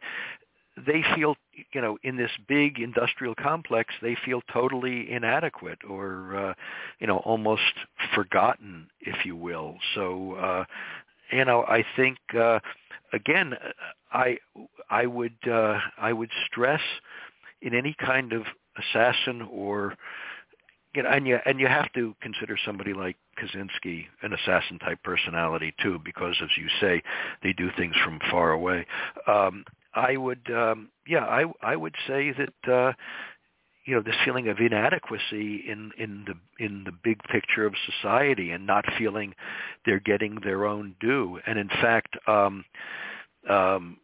they 0.77 1.03
feel, 1.15 1.35
you 1.73 1.81
know, 1.81 1.97
in 2.03 2.17
this 2.17 2.31
big 2.47 2.79
industrial 2.79 3.35
complex, 3.35 3.93
they 4.01 4.15
feel 4.25 4.41
totally 4.51 5.11
inadequate 5.11 5.79
or, 5.87 6.35
uh, 6.35 6.53
you 6.99 7.07
know, 7.07 7.17
almost 7.17 7.73
forgotten, 8.15 8.87
if 9.01 9.25
you 9.25 9.35
will. 9.35 9.75
So, 9.95 10.33
uh, 10.33 10.65
you 11.31 11.45
know, 11.45 11.63
I 11.63 11.83
think 11.95 12.17
uh, 12.37 12.59
again, 13.13 13.55
I 14.11 14.37
I 14.89 15.05
would 15.05 15.37
uh, 15.49 15.79
I 15.97 16.13
would 16.13 16.29
stress 16.45 16.81
in 17.61 17.73
any 17.73 17.95
kind 17.99 18.33
of 18.33 18.43
assassin 18.77 19.41
or 19.51 19.95
you 20.93 21.03
know, 21.03 21.09
and 21.09 21.25
you 21.27 21.39
and 21.45 21.59
you 21.59 21.67
have 21.67 21.91
to 21.93 22.15
consider 22.21 22.57
somebody 22.65 22.93
like 22.93 23.15
Kaczynski 23.39 24.05
an 24.23 24.33
assassin 24.33 24.79
type 24.79 24.99
personality 25.03 25.73
too, 25.81 25.99
because 26.03 26.35
as 26.43 26.49
you 26.57 26.67
say, 26.79 27.01
they 27.43 27.53
do 27.53 27.69
things 27.77 27.95
from 28.03 28.19
far 28.29 28.51
away. 28.51 28.85
Um, 29.27 29.63
I 29.93 30.17
would, 30.17 30.49
um, 30.51 30.89
yeah, 31.07 31.25
I 31.25 31.45
I 31.61 31.75
would 31.75 31.95
say 32.07 32.31
that 32.31 32.73
uh, 32.73 32.93
you 33.85 33.95
know 33.95 34.01
this 34.01 34.15
feeling 34.23 34.47
of 34.47 34.59
inadequacy 34.59 35.63
in 35.67 35.91
in 35.97 36.25
the 36.25 36.63
in 36.63 36.83
the 36.83 36.91
big 37.03 37.21
picture 37.23 37.65
of 37.65 37.73
society 37.85 38.51
and 38.51 38.65
not 38.65 38.85
feeling 38.97 39.33
they're 39.85 39.99
getting 39.99 40.39
their 40.43 40.65
own 40.65 40.95
due. 40.99 41.39
And 41.45 41.57
in 41.57 41.69
fact 41.69 42.15
um 42.27 42.63
um 43.49 43.97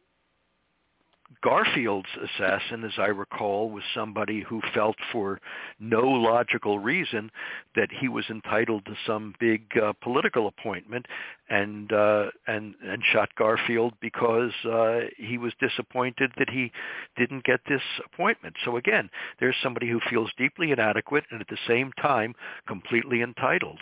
Garfield's 1.43 2.09
assassin, 2.23 2.83
as 2.83 2.93
I 2.97 3.07
recall, 3.07 3.69
was 3.69 3.83
somebody 3.93 4.41
who 4.41 4.61
felt 4.73 4.95
for 5.11 5.39
no 5.79 6.01
logical 6.01 6.79
reason 6.79 7.29
that 7.75 7.89
he 7.91 8.07
was 8.07 8.25
entitled 8.29 8.85
to 8.85 8.95
some 9.05 9.35
big 9.39 9.65
uh, 9.77 9.93
political 10.01 10.47
appointment, 10.47 11.05
and 11.49 11.93
uh, 11.93 12.25
and 12.47 12.73
and 12.83 13.03
shot 13.11 13.29
Garfield 13.37 13.93
because 14.01 14.51
uh, 14.65 15.01
he 15.17 15.37
was 15.37 15.53
disappointed 15.59 16.31
that 16.37 16.49
he 16.49 16.71
didn't 17.17 17.43
get 17.43 17.59
this 17.67 17.83
appointment. 18.05 18.55
So 18.65 18.77
again, 18.77 19.09
there's 19.39 19.55
somebody 19.61 19.89
who 19.89 19.99
feels 20.09 20.31
deeply 20.37 20.71
inadequate 20.71 21.25
and 21.29 21.39
at 21.39 21.47
the 21.49 21.57
same 21.67 21.91
time 22.01 22.33
completely 22.67 23.21
entitled. 23.21 23.79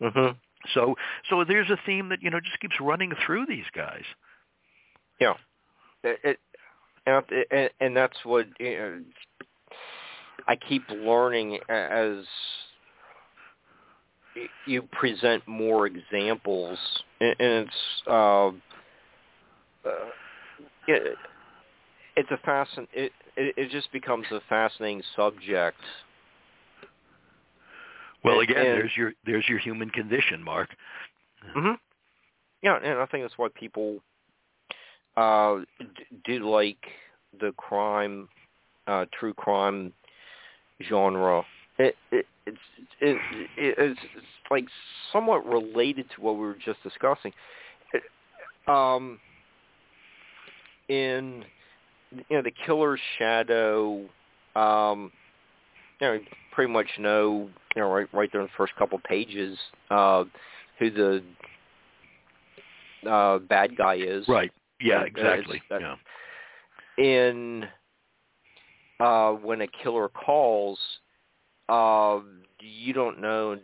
Mm-hmm. 0.00 0.36
So 0.74 0.94
so 1.28 1.44
there's 1.44 1.70
a 1.70 1.78
theme 1.84 2.08
that 2.10 2.22
you 2.22 2.30
know 2.30 2.40
just 2.40 2.60
keeps 2.60 2.80
running 2.80 3.12
through 3.26 3.46
these 3.46 3.66
guys. 3.74 4.04
Yeah 5.20 5.34
it, 6.04 6.38
and, 7.06 7.70
and 7.80 7.96
that's 7.96 8.16
what 8.24 8.46
you 8.58 8.78
know, 8.78 9.00
I 10.46 10.56
keep 10.56 10.88
learning 10.90 11.58
as 11.68 12.24
you 14.66 14.82
present 14.82 15.46
more 15.46 15.86
examples, 15.86 16.78
and 17.20 17.34
it's 17.38 17.70
uh, 18.06 18.48
uh, 18.48 18.52
it, 20.86 21.16
it's 22.16 22.30
a 22.30 22.46
fascin 22.48 22.86
it, 22.92 23.12
it 23.36 23.54
it 23.56 23.70
just 23.70 23.90
becomes 23.92 24.26
a 24.30 24.40
fascinating 24.48 25.02
subject. 25.16 25.78
Well, 28.24 28.40
again, 28.40 28.58
and, 28.58 28.66
there's 28.66 28.96
your 28.96 29.12
there's 29.24 29.48
your 29.48 29.58
human 29.58 29.90
condition, 29.90 30.42
Mark. 30.42 30.68
Mhm. 31.56 31.76
Yeah, 32.62 32.78
and 32.82 32.98
I 32.98 33.06
think 33.06 33.24
that's 33.24 33.38
why 33.38 33.48
people 33.54 34.00
uh, 35.18 35.64
do 36.24 36.48
like 36.48 36.78
the 37.40 37.52
crime, 37.56 38.28
uh, 38.86 39.04
true 39.18 39.34
crime 39.34 39.92
genre. 40.88 41.42
It, 41.78 41.96
it, 42.12 42.26
it's 42.46 42.58
it, 43.00 43.18
it's 43.56 44.00
it's 44.16 44.26
like 44.50 44.64
somewhat 45.12 45.44
related 45.46 46.06
to 46.14 46.20
what 46.20 46.34
we 46.34 46.40
were 46.40 46.56
just 46.64 46.82
discussing. 46.82 47.32
It, 47.92 48.02
um, 48.68 49.18
in 50.88 51.44
you 52.12 52.36
know 52.36 52.42
the 52.42 52.52
killer's 52.64 53.00
shadow, 53.18 54.00
um, 54.54 55.10
you 56.00 56.06
know, 56.06 56.18
pretty 56.52 56.72
much 56.72 56.86
know 56.98 57.48
you 57.74 57.82
know 57.82 57.90
right 57.90 58.06
right 58.12 58.30
there 58.30 58.40
in 58.40 58.46
the 58.46 58.52
first 58.56 58.74
couple 58.76 59.00
pages 59.00 59.58
uh, 59.90 60.24
who 60.78 60.90
the 60.90 61.22
uh, 63.08 63.38
bad 63.38 63.76
guy 63.76 63.96
is. 63.96 64.28
Right. 64.28 64.52
Yeah, 64.80 65.02
exactly. 65.02 65.62
Uh, 65.70 65.78
yeah. 65.78 65.96
In 66.98 67.66
uh, 69.00 69.32
when 69.32 69.60
a 69.60 69.68
killer 69.68 70.08
calls, 70.08 70.78
uh, 71.68 72.20
you 72.60 72.92
don't 72.92 73.20
know 73.20 73.58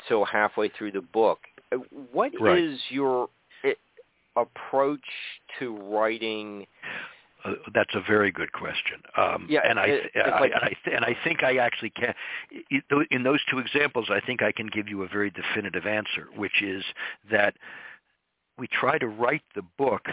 until 0.00 0.24
halfway 0.24 0.68
through 0.68 0.92
the 0.92 1.00
book. 1.00 1.40
Uh, 1.72 1.78
what 2.12 2.32
right. 2.40 2.58
is 2.58 2.78
your 2.88 3.28
approach 4.36 5.04
to 5.58 5.76
writing? 5.76 6.66
Uh, 7.44 7.52
that's 7.74 7.94
a 7.94 8.00
very 8.00 8.32
good 8.32 8.52
question. 8.52 9.02
Um, 9.16 9.46
yeah, 9.48 9.60
and 9.68 9.78
I, 9.78 9.84
it, 9.84 10.10
I, 10.16 10.40
like, 10.40 10.52
and 10.54 10.64
I 10.64 10.96
and 10.96 11.04
I 11.04 11.16
think 11.24 11.44
I 11.44 11.58
actually 11.58 11.90
can. 11.90 12.14
In 13.10 13.22
those 13.22 13.40
two 13.50 13.58
examples, 13.58 14.08
I 14.10 14.20
think 14.24 14.42
I 14.42 14.50
can 14.50 14.66
give 14.66 14.88
you 14.88 15.02
a 15.02 15.08
very 15.08 15.30
definitive 15.30 15.86
answer, 15.86 16.28
which 16.36 16.62
is 16.62 16.82
that 17.30 17.54
we 18.58 18.66
try 18.68 18.98
to 18.98 19.08
write 19.08 19.42
the 19.54 19.62
book 19.76 20.06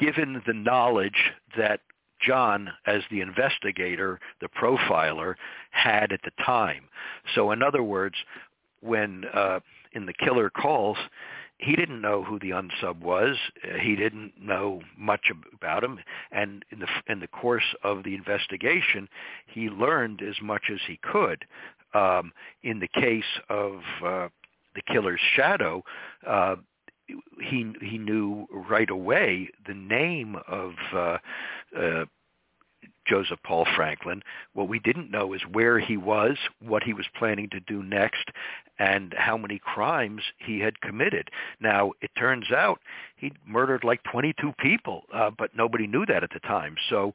given 0.00 0.42
the 0.46 0.54
knowledge 0.54 1.32
that 1.56 1.80
John, 2.20 2.70
as 2.86 3.02
the 3.10 3.20
investigator, 3.20 4.20
the 4.40 4.48
profiler, 4.48 5.34
had 5.70 6.12
at 6.12 6.20
the 6.22 6.32
time. 6.44 6.84
So 7.34 7.52
in 7.52 7.62
other 7.62 7.82
words, 7.82 8.16
when 8.80 9.24
uh, 9.32 9.60
in 9.92 10.06
the 10.06 10.12
killer 10.12 10.50
calls, 10.50 10.98
he 11.58 11.76
didn't 11.76 12.00
know 12.00 12.22
who 12.22 12.38
the 12.38 12.50
unsub 12.50 13.00
was. 13.00 13.36
He 13.80 13.94
didn't 13.94 14.32
know 14.40 14.80
much 14.96 15.30
about 15.52 15.84
him, 15.84 15.98
and 16.32 16.64
in 16.70 16.78
the 16.78 16.86
in 17.08 17.20
the 17.20 17.26
course 17.26 17.74
of 17.84 18.02
the 18.02 18.14
investigation, 18.14 19.08
he 19.46 19.68
learned 19.68 20.22
as 20.22 20.36
much 20.42 20.64
as 20.72 20.78
he 20.86 20.98
could. 21.02 21.44
Um, 21.92 22.32
in 22.62 22.78
the 22.78 22.88
case 22.88 23.24
of 23.50 23.80
uh, 24.04 24.28
the 24.74 24.82
killer's 24.90 25.20
shadow, 25.34 25.82
uh, 26.26 26.56
he 27.40 27.72
he 27.80 27.98
knew 27.98 28.46
right 28.50 28.90
away 28.90 29.48
the 29.66 29.74
name 29.74 30.36
of 30.48 30.72
uh, 30.92 31.18
uh, 31.76 32.04
Joseph 33.06 33.40
Paul 33.44 33.66
Franklin. 33.76 34.22
What 34.52 34.68
we 34.68 34.78
didn't 34.78 35.10
know 35.10 35.32
is 35.32 35.42
where 35.50 35.78
he 35.78 35.96
was, 35.96 36.36
what 36.60 36.82
he 36.82 36.92
was 36.92 37.06
planning 37.18 37.48
to 37.50 37.60
do 37.60 37.82
next, 37.82 38.28
and 38.78 39.14
how 39.16 39.36
many 39.36 39.58
crimes 39.58 40.22
he 40.38 40.60
had 40.60 40.80
committed. 40.80 41.28
Now, 41.60 41.92
it 42.00 42.10
turns 42.16 42.50
out 42.50 42.80
he 43.16 43.32
murdered 43.46 43.84
like 43.84 44.02
22 44.04 44.52
people, 44.58 45.02
uh, 45.12 45.30
but 45.36 45.54
nobody 45.54 45.86
knew 45.86 46.06
that 46.06 46.22
at 46.22 46.30
the 46.32 46.40
time. 46.40 46.76
So, 46.88 47.12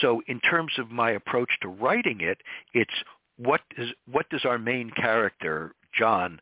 so 0.00 0.22
in 0.26 0.40
terms 0.40 0.72
of 0.78 0.90
my 0.90 1.12
approach 1.12 1.50
to 1.62 1.68
writing 1.68 2.20
it, 2.20 2.38
it's 2.74 3.04
what 3.36 3.60
is 3.76 3.90
what 4.10 4.28
does 4.30 4.44
our 4.44 4.58
main 4.58 4.90
character 4.90 5.74
John 5.96 6.40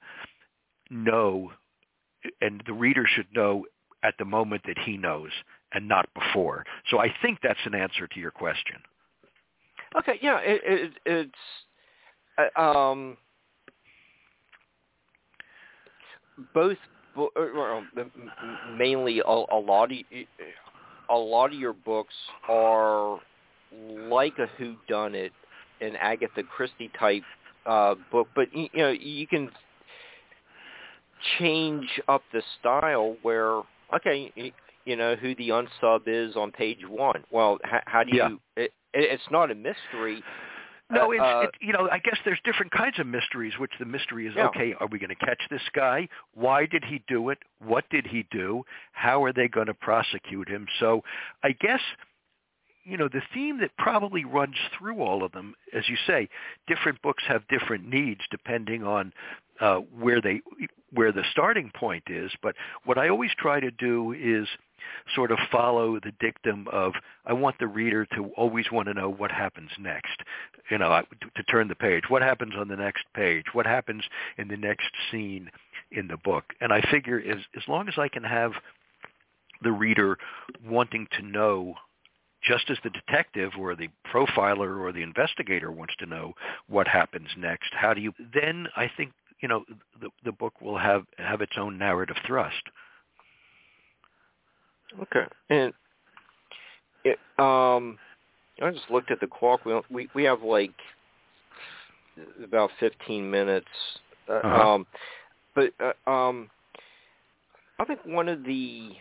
know 0.90 1.52
and 2.40 2.62
the 2.66 2.72
reader 2.72 3.06
should 3.06 3.26
know 3.34 3.64
at 4.02 4.14
the 4.18 4.24
moment 4.24 4.62
that 4.66 4.78
he 4.78 4.96
knows 4.96 5.30
and 5.72 5.88
not 5.88 6.08
before. 6.14 6.64
So 6.90 6.98
I 6.98 7.12
think 7.22 7.38
that's 7.42 7.58
an 7.64 7.74
answer 7.74 8.06
to 8.06 8.20
your 8.20 8.30
question. 8.30 8.76
Okay, 9.98 10.18
yeah, 10.20 10.40
it, 10.40 10.60
it, 10.64 10.92
it's 11.06 12.50
uh, 12.56 12.60
um, 12.60 13.16
both 16.52 16.76
uh, 17.16 17.26
well, 17.36 17.84
mainly 18.76 19.20
a, 19.20 19.30
a 19.30 19.58
lot 19.58 19.92
of 19.92 19.98
a 21.10 21.16
lot 21.16 21.52
of 21.52 21.58
your 21.58 21.72
books 21.72 22.14
are 22.48 23.20
like 24.08 24.38
a 24.38 24.46
who 24.58 24.74
done 24.88 25.14
it 25.14 25.32
an 25.80 25.96
Agatha 25.96 26.42
Christie 26.42 26.90
type 26.98 27.22
uh, 27.66 27.94
book, 28.10 28.28
but 28.34 28.48
you 28.54 28.68
know 28.74 28.90
you 28.90 29.26
can 29.26 29.50
change 31.38 32.00
up 32.08 32.22
the 32.32 32.42
style 32.60 33.16
where 33.22 33.62
okay 33.94 34.32
you 34.84 34.96
know 34.96 35.14
who 35.16 35.34
the 35.36 35.48
unsub 35.50 36.02
is 36.06 36.36
on 36.36 36.50
page 36.50 36.80
one 36.88 37.22
well 37.30 37.58
how, 37.64 37.80
how 37.86 38.04
do 38.04 38.16
yeah. 38.16 38.28
you 38.28 38.40
it, 38.56 38.72
it's 38.92 39.22
not 39.30 39.50
a 39.50 39.54
mystery 39.54 40.22
no, 40.90 41.08
uh, 41.08 41.10
it's, 41.12 41.22
uh, 41.22 41.40
it, 41.44 41.50
you 41.60 41.72
know, 41.72 41.88
I 41.90 41.98
guess 41.98 42.18
there's 42.24 42.38
different 42.44 42.70
kinds 42.72 42.98
of 42.98 43.06
mysteries. 43.06 43.54
Which 43.58 43.72
the 43.78 43.86
mystery 43.86 44.26
is, 44.26 44.34
Yeah. 44.36 44.46
okay, 44.48 44.74
are 44.80 44.86
we 44.86 44.98
going 44.98 45.08
to 45.08 45.26
catch 45.26 45.40
this 45.50 45.62
guy? 45.74 46.08
Why 46.34 46.66
did 46.66 46.84
he 46.84 47.02
do 47.08 47.30
it? 47.30 47.38
What 47.58 47.88
did 47.90 48.06
he 48.06 48.26
do? 48.30 48.64
How 48.92 49.24
are 49.24 49.32
they 49.32 49.48
going 49.48 49.66
to 49.66 49.74
prosecute 49.74 50.48
him? 50.48 50.66
So, 50.80 51.02
I 51.42 51.52
guess, 51.52 51.80
you 52.84 52.98
know, 52.98 53.08
the 53.08 53.22
theme 53.32 53.58
that 53.60 53.70
probably 53.78 54.24
runs 54.24 54.56
through 54.78 55.00
all 55.00 55.24
of 55.24 55.32
them, 55.32 55.54
as 55.72 55.88
you 55.88 55.96
say, 56.06 56.28
different 56.66 57.00
books 57.00 57.24
have 57.26 57.48
different 57.48 57.88
needs 57.88 58.20
depending 58.30 58.84
on 58.84 59.12
uh, 59.60 59.78
where 59.98 60.20
they 60.20 60.40
where 60.92 61.12
the 61.12 61.24
starting 61.32 61.70
point 61.74 62.04
is. 62.08 62.30
But 62.42 62.54
what 62.84 62.98
I 62.98 63.08
always 63.08 63.30
try 63.36 63.60
to 63.60 63.70
do 63.70 64.12
is 64.12 64.46
sort 65.14 65.30
of 65.30 65.38
follow 65.50 65.98
the 66.00 66.12
dictum 66.20 66.68
of 66.72 66.92
I 67.26 67.32
want 67.32 67.58
the 67.58 67.66
reader 67.66 68.06
to 68.16 68.30
always 68.36 68.66
want 68.70 68.88
to 68.88 68.94
know 68.94 69.10
what 69.10 69.30
happens 69.30 69.70
next. 69.78 70.22
You 70.70 70.78
know, 70.78 71.02
to, 71.20 71.30
to 71.36 71.42
turn 71.44 71.68
the 71.68 71.74
page. 71.74 72.04
What 72.08 72.22
happens 72.22 72.54
on 72.56 72.68
the 72.68 72.76
next 72.76 73.04
page? 73.14 73.46
What 73.52 73.66
happens 73.66 74.02
in 74.38 74.48
the 74.48 74.56
next 74.56 74.90
scene 75.10 75.50
in 75.90 76.08
the 76.08 76.16
book? 76.16 76.44
And 76.60 76.72
I 76.72 76.80
figure 76.90 77.18
as 77.18 77.38
as 77.56 77.62
long 77.68 77.88
as 77.88 77.94
I 77.98 78.08
can 78.08 78.24
have 78.24 78.52
the 79.62 79.72
reader 79.72 80.18
wanting 80.66 81.06
to 81.18 81.22
know 81.22 81.74
just 82.42 82.70
as 82.70 82.76
the 82.84 82.90
detective 82.90 83.52
or 83.58 83.74
the 83.74 83.88
profiler 84.12 84.78
or 84.78 84.92
the 84.92 85.02
investigator 85.02 85.72
wants 85.72 85.94
to 85.98 86.06
know 86.06 86.34
what 86.68 86.86
happens 86.86 87.28
next, 87.38 87.70
how 87.72 87.94
do 87.94 88.00
you 88.00 88.12
then 88.34 88.68
I 88.76 88.90
think 88.96 89.12
you 89.44 89.48
know 89.48 89.62
the 90.00 90.08
the 90.24 90.32
book 90.32 90.58
will 90.62 90.78
have 90.78 91.04
have 91.18 91.42
its 91.42 91.52
own 91.58 91.76
narrative 91.76 92.16
thrust. 92.26 92.62
Okay. 95.02 95.26
And 95.50 95.70
it, 97.04 97.18
um, 97.38 97.98
I 98.62 98.70
just 98.70 98.90
looked 98.90 99.10
at 99.10 99.20
the 99.20 99.26
clock. 99.26 99.66
We 99.66 99.78
we 99.90 100.08
we 100.14 100.24
have 100.24 100.42
like 100.42 100.72
about 102.42 102.70
15 102.80 103.30
minutes. 103.30 103.66
Uh, 104.30 104.32
Uh-huh. 104.32 104.74
Um, 104.74 104.86
but 105.54 105.74
uh, 105.78 106.10
um, 106.10 106.48
I 107.78 107.84
think 107.84 108.00
one 108.06 108.30
of 108.30 108.44
the 108.44 108.92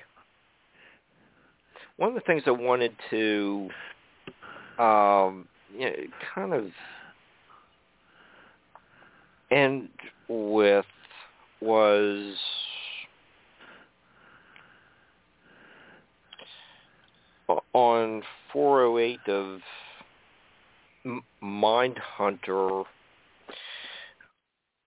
one 1.95 2.09
of 2.09 2.15
the 2.15 2.21
things 2.27 2.43
I 2.47 2.51
wanted 2.51 2.91
to 3.11 3.69
um, 4.77 5.47
you 5.73 5.85
know, 5.85 5.95
kind 6.35 6.53
of 6.53 6.65
end 9.51 9.89
with 10.33 10.85
was 11.61 12.35
on 17.73 18.21
408 18.51 19.19
of 19.27 19.59
Mindhunter 21.43 22.85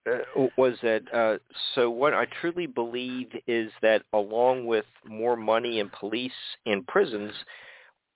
uh, 0.07 0.47
was 0.57 0.73
that 0.81 1.01
uh, 1.13 1.37
so 1.75 1.89
what 1.89 2.13
I 2.13 2.25
truly 2.41 2.65
believe 2.65 3.27
is 3.45 3.71
that 3.81 4.03
along 4.13 4.65
with 4.65 4.85
more 5.05 5.35
money 5.35 5.79
in 5.79 5.89
police 5.89 6.31
and 6.65 6.85
prisons, 6.87 7.33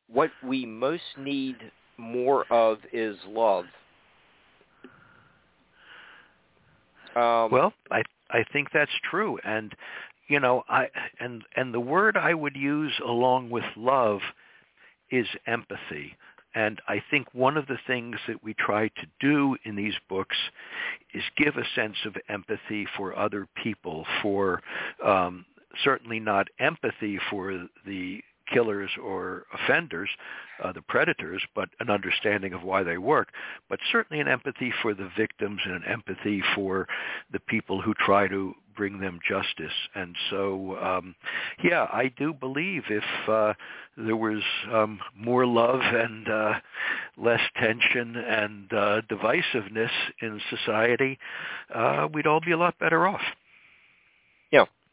what 0.07 0.31
we 0.43 0.65
most 0.65 1.03
need 1.17 1.57
more 1.97 2.45
of 2.51 2.79
is 2.91 3.17
love. 3.27 3.65
Um, 7.15 7.51
Well, 7.51 7.73
I 7.91 8.03
I 8.29 8.43
think 8.53 8.69
that's 8.71 8.91
true, 9.09 9.37
and 9.43 9.73
you 10.27 10.39
know, 10.39 10.63
I 10.69 10.87
and 11.19 11.43
and 11.55 11.73
the 11.73 11.79
word 11.79 12.15
I 12.17 12.33
would 12.33 12.55
use 12.55 12.93
along 13.05 13.49
with 13.49 13.65
love 13.75 14.21
is 15.09 15.27
empathy. 15.45 16.15
And 16.53 16.81
I 16.87 17.01
think 17.09 17.27
one 17.33 17.55
of 17.55 17.67
the 17.67 17.77
things 17.87 18.17
that 18.27 18.43
we 18.43 18.53
try 18.55 18.89
to 18.89 19.07
do 19.21 19.55
in 19.63 19.75
these 19.77 19.93
books 20.09 20.35
is 21.13 21.23
give 21.37 21.55
a 21.55 21.63
sense 21.75 21.95
of 22.05 22.17
empathy 22.27 22.85
for 22.97 23.17
other 23.17 23.47
people, 23.63 24.05
for 24.21 24.61
um, 25.05 25.45
certainly 25.83 26.19
not 26.19 26.47
empathy 26.59 27.19
for 27.29 27.67
the 27.85 28.21
killers 28.53 28.91
or 29.01 29.45
offenders, 29.53 30.09
uh, 30.63 30.71
the 30.71 30.81
predators, 30.81 31.41
but 31.55 31.69
an 31.79 31.89
understanding 31.89 32.53
of 32.53 32.63
why 32.63 32.83
they 32.83 32.97
work, 32.97 33.29
but 33.69 33.79
certainly 33.91 34.21
an 34.21 34.27
empathy 34.27 34.73
for 34.81 34.93
the 34.93 35.09
victims 35.17 35.59
and 35.65 35.75
an 35.75 35.83
empathy 35.85 36.43
for 36.55 36.87
the 37.31 37.39
people 37.39 37.81
who 37.81 37.93
try 37.93 38.27
to 38.27 38.53
bring 38.75 38.99
them 38.99 39.19
justice. 39.27 39.73
And 39.95 40.15
so, 40.29 40.77
um, 40.81 41.15
yeah, 41.63 41.87
I 41.91 42.11
do 42.17 42.33
believe 42.33 42.83
if 42.89 43.29
uh, 43.29 43.53
there 43.97 44.15
was 44.15 44.41
um, 44.71 44.99
more 45.15 45.45
love 45.45 45.81
and 45.81 46.27
uh, 46.27 46.53
less 47.17 47.41
tension 47.57 48.15
and 48.15 48.71
uh, 48.73 49.01
divisiveness 49.09 49.91
in 50.21 50.39
society, 50.49 51.19
uh, 51.73 52.07
we'd 52.13 52.27
all 52.27 52.41
be 52.41 52.51
a 52.51 52.57
lot 52.57 52.77
better 52.79 53.07
off. 53.07 53.21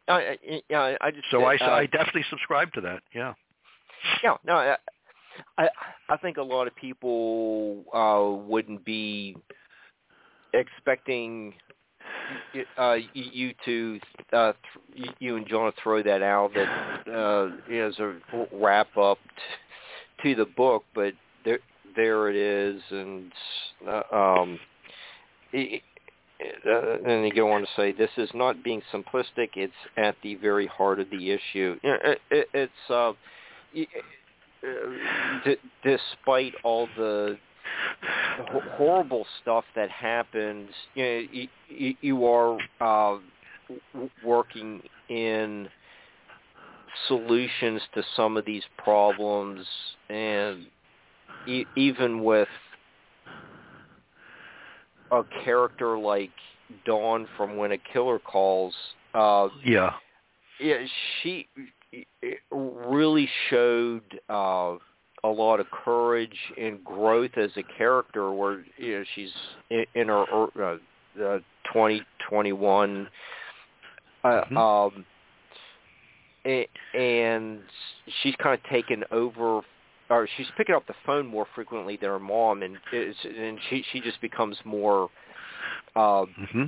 I, 0.09 0.12
I, 0.12 0.62
yeah, 0.68 0.97
I 1.01 1.10
just 1.10 1.24
So 1.30 1.44
I, 1.44 1.56
uh, 1.56 1.70
I 1.70 1.86
definitely 1.86 2.24
subscribe 2.30 2.72
to 2.74 2.80
that. 2.82 3.02
Yeah. 3.14 3.35
Yeah, 4.22 4.36
no, 4.46 4.76
I, 5.56 5.68
I 6.08 6.16
think 6.16 6.36
a 6.36 6.42
lot 6.42 6.66
of 6.66 6.74
people 6.76 7.84
uh 7.94 8.46
wouldn't 8.48 8.84
be 8.84 9.36
expecting 10.52 11.54
uh 12.76 12.96
you 13.12 13.52
to 13.64 14.00
uh 14.32 14.52
th- 14.94 15.14
you 15.18 15.36
and 15.36 15.46
John 15.48 15.72
to 15.72 15.80
throw 15.82 16.02
that 16.02 16.22
out 16.22 16.52
that 16.54 17.12
uh 17.12 17.72
as 17.72 17.98
a 17.98 18.18
wrap 18.52 18.96
up 18.96 19.18
t- 20.22 20.22
to 20.22 20.34
the 20.34 20.50
book, 20.56 20.84
but 20.94 21.14
there 21.44 21.58
there 21.96 22.28
it 22.30 22.36
is, 22.36 22.82
and 22.90 23.32
uh, 23.86 24.14
um. 24.14 24.58
It, 25.52 25.82
uh, 26.40 26.98
and 27.04 27.34
go 27.34 27.50
on 27.50 27.62
to 27.62 27.66
say, 27.76 27.92
"This 27.92 28.10
is 28.16 28.30
not 28.32 28.62
being 28.62 28.82
simplistic. 28.92 29.50
It's 29.56 29.72
at 29.96 30.14
the 30.22 30.36
very 30.36 30.66
heart 30.66 31.00
of 31.00 31.10
the 31.10 31.32
issue. 31.32 31.78
It, 31.82 32.20
it, 32.30 32.48
it's 32.54 32.90
uh, 32.90 33.12
d- 35.44 35.56
despite 35.82 36.54
all 36.62 36.88
the 36.96 37.36
ho- 38.50 38.62
horrible 38.76 39.26
stuff 39.40 39.64
that 39.74 39.90
happens, 39.90 40.68
you 40.94 41.02
know, 41.04 41.22
you, 41.30 41.48
you, 41.68 41.94
you 42.00 42.26
are 42.26 42.58
uh, 42.80 43.18
working 44.24 44.80
in 45.08 45.68
solutions 47.06 47.80
to 47.94 48.02
some 48.16 48.36
of 48.36 48.44
these 48.44 48.62
problems, 48.78 49.66
and 50.08 50.66
e- 51.46 51.66
even 51.76 52.24
with 52.24 52.48
a 55.10 55.22
character 55.44 55.98
like 55.98 56.30
Dawn 56.84 57.26
from 57.36 57.56
When 57.56 57.72
a 57.72 57.78
Killer 57.92 58.18
Calls, 58.18 58.74
uh, 59.14 59.48
Yeah. 59.64 59.94
yeah, 60.60 60.84
she 61.22 61.48
really 62.51 63.28
showed 63.51 64.02
uh, 64.28 64.77
a 65.24 65.28
lot 65.28 65.60
of 65.60 65.66
courage 65.70 66.36
and 66.60 66.82
growth 66.85 67.36
as 67.36 67.51
a 67.56 67.62
character. 67.77 68.32
Where 68.32 68.65
you 68.77 68.98
know 68.98 69.05
she's 69.15 69.31
in, 69.70 69.85
in 69.94 70.09
her 70.09 70.47
uh, 70.62 70.77
uh, 71.23 71.39
twenty 71.73 72.02
twenty 72.28 72.52
one, 72.52 73.09
uh, 74.24 74.44
Mhm. 74.51 74.56
um, 74.56 75.05
and 76.94 77.60
she's 78.23 78.35
kind 78.36 78.59
of 78.59 78.70
taken 78.70 79.05
over. 79.10 79.62
Or 80.10 80.27
she's 80.39 80.47
picking 80.56 80.74
up 80.74 80.86
the 80.86 80.94
phone 81.05 81.27
more 81.27 81.47
frequently 81.55 81.98
than 81.98 82.09
her 82.09 82.19
mom, 82.19 82.62
and 82.62 82.78
it's, 82.93 83.19
and 83.24 83.59
she 83.69 83.85
she 83.93 84.01
just 84.01 84.19
becomes 84.23 84.56
more 84.65 85.10
uh, 85.94 86.24
hmm 86.24 86.65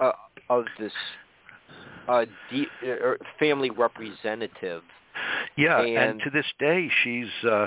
uh, 0.00 0.12
of 0.48 0.64
this 0.78 0.92
uh, 2.08 2.24
de- 2.50 2.68
uh, 2.92 3.14
family 3.38 3.70
representative. 3.70 4.82
Yeah, 5.56 5.80
and, 5.80 5.96
And- 5.96 6.20
to 6.22 6.30
this 6.30 6.46
day, 6.58 6.90
she's 7.02 7.28
uh, 7.44 7.66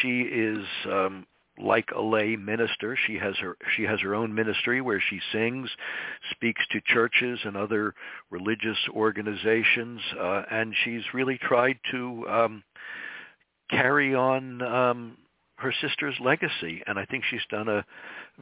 she 0.00 0.20
is 0.20 0.64
um, 0.86 1.26
like 1.60 1.88
a 1.96 2.00
lay 2.00 2.36
minister. 2.36 2.96
She 3.06 3.16
has 3.16 3.36
her 3.38 3.56
she 3.76 3.82
has 3.84 4.00
her 4.00 4.14
own 4.14 4.34
ministry 4.34 4.80
where 4.80 5.00
she 5.00 5.20
sings, 5.32 5.68
speaks 6.30 6.62
to 6.72 6.80
churches 6.86 7.40
and 7.44 7.56
other 7.56 7.94
religious 8.30 8.78
organizations, 8.94 10.00
uh, 10.20 10.42
and 10.50 10.74
she's 10.84 11.02
really 11.14 11.38
tried 11.38 11.78
to 11.90 12.24
um, 12.28 12.62
carry 13.70 14.14
on 14.14 14.62
um, 14.62 15.16
her 15.56 15.72
sister's 15.80 16.14
legacy. 16.20 16.82
And 16.86 16.98
I 16.98 17.04
think 17.04 17.24
she's 17.28 17.40
done 17.50 17.68
a 17.68 17.84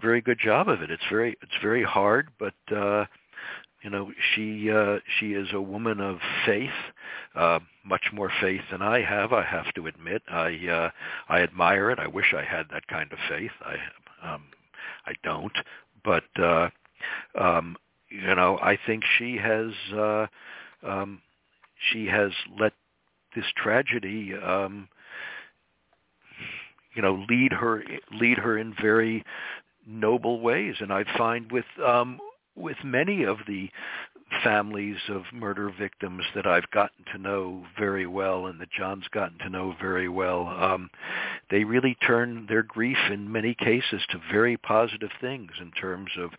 very 0.01 0.20
good 0.20 0.38
job 0.38 0.68
of 0.68 0.82
it. 0.82 0.90
It's 0.90 1.02
very 1.10 1.36
it's 1.43 1.62
very 1.62 1.84
hard, 1.84 2.28
but 2.38 2.55
uh, 2.74 3.05
you 3.87 3.93
know 3.93 4.11
she 4.35 4.69
uh, 4.69 4.99
she 5.21 5.35
is 5.35 5.47
a 5.53 5.61
woman 5.61 6.01
of 6.01 6.19
faith 6.45 6.71
uh, 7.37 7.61
much 7.85 8.07
more 8.13 8.33
faith 8.41 8.63
than 8.73 8.83
I 8.83 9.01
have. 9.01 9.33
I 9.33 9.45
have 9.45 9.73
to 9.75 9.87
admit, 9.87 10.23
I 10.29 10.57
uh, 10.69 10.91
I 11.29 11.43
admire 11.43 11.93
it. 11.93 12.01
I 12.01 12.09
wish 12.09 12.35
I 12.37 12.43
had 12.43 12.67
that 12.73 12.89
kind 12.89 13.13
of 13.13 13.19
faith. 13.29 13.53
I 13.65 13.77
um, 14.29 14.43
I 15.07 15.13
don't, 15.23 15.53
but 16.05 16.25
uh, 16.37 16.71
um, 17.39 17.77
you 18.09 18.35
know, 18.35 18.59
I 18.61 18.77
think 18.87 19.05
she 19.19 19.37
has 19.37 19.71
uh, 19.97 20.27
um, 20.83 21.23
she 21.93 22.07
has 22.07 22.33
let 22.59 22.73
this 23.37 23.47
tragedy, 23.57 24.35
um, 24.35 24.89
you 26.95 27.03
know 27.03 27.25
lead 27.29 27.53
her 27.53 27.85
lead 28.21 28.39
her 28.39 28.59
in 28.59 28.75
very 28.83 29.25
noble 29.87 30.41
ways 30.41 30.75
and 30.81 30.93
i 30.93 31.05
find 31.17 31.53
with 31.53 31.65
um 31.87 32.19
with 32.57 32.77
many 32.85 33.24
of 33.24 33.39
the 33.47 33.70
families 34.43 34.97
of 35.09 35.23
murder 35.33 35.70
victims 35.78 36.23
that 36.35 36.47
I've 36.47 36.69
gotten 36.73 37.05
to 37.12 37.19
know 37.19 37.65
very 37.78 38.07
well 38.07 38.47
and 38.47 38.61
that 38.61 38.70
John's 38.77 39.07
gotten 39.12 39.39
to 39.39 39.49
know 39.49 39.74
very 39.81 40.09
well, 40.09 40.49
um, 40.49 40.91
they 41.51 41.62
really 41.62 41.97
turn 42.07 42.47
their 42.49 42.65
grief 42.65 42.97
in 43.11 43.31
many 43.31 43.55
cases 43.55 44.03
to 44.11 44.20
very 44.33 44.57
positive 44.57 45.11
things 45.20 45.53
in 45.61 45.70
terms 45.73 46.11
of 46.19 46.31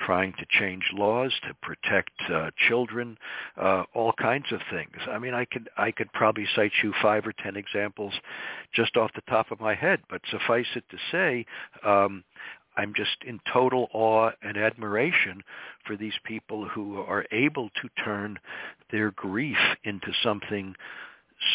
trying 0.00 0.32
to 0.38 0.46
change 0.58 0.84
laws 0.94 1.32
to 1.46 1.54
protect 1.60 2.12
uh, 2.32 2.50
children, 2.68 3.18
uh, 3.60 3.84
all 3.92 4.14
kinds 4.14 4.46
of 4.50 4.60
things. 4.70 4.96
I 5.10 5.18
mean, 5.18 5.34
I 5.34 5.44
could 5.44 5.68
I 5.76 5.90
could 5.90 6.12
probably 6.12 6.46
cite 6.56 6.72
you 6.82 6.94
five 7.02 7.26
or 7.26 7.34
ten 7.42 7.56
examples 7.56 8.14
just 8.74 8.96
off 8.96 9.10
the 9.14 9.22
top 9.28 9.50
of 9.50 9.60
my 9.60 9.74
head, 9.74 10.00
but 10.08 10.22
suffice 10.30 10.66
it 10.74 10.84
to 10.90 10.96
say. 11.12 11.46
Um, 11.84 12.24
I'm 12.76 12.92
just 12.94 13.16
in 13.26 13.40
total 13.52 13.88
awe 13.92 14.30
and 14.42 14.56
admiration 14.56 15.42
for 15.86 15.96
these 15.96 16.14
people 16.24 16.66
who 16.68 17.00
are 17.00 17.24
able 17.30 17.70
to 17.80 17.88
turn 18.04 18.38
their 18.90 19.10
grief 19.10 19.58
into 19.84 20.12
something 20.22 20.74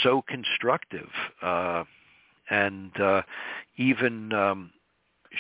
so 0.04 0.24
constructive. 0.28 1.10
Uh, 1.42 1.84
and 2.50 3.00
uh, 3.00 3.22
even 3.78 4.34
um, 4.34 4.72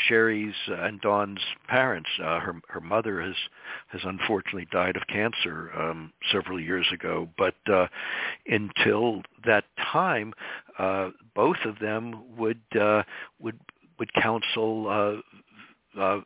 Shari's 0.07 0.55
and 0.67 1.01
Dawn's 1.01 1.41
parents, 1.67 2.09
uh, 2.23 2.39
her 2.39 2.55
her 2.67 2.81
mother 2.81 3.21
has 3.21 3.35
has 3.87 4.01
unfortunately 4.03 4.67
died 4.71 4.95
of 4.95 5.07
cancer 5.07 5.71
um, 5.75 6.13
several 6.31 6.59
years 6.59 6.87
ago. 6.93 7.27
But 7.37 7.55
uh, 7.71 7.87
until 8.45 9.23
that 9.45 9.65
time, 9.91 10.33
uh, 10.77 11.09
both 11.35 11.57
of 11.65 11.79
them 11.79 12.37
would 12.37 12.61
uh, 12.79 13.03
would 13.39 13.59
would 13.97 14.13
counsel 14.13 14.87
uh, 14.87 15.21
uh, 15.97 16.21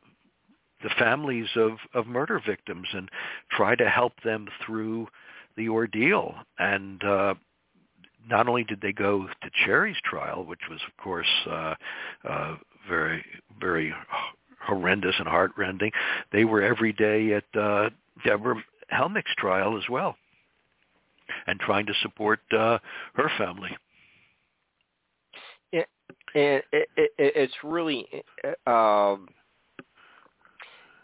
the 0.83 0.89
families 0.99 1.47
of, 1.55 1.71
of 1.93 2.07
murder 2.07 2.41
victims 2.45 2.87
and 2.93 3.09
try 3.51 3.75
to 3.75 3.89
help 3.89 4.13
them 4.23 4.47
through 4.65 5.07
the 5.55 5.69
ordeal. 5.69 6.35
And 6.59 7.03
uh, 7.03 7.35
not 8.29 8.47
only 8.47 8.63
did 8.63 8.81
they 8.81 8.91
go 8.91 9.25
to 9.25 9.49
Shari's 9.65 9.97
trial, 10.03 10.45
which 10.45 10.59
was, 10.69 10.79
of 10.87 11.03
course, 11.03 11.27
uh, 11.49 11.75
uh, 12.27 12.55
very, 12.89 13.23
very 13.59 13.93
horrendous 14.61 15.15
and 15.19 15.27
heartrending, 15.27 15.91
they 16.31 16.43
were 16.45 16.61
every 16.61 16.93
day 16.93 17.33
at 17.33 17.59
uh, 17.59 17.89
Debra 18.25 18.55
Helmick's 18.89 19.33
trial 19.37 19.77
as 19.77 19.83
well 19.89 20.15
and 21.47 21.59
trying 21.59 21.85
to 21.85 21.93
support 22.01 22.39
uh, 22.51 22.77
her 23.13 23.31
family. 23.37 23.71
It, 25.71 25.87
it, 26.35 26.65
it, 26.71 27.11
it's 27.17 27.53
really... 27.63 28.05
Uh, 28.65 29.15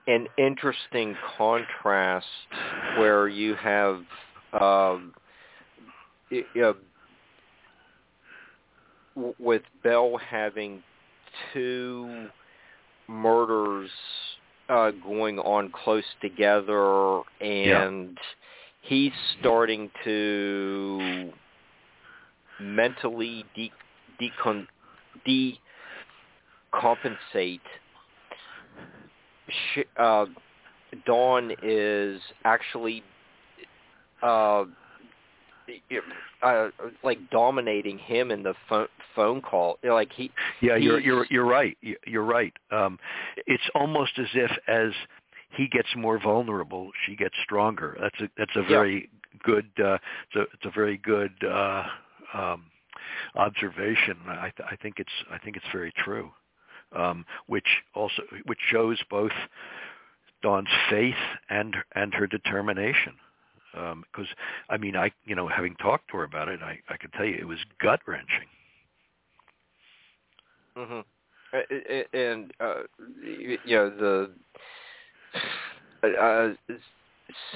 an 0.09 0.27
interesting 0.39 1.15
contrast 1.37 2.25
where 2.97 3.27
you 3.27 3.53
have 3.55 4.01
um, 4.59 5.13
you 6.31 6.43
know, 6.55 6.75
with 9.37 9.61
Bell 9.83 10.17
having 10.17 10.81
two 11.53 12.27
murders 13.07 13.89
uh, 14.67 14.91
going 15.03 15.37
on 15.39 15.71
close 15.71 16.03
together, 16.21 17.21
and 17.41 18.17
yeah. 18.17 18.19
he's 18.81 19.11
starting 19.39 19.91
to 20.03 21.31
mentally 22.59 23.45
de- 23.55 23.71
decon- 24.19 24.67
decompensate 26.73 27.59
uh, 29.97 30.25
Dawn 31.05 31.51
is 31.61 32.21
actually 32.45 33.03
uh, 34.21 34.65
uh, 36.41 36.69
like 37.03 37.19
dominating 37.29 37.97
him 37.97 38.31
in 38.31 38.43
the 38.43 38.53
phone 38.67 38.87
phone 39.15 39.41
call. 39.41 39.77
Like 39.83 40.11
he. 40.13 40.31
Yeah, 40.61 40.75
you're 40.75 40.99
you're 40.99 41.25
you're 41.29 41.45
right. 41.45 41.77
You're 42.05 42.23
right. 42.23 42.53
Um, 42.71 42.97
it's 43.47 43.63
almost 43.75 44.11
as 44.17 44.27
if 44.33 44.51
as 44.67 44.91
he 45.55 45.67
gets 45.67 45.89
more 45.95 46.19
vulnerable, 46.19 46.91
she 47.05 47.15
gets 47.15 47.35
stronger. 47.43 47.97
That's 48.01 48.21
a 48.21 48.29
that's 48.37 48.55
a 48.55 48.63
very 48.63 49.09
yeah. 49.11 49.39
good. 49.43 49.65
Uh, 49.77 49.97
it's 50.27 50.35
a 50.35 50.41
it's 50.41 50.65
a 50.65 50.71
very 50.71 50.97
good 50.97 51.33
uh, 51.43 51.83
um, 52.33 52.65
observation. 53.35 54.17
I 54.27 54.51
th- 54.55 54.67
I 54.69 54.75
think 54.75 54.95
it's 54.99 55.11
I 55.31 55.37
think 55.37 55.55
it's 55.55 55.65
very 55.71 55.93
true 56.03 56.31
um, 56.95 57.25
which 57.47 57.67
also 57.93 58.23
which 58.45 58.59
shows 58.69 58.99
both 59.09 59.31
Dawn's 60.41 60.67
faith 60.89 61.15
and 61.49 61.75
and 61.93 62.13
her 62.13 62.27
determination. 62.27 63.13
Because 63.71 64.27
um, 64.27 64.35
I 64.69 64.77
mean, 64.77 64.95
I 64.95 65.11
you 65.25 65.35
know, 65.35 65.47
having 65.47 65.75
talked 65.75 66.09
to 66.11 66.17
her 66.17 66.23
about 66.23 66.47
it, 66.47 66.61
I 66.61 66.79
I 66.89 66.97
can 66.97 67.11
tell 67.11 67.25
you 67.25 67.35
it 67.35 67.47
was 67.47 67.59
gut 67.81 67.99
wrenching. 68.07 68.47
Mm-hmm. 70.77 70.99
And 72.13 72.53
uh, 72.59 72.83
you 73.23 73.57
know 73.65 73.89
the 73.89 74.31
uh, 76.03 76.49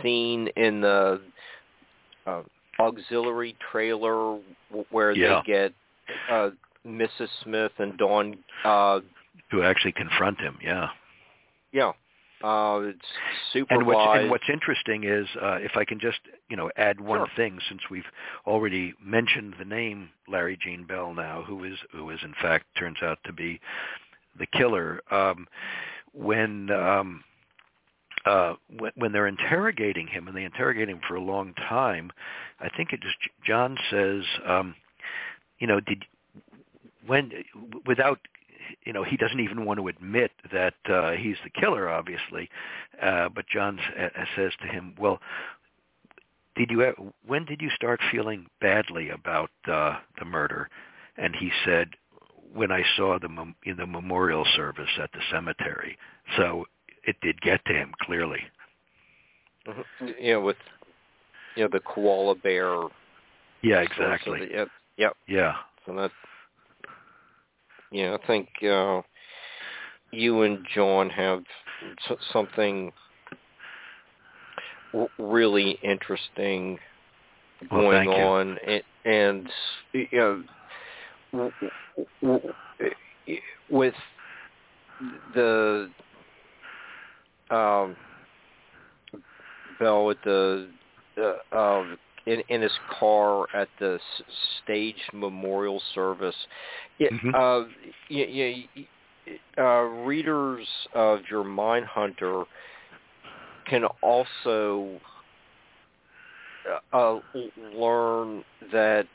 scene 0.02 0.50
in 0.56 0.82
the 0.82 1.22
uh, 2.26 2.42
auxiliary 2.80 3.56
trailer 3.72 4.40
where 4.90 5.12
yeah. 5.12 5.42
they 5.46 5.52
get 5.52 5.74
uh, 6.30 6.50
Mrs. 6.86 7.30
Smith 7.44 7.72
and 7.78 7.98
Dawn 7.98 8.38
uh, 8.66 9.00
to 9.54 9.64
actually 9.64 9.94
confront 9.94 10.40
him. 10.40 10.58
Yeah. 10.62 10.90
Yeah. 11.72 11.92
Uh, 12.44 12.82
it's 12.84 13.06
super. 13.54 13.74
And 13.74 13.88
what's, 13.88 14.20
and 14.20 14.30
what's 14.30 14.50
interesting 14.52 15.06
is, 15.06 15.26
uh, 15.42 15.56
if 15.62 15.78
I 15.78 15.86
can 15.86 15.98
just, 15.98 16.20
you 16.50 16.58
know, 16.58 16.70
add 16.76 17.00
one 17.00 17.20
sure. 17.20 17.28
thing, 17.38 17.58
since 17.70 17.82
we've 17.90 18.04
already 18.46 18.94
mentioned 19.02 19.56
the 19.58 19.66
name 19.66 20.10
Larry 20.28 20.58
Gene 20.62 20.86
Bell 20.86 21.14
now, 21.14 21.44
who 21.48 21.64
is 21.64 21.78
who 21.94 22.10
is 22.10 22.20
in 22.22 22.34
fact 22.42 22.66
turns 22.78 22.98
out 23.02 23.18
to 23.26 23.32
be 23.32 23.62
the 24.38 24.46
killer. 24.48 25.00
Um, 25.10 25.48
when 26.12 26.70
um, 26.72 27.24
uh, 28.26 28.56
when, 28.78 28.92
when 28.96 29.12
they're 29.14 29.28
interrogating 29.28 30.08
him, 30.08 30.28
and 30.28 30.36
they 30.36 30.44
interrogate 30.44 30.90
him 30.90 31.00
for 31.08 31.16
a 31.16 31.22
long 31.22 31.54
time, 31.54 32.12
I 32.60 32.68
think 32.76 32.92
it 32.92 33.00
just 33.00 33.16
John 33.46 33.78
says, 33.90 34.24
um, 34.46 34.76
you 35.60 35.68
know, 35.68 35.80
did 35.80 36.04
when 37.08 37.32
without 37.86 38.20
you 38.86 38.94
know, 38.94 39.04
he 39.04 39.18
doesn't 39.18 39.40
even 39.40 39.66
want 39.66 39.80
to 39.80 39.88
admit 39.88 40.32
that 40.52 40.76
uh, 40.90 41.12
he's 41.12 41.36
the 41.44 41.50
killer, 41.50 41.90
obviously. 41.90 42.50
Uh, 43.02 43.30
but 43.30 43.46
John 43.48 43.80
uh, 43.80 44.10
says 44.36 44.52
to 44.62 44.68
him, 44.68 44.96
"Well, 45.00 45.20
did 46.56 46.70
you? 46.70 47.14
When 47.26 47.46
did 47.46 47.62
you 47.62 47.70
start 47.76 48.00
feeling 48.12 48.48
badly 48.62 49.10
about 49.10 49.52
uh, 49.68 49.98
the 50.20 50.26
murder?" 50.26 50.70
And 51.18 51.36
he 51.36 51.52
said, 51.66 51.90
"When 52.54 52.72
I 52.72 52.84
saw 52.96 53.20
the 53.20 53.30
mem- 53.30 53.56
in 53.66 53.78
the 53.78 53.88
memorial 53.88 54.46
service 54.56 54.90
at 55.02 55.12
the 55.14 55.22
cemetery." 55.32 55.98
So 56.38 56.66
it 57.04 57.16
did 57.22 57.42
get 57.42 57.64
to 57.66 57.74
him 57.74 57.94
clearly. 58.02 58.40
Mm-hmm. 59.68 60.08
You 60.20 60.34
know, 60.34 60.42
with 60.42 60.58
you 61.56 61.64
know 61.64 61.70
the 61.72 61.80
koala 61.82 62.36
bear. 62.36 62.84
Yeah, 63.62 63.82
exactly. 63.82 64.50
Yep. 64.52 64.68
Yep. 64.98 65.18
Yeah. 65.28 65.54
So 65.86 65.94
that 65.96 66.12
know, 67.94 68.18
I 68.22 68.28
think 68.28 68.50
uh, 68.64 69.02
you 70.12 70.42
and 70.42 70.66
John 70.74 71.10
have 71.12 71.44
something 72.32 72.92
really 75.20 75.78
interesting 75.84 76.80
going 77.70 78.10
well, 78.10 78.28
on, 78.28 78.58
and, 78.68 78.84
and 79.06 79.50
you 79.94 80.44
know, 81.32 81.52
with 83.70 83.94
the 85.34 85.90
um, 87.50 87.96
Bell 89.80 90.06
with 90.06 90.18
the 90.24 90.68
uh, 91.18 91.58
um, 91.58 91.98
in 92.26 92.42
in 92.50 92.62
his 92.62 92.72
car 93.00 93.46
at 93.56 93.68
the 93.80 94.00
stage 94.64 95.02
memorial 95.14 95.82
service. 95.94 96.36
It, 97.00 97.12
mm-hmm. 97.12 97.36
uh, 97.36 97.68
you, 98.10 98.26
you, 98.26 98.86
uh, 99.58 99.82
readers 100.06 100.68
of 100.94 101.20
your 101.30 101.44
Mindhunter 101.44 102.46
can 103.70 103.86
also 104.02 105.00
uh, 106.94 106.98
uh, 106.98 107.20
learn 107.76 108.44
that 108.72 109.08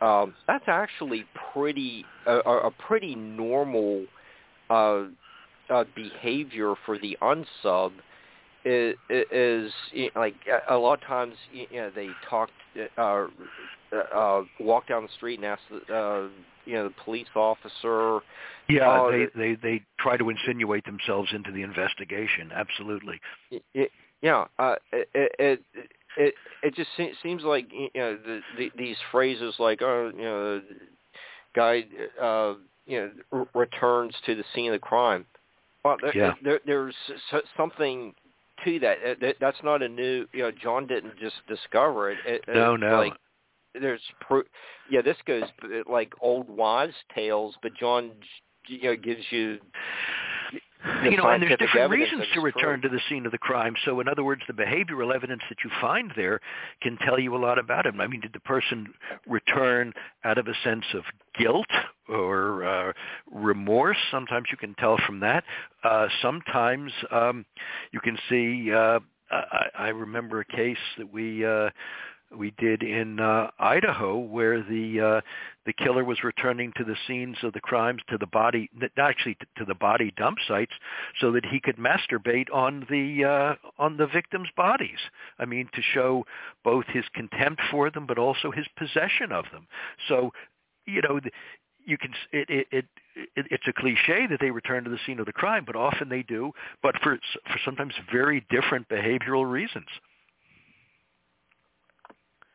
um, 0.00 0.34
that's 0.46 0.64
actually 0.66 1.24
pretty 1.52 2.04
uh, 2.26 2.40
a 2.44 2.70
pretty 2.70 3.14
normal 3.14 4.04
uh, 4.70 5.04
uh, 5.70 5.84
behavior 5.94 6.74
for 6.84 6.98
the 6.98 7.16
unsub 7.22 7.92
is, 8.64 8.96
is 9.10 9.72
you 9.92 10.10
know, 10.14 10.20
like 10.20 10.34
a 10.68 10.76
lot 10.76 11.02
of 11.02 11.06
times 11.06 11.34
you 11.52 11.66
know 11.72 11.90
they 11.94 12.08
talk 12.28 12.50
uh, 12.98 13.26
uh, 14.14 14.42
walk 14.60 14.88
down 14.88 15.02
the 15.02 15.12
street 15.16 15.38
and 15.38 15.46
ask 15.46 15.62
the 15.70 15.94
uh, 15.94 16.28
you 16.64 16.74
know 16.74 16.84
the 16.84 16.94
police 17.04 17.28
officer. 17.34 18.20
Yeah, 18.68 18.88
uh, 18.88 19.10
they 19.10 19.26
they 19.34 19.56
they 19.62 19.82
try 19.98 20.16
to 20.16 20.30
insinuate 20.30 20.84
themselves 20.84 21.30
into 21.32 21.52
the 21.52 21.62
investigation. 21.62 22.50
Absolutely. 22.54 23.20
It, 23.74 23.90
yeah, 24.22 24.46
uh, 24.58 24.76
it, 24.92 25.08
it 25.14 25.62
it 26.16 26.34
it 26.62 26.74
just 26.74 26.90
seems 27.22 27.42
like 27.42 27.70
you 27.72 27.90
know 27.94 28.16
the, 28.16 28.40
the, 28.56 28.70
these 28.76 28.96
phrases 29.12 29.54
like 29.58 29.82
oh 29.82 30.10
you 30.16 30.22
know 30.22 30.62
guy 31.54 31.84
uh, 32.20 32.54
you 32.86 33.12
know 33.32 33.46
returns 33.54 34.14
to 34.26 34.34
the 34.34 34.44
scene 34.54 34.68
of 34.68 34.72
the 34.72 34.78
crime. 34.78 35.26
Well, 35.84 35.98
there, 36.00 36.16
yeah. 36.16 36.34
there, 36.42 36.60
there's 36.64 36.94
something 37.58 38.14
to 38.64 38.78
that. 38.80 38.96
that. 39.20 39.36
That's 39.40 39.62
not 39.62 39.82
a 39.82 39.88
new. 39.88 40.26
You 40.32 40.44
know, 40.44 40.50
John 40.50 40.86
didn't 40.86 41.18
just 41.18 41.36
discover 41.48 42.10
it. 42.10 42.18
it 42.26 42.44
no, 42.48 42.76
no. 42.76 42.98
Like, 42.98 43.14
there's 43.80 44.00
pro- 44.20 44.42
yeah 44.90 45.02
this 45.02 45.16
goes 45.26 45.42
like 45.90 46.12
old 46.20 46.48
wives 46.48 46.94
tales 47.14 47.54
but 47.62 47.72
john 47.74 48.10
you 48.68 48.82
know 48.82 48.96
gives 48.96 49.24
you 49.30 49.58
you 51.04 51.16
know, 51.16 51.28
and 51.28 51.42
there's 51.42 51.58
different 51.58 51.90
reasons 51.90 52.24
to 52.34 52.40
return 52.40 52.82
to 52.82 52.88
the 52.88 53.00
scene 53.08 53.26
of 53.26 53.32
the 53.32 53.38
crime. 53.38 53.74
So, 53.84 54.00
in 54.00 54.08
other 54.08 54.24
words, 54.24 54.42
the 54.46 54.52
behavioral 54.52 55.14
evidence 55.14 55.42
that 55.48 55.58
you 55.64 55.70
find 55.80 56.12
there 56.16 56.40
can 56.82 56.98
tell 56.98 57.18
you 57.18 57.34
a 57.34 57.38
lot 57.38 57.58
about 57.58 57.86
him. 57.86 58.00
I 58.00 58.06
mean, 58.06 58.20
did 58.20 58.32
the 58.32 58.40
person 58.40 58.92
return 59.26 59.92
out 60.24 60.38
of 60.38 60.46
a 60.46 60.54
sense 60.62 60.84
of 60.94 61.04
guilt 61.38 61.66
or 62.08 62.64
uh, 62.64 62.92
remorse? 63.30 63.98
Sometimes 64.10 64.46
you 64.50 64.56
can 64.56 64.74
tell 64.74 64.98
from 65.06 65.20
that. 65.20 65.44
Uh, 65.82 66.08
sometimes 66.22 66.92
um, 67.10 67.44
you 67.92 68.00
can 68.00 68.18
see. 68.28 68.72
Uh, 68.72 69.00
I, 69.30 69.66
I 69.78 69.88
remember 69.88 70.40
a 70.40 70.44
case 70.44 70.76
that 70.98 71.10
we 71.10 71.44
uh, 71.44 71.70
we 72.36 72.52
did 72.58 72.82
in 72.82 73.20
uh, 73.20 73.50
Idaho, 73.58 74.18
where 74.18 74.62
the 74.62 75.00
uh, 75.00 75.20
the 75.66 75.72
killer 75.72 76.04
was 76.04 76.22
returning 76.22 76.72
to 76.76 76.84
the 76.84 76.96
scenes 77.06 77.36
of 77.42 77.52
the 77.52 77.60
crimes 77.60 78.02
to 78.08 78.18
the 78.18 78.26
body, 78.26 78.70
actually 78.96 79.36
to 79.56 79.64
the 79.64 79.74
body 79.74 80.12
dump 80.16 80.38
sites, 80.46 80.72
so 81.20 81.32
that 81.32 81.46
he 81.46 81.60
could 81.60 81.76
masturbate 81.76 82.52
on 82.52 82.86
the 82.90 83.24
uh, 83.24 83.54
on 83.78 83.96
the 83.96 84.06
victims' 84.06 84.48
bodies. 84.56 84.98
I 85.38 85.44
mean, 85.44 85.68
to 85.74 85.82
show 85.82 86.24
both 86.62 86.86
his 86.88 87.04
contempt 87.14 87.62
for 87.70 87.90
them, 87.90 88.06
but 88.06 88.18
also 88.18 88.50
his 88.50 88.66
possession 88.76 89.32
of 89.32 89.44
them. 89.52 89.66
So, 90.08 90.32
you 90.86 91.02
know. 91.02 91.20
You 91.86 91.98
can 91.98 92.14
it, 92.32 92.48
it 92.48 92.66
it 92.72 92.84
it 93.36 93.46
it's 93.50 93.68
a 93.68 93.72
cliche 93.74 94.26
that 94.30 94.40
they 94.40 94.50
return 94.50 94.84
to 94.84 94.90
the 94.90 94.96
scene 95.04 95.20
of 95.20 95.26
the 95.26 95.34
crime, 95.34 95.64
but 95.66 95.76
often 95.76 96.08
they 96.08 96.22
do, 96.22 96.52
but 96.82 96.94
for 97.02 97.18
for 97.46 97.58
sometimes 97.62 97.92
very 98.10 98.46
different 98.48 98.88
behavioral 98.88 99.44
reasons. 99.44 99.84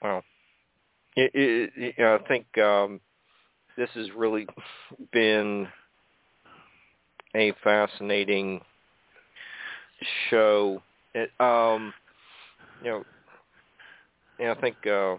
Well, 0.01 0.23
it, 1.15 1.31
it, 1.33 1.71
you 1.75 2.03
know, 2.03 2.15
I 2.23 2.27
think 2.27 2.57
um, 2.57 3.01
this 3.77 3.89
has 3.95 4.07
really 4.15 4.47
been 5.11 5.67
a 7.35 7.53
fascinating 7.63 8.61
show. 10.29 10.81
It, 11.13 11.29
um, 11.39 11.93
you 12.83 12.91
know, 12.91 13.03
and 14.39 14.49
I 14.49 14.55
think 14.55 14.75
uh, 14.85 15.15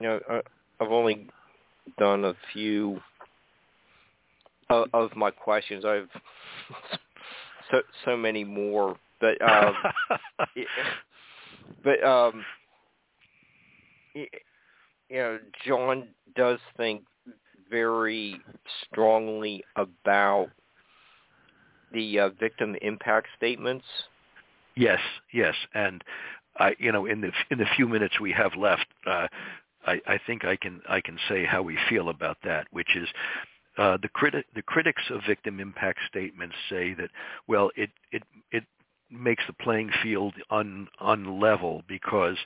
you 0.00 0.08
know 0.08 0.20
I, 0.28 0.40
I've 0.80 0.92
only 0.92 1.26
done 1.98 2.24
a 2.24 2.34
few 2.52 3.00
of, 4.70 4.88
of 4.92 5.16
my 5.16 5.30
questions. 5.30 5.84
I've 5.84 6.08
so 7.70 7.78
so 8.04 8.16
many 8.16 8.44
more, 8.44 8.96
but 9.20 9.40
um, 9.50 9.74
but 11.82 12.02
um, 12.04 12.44
you 14.14 14.26
know, 15.10 15.38
John 15.66 16.08
does 16.34 16.58
think 16.76 17.02
very 17.70 18.40
strongly 18.84 19.64
about 19.76 20.48
the 21.92 22.18
uh, 22.20 22.28
victim 22.40 22.76
impact 22.82 23.28
statements. 23.36 23.84
Yes, 24.76 25.00
yes, 25.32 25.54
and 25.74 26.02
I, 26.58 26.74
you 26.78 26.92
know, 26.92 27.06
in 27.06 27.20
the 27.20 27.30
in 27.50 27.58
the 27.58 27.66
few 27.76 27.88
minutes 27.88 28.20
we 28.20 28.32
have 28.32 28.54
left, 28.56 28.86
uh, 29.06 29.28
I, 29.86 30.00
I 30.06 30.20
think 30.26 30.44
I 30.44 30.56
can 30.56 30.80
I 30.88 31.00
can 31.00 31.18
say 31.28 31.44
how 31.44 31.62
we 31.62 31.78
feel 31.88 32.08
about 32.08 32.38
that, 32.44 32.66
which 32.70 32.96
is. 32.96 33.08
Uh, 33.76 33.98
the, 34.00 34.08
criti- 34.08 34.44
the 34.54 34.62
critics 34.62 35.02
of 35.10 35.20
victim 35.26 35.58
impact 35.58 35.98
statements 36.08 36.54
say 36.70 36.94
that 36.94 37.10
well 37.48 37.72
it 37.74 37.90
it 38.12 38.22
it 38.52 38.62
makes 39.14 39.44
the 39.46 39.52
playing 39.52 39.90
field 40.02 40.34
un, 40.50 40.88
unlevel 41.00 41.82
because 41.86 42.36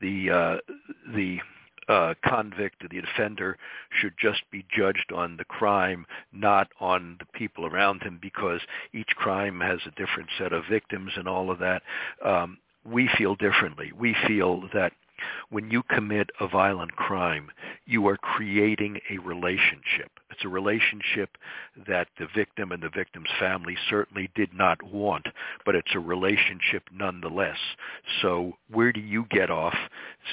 the 0.00 0.30
uh, 0.30 0.56
the 1.14 1.38
uh, 1.88 2.14
convict 2.24 2.84
or 2.84 2.88
the 2.88 3.00
offender 3.00 3.58
should 3.90 4.14
just 4.20 4.42
be 4.50 4.64
judged 4.74 5.12
on 5.12 5.36
the 5.36 5.44
crime, 5.44 6.06
not 6.32 6.68
on 6.80 7.16
the 7.18 7.26
people 7.38 7.66
around 7.66 8.02
him, 8.02 8.18
because 8.20 8.60
each 8.92 9.10
crime 9.16 9.60
has 9.60 9.80
a 9.86 9.90
different 9.90 10.28
set 10.38 10.52
of 10.52 10.62
victims 10.70 11.12
and 11.16 11.28
all 11.28 11.50
of 11.50 11.58
that. 11.58 11.82
Um, 12.24 12.58
we 12.84 13.08
feel 13.18 13.34
differently. 13.34 13.92
We 13.98 14.16
feel 14.26 14.68
that 14.72 14.92
when 15.50 15.70
you 15.70 15.82
commit 15.84 16.30
a 16.40 16.48
violent 16.48 16.96
crime, 16.96 17.50
you 17.86 18.06
are 18.08 18.16
creating 18.16 18.98
a 19.10 19.18
relationship. 19.18 20.10
It's 20.32 20.44
a 20.44 20.48
relationship 20.48 21.36
that 21.86 22.08
the 22.18 22.26
victim 22.34 22.72
and 22.72 22.82
the 22.82 22.88
victim's 22.88 23.28
family 23.38 23.76
certainly 23.88 24.30
did 24.34 24.52
not 24.54 24.82
want, 24.82 25.26
but 25.64 25.74
it's 25.74 25.94
a 25.94 26.00
relationship 26.00 26.84
nonetheless. 26.92 27.58
So 28.22 28.56
where 28.70 28.92
do 28.92 29.00
you 29.00 29.26
get 29.30 29.50
off 29.50 29.76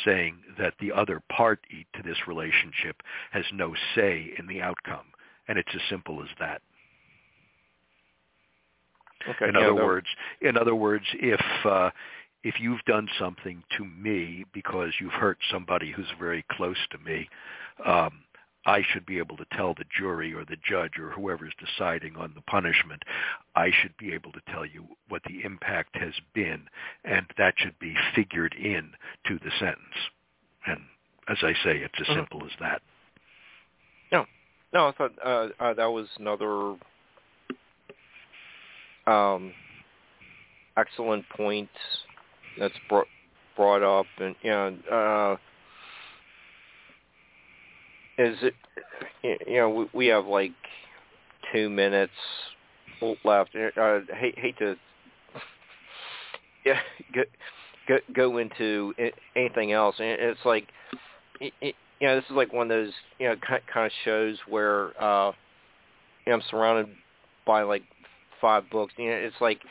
saying 0.05 0.37
that 0.57 0.73
the 0.79 0.91
other 0.91 1.21
party 1.29 1.85
to 1.95 2.03
this 2.03 2.17
relationship 2.27 3.01
has 3.31 3.45
no 3.53 3.73
say 3.95 4.33
in 4.37 4.47
the 4.47 4.61
outcome? 4.61 5.05
And 5.47 5.57
it's 5.57 5.73
as 5.73 5.81
simple 5.89 6.21
as 6.21 6.29
that. 6.39 6.61
Okay, 9.27 9.49
in 9.49 9.55
yeah, 9.55 9.61
other 9.61 9.75
that... 9.75 9.85
words, 9.85 10.07
in 10.41 10.57
other 10.57 10.75
words, 10.75 11.05
if 11.13 11.41
uh, 11.65 11.89
if 12.43 12.55
you've 12.59 12.83
done 12.85 13.09
something 13.19 13.63
to 13.77 13.83
me 13.83 14.45
because 14.53 14.93
you've 15.01 15.11
hurt 15.11 15.37
somebody 15.51 15.91
who's 15.91 16.07
very 16.17 16.45
close 16.51 16.77
to 16.91 16.97
me, 16.99 17.27
um, 17.85 18.21
I 18.69 18.83
should 18.93 19.07
be 19.07 19.17
able 19.17 19.35
to 19.37 19.45
tell 19.57 19.73
the 19.73 19.85
jury 19.97 20.31
or 20.31 20.45
the 20.45 20.55
judge 20.63 20.99
or 20.99 21.09
whoever 21.09 21.47
is 21.47 21.53
deciding 21.57 22.15
on 22.15 22.33
the 22.35 22.41
punishment, 22.41 23.01
I 23.55 23.71
should 23.81 23.97
be 23.97 24.13
able 24.13 24.31
to 24.33 24.41
tell 24.47 24.63
you 24.63 24.85
what 25.07 25.23
the 25.23 25.41
impact 25.43 25.95
has 25.95 26.13
been, 26.35 26.67
and 27.03 27.25
that 27.39 27.55
should 27.57 27.79
be 27.79 27.95
figured 28.13 28.53
in 28.53 28.91
to 29.25 29.39
the 29.43 29.49
sentence. 29.59 29.79
And 30.67 30.81
as 31.27 31.37
I 31.41 31.53
say, 31.63 31.77
it's 31.77 31.95
as 31.99 32.05
mm-hmm. 32.05 32.19
simple 32.19 32.43
as 32.45 32.51
that. 32.59 32.83
No, 34.11 34.25
no, 34.71 34.89
I 34.89 34.91
thought 34.91 35.13
uh, 35.25 35.47
uh, 35.59 35.73
that 35.73 35.87
was 35.87 36.07
another 36.19 36.75
um, 39.07 39.51
excellent 40.77 41.27
point 41.29 41.69
that's 42.59 42.77
brought 42.87 43.07
brought 43.55 43.81
up, 43.81 44.05
and 44.19 44.35
you 44.43 44.51
know, 44.51 44.77
uh, 44.91 45.37
is 48.19 48.37
it 48.43 48.53
you 49.47 49.57
know 49.57 49.87
we, 49.93 50.07
have 50.07 50.25
like 50.25 50.51
two 51.53 51.69
minutes 51.69 52.11
left. 53.23 53.51
I 53.55 54.01
hate 54.13 54.37
hate 54.37 54.57
to 54.59 54.75
yeah 56.65 56.79
go, 57.13 57.21
go 57.87 57.97
go 58.13 58.37
into 58.37 58.93
anything 59.35 59.71
else, 59.71 59.95
and 59.99 60.07
it's 60.19 60.45
like 60.45 60.67
you 61.39 61.51
know 62.01 62.15
this 62.15 62.25
is 62.25 62.35
like 62.35 62.51
one 62.51 62.63
of 62.63 62.69
those 62.69 62.93
you 63.19 63.27
know 63.29 63.35
kind 63.47 63.85
of 63.85 63.91
shows 64.03 64.37
where 64.47 65.01
uh, 65.01 65.31
you 66.25 66.31
know, 66.31 66.33
I'm 66.35 66.43
surrounded 66.49 66.93
by 67.47 67.63
like 67.63 67.83
five 68.41 68.69
books. 68.69 68.93
You 68.97 69.11
know, 69.11 69.15
it's 69.15 69.35
like 69.39 69.61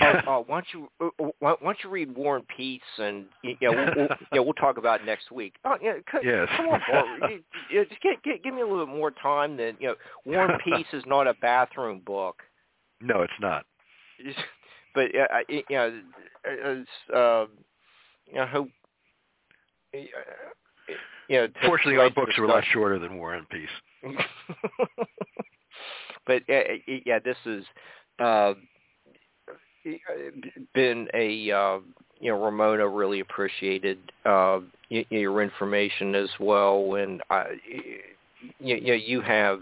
uh, 0.00 0.04
uh, 0.26 0.38
why 0.46 0.60
don't 0.60 0.66
you 0.72 0.88
uh, 1.00 1.30
why, 1.38 1.54
don't 1.62 1.76
you 1.84 1.90
read 1.90 2.14
War 2.16 2.36
and 2.36 2.46
Peace 2.48 2.80
and 2.98 3.26
you 3.42 3.56
know 3.60 3.72
we'll, 3.72 3.94
we'll, 3.96 4.08
yeah 4.32 4.40
we'll 4.40 4.54
talk 4.54 4.78
about 4.78 5.00
it 5.00 5.06
next 5.06 5.30
week. 5.30 5.54
Oh 5.64 5.76
yeah, 5.82 5.94
c- 6.10 6.18
yes. 6.24 6.48
come 6.56 6.68
on, 6.68 6.80
Bart. 6.90 7.06
you, 7.30 7.40
you, 7.70 7.84
just 7.86 8.00
get, 8.00 8.22
get, 8.22 8.42
give 8.42 8.54
me 8.54 8.62
a 8.62 8.66
little 8.66 8.86
bit 8.86 8.94
more 8.94 9.10
time. 9.10 9.56
Than 9.56 9.76
you 9.78 9.88
know, 9.88 9.94
War 10.24 10.50
and 10.50 10.60
Peace 10.64 10.86
is 10.92 11.04
not 11.06 11.26
a 11.26 11.34
bathroom 11.34 12.00
book. 12.04 12.42
No, 13.00 13.22
it's 13.22 13.32
not. 13.40 13.64
but 14.94 15.06
uh, 15.14 15.38
you 15.48 15.62
know, 15.70 16.00
it's, 16.44 16.90
uh, 17.14 17.46
you 18.26 18.34
know, 18.34 18.46
hope. 18.46 18.68
You 21.28 21.36
know, 21.36 21.46
to, 21.46 21.52
Fortunately, 21.64 21.94
to 21.94 22.02
our 22.02 22.10
books 22.10 22.36
are 22.38 22.44
a 22.44 22.48
lot 22.48 22.64
shorter 22.72 22.98
than 22.98 23.16
War 23.16 23.34
and 23.34 23.48
Peace. 23.48 23.68
but 26.26 26.42
uh, 26.48 26.62
yeah, 27.06 27.18
this 27.18 27.36
is. 27.46 27.64
Uh, 28.18 28.54
been 30.74 31.08
a 31.14 31.50
uh, 31.50 31.78
you 32.20 32.30
know 32.30 32.42
Ramona 32.42 32.88
really 32.88 33.20
appreciated 33.20 33.98
uh, 34.24 34.60
your 34.88 35.42
information 35.42 36.14
as 36.14 36.28
well, 36.38 36.94
and 36.96 37.22
I, 37.30 37.44
you, 38.58 38.76
you 38.76 38.86
know 38.86 38.94
you 38.94 39.20
have 39.20 39.60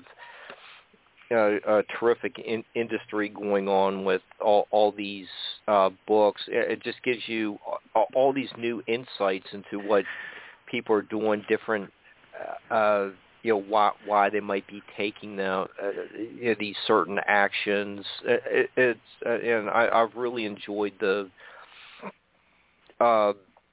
uh, 1.30 1.58
a 1.66 1.82
terrific 1.98 2.38
in, 2.38 2.64
industry 2.74 3.28
going 3.28 3.68
on 3.68 4.04
with 4.04 4.22
all, 4.40 4.66
all 4.70 4.92
these 4.92 5.26
uh, 5.66 5.90
books. 6.06 6.40
It, 6.48 6.82
just 6.82 7.02
gives 7.02 7.20
you 7.26 7.58
all 8.14 8.32
these 8.32 8.48
new 8.56 8.82
insights 8.86 9.46
into 9.52 9.86
what 9.86 10.04
people 10.70 10.94
are 10.94 11.02
doing, 11.02 11.44
different, 11.48 11.90
uh, 12.70 13.08
you 13.42 13.52
know, 13.52 13.60
why 13.60 13.92
why 14.04 14.30
they 14.30 14.40
might 14.40 14.66
be 14.66 14.82
taking 14.96 15.36
the, 15.36 15.44
uh, 15.44 15.66
you 16.18 16.50
know, 16.50 16.54
these 16.58 16.76
certain 16.86 17.18
actions. 17.26 18.04
It, 18.24 18.70
it's 18.76 19.00
uh, 19.24 19.30
and 19.30 19.70
I, 19.70 19.88
I've 19.92 20.14
really 20.16 20.44
enjoyed 20.44 20.92
the. 21.00 21.30
Uh, 23.00 23.32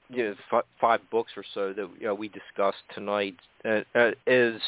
you 0.09 0.35
know, 0.51 0.61
five 0.79 0.99
books 1.09 1.31
or 1.35 1.43
so 1.53 1.73
that 1.73 1.89
you 1.99 2.05
know, 2.05 2.13
we 2.13 2.27
discussed 2.27 2.83
tonight. 2.93 3.35
Uh, 3.63 3.81
uh, 3.95 4.11
is 4.27 4.61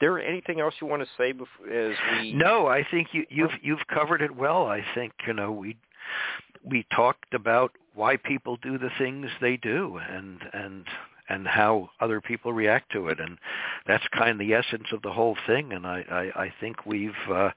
there 0.00 0.20
anything 0.20 0.60
else 0.60 0.74
you 0.80 0.86
want 0.86 1.02
to 1.02 1.08
say 1.16 1.32
before, 1.32 1.70
as 1.70 1.96
we? 2.20 2.34
No, 2.34 2.66
I 2.66 2.86
think 2.90 3.08
you, 3.12 3.24
you've 3.30 3.50
you've 3.62 3.86
covered 3.92 4.20
it 4.20 4.34
well. 4.34 4.66
I 4.66 4.84
think 4.94 5.12
you 5.26 5.32
know 5.32 5.50
we 5.50 5.76
we 6.62 6.84
talked 6.94 7.32
about 7.32 7.72
why 7.94 8.16
people 8.16 8.58
do 8.62 8.78
the 8.78 8.90
things 8.98 9.26
they 9.40 9.56
do 9.56 9.98
and 10.10 10.38
and 10.52 10.84
and 11.28 11.46
how 11.46 11.88
other 12.00 12.20
people 12.20 12.52
react 12.52 12.90
to 12.92 13.08
it 13.08 13.20
and 13.20 13.38
that's 13.86 14.04
kind 14.16 14.30
of 14.32 14.38
the 14.38 14.54
essence 14.54 14.86
of 14.92 15.02
the 15.02 15.12
whole 15.12 15.36
thing 15.46 15.72
and 15.72 15.86
i 15.86 16.04
i, 16.10 16.44
I 16.44 16.54
think 16.60 16.84
we've 16.86 17.12
uh 17.30 17.50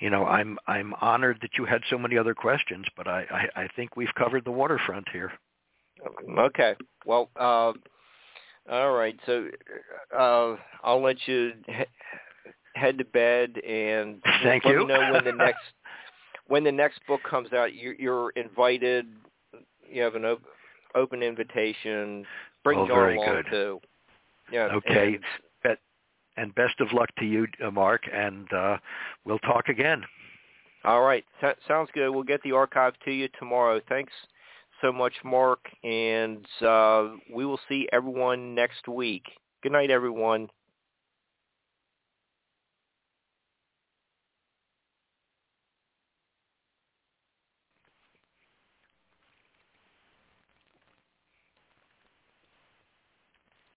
you 0.00 0.10
know 0.10 0.26
i'm 0.26 0.58
i'm 0.66 0.94
honored 1.00 1.38
that 1.42 1.56
you 1.58 1.64
had 1.64 1.82
so 1.90 1.98
many 1.98 2.16
other 2.18 2.34
questions 2.34 2.86
but 2.96 3.06
i 3.06 3.24
i, 3.30 3.62
I 3.62 3.68
think 3.76 3.96
we've 3.96 4.14
covered 4.16 4.44
the 4.44 4.52
waterfront 4.52 5.08
here 5.10 5.32
okay 6.38 6.74
well 7.06 7.30
uh 7.36 7.72
all 8.70 8.92
right. 8.92 9.18
So 9.26 9.48
uh, 10.16 10.56
I'll 10.84 11.02
let 11.02 11.16
you 11.26 11.52
he- 11.66 11.84
head 12.74 12.98
to 12.98 13.04
bed 13.04 13.58
and 13.58 14.22
Thank 14.42 14.64
let 14.64 14.72
you. 14.72 14.80
me 14.80 14.86
know 14.86 15.02
when 15.12 15.24
the 15.24 15.32
next 15.38 15.60
when 16.46 16.64
the 16.64 16.72
next 16.72 17.00
book 17.06 17.20
comes 17.28 17.52
out. 17.52 17.74
You're, 17.74 17.94
you're 17.94 18.30
invited. 18.30 19.06
You 19.90 20.02
have 20.02 20.14
an 20.14 20.24
op- 20.24 20.42
open 20.94 21.22
invitation. 21.22 22.24
Bring 22.64 22.78
Oh, 22.80 22.86
very 22.86 23.16
along 23.16 23.28
good. 23.28 23.46
too. 23.50 23.80
Yeah. 24.50 24.66
Okay. 24.74 25.14
and- 25.16 25.24
and 26.38 26.54
best 26.54 26.80
of 26.80 26.90
luck 26.94 27.10
to 27.18 27.26
you, 27.26 27.46
uh, 27.62 27.70
Mark, 27.70 28.08
and 28.10 28.50
uh, 28.54 28.78
we'll 29.24 29.38
talk 29.40 29.68
again. 29.68 30.02
all 30.84 31.02
right. 31.02 31.24
So- 31.40 31.54
sounds 31.68 31.90
good. 31.92 32.08
We'll 32.10 32.22
get 32.22 32.42
the 32.42 32.52
archive 32.52 32.98
to 33.04 33.10
you 33.12 33.28
tomorrow. 33.38 33.80
Thanks 33.80 34.12
so 34.80 34.90
much, 34.92 35.12
Mark, 35.24 35.60
and 35.84 36.46
uh, 36.62 37.10
we 37.30 37.44
will 37.44 37.60
see 37.68 37.86
everyone 37.92 38.54
next 38.54 38.88
week. 38.88 39.24
Good 39.62 39.72
night, 39.72 39.90
everyone. 39.90 40.48